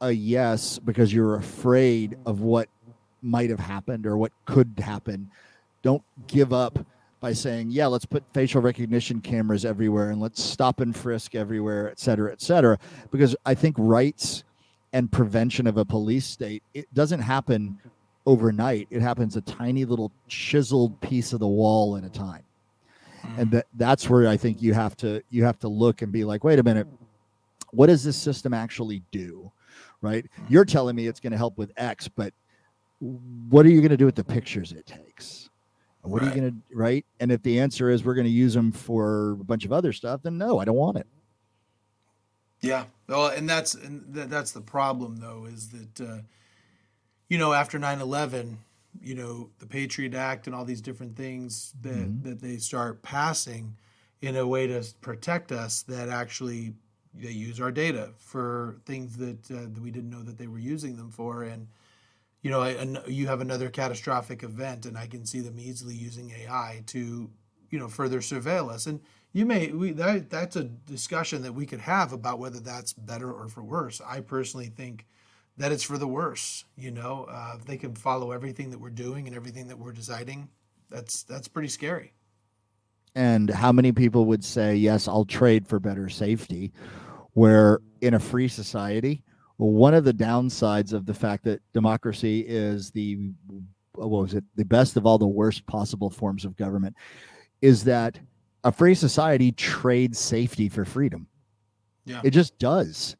a 0.00 0.10
yes 0.10 0.78
because 0.78 1.12
you're 1.12 1.36
afraid 1.36 2.16
of 2.26 2.40
what 2.40 2.68
might 3.22 3.50
have 3.50 3.60
happened 3.60 4.06
or 4.06 4.16
what 4.16 4.32
could 4.44 4.74
happen. 4.78 5.30
Don't 5.82 6.02
give 6.26 6.52
up 6.52 6.78
by 7.20 7.32
saying, 7.32 7.70
yeah, 7.70 7.86
let's 7.86 8.04
put 8.04 8.22
facial 8.34 8.60
recognition 8.60 9.20
cameras 9.20 9.64
everywhere 9.64 10.10
and 10.10 10.20
let's 10.20 10.42
stop 10.42 10.80
and 10.80 10.94
frisk 10.94 11.34
everywhere, 11.34 11.90
et 11.90 11.98
cetera, 11.98 12.32
et 12.32 12.42
cetera. 12.42 12.78
Because 13.10 13.34
I 13.46 13.54
think 13.54 13.76
rights 13.78 14.44
and 14.92 15.10
prevention 15.10 15.66
of 15.66 15.78
a 15.78 15.84
police 15.84 16.26
state, 16.26 16.62
it 16.74 16.92
doesn't 16.92 17.20
happen 17.20 17.78
overnight. 18.26 18.88
It 18.90 19.00
happens 19.00 19.36
a 19.36 19.40
tiny 19.40 19.84
little 19.84 20.12
chiseled 20.28 21.00
piece 21.00 21.32
of 21.32 21.40
the 21.40 21.48
wall 21.48 21.96
at 21.96 22.04
a 22.04 22.10
time. 22.10 22.42
And 23.36 23.50
that 23.50 23.66
that's 23.74 24.08
where 24.08 24.28
I 24.28 24.36
think 24.36 24.62
you 24.62 24.74
have 24.74 24.96
to 24.98 25.22
you 25.30 25.44
have 25.44 25.58
to 25.60 25.68
look 25.68 26.02
and 26.02 26.12
be 26.12 26.24
like, 26.24 26.44
wait 26.44 26.58
a 26.58 26.62
minute, 26.62 26.86
what 27.70 27.86
does 27.86 28.04
this 28.04 28.16
system 28.16 28.54
actually 28.54 29.02
do? 29.10 29.50
Right? 30.00 30.26
You're 30.48 30.64
telling 30.64 30.96
me 30.96 31.06
it's 31.06 31.20
going 31.20 31.32
to 31.32 31.38
help 31.38 31.56
with 31.56 31.72
X, 31.76 32.08
but 32.08 32.34
what 33.00 33.66
are 33.66 33.70
you 33.70 33.80
going 33.80 33.90
to 33.90 33.96
do 33.96 34.06
with 34.06 34.14
the 34.14 34.24
pictures 34.24 34.72
it 34.72 34.86
takes? 34.86 35.50
What 36.02 36.22
are 36.22 36.26
you 36.26 36.34
going 36.34 36.50
to 36.50 36.76
right? 36.76 37.06
And 37.18 37.32
if 37.32 37.42
the 37.42 37.60
answer 37.60 37.88
is 37.88 38.04
we're 38.04 38.14
going 38.14 38.26
to 38.26 38.30
use 38.30 38.52
them 38.52 38.72
for 38.72 39.32
a 39.32 39.44
bunch 39.44 39.64
of 39.64 39.72
other 39.72 39.92
stuff, 39.92 40.22
then 40.22 40.36
no, 40.36 40.58
I 40.58 40.66
don't 40.66 40.76
want 40.76 40.98
it. 40.98 41.06
Yeah. 42.60 42.84
Well, 43.08 43.28
and 43.28 43.48
that's 43.48 43.74
and 43.74 44.14
th- 44.14 44.28
that's 44.28 44.52
the 44.52 44.60
problem 44.60 45.16
though 45.16 45.46
is 45.46 45.68
that 45.68 46.00
uh, 46.00 46.18
you 47.28 47.38
know 47.38 47.52
after 47.52 47.78
9/11, 47.78 48.56
you 49.00 49.14
know, 49.14 49.50
the 49.58 49.66
Patriot 49.66 50.14
Act 50.14 50.46
and 50.46 50.54
all 50.54 50.64
these 50.64 50.80
different 50.80 51.16
things 51.16 51.74
that 51.82 52.08
Mhm. 52.08 52.22
that 52.22 52.40
they 52.40 52.56
start 52.58 53.02
passing 53.02 53.76
in 54.22 54.36
a 54.36 54.46
way 54.46 54.66
to 54.66 54.82
protect 55.00 55.52
us 55.52 55.82
that 55.82 56.08
actually 56.08 56.74
they 57.14 57.30
use 57.30 57.60
our 57.60 57.70
data 57.70 58.12
for 58.18 58.80
things 58.86 59.16
that, 59.16 59.50
uh, 59.50 59.62
that 59.72 59.80
we 59.80 59.90
didn't 59.90 60.10
know 60.10 60.22
that 60.22 60.36
they 60.38 60.48
were 60.48 60.58
using 60.58 60.96
them 60.96 61.10
for 61.10 61.42
and 61.44 61.68
you 62.42 62.50
know, 62.50 62.60
I, 62.60 62.70
and 62.72 63.00
you 63.08 63.26
have 63.26 63.40
another 63.40 63.70
catastrophic 63.70 64.42
event, 64.42 64.84
and 64.84 64.98
I 64.98 65.06
can 65.06 65.24
see 65.24 65.40
them 65.40 65.58
easily 65.58 65.94
using 65.94 66.30
AI 66.32 66.82
to, 66.88 67.30
you 67.70 67.78
know, 67.78 67.88
further 67.88 68.20
surveil 68.20 68.70
us. 68.70 68.86
And 68.86 69.00
you 69.32 69.46
may, 69.46 69.72
we 69.72 69.92
that 69.92 70.28
that's 70.28 70.54
a 70.56 70.64
discussion 70.64 71.40
that 71.42 71.54
we 71.54 71.64
could 71.64 71.80
have 71.80 72.12
about 72.12 72.38
whether 72.38 72.60
that's 72.60 72.92
better 72.92 73.32
or 73.32 73.48
for 73.48 73.62
worse. 73.62 74.00
I 74.06 74.20
personally 74.20 74.66
think 74.68 75.06
that 75.56 75.72
it's 75.72 75.82
for 75.82 75.98
the 75.98 76.06
worse. 76.08 76.64
You 76.76 76.90
know, 76.90 77.26
uh, 77.30 77.58
they 77.64 77.76
can 77.76 77.94
follow 77.94 78.32
everything 78.32 78.70
that 78.70 78.80
we're 78.80 78.90
doing 78.90 79.26
and 79.26 79.36
everything 79.36 79.68
that 79.68 79.78
we're 79.78 79.92
deciding. 79.92 80.48
That's 80.90 81.22
that's 81.22 81.48
pretty 81.48 81.68
scary. 81.68 82.12
And 83.14 83.48
how 83.48 83.70
many 83.70 83.92
people 83.92 84.24
would 84.26 84.44
say, 84.44 84.74
yes, 84.74 85.06
I'll 85.06 85.24
trade 85.24 85.66
for 85.68 85.78
better 85.78 86.08
safety? 86.08 86.72
Where 87.34 87.80
in 88.00 88.14
a 88.14 88.18
free 88.20 88.48
society, 88.48 89.22
one 89.56 89.94
of 89.94 90.04
the 90.04 90.12
downsides 90.14 90.92
of 90.92 91.06
the 91.06 91.14
fact 91.14 91.44
that 91.44 91.60
democracy 91.72 92.40
is 92.46 92.90
the 92.90 93.30
what 93.94 94.10
was 94.10 94.34
it 94.34 94.44
the 94.56 94.64
best 94.64 94.96
of 94.96 95.06
all 95.06 95.18
the 95.18 95.26
worst 95.26 95.64
possible 95.66 96.10
forms 96.10 96.44
of 96.44 96.56
government 96.56 96.96
is 97.62 97.84
that 97.84 98.18
a 98.64 98.72
free 98.72 98.94
society 98.94 99.52
trades 99.52 100.18
safety 100.18 100.68
for 100.68 100.84
freedom 100.84 101.28
Yeah. 102.04 102.20
it 102.24 102.30
just 102.30 102.58
does 102.58 103.14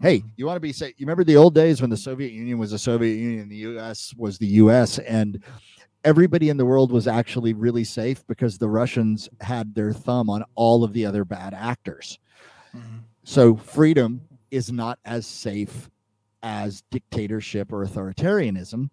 hey 0.00 0.18
Mhm. 0.20 0.30
you 0.36 0.46
want 0.46 0.56
to 0.56 0.60
be 0.60 0.72
safe 0.72 0.94
you 0.98 1.06
remember 1.06 1.24
the 1.24 1.36
old 1.36 1.54
days 1.54 1.80
when 1.80 1.90
the 1.90 1.96
soviet 1.96 2.32
union 2.32 2.58
was 2.58 2.70
the 2.70 2.78
soviet 2.78 3.16
union 3.16 3.48
the 3.48 3.56
us 3.78 4.12
was 4.16 4.38
the 4.38 4.48
us 4.48 4.98
and 5.00 5.42
everybody 6.04 6.48
in 6.48 6.56
the 6.56 6.64
world 6.66 6.92
was 6.92 7.06
actually 7.08 7.52
really 7.54 7.84
safe 7.84 8.26
because 8.26 8.58
the 8.58 8.68
russians 8.68 9.28
had 9.40 9.74
their 9.74 9.92
thumb 9.92 10.28
on 10.30 10.44
all 10.54 10.84
of 10.84 10.92
the 10.92 11.04
other 11.06 11.24
bad 11.24 11.54
actors 11.54 12.18
Mhm. 12.74 13.00
so 13.24 13.56
freedom 13.56 14.20
is 14.50 14.70
not 14.70 14.98
as 15.04 15.26
safe 15.26 15.90
as 16.42 16.82
dictatorship 16.90 17.72
or 17.72 17.84
authoritarianism 17.84 18.88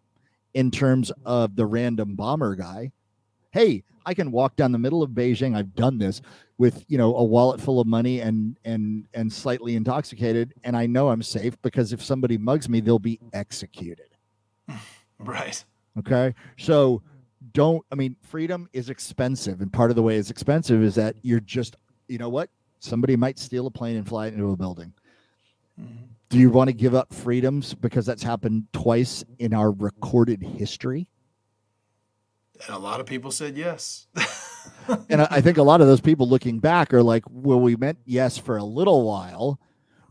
in 0.54 0.72
terms 0.72 1.12
of 1.26 1.56
the 1.56 1.66
random 1.66 2.16
bomber 2.16 2.56
guy. 2.56 2.92
Hey, 3.54 3.84
I 4.06 4.14
can 4.14 4.32
walk 4.32 4.56
down 4.56 4.72
the 4.72 4.80
middle 4.80 5.04
of 5.04 5.12
Beijing. 5.12 5.56
I've 5.56 5.76
done 5.76 6.00
this 6.00 6.22
with, 6.58 6.84
you 6.88 6.98
know, 6.98 7.16
a 7.16 7.24
wallet 7.24 7.62
full 7.62 7.80
of 7.80 7.88
money 7.88 8.20
and 8.20 8.58
and 8.66 9.08
and 9.14 9.32
slightly 9.32 9.76
intoxicated 9.76 10.54
and 10.64 10.76
I 10.76 10.88
know 10.88 11.10
I'm 11.10 11.22
safe 11.22 11.62
because 11.62 11.94
if 11.94 12.04
somebody 12.04 12.38
mugs 12.38 12.68
me, 12.68 12.82
they'll 12.82 13.00
be 13.00 13.20
executed. 13.32 14.10
Right. 15.20 15.64
Okay. 16.00 16.34
So 16.58 17.02
don't, 17.54 17.86
I 17.92 17.96
mean, 17.96 18.18
freedom 18.24 18.68
is 18.74 18.90
expensive. 18.90 19.62
And 19.62 19.72
part 19.72 19.90
of 19.90 19.96
the 19.96 20.02
way 20.02 20.18
it's 20.18 20.30
expensive 20.30 20.84
is 20.84 20.96
that 20.96 21.16
you're 21.22 21.40
just, 21.40 21.78
you 22.10 22.18
know 22.18 22.28
what? 22.28 22.50
Somebody 22.80 23.16
might 23.16 23.40
steal 23.40 23.68
a 23.68 23.72
plane 23.72 23.96
and 23.96 24.06
fly 24.06 24.28
it 24.28 24.34
into 24.34 24.50
a 24.50 24.58
building. 24.58 24.92
Mhm. 25.80 26.10
Do 26.28 26.40
you 26.40 26.50
want 26.50 26.70
to 26.70 26.74
give 26.74 26.94
up 26.94 27.14
freedoms 27.14 27.74
because 27.74 28.06
that's 28.06 28.24
happened 28.24 28.66
twice 28.74 29.24
in 29.40 29.54
our 29.54 29.72
recorded 29.72 30.42
history? 30.42 31.08
And 32.66 32.76
a 32.76 32.80
lot 32.80 33.00
of 33.00 33.06
people 33.06 33.32
said 33.32 33.58
yes. 33.58 34.08
And 35.10 35.22
I, 35.22 35.40
think 35.40 35.58
a 35.58 35.64
lot 35.64 35.80
of 35.82 35.88
those 35.88 36.02
people 36.02 36.28
looking 36.28 36.60
back 36.60 36.94
are 36.94 37.04
like, 37.04 37.24
well, 37.30 37.60
we 37.60 37.76
meant 37.78 38.00
yes 38.06 38.38
for 38.38 38.58
a 38.58 38.64
little 38.64 39.06
while, 39.06 39.60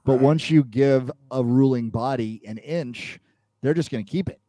but 0.05 0.15
Right. 0.15 0.23
once 0.23 0.51
you 0.51 0.65
give 0.65 1.11
a 1.31 1.45
ruling 1.45 1.91
body 1.91 2.41
an 2.47 2.57
inch, 2.59 3.19
they're 3.61 3.75
just 3.75 3.91
going 3.91 4.05
to 4.05 4.11
keep 4.11 4.29
it. 4.29 4.41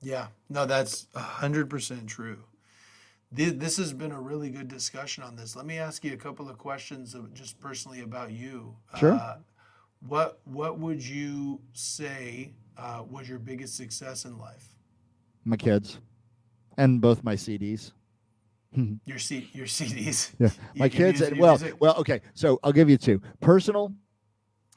Yeah, 0.00 0.28
no, 0.48 0.64
that's 0.66 1.08
a 1.14 1.18
hundred 1.20 1.68
percent 1.70 2.06
true. 2.08 2.44
Th- 3.34 3.54
This 3.54 3.76
has 3.78 3.92
been 3.92 4.12
a 4.12 4.20
really 4.20 4.50
good 4.50 4.68
discussion 4.68 5.24
on 5.24 5.34
this. 5.34 5.56
Let 5.56 5.66
me 5.66 5.78
ask 5.78 6.04
you 6.04 6.12
a 6.12 6.16
couple 6.16 6.48
of 6.48 6.56
questions 6.58 7.14
of 7.14 7.32
just 7.34 7.58
personally 7.58 8.00
about 8.00 8.30
you. 8.30 8.76
Sure. 8.96 9.14
Uh, 9.14 9.38
what 10.06 10.40
What 10.44 10.78
would 10.78 11.02
you 11.04 11.60
say 11.72 12.52
uh, 12.76 13.02
was 13.08 13.28
your 13.28 13.38
biggest 13.40 13.76
success 13.76 14.24
in 14.24 14.38
life? 14.38 14.68
My 15.44 15.56
kids 15.56 15.98
and 16.76 17.00
both 17.00 17.22
my 17.24 17.34
CDs. 17.34 17.92
Your 19.04 19.18
C 19.18 19.48
Your 19.52 19.66
CDs. 19.66 20.32
Yeah, 20.38 20.48
my 20.74 20.88
can 20.88 20.98
kids. 21.12 21.20
and- 21.20 21.38
well, 21.38 21.58
music? 21.58 21.80
well, 21.80 21.94
okay. 21.96 22.20
So 22.34 22.58
I'll 22.64 22.72
give 22.72 22.90
you 22.90 22.96
two. 22.96 23.20
Personal. 23.40 23.92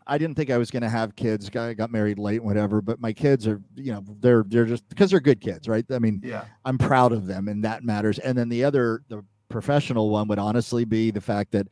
I 0.09 0.17
didn't 0.17 0.37
think 0.37 0.49
I 0.51 0.57
was 0.57 0.71
going 0.71 0.83
to 0.83 0.89
have 0.89 1.17
kids. 1.17 1.49
I 1.53 1.73
got 1.73 1.91
married 1.91 2.17
late, 2.17 2.41
whatever. 2.41 2.81
But 2.81 3.01
my 3.01 3.11
kids 3.11 3.45
are, 3.45 3.61
you 3.75 3.91
know, 3.91 4.03
they're 4.21 4.45
they're 4.47 4.65
just 4.65 4.87
because 4.87 5.11
they're 5.11 5.19
good 5.19 5.41
kids, 5.41 5.67
right? 5.67 5.83
I 5.91 5.99
mean, 5.99 6.21
Yeah. 6.23 6.45
I'm 6.63 6.77
proud 6.77 7.11
of 7.11 7.27
them, 7.27 7.47
and 7.49 7.63
that 7.65 7.83
matters. 7.83 8.17
And 8.19 8.37
then 8.37 8.47
the 8.47 8.63
other, 8.63 9.01
the 9.09 9.25
professional 9.49 10.09
one 10.09 10.27
would 10.29 10.39
honestly 10.39 10.85
be 10.85 11.11
the 11.11 11.19
fact 11.19 11.51
that 11.51 11.67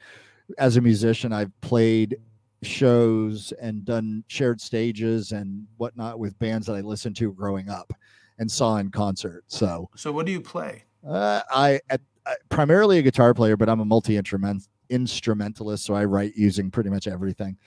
as 0.57 0.75
a 0.77 0.81
musician, 0.81 1.31
I've 1.31 1.51
played 1.61 2.17
shows 2.63 3.53
and 3.61 3.85
done 3.85 4.23
shared 4.27 4.59
stages 4.59 5.31
and 5.31 5.65
whatnot 5.77 6.19
with 6.19 6.37
bands 6.39 6.67
that 6.67 6.75
I 6.75 6.81
listened 6.81 7.15
to 7.17 7.31
growing 7.31 7.69
up 7.69 7.93
and 8.37 8.51
saw 8.51 8.77
in 8.77 8.91
concert. 8.91 9.43
So 9.47 9.89
So 9.95 10.11
what 10.11 10.25
do 10.25 10.31
you 10.31 10.41
play? 10.41 10.83
uh, 11.07 11.41
I, 11.49 11.79
at, 11.89 12.01
I 12.25 12.35
primarily 12.49 12.97
a 12.97 13.01
guitar 13.01 13.33
player, 13.33 13.55
but 13.57 13.69
I'm 13.69 13.79
a 13.79 13.85
multi 13.85 14.17
instrument 14.17 14.67
instrumentalist, 14.89 15.85
so 15.85 15.93
I 15.93 16.05
write 16.05 16.35
using 16.35 16.69
pretty 16.71 16.89
much 16.89 17.07
everything. 17.07 17.57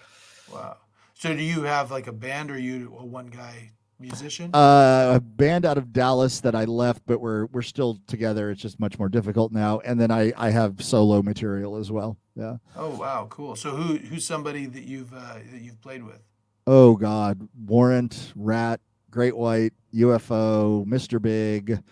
Wow. 0.52 0.76
So 1.14 1.34
do 1.34 1.42
you 1.42 1.62
have 1.62 1.90
like 1.90 2.06
a 2.06 2.12
band, 2.12 2.50
or 2.50 2.54
are 2.54 2.58
you 2.58 2.94
a 2.98 3.04
one 3.04 3.26
guy 3.26 3.72
musician? 3.98 4.50
Uh, 4.54 5.14
a 5.16 5.20
band 5.20 5.64
out 5.64 5.76
of 5.78 5.92
Dallas 5.92 6.40
that 6.40 6.54
I 6.54 6.64
left, 6.64 7.02
but 7.06 7.20
we're 7.20 7.46
we're 7.46 7.62
still 7.62 7.98
together. 8.06 8.50
It's 8.50 8.62
just 8.62 8.78
much 8.78 8.98
more 8.98 9.08
difficult 9.08 9.50
now. 9.52 9.80
And 9.80 10.00
then 10.00 10.10
I 10.12 10.32
I 10.36 10.50
have 10.50 10.82
solo 10.82 11.22
material 11.22 11.76
as 11.76 11.90
well. 11.90 12.16
Yeah. 12.36 12.58
oh 12.76 12.90
wow, 12.96 13.26
cool. 13.30 13.56
So 13.56 13.70
who 13.70 13.96
who's 13.96 14.24
somebody 14.24 14.66
that 14.66 14.84
you've 14.84 15.12
uh, 15.12 15.34
that 15.52 15.60
you've 15.60 15.80
played 15.80 16.04
with? 16.04 16.22
Oh 16.68 16.94
God, 16.96 17.48
Warrant, 17.66 18.32
Ratt, 18.36 18.80
Great 19.10 19.36
White, 19.36 19.72
UFO, 19.94 20.86
Mr. 20.86 21.20
Big, 21.20 21.82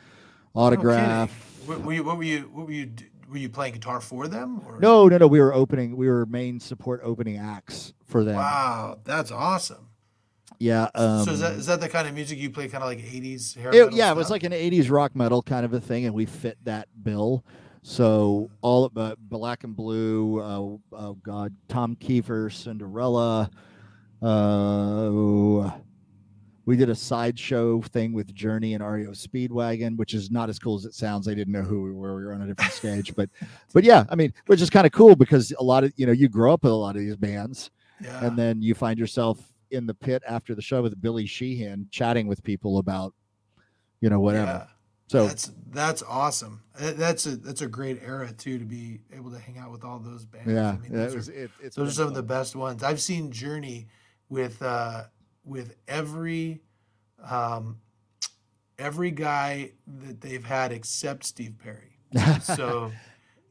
Autograph. 0.54 1.30
What 1.66 1.82
were 1.82 1.92
you? 1.92 2.04
What 2.04 2.16
were 2.16 2.24
you? 2.24 2.40
What 2.52 2.66
were 2.66 2.72
you? 2.72 2.90
Were 3.28 3.38
you 3.38 3.48
playing 3.48 3.74
guitar 3.74 4.00
for 4.00 4.28
them? 4.28 4.60
Or? 4.66 4.78
no, 4.78 5.08
no, 5.08 5.18
no. 5.18 5.26
We 5.26 5.40
were 5.40 5.52
opening. 5.52 5.96
We 5.96 6.08
were 6.08 6.26
main 6.26 6.60
support 6.60 7.00
opening 7.02 7.38
acts 7.38 7.92
for 8.04 8.22
them. 8.22 8.36
Wow, 8.36 8.98
that's 9.04 9.32
awesome. 9.32 9.88
Yeah. 10.58 10.88
Um, 10.94 11.24
so 11.24 11.32
is 11.32 11.40
that 11.40 11.52
is 11.54 11.66
that 11.66 11.80
the 11.80 11.88
kind 11.88 12.06
of 12.08 12.14
music 12.14 12.38
you 12.38 12.50
play? 12.50 12.68
Kind 12.68 12.82
of 12.84 12.88
like 12.88 12.98
'80s 12.98 13.56
hair 13.56 13.70
it- 13.74 13.84
metal 13.84 13.98
yeah, 13.98 14.10
it 14.12 14.16
was 14.16 14.30
like 14.30 14.44
an 14.44 14.52
'80s 14.52 14.90
rock 14.90 15.16
metal 15.16 15.42
kind 15.42 15.64
of 15.64 15.72
a 15.72 15.80
thing, 15.80 16.04
and 16.04 16.14
we 16.14 16.24
fit 16.26 16.58
that 16.64 16.88
bill. 17.02 17.44
So 17.82 18.50
all 18.62 18.84
of 18.84 18.96
uh, 18.96 19.16
Black 19.18 19.64
'n 19.64 19.72
Blue, 19.72 20.40
uh, 20.40 20.96
oh 20.96 21.14
God, 21.22 21.54
Tom 21.68 21.96
Keifer, 21.96 22.52
Cinderella. 22.52 23.50
Uh, 24.22 25.70
we 26.66 26.76
did 26.76 26.90
a 26.90 26.94
sideshow 26.94 27.80
thing 27.80 28.12
with 28.12 28.34
Journey 28.34 28.74
and 28.74 28.84
REO 28.84 29.12
Speedwagon, 29.12 29.96
which 29.96 30.14
is 30.14 30.32
not 30.32 30.50
as 30.50 30.58
cool 30.58 30.76
as 30.76 30.84
it 30.84 30.94
sounds. 30.94 31.28
I 31.28 31.34
didn't 31.34 31.52
know 31.52 31.62
who 31.62 31.82
we 31.82 31.92
were. 31.92 32.16
We 32.16 32.24
were 32.26 32.34
on 32.34 32.42
a 32.42 32.46
different 32.46 32.72
stage, 32.72 33.14
but 33.14 33.30
but 33.72 33.84
yeah, 33.84 34.04
I 34.10 34.16
mean, 34.16 34.34
which 34.46 34.60
is 34.60 34.68
kind 34.68 34.84
of 34.84 34.92
cool 34.92 35.14
because 35.14 35.52
a 35.58 35.62
lot 35.62 35.84
of 35.84 35.92
you 35.96 36.06
know 36.06 36.12
you 36.12 36.28
grow 36.28 36.52
up 36.52 36.64
with 36.64 36.72
a 36.72 36.76
lot 36.76 36.96
of 36.96 37.02
these 37.02 37.16
bands, 37.16 37.70
yeah. 38.02 38.24
and 38.24 38.36
then 38.36 38.60
you 38.60 38.74
find 38.74 38.98
yourself 38.98 39.40
in 39.70 39.86
the 39.86 39.94
pit 39.94 40.22
after 40.28 40.54
the 40.54 40.62
show 40.62 40.82
with 40.82 41.00
Billy 41.00 41.24
Sheehan 41.24 41.86
chatting 41.90 42.26
with 42.26 42.42
people 42.42 42.78
about 42.78 43.14
you 44.00 44.10
know 44.10 44.20
whatever. 44.20 44.46
Yeah. 44.46 44.66
So 45.08 45.28
that's 45.28 45.52
that's 45.70 46.02
awesome. 46.02 46.62
That's 46.76 47.26
a 47.26 47.36
that's 47.36 47.62
a 47.62 47.68
great 47.68 48.02
era 48.04 48.32
too 48.32 48.58
to 48.58 48.64
be 48.64 48.98
able 49.14 49.30
to 49.30 49.38
hang 49.38 49.56
out 49.58 49.70
with 49.70 49.84
all 49.84 50.00
those 50.00 50.24
bands. 50.24 50.52
yeah, 50.52 50.70
I 50.70 50.78
mean, 50.78 50.92
those, 50.92 51.14
was, 51.14 51.28
are, 51.28 51.32
it, 51.32 51.50
it's 51.62 51.76
those 51.76 51.90
are 51.90 51.92
some 51.92 52.08
of 52.08 52.14
the 52.14 52.24
best 52.24 52.56
ones. 52.56 52.82
I've 52.82 53.00
seen 53.00 53.30
Journey 53.30 53.86
with 54.28 54.60
uh, 54.62 55.04
with 55.46 55.76
every 55.88 56.60
um, 57.22 57.80
every 58.78 59.10
guy 59.10 59.72
that 59.86 60.20
they've 60.20 60.44
had 60.44 60.72
except 60.72 61.24
Steve 61.24 61.54
Perry. 61.58 61.92
So 62.42 62.92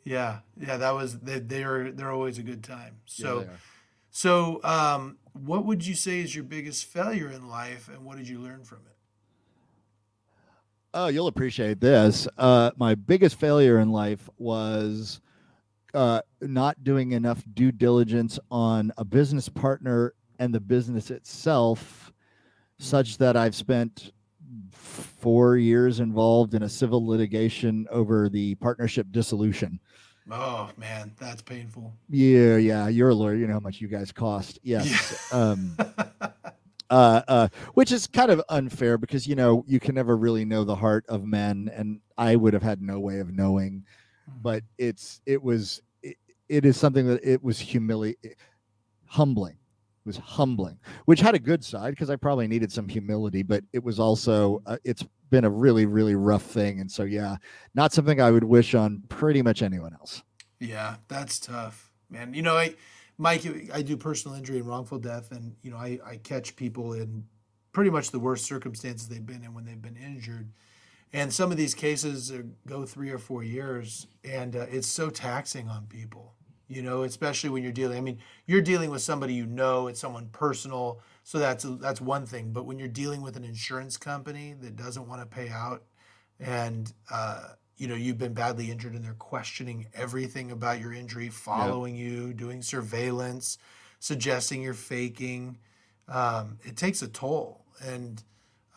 yeah, 0.04 0.40
yeah, 0.58 0.78
that 0.78 0.94
was 0.94 1.20
they 1.20 1.40
they're 1.40 1.92
they're 1.92 2.12
always 2.12 2.38
a 2.38 2.44
good 2.44 2.64
time. 2.64 2.98
So 3.06 3.40
they 3.40 3.46
are. 3.46 3.60
so 4.12 4.64
um, 4.64 5.18
what 5.34 5.66
would 5.66 5.86
you 5.86 5.96
say 5.96 6.20
is 6.20 6.36
your 6.36 6.44
biggest 6.44 6.86
failure 6.86 7.32
in 7.32 7.48
life, 7.48 7.90
and 7.90 8.06
what 8.06 8.18
did 8.18 8.28
you 8.28 8.40
learn 8.40 8.64
from 8.64 8.80
it? 8.86 8.96
Oh, 10.94 11.08
you'll 11.08 11.28
appreciate 11.28 11.82
this. 11.82 12.28
Uh, 12.38 12.72
my 12.78 12.96
biggest 12.96 13.38
failure 13.38 13.80
in 13.80 13.90
life 13.90 14.30
was 14.38 15.20
uh, 15.94 16.22
not 16.40 16.84
doing 16.84 17.12
enough 17.12 17.44
due 17.54 17.72
diligence 17.72 18.40
on 18.50 18.94
a 18.98 19.04
business 19.04 19.50
partner 19.50 20.14
and 20.40 20.54
the 20.54 20.60
business 20.60 21.12
itself, 21.12 22.12
such 22.78 23.18
that 23.18 23.36
I've 23.38 23.56
spent 23.56 24.12
four 24.72 25.58
years 25.58 26.00
involved 26.00 26.54
in 26.54 26.64
a 26.64 26.70
civil 26.70 27.06
litigation 27.06 27.88
over 27.90 28.30
the 28.30 28.56
partnership 28.56 29.08
dissolution. 29.12 29.80
Oh 30.30 30.72
man, 30.78 31.14
that's 31.20 31.42
painful. 31.42 31.94
Yeah, 32.10 32.58
yeah, 32.58 32.88
you're 32.88 33.10
a 33.10 33.16
lawyer. 33.16 33.36
You 33.36 33.48
know 33.48 33.54
how 33.54 33.60
much 33.60 33.80
you 33.80 33.88
guys 33.88 34.12
cost. 34.12 34.60
Yes. 34.64 35.32
Um, 35.32 35.78
uh, 36.90 37.22
uh, 37.28 37.48
which 37.74 37.92
is 37.92 38.08
kind 38.08 38.32
of 38.32 38.42
unfair 38.50 38.98
because 38.98 39.28
you 39.28 39.36
know 39.36 39.64
you 39.68 39.80
can 39.80 39.96
never 39.96 40.18
really 40.18 40.44
know 40.46 40.64
the 40.64 40.76
heart 40.76 41.06
of 41.10 41.26
men, 41.26 41.70
and 41.74 42.00
I 42.18 42.36
would 42.36 42.54
have 42.54 42.64
had 42.64 42.82
no 42.82 43.00
way 43.00 43.20
of 43.20 43.32
knowing. 43.32 43.86
But 44.42 44.64
it's 44.80 45.22
it 45.28 45.42
was 45.42 45.82
it, 46.02 46.18
it 46.50 46.66
is 46.66 46.78
something 46.78 47.06
that 47.08 47.24
it 47.24 47.44
was 47.44 47.60
humili 47.60 48.16
humbling. 49.06 49.58
Was 50.06 50.18
humbling, 50.18 50.78
which 51.06 51.20
had 51.20 51.34
a 51.34 51.40
good 51.40 51.66
side 51.66 51.92
because 51.92 52.12
I 52.12 52.16
probably 52.16 52.48
needed 52.48 52.72
some 52.72 52.88
humility, 52.88 53.42
but 53.42 53.64
it 53.74 53.84
was 53.84 54.00
also 54.00 54.62
uh, 54.68 54.78
it's 54.84 55.04
been 55.32 55.46
a 55.46 55.50
really 55.50 55.88
really 55.88 56.16
rough 56.16 56.44
thing, 56.44 56.80
and 56.80 56.92
so 56.92 57.04
yeah, 57.04 57.38
not 57.74 57.92
something 57.92 58.22
I 58.22 58.30
would 58.30 58.44
wish 58.44 58.76
on 58.76 59.02
pretty 59.10 59.42
much 59.42 59.64
anyone 59.64 59.94
else. 59.94 60.22
Yeah, 60.60 60.98
that's 61.08 61.40
tough, 61.40 61.92
man. 62.10 62.36
You 62.36 62.44
know, 62.44 62.56
I 62.56 62.76
Mike, 63.18 63.46
I 63.74 63.82
do 63.82 63.98
personal 63.98 64.38
injury 64.38 64.58
and 64.58 64.68
wrongful 64.68 65.00
death, 65.00 65.32
and 65.32 65.56
you 65.62 65.72
know, 65.72 65.78
I, 65.78 66.00
I 66.06 66.18
catch 66.18 66.56
people 66.56 66.94
in 66.94 67.24
pretty 67.72 67.90
much 67.90 68.12
the 68.12 68.20
worst 68.20 68.46
circumstances 68.46 69.08
they've 69.08 69.26
been 69.26 69.44
in 69.44 69.54
when 69.54 69.66
they've 69.66 69.82
been 69.82 69.98
injured. 69.98 70.52
And 71.14 71.32
some 71.32 71.52
of 71.52 71.58
these 71.58 71.74
cases 71.74 72.32
are, 72.32 72.46
go 72.68 72.86
three 72.86 73.10
or 73.10 73.18
four 73.18 73.44
years, 73.44 74.08
and 74.24 74.56
uh, 74.56 74.66
it's 74.70 74.88
so 74.88 75.10
taxing 75.10 75.70
on 75.70 75.86
people. 75.88 76.35
You 76.68 76.82
know, 76.82 77.04
especially 77.04 77.50
when 77.52 77.64
you're 77.64 77.72
dealing. 77.72 77.98
I 77.98 78.02
mean, 78.02 78.20
you're 78.46 78.62
dealing 78.62 78.90
with 78.90 79.02
somebody 79.02 79.34
you 79.34 79.46
know; 79.46 79.88
it's 79.88 80.00
someone 80.00 80.30
personal, 80.32 81.02
so 81.24 81.38
that's 81.38 81.66
that's 81.80 82.02
one 82.02 82.26
thing. 82.26 82.52
But 82.52 82.66
when 82.66 82.80
you're 82.80 82.88
dealing 82.88 83.22
with 83.22 83.38
an 83.38 83.44
insurance 83.44 83.98
company 83.98 84.56
that 84.62 84.76
doesn't 84.76 85.08
want 85.08 85.22
to 85.22 85.28
pay 85.28 85.50
out, 85.50 85.84
and 86.40 86.92
uh, 87.12 87.50
you 87.78 87.88
know 87.88 87.96
you've 87.96 88.18
been 88.18 88.34
badly 88.34 88.72
injured 88.72 88.94
and 88.94 89.04
they're 89.04 89.14
questioning 89.14 89.88
everything 89.94 90.52
about 90.52 90.80
your 90.80 90.94
injury 90.94 91.30
following 91.30 91.96
yep. 91.96 92.04
you 92.04 92.34
doing 92.34 92.62
surveillance 92.62 93.58
suggesting 94.00 94.62
you're 94.62 94.74
faking 94.74 95.58
um, 96.08 96.60
it 96.64 96.78
takes 96.78 97.02
a 97.02 97.08
toll 97.08 97.66
and 97.84 98.24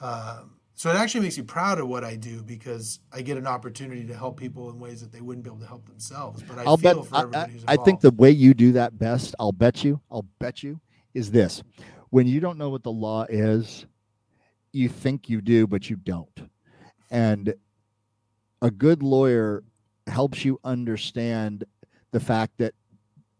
um, 0.00 0.57
so 0.78 0.90
it 0.90 0.94
actually 0.94 1.22
makes 1.22 1.36
me 1.36 1.42
proud 1.42 1.80
of 1.80 1.88
what 1.88 2.04
I 2.04 2.14
do 2.14 2.40
because 2.40 3.00
I 3.12 3.22
get 3.22 3.36
an 3.36 3.48
opportunity 3.48 4.04
to 4.06 4.14
help 4.14 4.38
people 4.38 4.70
in 4.70 4.78
ways 4.78 5.00
that 5.00 5.10
they 5.10 5.20
wouldn't 5.20 5.42
be 5.42 5.50
able 5.50 5.58
to 5.58 5.66
help 5.66 5.88
themselves. 5.88 6.40
But 6.44 6.60
I 6.60 6.64
will 6.64 6.76
bet. 6.76 6.96
I, 7.12 7.48
I 7.66 7.76
think 7.78 8.00
the 8.00 8.12
way 8.12 8.30
you 8.30 8.54
do 8.54 8.70
that 8.72 8.96
best, 8.96 9.34
I'll 9.40 9.50
bet 9.50 9.82
you, 9.82 10.00
I'll 10.08 10.26
bet 10.38 10.62
you, 10.62 10.80
is 11.14 11.32
this: 11.32 11.64
when 12.10 12.28
you 12.28 12.38
don't 12.38 12.58
know 12.58 12.70
what 12.70 12.84
the 12.84 12.92
law 12.92 13.26
is, 13.28 13.86
you 14.72 14.88
think 14.88 15.28
you 15.28 15.40
do, 15.40 15.66
but 15.66 15.90
you 15.90 15.96
don't, 15.96 16.48
and 17.10 17.54
a 18.62 18.70
good 18.70 19.02
lawyer 19.02 19.64
helps 20.06 20.44
you 20.44 20.60
understand 20.62 21.64
the 22.12 22.20
fact 22.20 22.58
that 22.58 22.74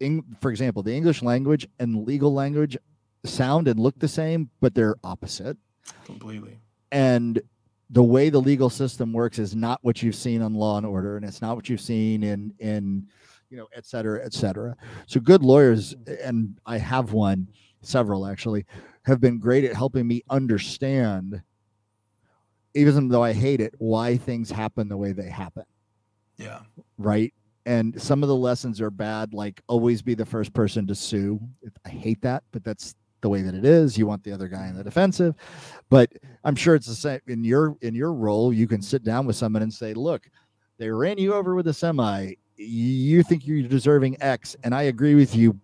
in, 0.00 0.24
for 0.40 0.50
example 0.50 0.82
the 0.82 0.94
english 0.94 1.22
language 1.22 1.66
and 1.78 2.06
legal 2.06 2.32
language 2.32 2.76
sound 3.24 3.66
and 3.66 3.80
look 3.80 3.98
the 3.98 4.08
same 4.08 4.50
but 4.60 4.74
they're 4.74 4.96
opposite 5.02 5.56
completely 6.04 6.58
and 6.92 7.40
the 7.90 8.02
way 8.02 8.28
the 8.28 8.40
legal 8.40 8.68
system 8.68 9.12
works 9.12 9.38
is 9.38 9.54
not 9.54 9.78
what 9.82 10.02
you've 10.02 10.14
seen 10.14 10.42
on 10.42 10.54
law 10.54 10.76
and 10.76 10.86
order 10.86 11.16
and 11.16 11.24
it's 11.24 11.40
not 11.40 11.56
what 11.56 11.68
you've 11.68 11.80
seen 11.80 12.22
in 12.22 12.52
in 12.58 13.06
you 13.50 13.56
know 13.56 13.66
et 13.74 13.86
cetera 13.86 14.24
et 14.24 14.32
cetera 14.34 14.76
so 15.06 15.18
good 15.18 15.42
lawyers 15.42 15.94
mm-hmm. 15.94 16.28
and 16.28 16.60
i 16.66 16.76
have 16.76 17.12
one 17.12 17.48
several 17.80 18.26
actually 18.26 18.66
have 19.04 19.20
been 19.20 19.38
great 19.38 19.64
at 19.64 19.74
helping 19.74 20.06
me 20.06 20.22
understand 20.28 21.42
even 22.74 23.08
though 23.08 23.24
I 23.24 23.32
hate 23.32 23.60
it, 23.60 23.74
why 23.78 24.16
things 24.16 24.50
happen 24.50 24.88
the 24.88 24.96
way 24.96 25.12
they 25.12 25.28
happen. 25.28 25.64
Yeah. 26.36 26.60
Right. 26.96 27.34
And 27.66 28.00
some 28.00 28.22
of 28.22 28.28
the 28.28 28.36
lessons 28.36 28.80
are 28.80 28.90
bad, 28.90 29.34
like 29.34 29.60
always 29.66 30.00
be 30.00 30.14
the 30.14 30.24
first 30.24 30.52
person 30.54 30.86
to 30.86 30.94
sue. 30.94 31.40
I 31.84 31.88
hate 31.88 32.22
that, 32.22 32.44
but 32.52 32.64
that's 32.64 32.94
the 33.20 33.28
way 33.28 33.42
that 33.42 33.54
it 33.54 33.64
is. 33.64 33.98
You 33.98 34.06
want 34.06 34.24
the 34.24 34.32
other 34.32 34.48
guy 34.48 34.68
in 34.68 34.76
the 34.76 34.84
defensive. 34.84 35.34
But 35.90 36.12
I'm 36.44 36.54
sure 36.54 36.74
it's 36.74 36.86
the 36.86 36.94
same 36.94 37.20
in 37.26 37.44
your 37.44 37.76
in 37.80 37.94
your 37.94 38.12
role. 38.12 38.52
You 38.52 38.66
can 38.66 38.82
sit 38.82 39.04
down 39.04 39.26
with 39.26 39.36
someone 39.36 39.62
and 39.62 39.72
say, 39.72 39.94
look, 39.94 40.28
they 40.78 40.90
ran 40.90 41.18
you 41.18 41.34
over 41.34 41.54
with 41.54 41.66
a 41.68 41.74
semi. 41.74 42.34
You 42.56 43.22
think 43.22 43.46
you're 43.46 43.68
deserving 43.68 44.20
X, 44.20 44.56
and 44.64 44.74
I 44.74 44.82
agree 44.82 45.14
with 45.14 45.34
you, 45.36 45.58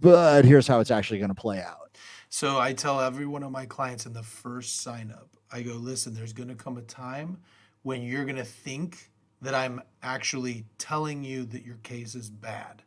but 0.00 0.44
here's 0.44 0.66
how 0.66 0.80
it's 0.80 0.90
actually 0.90 1.18
going 1.18 1.28
to 1.28 1.40
play 1.40 1.60
out. 1.60 1.96
So 2.28 2.58
I 2.58 2.72
tell 2.72 3.00
every 3.00 3.26
one 3.26 3.42
of 3.42 3.52
my 3.52 3.66
clients 3.66 4.06
in 4.06 4.12
the 4.12 4.22
first 4.22 4.80
sign 4.82 5.12
up, 5.12 5.28
I 5.52 5.62
go, 5.62 5.74
listen, 5.74 6.14
there's 6.14 6.32
going 6.32 6.48
to 6.48 6.54
come 6.54 6.76
a 6.76 6.82
time 6.82 7.38
when 7.82 8.02
you're 8.02 8.24
going 8.24 8.36
to 8.36 8.44
think 8.44 9.10
that 9.42 9.54
I'm 9.54 9.80
actually 10.02 10.64
telling 10.78 11.24
you 11.24 11.44
that 11.46 11.64
your 11.64 11.76
case 11.82 12.14
is 12.14 12.30
bad. 12.30 12.82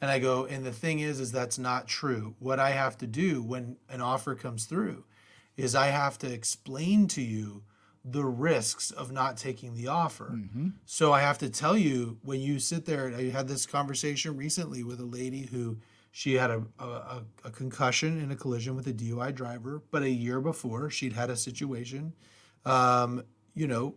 And 0.00 0.10
I 0.10 0.18
go, 0.18 0.44
and 0.44 0.64
the 0.64 0.72
thing 0.72 1.00
is, 1.00 1.20
is 1.20 1.32
that's 1.32 1.58
not 1.58 1.86
true. 1.86 2.34
What 2.38 2.60
I 2.60 2.70
have 2.70 2.98
to 2.98 3.06
do 3.06 3.42
when 3.42 3.76
an 3.88 4.00
offer 4.00 4.34
comes 4.34 4.66
through 4.66 5.04
is 5.56 5.74
I 5.74 5.86
have 5.86 6.18
to 6.18 6.30
explain 6.30 7.08
to 7.08 7.22
you 7.22 7.62
the 8.04 8.24
risks 8.24 8.90
of 8.90 9.10
not 9.10 9.36
taking 9.36 9.74
the 9.74 9.88
offer. 9.88 10.32
Mm-hmm. 10.34 10.68
So 10.84 11.12
I 11.12 11.20
have 11.22 11.38
to 11.38 11.50
tell 11.50 11.76
you 11.76 12.18
when 12.22 12.40
you 12.40 12.60
sit 12.60 12.84
there, 12.84 13.12
I 13.16 13.30
had 13.30 13.48
this 13.48 13.66
conversation 13.66 14.36
recently 14.36 14.84
with 14.84 15.00
a 15.00 15.04
lady 15.04 15.46
who 15.46 15.78
she 16.12 16.34
had 16.34 16.50
a, 16.50 16.62
a, 16.78 17.22
a, 17.44 17.50
concussion 17.50 18.20
in 18.20 18.30
a 18.30 18.36
collision 18.36 18.74
with 18.74 18.86
a 18.86 18.92
DUI 18.92 19.34
driver, 19.34 19.82
but 19.90 20.02
a 20.02 20.08
year 20.08 20.40
before 20.40 20.88
she'd 20.88 21.12
had 21.12 21.28
a 21.28 21.36
situation. 21.36 22.14
Um, 22.64 23.22
you 23.54 23.66
know, 23.66 23.96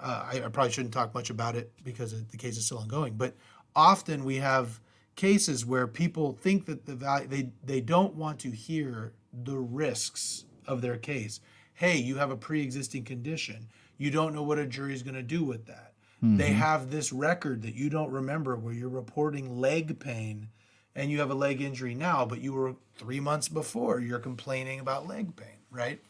uh, 0.00 0.30
I, 0.32 0.42
I, 0.44 0.48
probably 0.48 0.72
shouldn't 0.72 0.94
talk 0.94 1.12
much 1.12 1.28
about 1.28 1.54
it 1.54 1.70
because 1.82 2.14
the 2.24 2.36
case 2.36 2.56
is 2.56 2.64
still 2.64 2.78
ongoing. 2.78 3.14
But 3.14 3.34
often 3.76 4.24
we 4.24 4.36
have 4.36 4.80
cases 5.16 5.64
where 5.64 5.86
people 5.86 6.32
think 6.32 6.66
that 6.66 6.86
the 6.86 6.94
value 6.94 7.28
they 7.28 7.50
they 7.64 7.80
don't 7.80 8.14
want 8.14 8.38
to 8.40 8.50
hear 8.50 9.12
the 9.32 9.56
risks 9.56 10.44
of 10.66 10.80
their 10.80 10.96
case. 10.96 11.40
Hey, 11.74 11.96
you 11.96 12.16
have 12.16 12.30
a 12.30 12.36
pre-existing 12.36 13.04
condition. 13.04 13.68
You 13.98 14.10
don't 14.10 14.34
know 14.34 14.42
what 14.42 14.58
a 14.58 14.66
jury 14.66 14.94
is 14.94 15.02
going 15.02 15.14
to 15.14 15.22
do 15.22 15.42
with 15.44 15.66
that. 15.66 15.92
Mm-hmm. 16.22 16.36
They 16.36 16.52
have 16.52 16.90
this 16.90 17.12
record 17.12 17.62
that 17.62 17.74
you 17.74 17.90
don't 17.90 18.10
remember 18.10 18.56
where 18.56 18.72
you're 18.72 18.88
reporting 18.88 19.58
leg 19.60 19.98
pain 19.98 20.48
and 20.94 21.10
you 21.10 21.18
have 21.18 21.30
a 21.30 21.34
leg 21.34 21.60
injury 21.60 21.94
now, 21.94 22.24
but 22.24 22.40
you 22.40 22.52
were 22.52 22.76
three 22.96 23.20
months 23.20 23.48
before 23.48 24.00
you're 24.00 24.20
complaining 24.20 24.78
about 24.78 25.08
leg 25.08 25.34
pain, 25.34 25.58
right? 25.70 26.00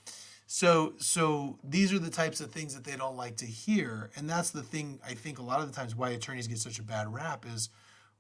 So, 0.46 0.92
so 0.98 1.58
these 1.64 1.92
are 1.92 1.98
the 1.98 2.10
types 2.10 2.40
of 2.40 2.52
things 2.52 2.74
that 2.74 2.84
they 2.84 2.96
don't 2.96 3.16
like 3.16 3.36
to 3.38 3.46
hear, 3.46 4.10
and 4.14 4.28
that's 4.28 4.50
the 4.50 4.62
thing. 4.62 5.00
I 5.04 5.14
think 5.14 5.38
a 5.38 5.42
lot 5.42 5.60
of 5.60 5.66
the 5.66 5.74
times 5.74 5.96
why 5.96 6.10
attorneys 6.10 6.46
get 6.46 6.58
such 6.58 6.78
a 6.78 6.82
bad 6.82 7.12
rap 7.12 7.46
is 7.46 7.70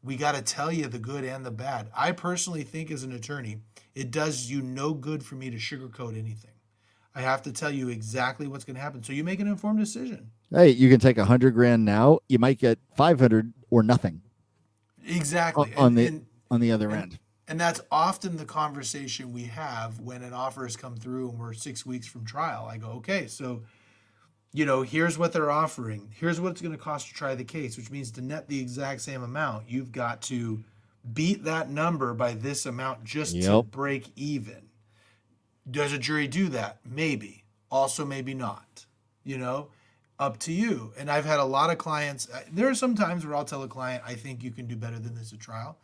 we 0.04 0.16
got 0.16 0.34
to 0.34 0.42
tell 0.42 0.70
you 0.70 0.86
the 0.86 0.98
good 0.98 1.24
and 1.24 1.44
the 1.44 1.50
bad. 1.50 1.88
I 1.96 2.12
personally 2.12 2.62
think, 2.62 2.90
as 2.90 3.02
an 3.02 3.12
attorney, 3.12 3.58
it 3.94 4.10
does 4.10 4.50
you 4.50 4.60
no 4.60 4.92
good 4.94 5.24
for 5.24 5.34
me 5.34 5.50
to 5.50 5.56
sugarcoat 5.56 6.18
anything. 6.18 6.50
I 7.14 7.22
have 7.22 7.42
to 7.42 7.52
tell 7.52 7.70
you 7.70 7.88
exactly 7.88 8.46
what's 8.46 8.64
going 8.64 8.76
to 8.76 8.82
happen, 8.82 9.02
so 9.02 9.12
you 9.12 9.24
make 9.24 9.40
an 9.40 9.48
informed 9.48 9.78
decision. 9.78 10.30
Hey, 10.50 10.70
you 10.70 10.90
can 10.90 11.00
take 11.00 11.16
a 11.16 11.24
hundred 11.24 11.54
grand 11.54 11.84
now. 11.84 12.18
You 12.28 12.38
might 12.38 12.58
get 12.58 12.78
five 12.96 13.18
hundred 13.18 13.52
or 13.70 13.82
nothing. 13.82 14.20
Exactly 15.06 15.72
on, 15.76 15.84
on 15.84 15.94
the. 15.94 16.06
And, 16.06 16.26
on 16.50 16.60
the 16.60 16.70
other 16.70 16.90
and, 16.90 17.02
end. 17.02 17.18
And 17.48 17.60
that's 17.60 17.80
often 17.90 18.36
the 18.36 18.44
conversation 18.44 19.32
we 19.32 19.44
have 19.44 19.98
when 20.00 20.22
an 20.22 20.32
offer 20.32 20.62
has 20.64 20.76
come 20.76 20.96
through 20.96 21.30
and 21.30 21.38
we're 21.38 21.52
six 21.52 21.84
weeks 21.84 22.06
from 22.06 22.24
trial. 22.24 22.68
I 22.70 22.76
go, 22.76 22.88
okay, 22.88 23.26
so 23.26 23.62
you 24.54 24.64
know, 24.64 24.82
here's 24.82 25.18
what 25.18 25.32
they're 25.32 25.50
offering. 25.50 26.08
Here's 26.16 26.40
what 26.40 26.52
it's 26.52 26.62
going 26.62 26.76
to 26.76 26.82
cost 26.82 27.08
to 27.08 27.14
try 27.14 27.34
the 27.34 27.44
case, 27.44 27.76
which 27.76 27.90
means 27.90 28.12
to 28.12 28.22
net 28.22 28.46
the 28.46 28.60
exact 28.60 29.00
same 29.00 29.24
amount, 29.24 29.68
you've 29.68 29.90
got 29.90 30.22
to 30.22 30.62
beat 31.12 31.42
that 31.42 31.68
number 31.68 32.14
by 32.14 32.34
this 32.34 32.64
amount 32.64 33.02
just 33.02 33.34
yep. 33.34 33.46
to 33.46 33.62
break 33.64 34.12
even. 34.14 34.68
Does 35.68 35.92
a 35.92 35.98
jury 35.98 36.28
do 36.28 36.48
that? 36.50 36.78
Maybe. 36.88 37.42
Also, 37.68 38.06
maybe 38.06 38.32
not. 38.32 38.86
You 39.24 39.38
know, 39.38 39.70
up 40.20 40.38
to 40.40 40.52
you. 40.52 40.92
And 40.96 41.10
I've 41.10 41.24
had 41.24 41.40
a 41.40 41.44
lot 41.44 41.70
of 41.70 41.78
clients. 41.78 42.30
Uh, 42.30 42.42
there 42.52 42.68
are 42.68 42.76
some 42.76 42.94
times 42.94 43.26
where 43.26 43.34
I'll 43.34 43.44
tell 43.44 43.64
a 43.64 43.68
client, 43.68 44.04
I 44.06 44.14
think 44.14 44.44
you 44.44 44.52
can 44.52 44.68
do 44.68 44.76
better 44.76 45.00
than 45.00 45.16
this 45.16 45.32
at 45.32 45.40
trial 45.40 45.78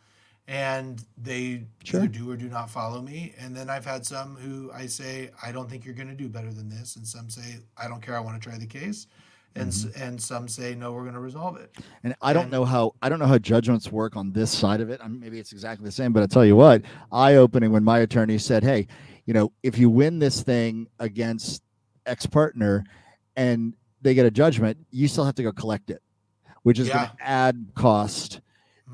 and 0.47 1.03
they 1.17 1.63
sure. 1.83 2.01
either 2.01 2.07
do 2.09 2.31
or 2.31 2.35
do 2.35 2.49
not 2.49 2.69
follow 2.69 3.01
me. 3.01 3.33
And 3.39 3.55
then 3.55 3.69
I've 3.69 3.85
had 3.85 4.05
some 4.05 4.35
who 4.35 4.71
I 4.73 4.85
say, 4.85 5.31
I 5.43 5.51
don't 5.51 5.69
think 5.69 5.85
you're 5.85 5.95
going 5.95 6.09
to 6.09 6.15
do 6.15 6.27
better 6.27 6.51
than 6.51 6.69
this, 6.69 6.95
and 6.95 7.07
some 7.07 7.29
say, 7.29 7.59
I 7.77 7.87
don't 7.87 8.01
care, 8.01 8.15
I 8.15 8.19
want 8.19 8.41
to 8.41 8.49
try 8.49 8.57
the 8.57 8.65
case. 8.65 9.07
And, 9.53 9.69
mm-hmm. 9.69 10.01
and 10.01 10.21
some 10.21 10.47
say 10.47 10.75
no 10.75 10.93
we're 10.93 11.01
going 11.01 11.13
to 11.13 11.19
resolve 11.19 11.57
it 11.57 11.75
and 12.05 12.15
i 12.21 12.31
don't 12.31 12.43
and, 12.43 12.51
know 12.53 12.63
how 12.63 12.93
i 13.01 13.09
don't 13.09 13.19
know 13.19 13.25
how 13.25 13.37
judgments 13.37 13.91
work 13.91 14.15
on 14.15 14.31
this 14.31 14.49
side 14.49 14.79
of 14.79 14.89
it 14.89 15.01
I 15.03 15.09
mean, 15.09 15.19
maybe 15.19 15.41
it's 15.41 15.51
exactly 15.51 15.83
the 15.83 15.91
same 15.91 16.13
but 16.13 16.23
i 16.23 16.25
tell 16.25 16.45
you 16.45 16.55
what 16.55 16.83
eye-opening 17.11 17.73
when 17.73 17.83
my 17.83 17.99
attorney 17.99 18.37
said 18.37 18.63
hey 18.63 18.87
you 19.25 19.33
know 19.33 19.51
if 19.61 19.77
you 19.77 19.89
win 19.89 20.19
this 20.19 20.41
thing 20.41 20.87
against 20.99 21.63
ex 22.05 22.25
partner 22.25 22.85
and 23.35 23.73
they 24.01 24.13
get 24.13 24.25
a 24.25 24.31
judgment 24.31 24.77
you 24.89 25.09
still 25.09 25.25
have 25.25 25.35
to 25.35 25.43
go 25.43 25.51
collect 25.51 25.89
it 25.89 26.01
which 26.63 26.79
is 26.79 26.87
yeah. 26.87 26.93
going 26.93 27.09
to 27.09 27.15
add 27.19 27.65
cost 27.75 28.39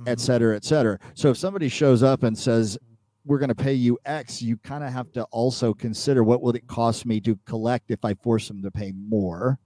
et 0.06 0.18
Mhm. 0.18 0.19
cetera, 0.19 0.56
et 0.56 0.64
cetera. 0.65 0.99
So 1.15 1.30
if 1.32 1.38
somebody 1.38 1.69
shows 1.69 2.03
up 2.03 2.24
and 2.24 2.38
says, 2.38 2.78
we're 3.26 3.40
going 3.40 3.49
to 3.49 3.56
pay 3.56 3.74
you 3.74 3.98
X, 4.06 4.41
you 4.41 4.57
kind 4.57 4.84
of 4.84 4.94
have 4.94 5.11
to 5.14 5.24
also 5.26 5.74
consider 5.74 6.24
what 6.24 6.41
would 6.41 6.56
it 6.56 6.68
cost 6.68 7.06
me 7.06 7.19
to 7.22 7.36
collect 7.45 7.91
if 7.91 8.06
I 8.06 8.14
force 8.14 8.48
them 8.48 8.61
to 8.61 8.72
pay 8.72 8.94
more 8.94 9.60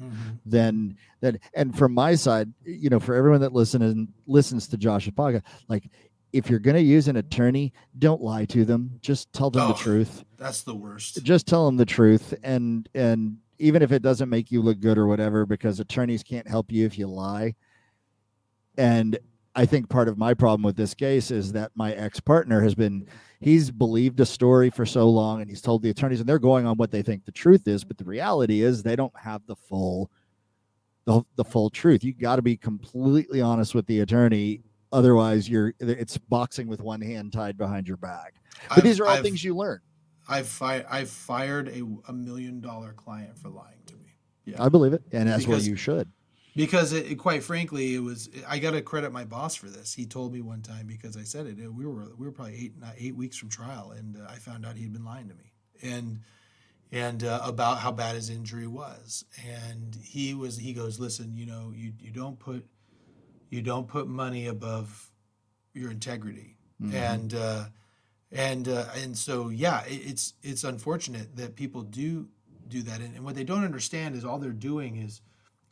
Mhm. 0.00 0.38
than 0.46 0.96
that. 1.20 1.38
And 1.54 1.76
from 1.76 1.92
my 1.92 2.14
side, 2.14 2.52
you 2.64 2.88
know, 2.88 3.00
for 3.00 3.14
everyone 3.14 3.40
that 3.42 3.52
listen 3.52 3.82
and 3.82 4.08
listens 4.26 4.66
to 4.68 4.76
Josh's 4.78 5.12
podcast, 5.12 5.42
like 5.68 5.90
if 6.32 6.48
you're 6.50 6.58
going 6.58 6.76
to 6.76 6.82
use 6.82 7.08
an 7.08 7.16
attorney, 7.16 7.72
don't 7.98 8.22
lie 8.22 8.44
to 8.46 8.64
them. 8.64 8.98
Just 9.00 9.32
tell 9.32 9.50
them 9.50 9.68
the 9.68 9.74
Oh. 9.74 9.78
truth. 9.78 10.24
That's 10.36 10.62
the 10.62 10.74
worst. 10.74 11.22
Just 11.22 11.46
tell 11.46 11.64
them 11.66 11.76
the 11.76 11.86
truth, 11.86 12.34
and 12.42 12.88
and 12.94 13.38
even 13.58 13.80
if 13.80 13.90
it 13.90 14.02
doesn't 14.02 14.28
make 14.28 14.50
you 14.50 14.60
look 14.60 14.80
good 14.80 14.98
or 14.98 15.06
whatever, 15.06 15.46
because 15.46 15.80
attorneys 15.80 16.22
can't 16.22 16.46
help 16.46 16.70
you 16.70 16.84
if 16.84 16.98
you 16.98 17.06
lie. 17.06 17.54
And 18.76 19.18
I 19.56 19.64
think 19.66 19.88
part 19.88 20.06
of 20.08 20.18
my 20.18 20.34
problem 20.34 20.62
with 20.62 20.76
this 20.76 20.92
case 20.94 21.30
is 21.30 21.52
that 21.52 21.72
my 21.74 21.92
ex 21.94 22.20
partner 22.20 22.60
has 22.60 22.74
been, 22.74 23.06
he's 23.40 23.70
believed 23.70 24.20
a 24.20 24.26
story 24.26 24.68
for 24.68 24.84
so 24.84 25.08
long 25.08 25.40
and 25.40 25.48
he's 25.48 25.62
told 25.62 25.82
the 25.82 25.88
attorneys 25.90 26.20
and 26.20 26.28
they're 26.28 26.38
going 26.38 26.66
on 26.66 26.76
what 26.76 26.90
they 26.90 27.02
think 27.02 27.24
the 27.24 27.32
truth 27.32 27.66
is. 27.66 27.82
But 27.82 27.96
the 27.96 28.04
reality 28.04 28.60
is 28.62 28.82
they 28.82 28.96
don't 28.96 29.16
have 29.18 29.46
the 29.46 29.56
full, 29.56 30.10
the, 31.06 31.22
the 31.36 31.44
full 31.44 31.70
truth. 31.70 32.04
You 32.04 32.12
got 32.12 32.36
to 32.36 32.42
be 32.42 32.56
completely 32.56 33.40
honest 33.40 33.74
with 33.74 33.86
the 33.86 34.00
attorney. 34.00 34.60
Otherwise, 34.92 35.48
you're, 35.48 35.72
it's 35.80 36.18
boxing 36.18 36.68
with 36.68 36.80
one 36.82 37.00
hand 37.00 37.32
tied 37.32 37.56
behind 37.56 37.88
your 37.88 37.96
back. 37.96 38.34
But 38.68 38.78
I've- 38.78 38.88
these 38.88 39.00
are 39.00 39.06
all 39.06 39.14
I've- 39.14 39.22
things 39.22 39.42
you 39.42 39.56
learn. 39.56 39.80
I've 40.28 40.48
fi- 40.48 40.84
I've 40.90 41.08
fired 41.08 41.68
a, 41.68 41.82
a 42.08 42.12
million 42.12 42.60
dollar 42.60 42.92
client 42.92 43.38
for 43.38 43.48
lying 43.48 43.78
to 43.86 43.94
me. 43.94 44.16
Yeah. 44.44 44.62
I 44.62 44.68
believe 44.68 44.92
it. 44.92 45.02
And 45.12 45.28
that's 45.28 45.44
what 45.46 45.52
Because- 45.54 45.68
you 45.68 45.76
should. 45.76 46.10
Because 46.56 46.92
it, 46.92 47.06
it- 47.12 47.16
quite 47.16 47.42
frankly 47.44 47.94
it 47.94 48.00
was 48.02 48.28
i 48.48 48.58
got 48.58 48.72
to 48.72 48.82
credit 48.82 49.12
my 49.12 49.24
boss 49.24 49.54
for 49.54 49.68
this. 49.68 49.94
He 49.94 50.06
told 50.06 50.32
me 50.32 50.40
one 50.40 50.62
time 50.62 50.86
because 50.86 51.16
i 51.16 51.22
said 51.22 51.46
it 51.46 51.58
uh, 51.64 51.70
we 51.70 51.86
were 51.86 52.08
we 52.18 52.26
were 52.26 52.32
probably 52.32 52.56
eight 52.56 52.80
not 52.80 52.94
eight 52.98 53.14
weeks 53.14 53.36
from 53.36 53.48
trial 53.48 53.92
and 53.96 54.16
uh, 54.16 54.26
i 54.30 54.36
found 54.36 54.66
out 54.66 54.76
he'd 54.76 54.92
been 54.92 55.04
lying 55.04 55.28
to 55.28 55.34
me. 55.34 55.52
And 55.82 56.20
and 56.92 57.24
uh, 57.24 57.40
about 57.44 57.78
how 57.80 57.90
bad 57.92 58.14
his 58.14 58.30
injury 58.30 58.66
was. 58.68 59.24
And 59.44 59.96
he 60.02 60.34
was 60.34 60.56
he 60.56 60.72
goes 60.72 60.98
listen 60.98 61.36
you 61.36 61.46
know 61.46 61.72
you 61.74 61.92
you 62.00 62.10
don't 62.10 62.38
put 62.38 62.64
you 63.50 63.62
don't 63.62 63.86
put 63.86 64.08
money 64.08 64.46
above 64.46 65.10
your 65.74 65.90
integrity. 65.90 66.56
Mhm. 66.82 66.94
and 66.94 67.34
uh 67.34 67.64
and 68.32 68.68
uh, 68.68 68.86
and 69.02 69.16
so 69.16 69.48
yeah 69.50 69.82
it, 69.84 70.00
it's 70.10 70.34
it's 70.42 70.64
unfortunate 70.64 71.36
that 71.36 71.54
people 71.56 71.82
do 71.82 72.28
do 72.68 72.82
that. 72.82 73.00
And, 73.00 73.14
and 73.16 73.24
what 73.24 73.34
they 73.36 73.44
don't 73.44 73.64
understand 73.64 74.14
is 74.16 74.24
all 74.24 74.38
they're 74.38 74.50
doing 74.72 74.96
is 74.96 75.20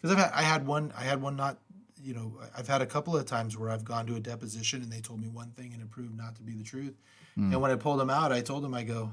because 0.05 0.19
I've 0.19 0.25
had, 0.31 0.39
I 0.39 0.43
had 0.43 0.67
one 0.67 0.93
I 0.99 1.03
had 1.03 1.23
one 1.23 1.35
not 1.35 1.57
you 2.03 2.13
know 2.13 2.39
I've 2.57 2.69
had 2.69 2.83
a 2.83 2.87
couple 2.87 3.17
of 3.17 3.25
times 3.25 3.57
where 3.57 3.71
I've 3.71 3.85
gone 3.87 4.05
to 4.07 4.17
a 4.17 4.21
deposition 4.21 4.83
and 4.83 4.93
they 4.93 5.01
told 5.01 5.19
me 5.21 5.29
one 5.29 5.51
thing 5.53 5.73
and 5.73 5.81
it 5.81 5.91
proved 5.91 6.15
not 6.15 6.35
to 6.37 6.43
be 6.43 6.53
the 6.55 6.65
truth 6.65 6.95
Mm. 7.37 7.51
and 7.51 7.61
when 7.61 7.73
I 7.73 7.75
pulled 7.75 7.99
them 7.99 8.11
out 8.11 8.31
I 8.31 8.41
told 8.43 8.63
them 8.63 8.75
I 8.75 8.85
go 8.85 9.13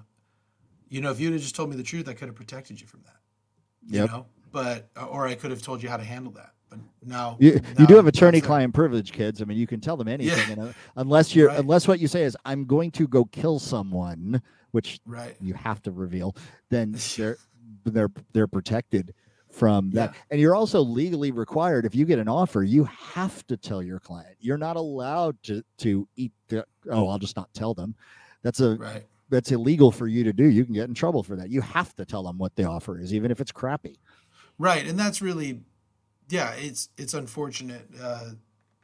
you 0.90 1.02
know 1.02 1.10
if 1.10 1.20
you'd 1.20 1.34
have 1.34 1.42
just 1.42 1.56
told 1.56 1.72
me 1.72 1.76
the 1.76 1.82
truth 1.82 2.08
I 2.08 2.14
could 2.14 2.28
have 2.28 2.36
protected 2.36 2.80
you 2.80 2.86
from 2.86 3.02
that 3.06 3.16
you 3.88 4.06
know 4.06 4.28
but 4.52 4.90
or 5.10 5.26
I 5.26 5.34
could 5.34 5.50
have 5.50 5.64
told 5.64 5.82
you 5.82 5.90
how 5.90 5.98
to 5.98 6.04
handle 6.04 6.32
that 6.34 6.52
but 6.70 6.78
now 7.04 7.38
You, 7.40 7.60
you 7.80 7.88
do 7.88 7.96
have 7.96 8.06
attorney-client 8.06 8.76
privilege, 8.76 9.12
kids. 9.12 9.42
I 9.42 9.46
mean, 9.46 9.58
you 9.58 9.66
can 9.68 9.82
tell 9.82 9.98
them 9.98 10.08
anything, 10.08 10.48
Yeah. 10.48 10.54
and, 10.54 10.70
uh, 10.70 10.74
unless 10.98 11.36
you're 11.36 11.48
Right. 11.48 11.58
unless 11.60 11.88
what 11.88 12.00
you 12.00 12.08
say 12.08 12.24
is 12.24 12.38
"I'm 12.46 12.66
going 12.66 12.92
to 12.92 13.08
go 13.08 13.26
kill 13.26 13.58
someone," 13.60 14.42
which 14.70 15.00
right 15.06 15.36
you 15.42 15.54
have 15.56 15.82
to 15.84 15.92
reveal, 15.92 16.36
then 16.70 16.96
they're 17.18 17.38
they're 17.86 18.12
they're 18.34 18.48
protected 18.48 19.14
from 19.52 19.92
that. 19.92 20.16
And 20.30 20.40
you're 20.40 20.56
also 20.56 20.82
legally 20.82 21.32
required 21.32 21.86
if 21.86 21.94
you 21.94 22.06
get 22.06 22.20
an 22.20 22.28
offer, 22.28 22.64
you 22.64 22.86
have 22.86 23.46
to 23.48 23.58
tell 23.58 23.84
your 23.84 24.00
client. 24.00 24.36
You're 24.40 24.58
not 24.58 24.78
allowed 24.78 25.42
to 25.44 25.64
to 25.80 26.08
eat 26.16 26.32
the 26.48 26.66
oh, 26.90 27.10
I'll 27.10 27.20
just 27.20 27.36
not 27.36 27.54
tell 27.54 27.74
them. 27.74 27.96
That's 28.44 28.60
a 28.60 28.76
right 28.76 29.06
that's 29.32 29.52
illegal 29.52 29.92
for 29.92 30.08
you 30.08 30.24
to 30.26 30.34
do. 30.34 30.44
You 30.44 30.64
can 30.66 30.74
get 30.74 30.90
in 30.90 30.94
trouble 30.94 31.24
for 31.24 31.36
that. 31.38 31.50
You 31.50 31.62
have 31.62 31.96
to 31.96 32.06
tell 32.06 32.22
them 32.22 32.38
what 32.38 32.56
the 32.56 32.66
offer 32.66 33.00
is, 33.00 33.14
even 33.14 33.32
if 33.32 33.40
it's 33.40 33.52
crappy. 33.52 33.98
Right, 34.60 34.86
and 34.86 35.00
that's 35.00 35.22
really, 35.22 35.62
yeah, 36.30 36.52
it's 36.52 36.90
it's 36.98 37.16
unfortunate. 37.16 37.88
Uh, 38.00 38.32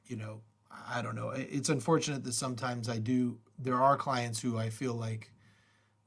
you 0.08 0.16
know, 0.16 0.42
I 0.90 1.02
don't 1.02 1.16
know. 1.16 1.30
It's 1.32 1.70
unfortunate 1.70 2.24
that 2.24 2.34
sometimes 2.34 2.90
I 2.90 2.98
do. 2.98 3.38
There 3.60 3.76
are 3.76 3.98
clients 3.98 4.42
who 4.42 4.58
I 4.58 4.70
feel 4.70 4.94
like 4.94 5.32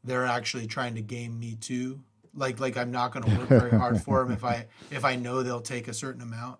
they're 0.02 0.26
actually 0.26 0.66
trying 0.66 0.94
to 0.94 1.02
game 1.02 1.38
me 1.38 1.56
too. 1.60 2.00
Like 2.34 2.60
like 2.60 2.76
I'm 2.76 2.90
not 2.90 3.12
going 3.12 3.24
to 3.24 3.38
work 3.38 3.48
very 3.48 3.70
hard 3.70 4.02
for 4.02 4.22
them 4.22 4.32
if 4.32 4.44
I 4.44 4.66
if 4.90 5.04
I 5.04 5.16
know 5.16 5.42
they'll 5.42 5.60
take 5.60 5.88
a 5.88 5.94
certain 5.94 6.22
amount, 6.22 6.58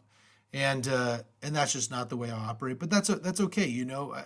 and 0.52 0.86
uh, 0.88 1.18
and 1.42 1.54
that's 1.54 1.72
just 1.72 1.90
not 1.90 2.08
the 2.08 2.16
way 2.16 2.30
I 2.30 2.38
operate. 2.38 2.78
But 2.78 2.90
that's 2.90 3.08
that's 3.08 3.40
okay. 3.40 3.66
You 3.66 3.84
know. 3.84 4.12
I, 4.12 4.24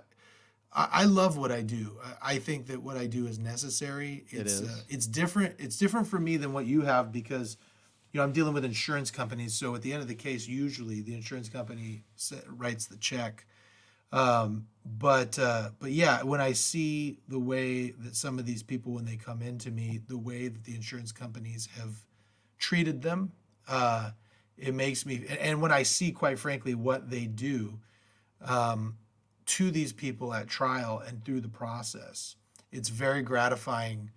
I 0.76 1.04
love 1.04 1.36
what 1.36 1.52
I 1.52 1.62
do. 1.62 2.00
I 2.20 2.38
think 2.38 2.66
that 2.66 2.82
what 2.82 2.96
I 2.96 3.06
do 3.06 3.28
is 3.28 3.38
necessary. 3.38 4.24
It 4.30 4.40
It's. 4.40 4.60
Uh, 4.60 4.80
it's 4.88 5.06
different. 5.06 5.54
It's 5.58 5.78
different 5.78 6.08
for 6.08 6.18
me 6.18 6.36
than 6.36 6.52
what 6.52 6.66
you 6.66 6.80
have 6.80 7.12
because 7.12 7.56
you 8.14 8.18
know, 8.18 8.24
I'm 8.24 8.32
dealing 8.32 8.54
with 8.54 8.64
insurance 8.64 9.10
companies. 9.10 9.54
So 9.54 9.74
at 9.74 9.82
the 9.82 9.92
end 9.92 10.00
of 10.00 10.06
the 10.06 10.14
case, 10.14 10.46
usually 10.46 11.00
the 11.00 11.14
insurance 11.14 11.48
company 11.48 12.04
writes 12.48 12.86
the 12.86 12.96
check. 12.96 13.44
Um, 14.14 14.68
but 14.86 15.38
uh, 15.38 15.70
but 15.80 15.90
yeah, 15.90 16.22
when 16.22 16.40
I 16.40 16.52
see 16.52 17.18
the 17.26 17.38
way 17.38 17.90
that 17.90 18.14
some 18.14 18.38
of 18.38 18.46
these 18.46 18.62
people, 18.62 18.92
when 18.92 19.04
they 19.04 19.16
come 19.16 19.42
into 19.42 19.70
me, 19.70 20.00
the 20.06 20.16
way 20.16 20.46
that 20.46 20.62
the 20.64 20.74
insurance 20.74 21.10
companies 21.10 21.68
have 21.78 21.96
treated 22.58 23.02
them, 23.02 23.32
uh, 23.66 24.10
it 24.56 24.72
makes 24.72 25.04
me. 25.04 25.24
And, 25.40 25.60
when 25.60 25.72
I 25.72 25.82
see, 25.82 26.12
quite 26.12 26.38
frankly, 26.38 26.74
what 26.74 27.10
they 27.10 27.26
do 27.26 27.80
um, 28.44 28.96
to 29.46 29.72
these 29.72 29.92
people 29.92 30.32
at 30.32 30.46
trial 30.46 31.02
and 31.04 31.24
through 31.24 31.40
the 31.40 31.48
process, 31.48 32.36
it's 32.70 32.90
very 32.90 33.22
gratifying 33.22 34.10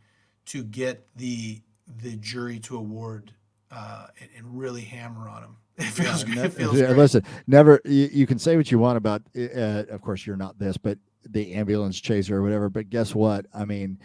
to 0.47 0.63
get 0.63 1.07
the 1.15 1.61
the 2.03 2.17
jury 2.17 2.59
to 2.59 2.77
award 2.77 3.33
uh, 3.71 4.07
and, 4.19 4.29
and 4.37 4.59
really 4.59 4.81
hammer 4.81 5.27
on 5.27 5.41
them. 5.41 5.57
It 5.79 5.83
feels, 5.85 6.23
Yeah, 6.23 6.25
good. 6.27 6.35
ne- 6.35 6.43
it 6.45 6.53
feels 6.53 6.79
yeah, 6.79 6.89
listen, 6.91 7.23
never. 7.45 7.79
You, 7.85 8.09
you 8.11 8.25
can 8.27 8.39
say 8.39 8.57
what 8.57 8.71
you 8.71 8.79
want 8.79 8.97
about. 8.97 9.21
Uh, 9.37 9.83
of 9.89 10.01
course, 10.01 10.25
you're 10.25 10.35
not 10.37 10.57
this, 10.57 10.75
but 10.77 10.97
the 11.29 11.53
ambulance 11.53 11.99
chaser 11.99 12.37
or 12.37 12.41
whatever. 12.41 12.69
But 12.69 12.89
guess 12.89 13.13
what? 13.13 13.45
I 13.53 13.63
mean, 13.65 13.99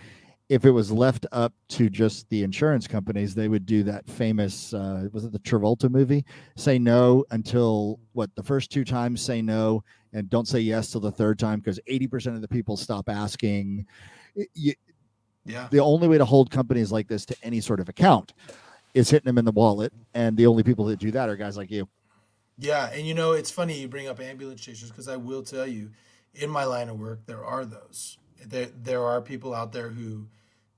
if 0.51 0.67
it 0.67 0.71
was 0.71 0.93
left 0.93 1.25
up 1.33 1.55
to 1.71 1.89
just 1.89 2.29
the 2.29 2.43
insurance 2.43 2.87
companies, 2.87 3.35
they 3.35 3.49
would 3.49 3.65
do 3.65 3.83
that 3.85 4.07
famous. 4.07 4.75
Uh, 4.75 5.09
was 5.13 5.25
it 5.25 5.33
the 5.33 5.39
Travolta 5.39 5.91
movie? 5.91 6.27
Say 6.57 6.79
no 6.79 7.25
until 7.31 7.99
what? 8.13 8.35
The 8.35 8.43
first 8.43 8.71
two 8.71 8.85
times, 8.85 9.23
say 9.23 9.41
no, 9.41 9.83
and 10.13 10.29
don't 10.29 10.47
say 10.49 10.61
yes 10.61 10.91
till 10.91 11.01
the 11.01 11.11
third 11.13 11.39
time 11.39 11.61
because 11.61 11.81
eighty 11.87 12.07
percent 12.07 12.37
of 12.37 12.43
the 12.43 12.49
people 12.49 12.77
stop 12.77 13.09
asking. 13.09 13.87
You- 14.55 14.75
Yeah. 15.47 15.69
the 15.71 15.81
only 15.81 16.07
way 16.07 16.19
to 16.19 16.25
hold 16.25 16.51
companies 16.51 16.93
like 16.93 17.09
this 17.09 17.25
to 17.27 17.37
any 17.43 17.61
sort 17.61 17.81
of 17.81 17.89
account 17.89 18.33
is 18.95 19.11
hitting 19.11 19.27
them 19.27 19.39
in 19.39 19.45
the 19.45 19.53
wallet, 19.53 19.93
and 20.15 20.37
the 20.37 20.47
only 20.47 20.63
people 20.63 20.85
that 20.87 20.99
do 20.99 21.11
that 21.11 21.29
are 21.29 21.37
guys 21.37 21.57
like 21.57 21.71
you. 21.71 21.89
Yeah, 22.59 22.91
and 22.93 23.07
you 23.07 23.15
know 23.15 23.33
it's 23.33 23.51
funny 23.51 23.81
you 23.81 23.89
bring 23.89 24.09
up 24.09 24.21
ambulance 24.21 24.61
chasers 24.61 24.91
because 24.91 25.09
I 25.09 25.17
will 25.17 25.43
tell 25.43 25.67
you, 25.67 25.91
in 26.35 26.51
my 26.51 26.65
line 26.65 26.89
of 26.89 26.99
work 26.99 27.27
there 27.27 27.45
are 27.45 27.65
those. 27.65 28.19
There 28.45 28.69
there 28.77 29.05
are 29.05 29.21
people 29.21 29.55
out 29.55 29.73
there 29.73 29.89
who, 29.89 30.29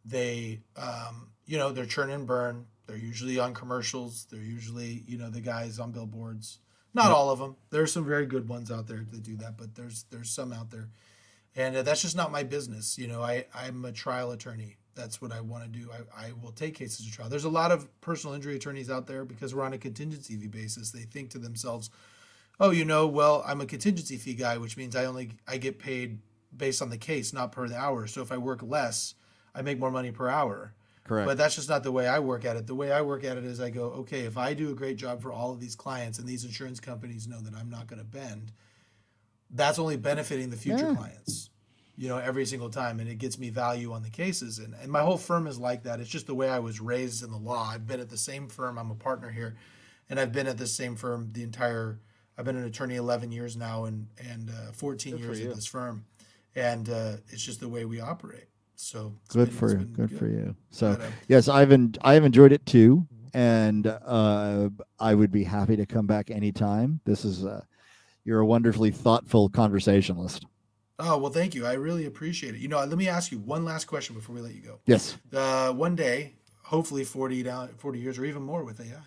they 0.05 0.61
um, 0.77 1.29
you 1.47 1.59
know 1.59 1.73
they're 1.73 1.87
churn 1.87 2.11
and 2.11 2.27
burn. 2.27 2.67
They're 2.87 2.97
usually 2.97 3.39
on 3.39 3.55
commercials. 3.55 4.27
They're 4.31 4.41
usually 4.41 5.05
you 5.07 5.19
know 5.19 5.31
the 5.31 5.41
guys 5.41 5.79
on 5.79 5.93
billboards. 5.93 6.59
Not 6.95 7.11
all 7.11 7.31
of 7.31 7.41
them. 7.41 7.57
There's 7.71 7.93
some 7.93 8.07
very 8.07 8.25
good 8.25 8.49
ones 8.49 8.71
out 8.71 8.87
there 8.87 9.05
that 9.11 9.23
do 9.25 9.37
that, 9.39 9.59
but 9.59 9.75
there's 9.75 10.05
there's 10.11 10.31
some 10.31 10.53
out 10.53 10.71
there, 10.71 10.91
and 11.57 11.77
uh, 11.77 11.83
that's 11.83 12.03
just 12.03 12.17
not 12.17 12.31
my 12.31 12.45
business. 12.45 12.97
You 12.97 13.09
know, 13.09 13.21
I 13.21 13.47
I'm 13.53 13.85
a 13.85 13.91
trial 13.91 14.31
attorney. 14.31 14.77
That's 14.95 15.21
what 15.21 15.33
I 15.33 15.41
want 15.41 15.65
to 15.65 15.69
do. 15.69 15.91
I, 15.93 16.29
I 16.29 16.33
will 16.41 16.53
take 16.53 16.75
cases 16.75 17.07
to 17.07 17.13
trial. 17.13 17.29
There's 17.29 17.45
a 17.45 17.49
lot 17.51 17.73
of 17.73 17.89
personal 18.01 18.35
injury 18.35 18.57
attorneys 18.57 18.91
out 18.91 19.07
there 19.07 19.25
because 19.25 19.55
we're 19.55 19.65
on 19.65 19.73
a 19.73 19.79
contingency 19.79 20.37
fee 20.37 20.47
basis. 20.47 20.91
They 20.91 21.03
think 21.03 21.31
to 21.31 21.39
themselves, 21.39 21.91
"Oh, 22.61 22.71
you 22.71 22.85
know, 22.85 23.07
well, 23.07 23.43
I'm 23.47 23.61
a 23.61 23.67
contingency 23.67 24.17
fee 24.17 24.35
guy, 24.35 24.59
which 24.59 24.77
means 24.77 24.95
I 24.95 25.05
only 25.07 25.33
I 25.49 25.57
get 25.57 25.79
paid 25.79 26.19
based 26.57 26.81
on 26.81 26.91
the 26.91 26.99
case, 26.99 27.33
not 27.33 27.53
per 27.53 27.67
the 27.69 27.77
hour. 27.77 28.07
So 28.07 28.23
if 28.23 28.31
I 28.31 28.37
work 28.39 28.63
less, 28.63 29.15
I 29.55 29.63
make 29.63 29.79
more 29.79 29.91
money 29.91 30.13
per 30.13 30.29
hour." 30.29 30.75
Correct. 31.05 31.27
But 31.27 31.37
that's 31.37 31.55
just 31.55 31.69
not 31.69 31.83
the 31.83 31.93
way 31.93 32.09
I 32.09 32.19
work 32.19 32.47
at 32.47 32.57
it. 32.57 32.67
The 32.67 32.75
way 32.75 32.91
I 32.91 33.03
work 33.03 33.25
at 33.25 33.37
it 33.37 33.45
is 33.45 33.61
I 33.61 33.69
go, 33.69 33.89
okay, 33.91 34.21
if 34.21 34.39
I 34.39 34.55
do 34.55 34.71
a 34.71 34.75
great 34.75 34.97
job 34.97 35.21
for 35.21 35.33
all 35.33 35.53
of 35.53 35.61
these 35.61 35.75
clients 35.77 36.19
and 36.19 36.27
these 36.27 36.45
insurance 36.45 36.81
companies 36.81 37.29
know 37.29 37.41
that 37.43 37.55
I'm 37.55 37.69
not 37.69 37.89
going 37.89 37.99
to 37.99 38.07
bend, 38.07 38.53
that's 39.51 39.79
only 39.79 39.99
benefiting 39.99 40.49
the 40.49 40.57
future 40.57 40.87
Yeah. 40.89 40.95
clients, 40.95 41.51
you 41.97 42.09
know, 42.09 42.19
every 42.19 42.45
single 42.45 42.69
time. 42.69 43.01
And 43.01 43.09
it 43.09 43.19
gets 43.19 43.39
me 43.39 43.51
value 43.51 43.93
on 43.93 44.03
the 44.03 44.11
cases. 44.11 44.59
And, 44.59 44.75
and 44.81 44.91
my 44.91 45.01
whole 45.01 45.19
firm 45.19 45.47
is 45.47 45.59
like 45.59 45.83
that. 45.85 46.01
It's 46.01 46.11
just 46.11 46.27
the 46.27 46.35
way 46.35 46.49
I 46.49 46.59
was 46.59 46.81
raised 46.81 47.23
in 47.23 47.31
the 47.31 47.39
law. 47.39 47.71
I've 47.71 47.87
been 47.87 48.01
at 48.01 48.11
the 48.11 48.17
same 48.17 48.49
firm. 48.49 48.79
I'm 48.79 48.91
a 48.91 48.97
partner 48.97 49.31
here. 49.31 49.57
And 50.11 50.21
I've 50.21 50.33
been 50.33 50.47
at 50.47 50.59
the 50.59 50.67
same 50.67 50.97
firm 50.97 51.31
the 51.33 51.43
entire, 51.43 51.99
I've 52.37 52.45
been 52.45 52.57
an 52.57 52.65
attorney 52.65 52.97
11 52.97 53.33
years 53.33 53.57
now 53.57 53.85
and, 53.85 54.07
and 54.19 54.51
uh, 54.51 54.73
14 54.73 55.13
Good 55.13 55.21
years 55.21 55.41
at 55.41 55.55
this 55.55 55.67
firm. 55.67 56.05
And 56.57 56.89
uh, 56.91 57.17
it's 57.29 57.43
just 57.43 57.61
the 57.61 57.69
way 57.69 57.85
we 57.85 58.01
operate. 58.01 58.49
So 58.77 59.15
good 59.29 59.49
been- 59.49 59.57
for 59.57 59.71
you. 59.71 59.77
been 59.77 60.07
Good, 60.07 60.19
for 60.19 60.27
you. 60.27 60.57
So 60.71 60.97
But, 60.97 61.01
uh, 61.01 61.11
yes, 61.29 61.49
I've 61.49 61.73
en- 61.73 61.95
I've 62.03 62.25
enjoyed 62.25 62.53
it 62.53 62.67
too, 62.67 63.07
and 63.33 63.87
uh, 63.87 64.69
I 64.99 65.15
would 65.15 65.31
be 65.31 65.45
happy 65.45 65.77
to 65.77 65.87
come 65.87 66.07
back 66.07 66.31
anytime. 66.31 67.01
This 67.05 67.25
is 67.25 67.45
uh, 67.45 67.63
you're 68.25 68.41
a 68.41 68.47
wonderfully 68.47 68.91
thoughtful 68.91 69.49
conversationalist. 69.49 70.47
Oh 70.99 71.19
well, 71.19 71.33
thank 71.33 71.55
you. 71.55 71.67
I 71.67 71.75
really 71.75 72.07
appreciate 72.07 72.55
it. 72.55 72.61
You 72.61 72.69
know, 72.69 72.79
let 72.79 72.97
me 72.97 73.09
ask 73.09 73.33
you 73.33 73.39
one 73.39 73.65
last 73.65 73.87
question 73.87 74.15
before 74.15 74.35
we 74.35 74.41
let 74.41 74.55
you 74.55 74.63
go. 74.63 74.81
Yes. 74.87 75.17
Uh, 75.33 75.73
one 75.73 75.97
day, 75.97 76.35
hopefully 76.63 77.05
40 77.05 77.43
down 77.43 77.69
40 77.77 77.99
years 77.99 78.19
or 78.19 78.25
even 78.25 78.43
more 78.43 78.65
with 78.65 78.81
AI 78.81 79.03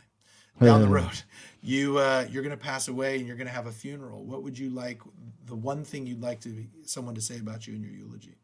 down 0.65 0.81
the 0.81 0.87
road, 0.87 1.21
you 1.61 1.97
uh, 1.97 2.25
you're 2.29 2.43
going 2.43 2.57
to 2.57 2.63
pass 2.63 2.87
away 2.87 3.17
and 3.17 3.27
you're 3.27 3.35
going 3.35 3.47
to 3.47 3.53
have 3.53 3.67
a 3.67 3.71
funeral. 3.71 4.23
What 4.23 4.43
would 4.43 4.57
you 4.57 4.69
like? 4.69 5.01
The 5.45 5.55
one 5.55 5.83
thing 5.83 6.07
you'd 6.07 6.21
like 6.21 6.39
to 6.41 6.49
be, 6.49 6.67
someone 6.83 7.15
to 7.15 7.21
say 7.21 7.37
about 7.39 7.67
you 7.67 7.75
in 7.75 7.83
your 7.83 7.93
eulogy? 7.93 8.35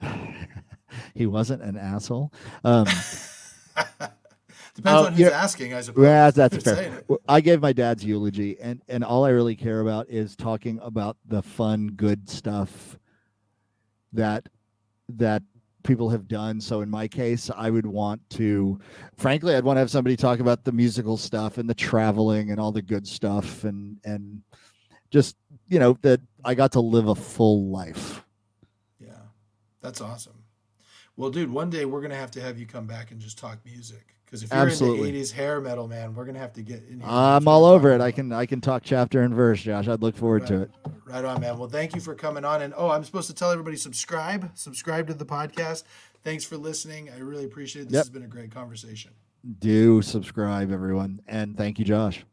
he 1.14 1.26
wasn't 1.26 1.62
an 1.62 1.76
asshole. 1.76 2.32
Um, 2.64 2.86
Depends 4.76 5.00
Oh, 5.00 5.06
on 5.06 5.12
who's 5.14 5.28
asking, 5.28 5.72
I 5.72 5.80
suppose. 5.80 6.04
Yeah, 6.04 6.30
that's 6.30 6.62
fair. 6.62 7.02
Well, 7.08 7.18
I 7.26 7.40
gave 7.40 7.62
my 7.62 7.72
dad's 7.72 8.04
eulogy, 8.04 8.58
and 8.60 8.82
and 8.88 9.02
all 9.02 9.24
I 9.24 9.30
really 9.30 9.56
care 9.56 9.80
about 9.80 10.08
is 10.10 10.36
talking 10.36 10.78
about 10.82 11.16
the 11.26 11.42
fun, 11.42 11.88
good 11.96 12.28
stuff 12.28 12.98
that 14.12 14.48
that 15.08 15.42
people 15.82 16.10
have 16.10 16.28
done. 16.28 16.60
So 16.60 16.82
in 16.82 16.90
my 16.90 17.08
case, 17.08 17.50
I 17.56 17.70
would 17.70 17.86
want 17.86 18.20
to, 18.30 18.78
frankly, 19.16 19.54
I'd 19.54 19.64
want 19.64 19.76
to 19.76 19.80
have 19.80 19.90
somebody 19.90 20.16
talk 20.16 20.40
about 20.40 20.64
the 20.64 20.72
musical 20.72 21.16
stuff 21.16 21.56
and 21.56 21.70
the 21.70 21.74
traveling 21.74 22.50
and 22.50 22.60
all 22.60 22.72
the 22.72 22.82
good 22.82 23.06
stuff, 23.06 23.64
and 23.64 23.96
and 24.04 24.42
just 25.10 25.36
you 25.68 25.78
know 25.78 25.96
that 26.02 26.20
I 26.44 26.54
got 26.54 26.72
to 26.72 26.80
live 26.80 27.08
a 27.08 27.14
full 27.14 27.70
life. 27.70 28.22
Yeah, 29.00 29.14
that's 29.80 30.02
awesome. 30.02 30.42
Well, 31.16 31.30
dude, 31.30 31.50
one 31.50 31.70
day 31.70 31.86
we're 31.86 32.02
gonna 32.02 32.14
have 32.14 32.32
to 32.32 32.42
have 32.42 32.58
you 32.58 32.66
come 32.66 32.86
back 32.86 33.10
and 33.10 33.18
just 33.18 33.38
talk 33.38 33.58
music 33.64 34.15
because 34.26 34.42
if 34.42 34.50
you're 34.52 34.58
Absolutely. 34.58 35.08
in 35.08 35.14
the 35.14 35.20
'80s 35.22 35.32
hair 35.32 35.60
metal, 35.60 35.88
man, 35.88 36.14
we're 36.14 36.24
gonna 36.26 36.38
have 36.38 36.52
to 36.54 36.62
get 36.62 36.82
in 36.90 37.00
here. 37.00 37.08
I'm 37.08 37.48
all 37.48 37.64
over 37.64 37.92
it. 37.92 38.00
I 38.02 38.10
can 38.10 38.32
I 38.32 38.44
can 38.44 38.60
talk 38.60 38.82
chapter 38.84 39.22
and 39.22 39.32
verse, 39.34 39.62
Josh. 39.62 39.88
I'd 39.88 40.02
look 40.02 40.16
forward 40.16 40.46
to 40.48 40.62
it. 40.62 40.70
Right 41.06 41.24
on, 41.24 41.40
man. 41.40 41.56
Well, 41.58 41.68
thank 41.68 41.94
you 41.94 42.00
for 42.00 42.14
coming 42.14 42.44
on. 42.44 42.60
And 42.62 42.74
oh, 42.76 42.90
I'm 42.90 43.04
supposed 43.04 43.28
to 43.28 43.34
tell 43.34 43.50
everybody 43.50 43.76
subscribe, 43.76 44.50
subscribe 44.54 45.06
to 45.06 45.14
the 45.14 45.24
podcast. 45.24 45.84
Thanks 46.24 46.44
for 46.44 46.56
listening. 46.56 47.08
I 47.10 47.20
really 47.20 47.44
appreciate 47.44 47.82
it. 47.82 47.88
This 47.88 47.94
Yep. 47.94 48.04
has 48.04 48.10
been 48.10 48.24
a 48.24 48.28
great 48.28 48.50
conversation. 48.50 49.12
Do 49.60 50.02
subscribe, 50.02 50.72
everyone, 50.72 51.20
and 51.28 51.56
thank 51.56 51.78
you, 51.78 51.84
Josh. 51.84 52.24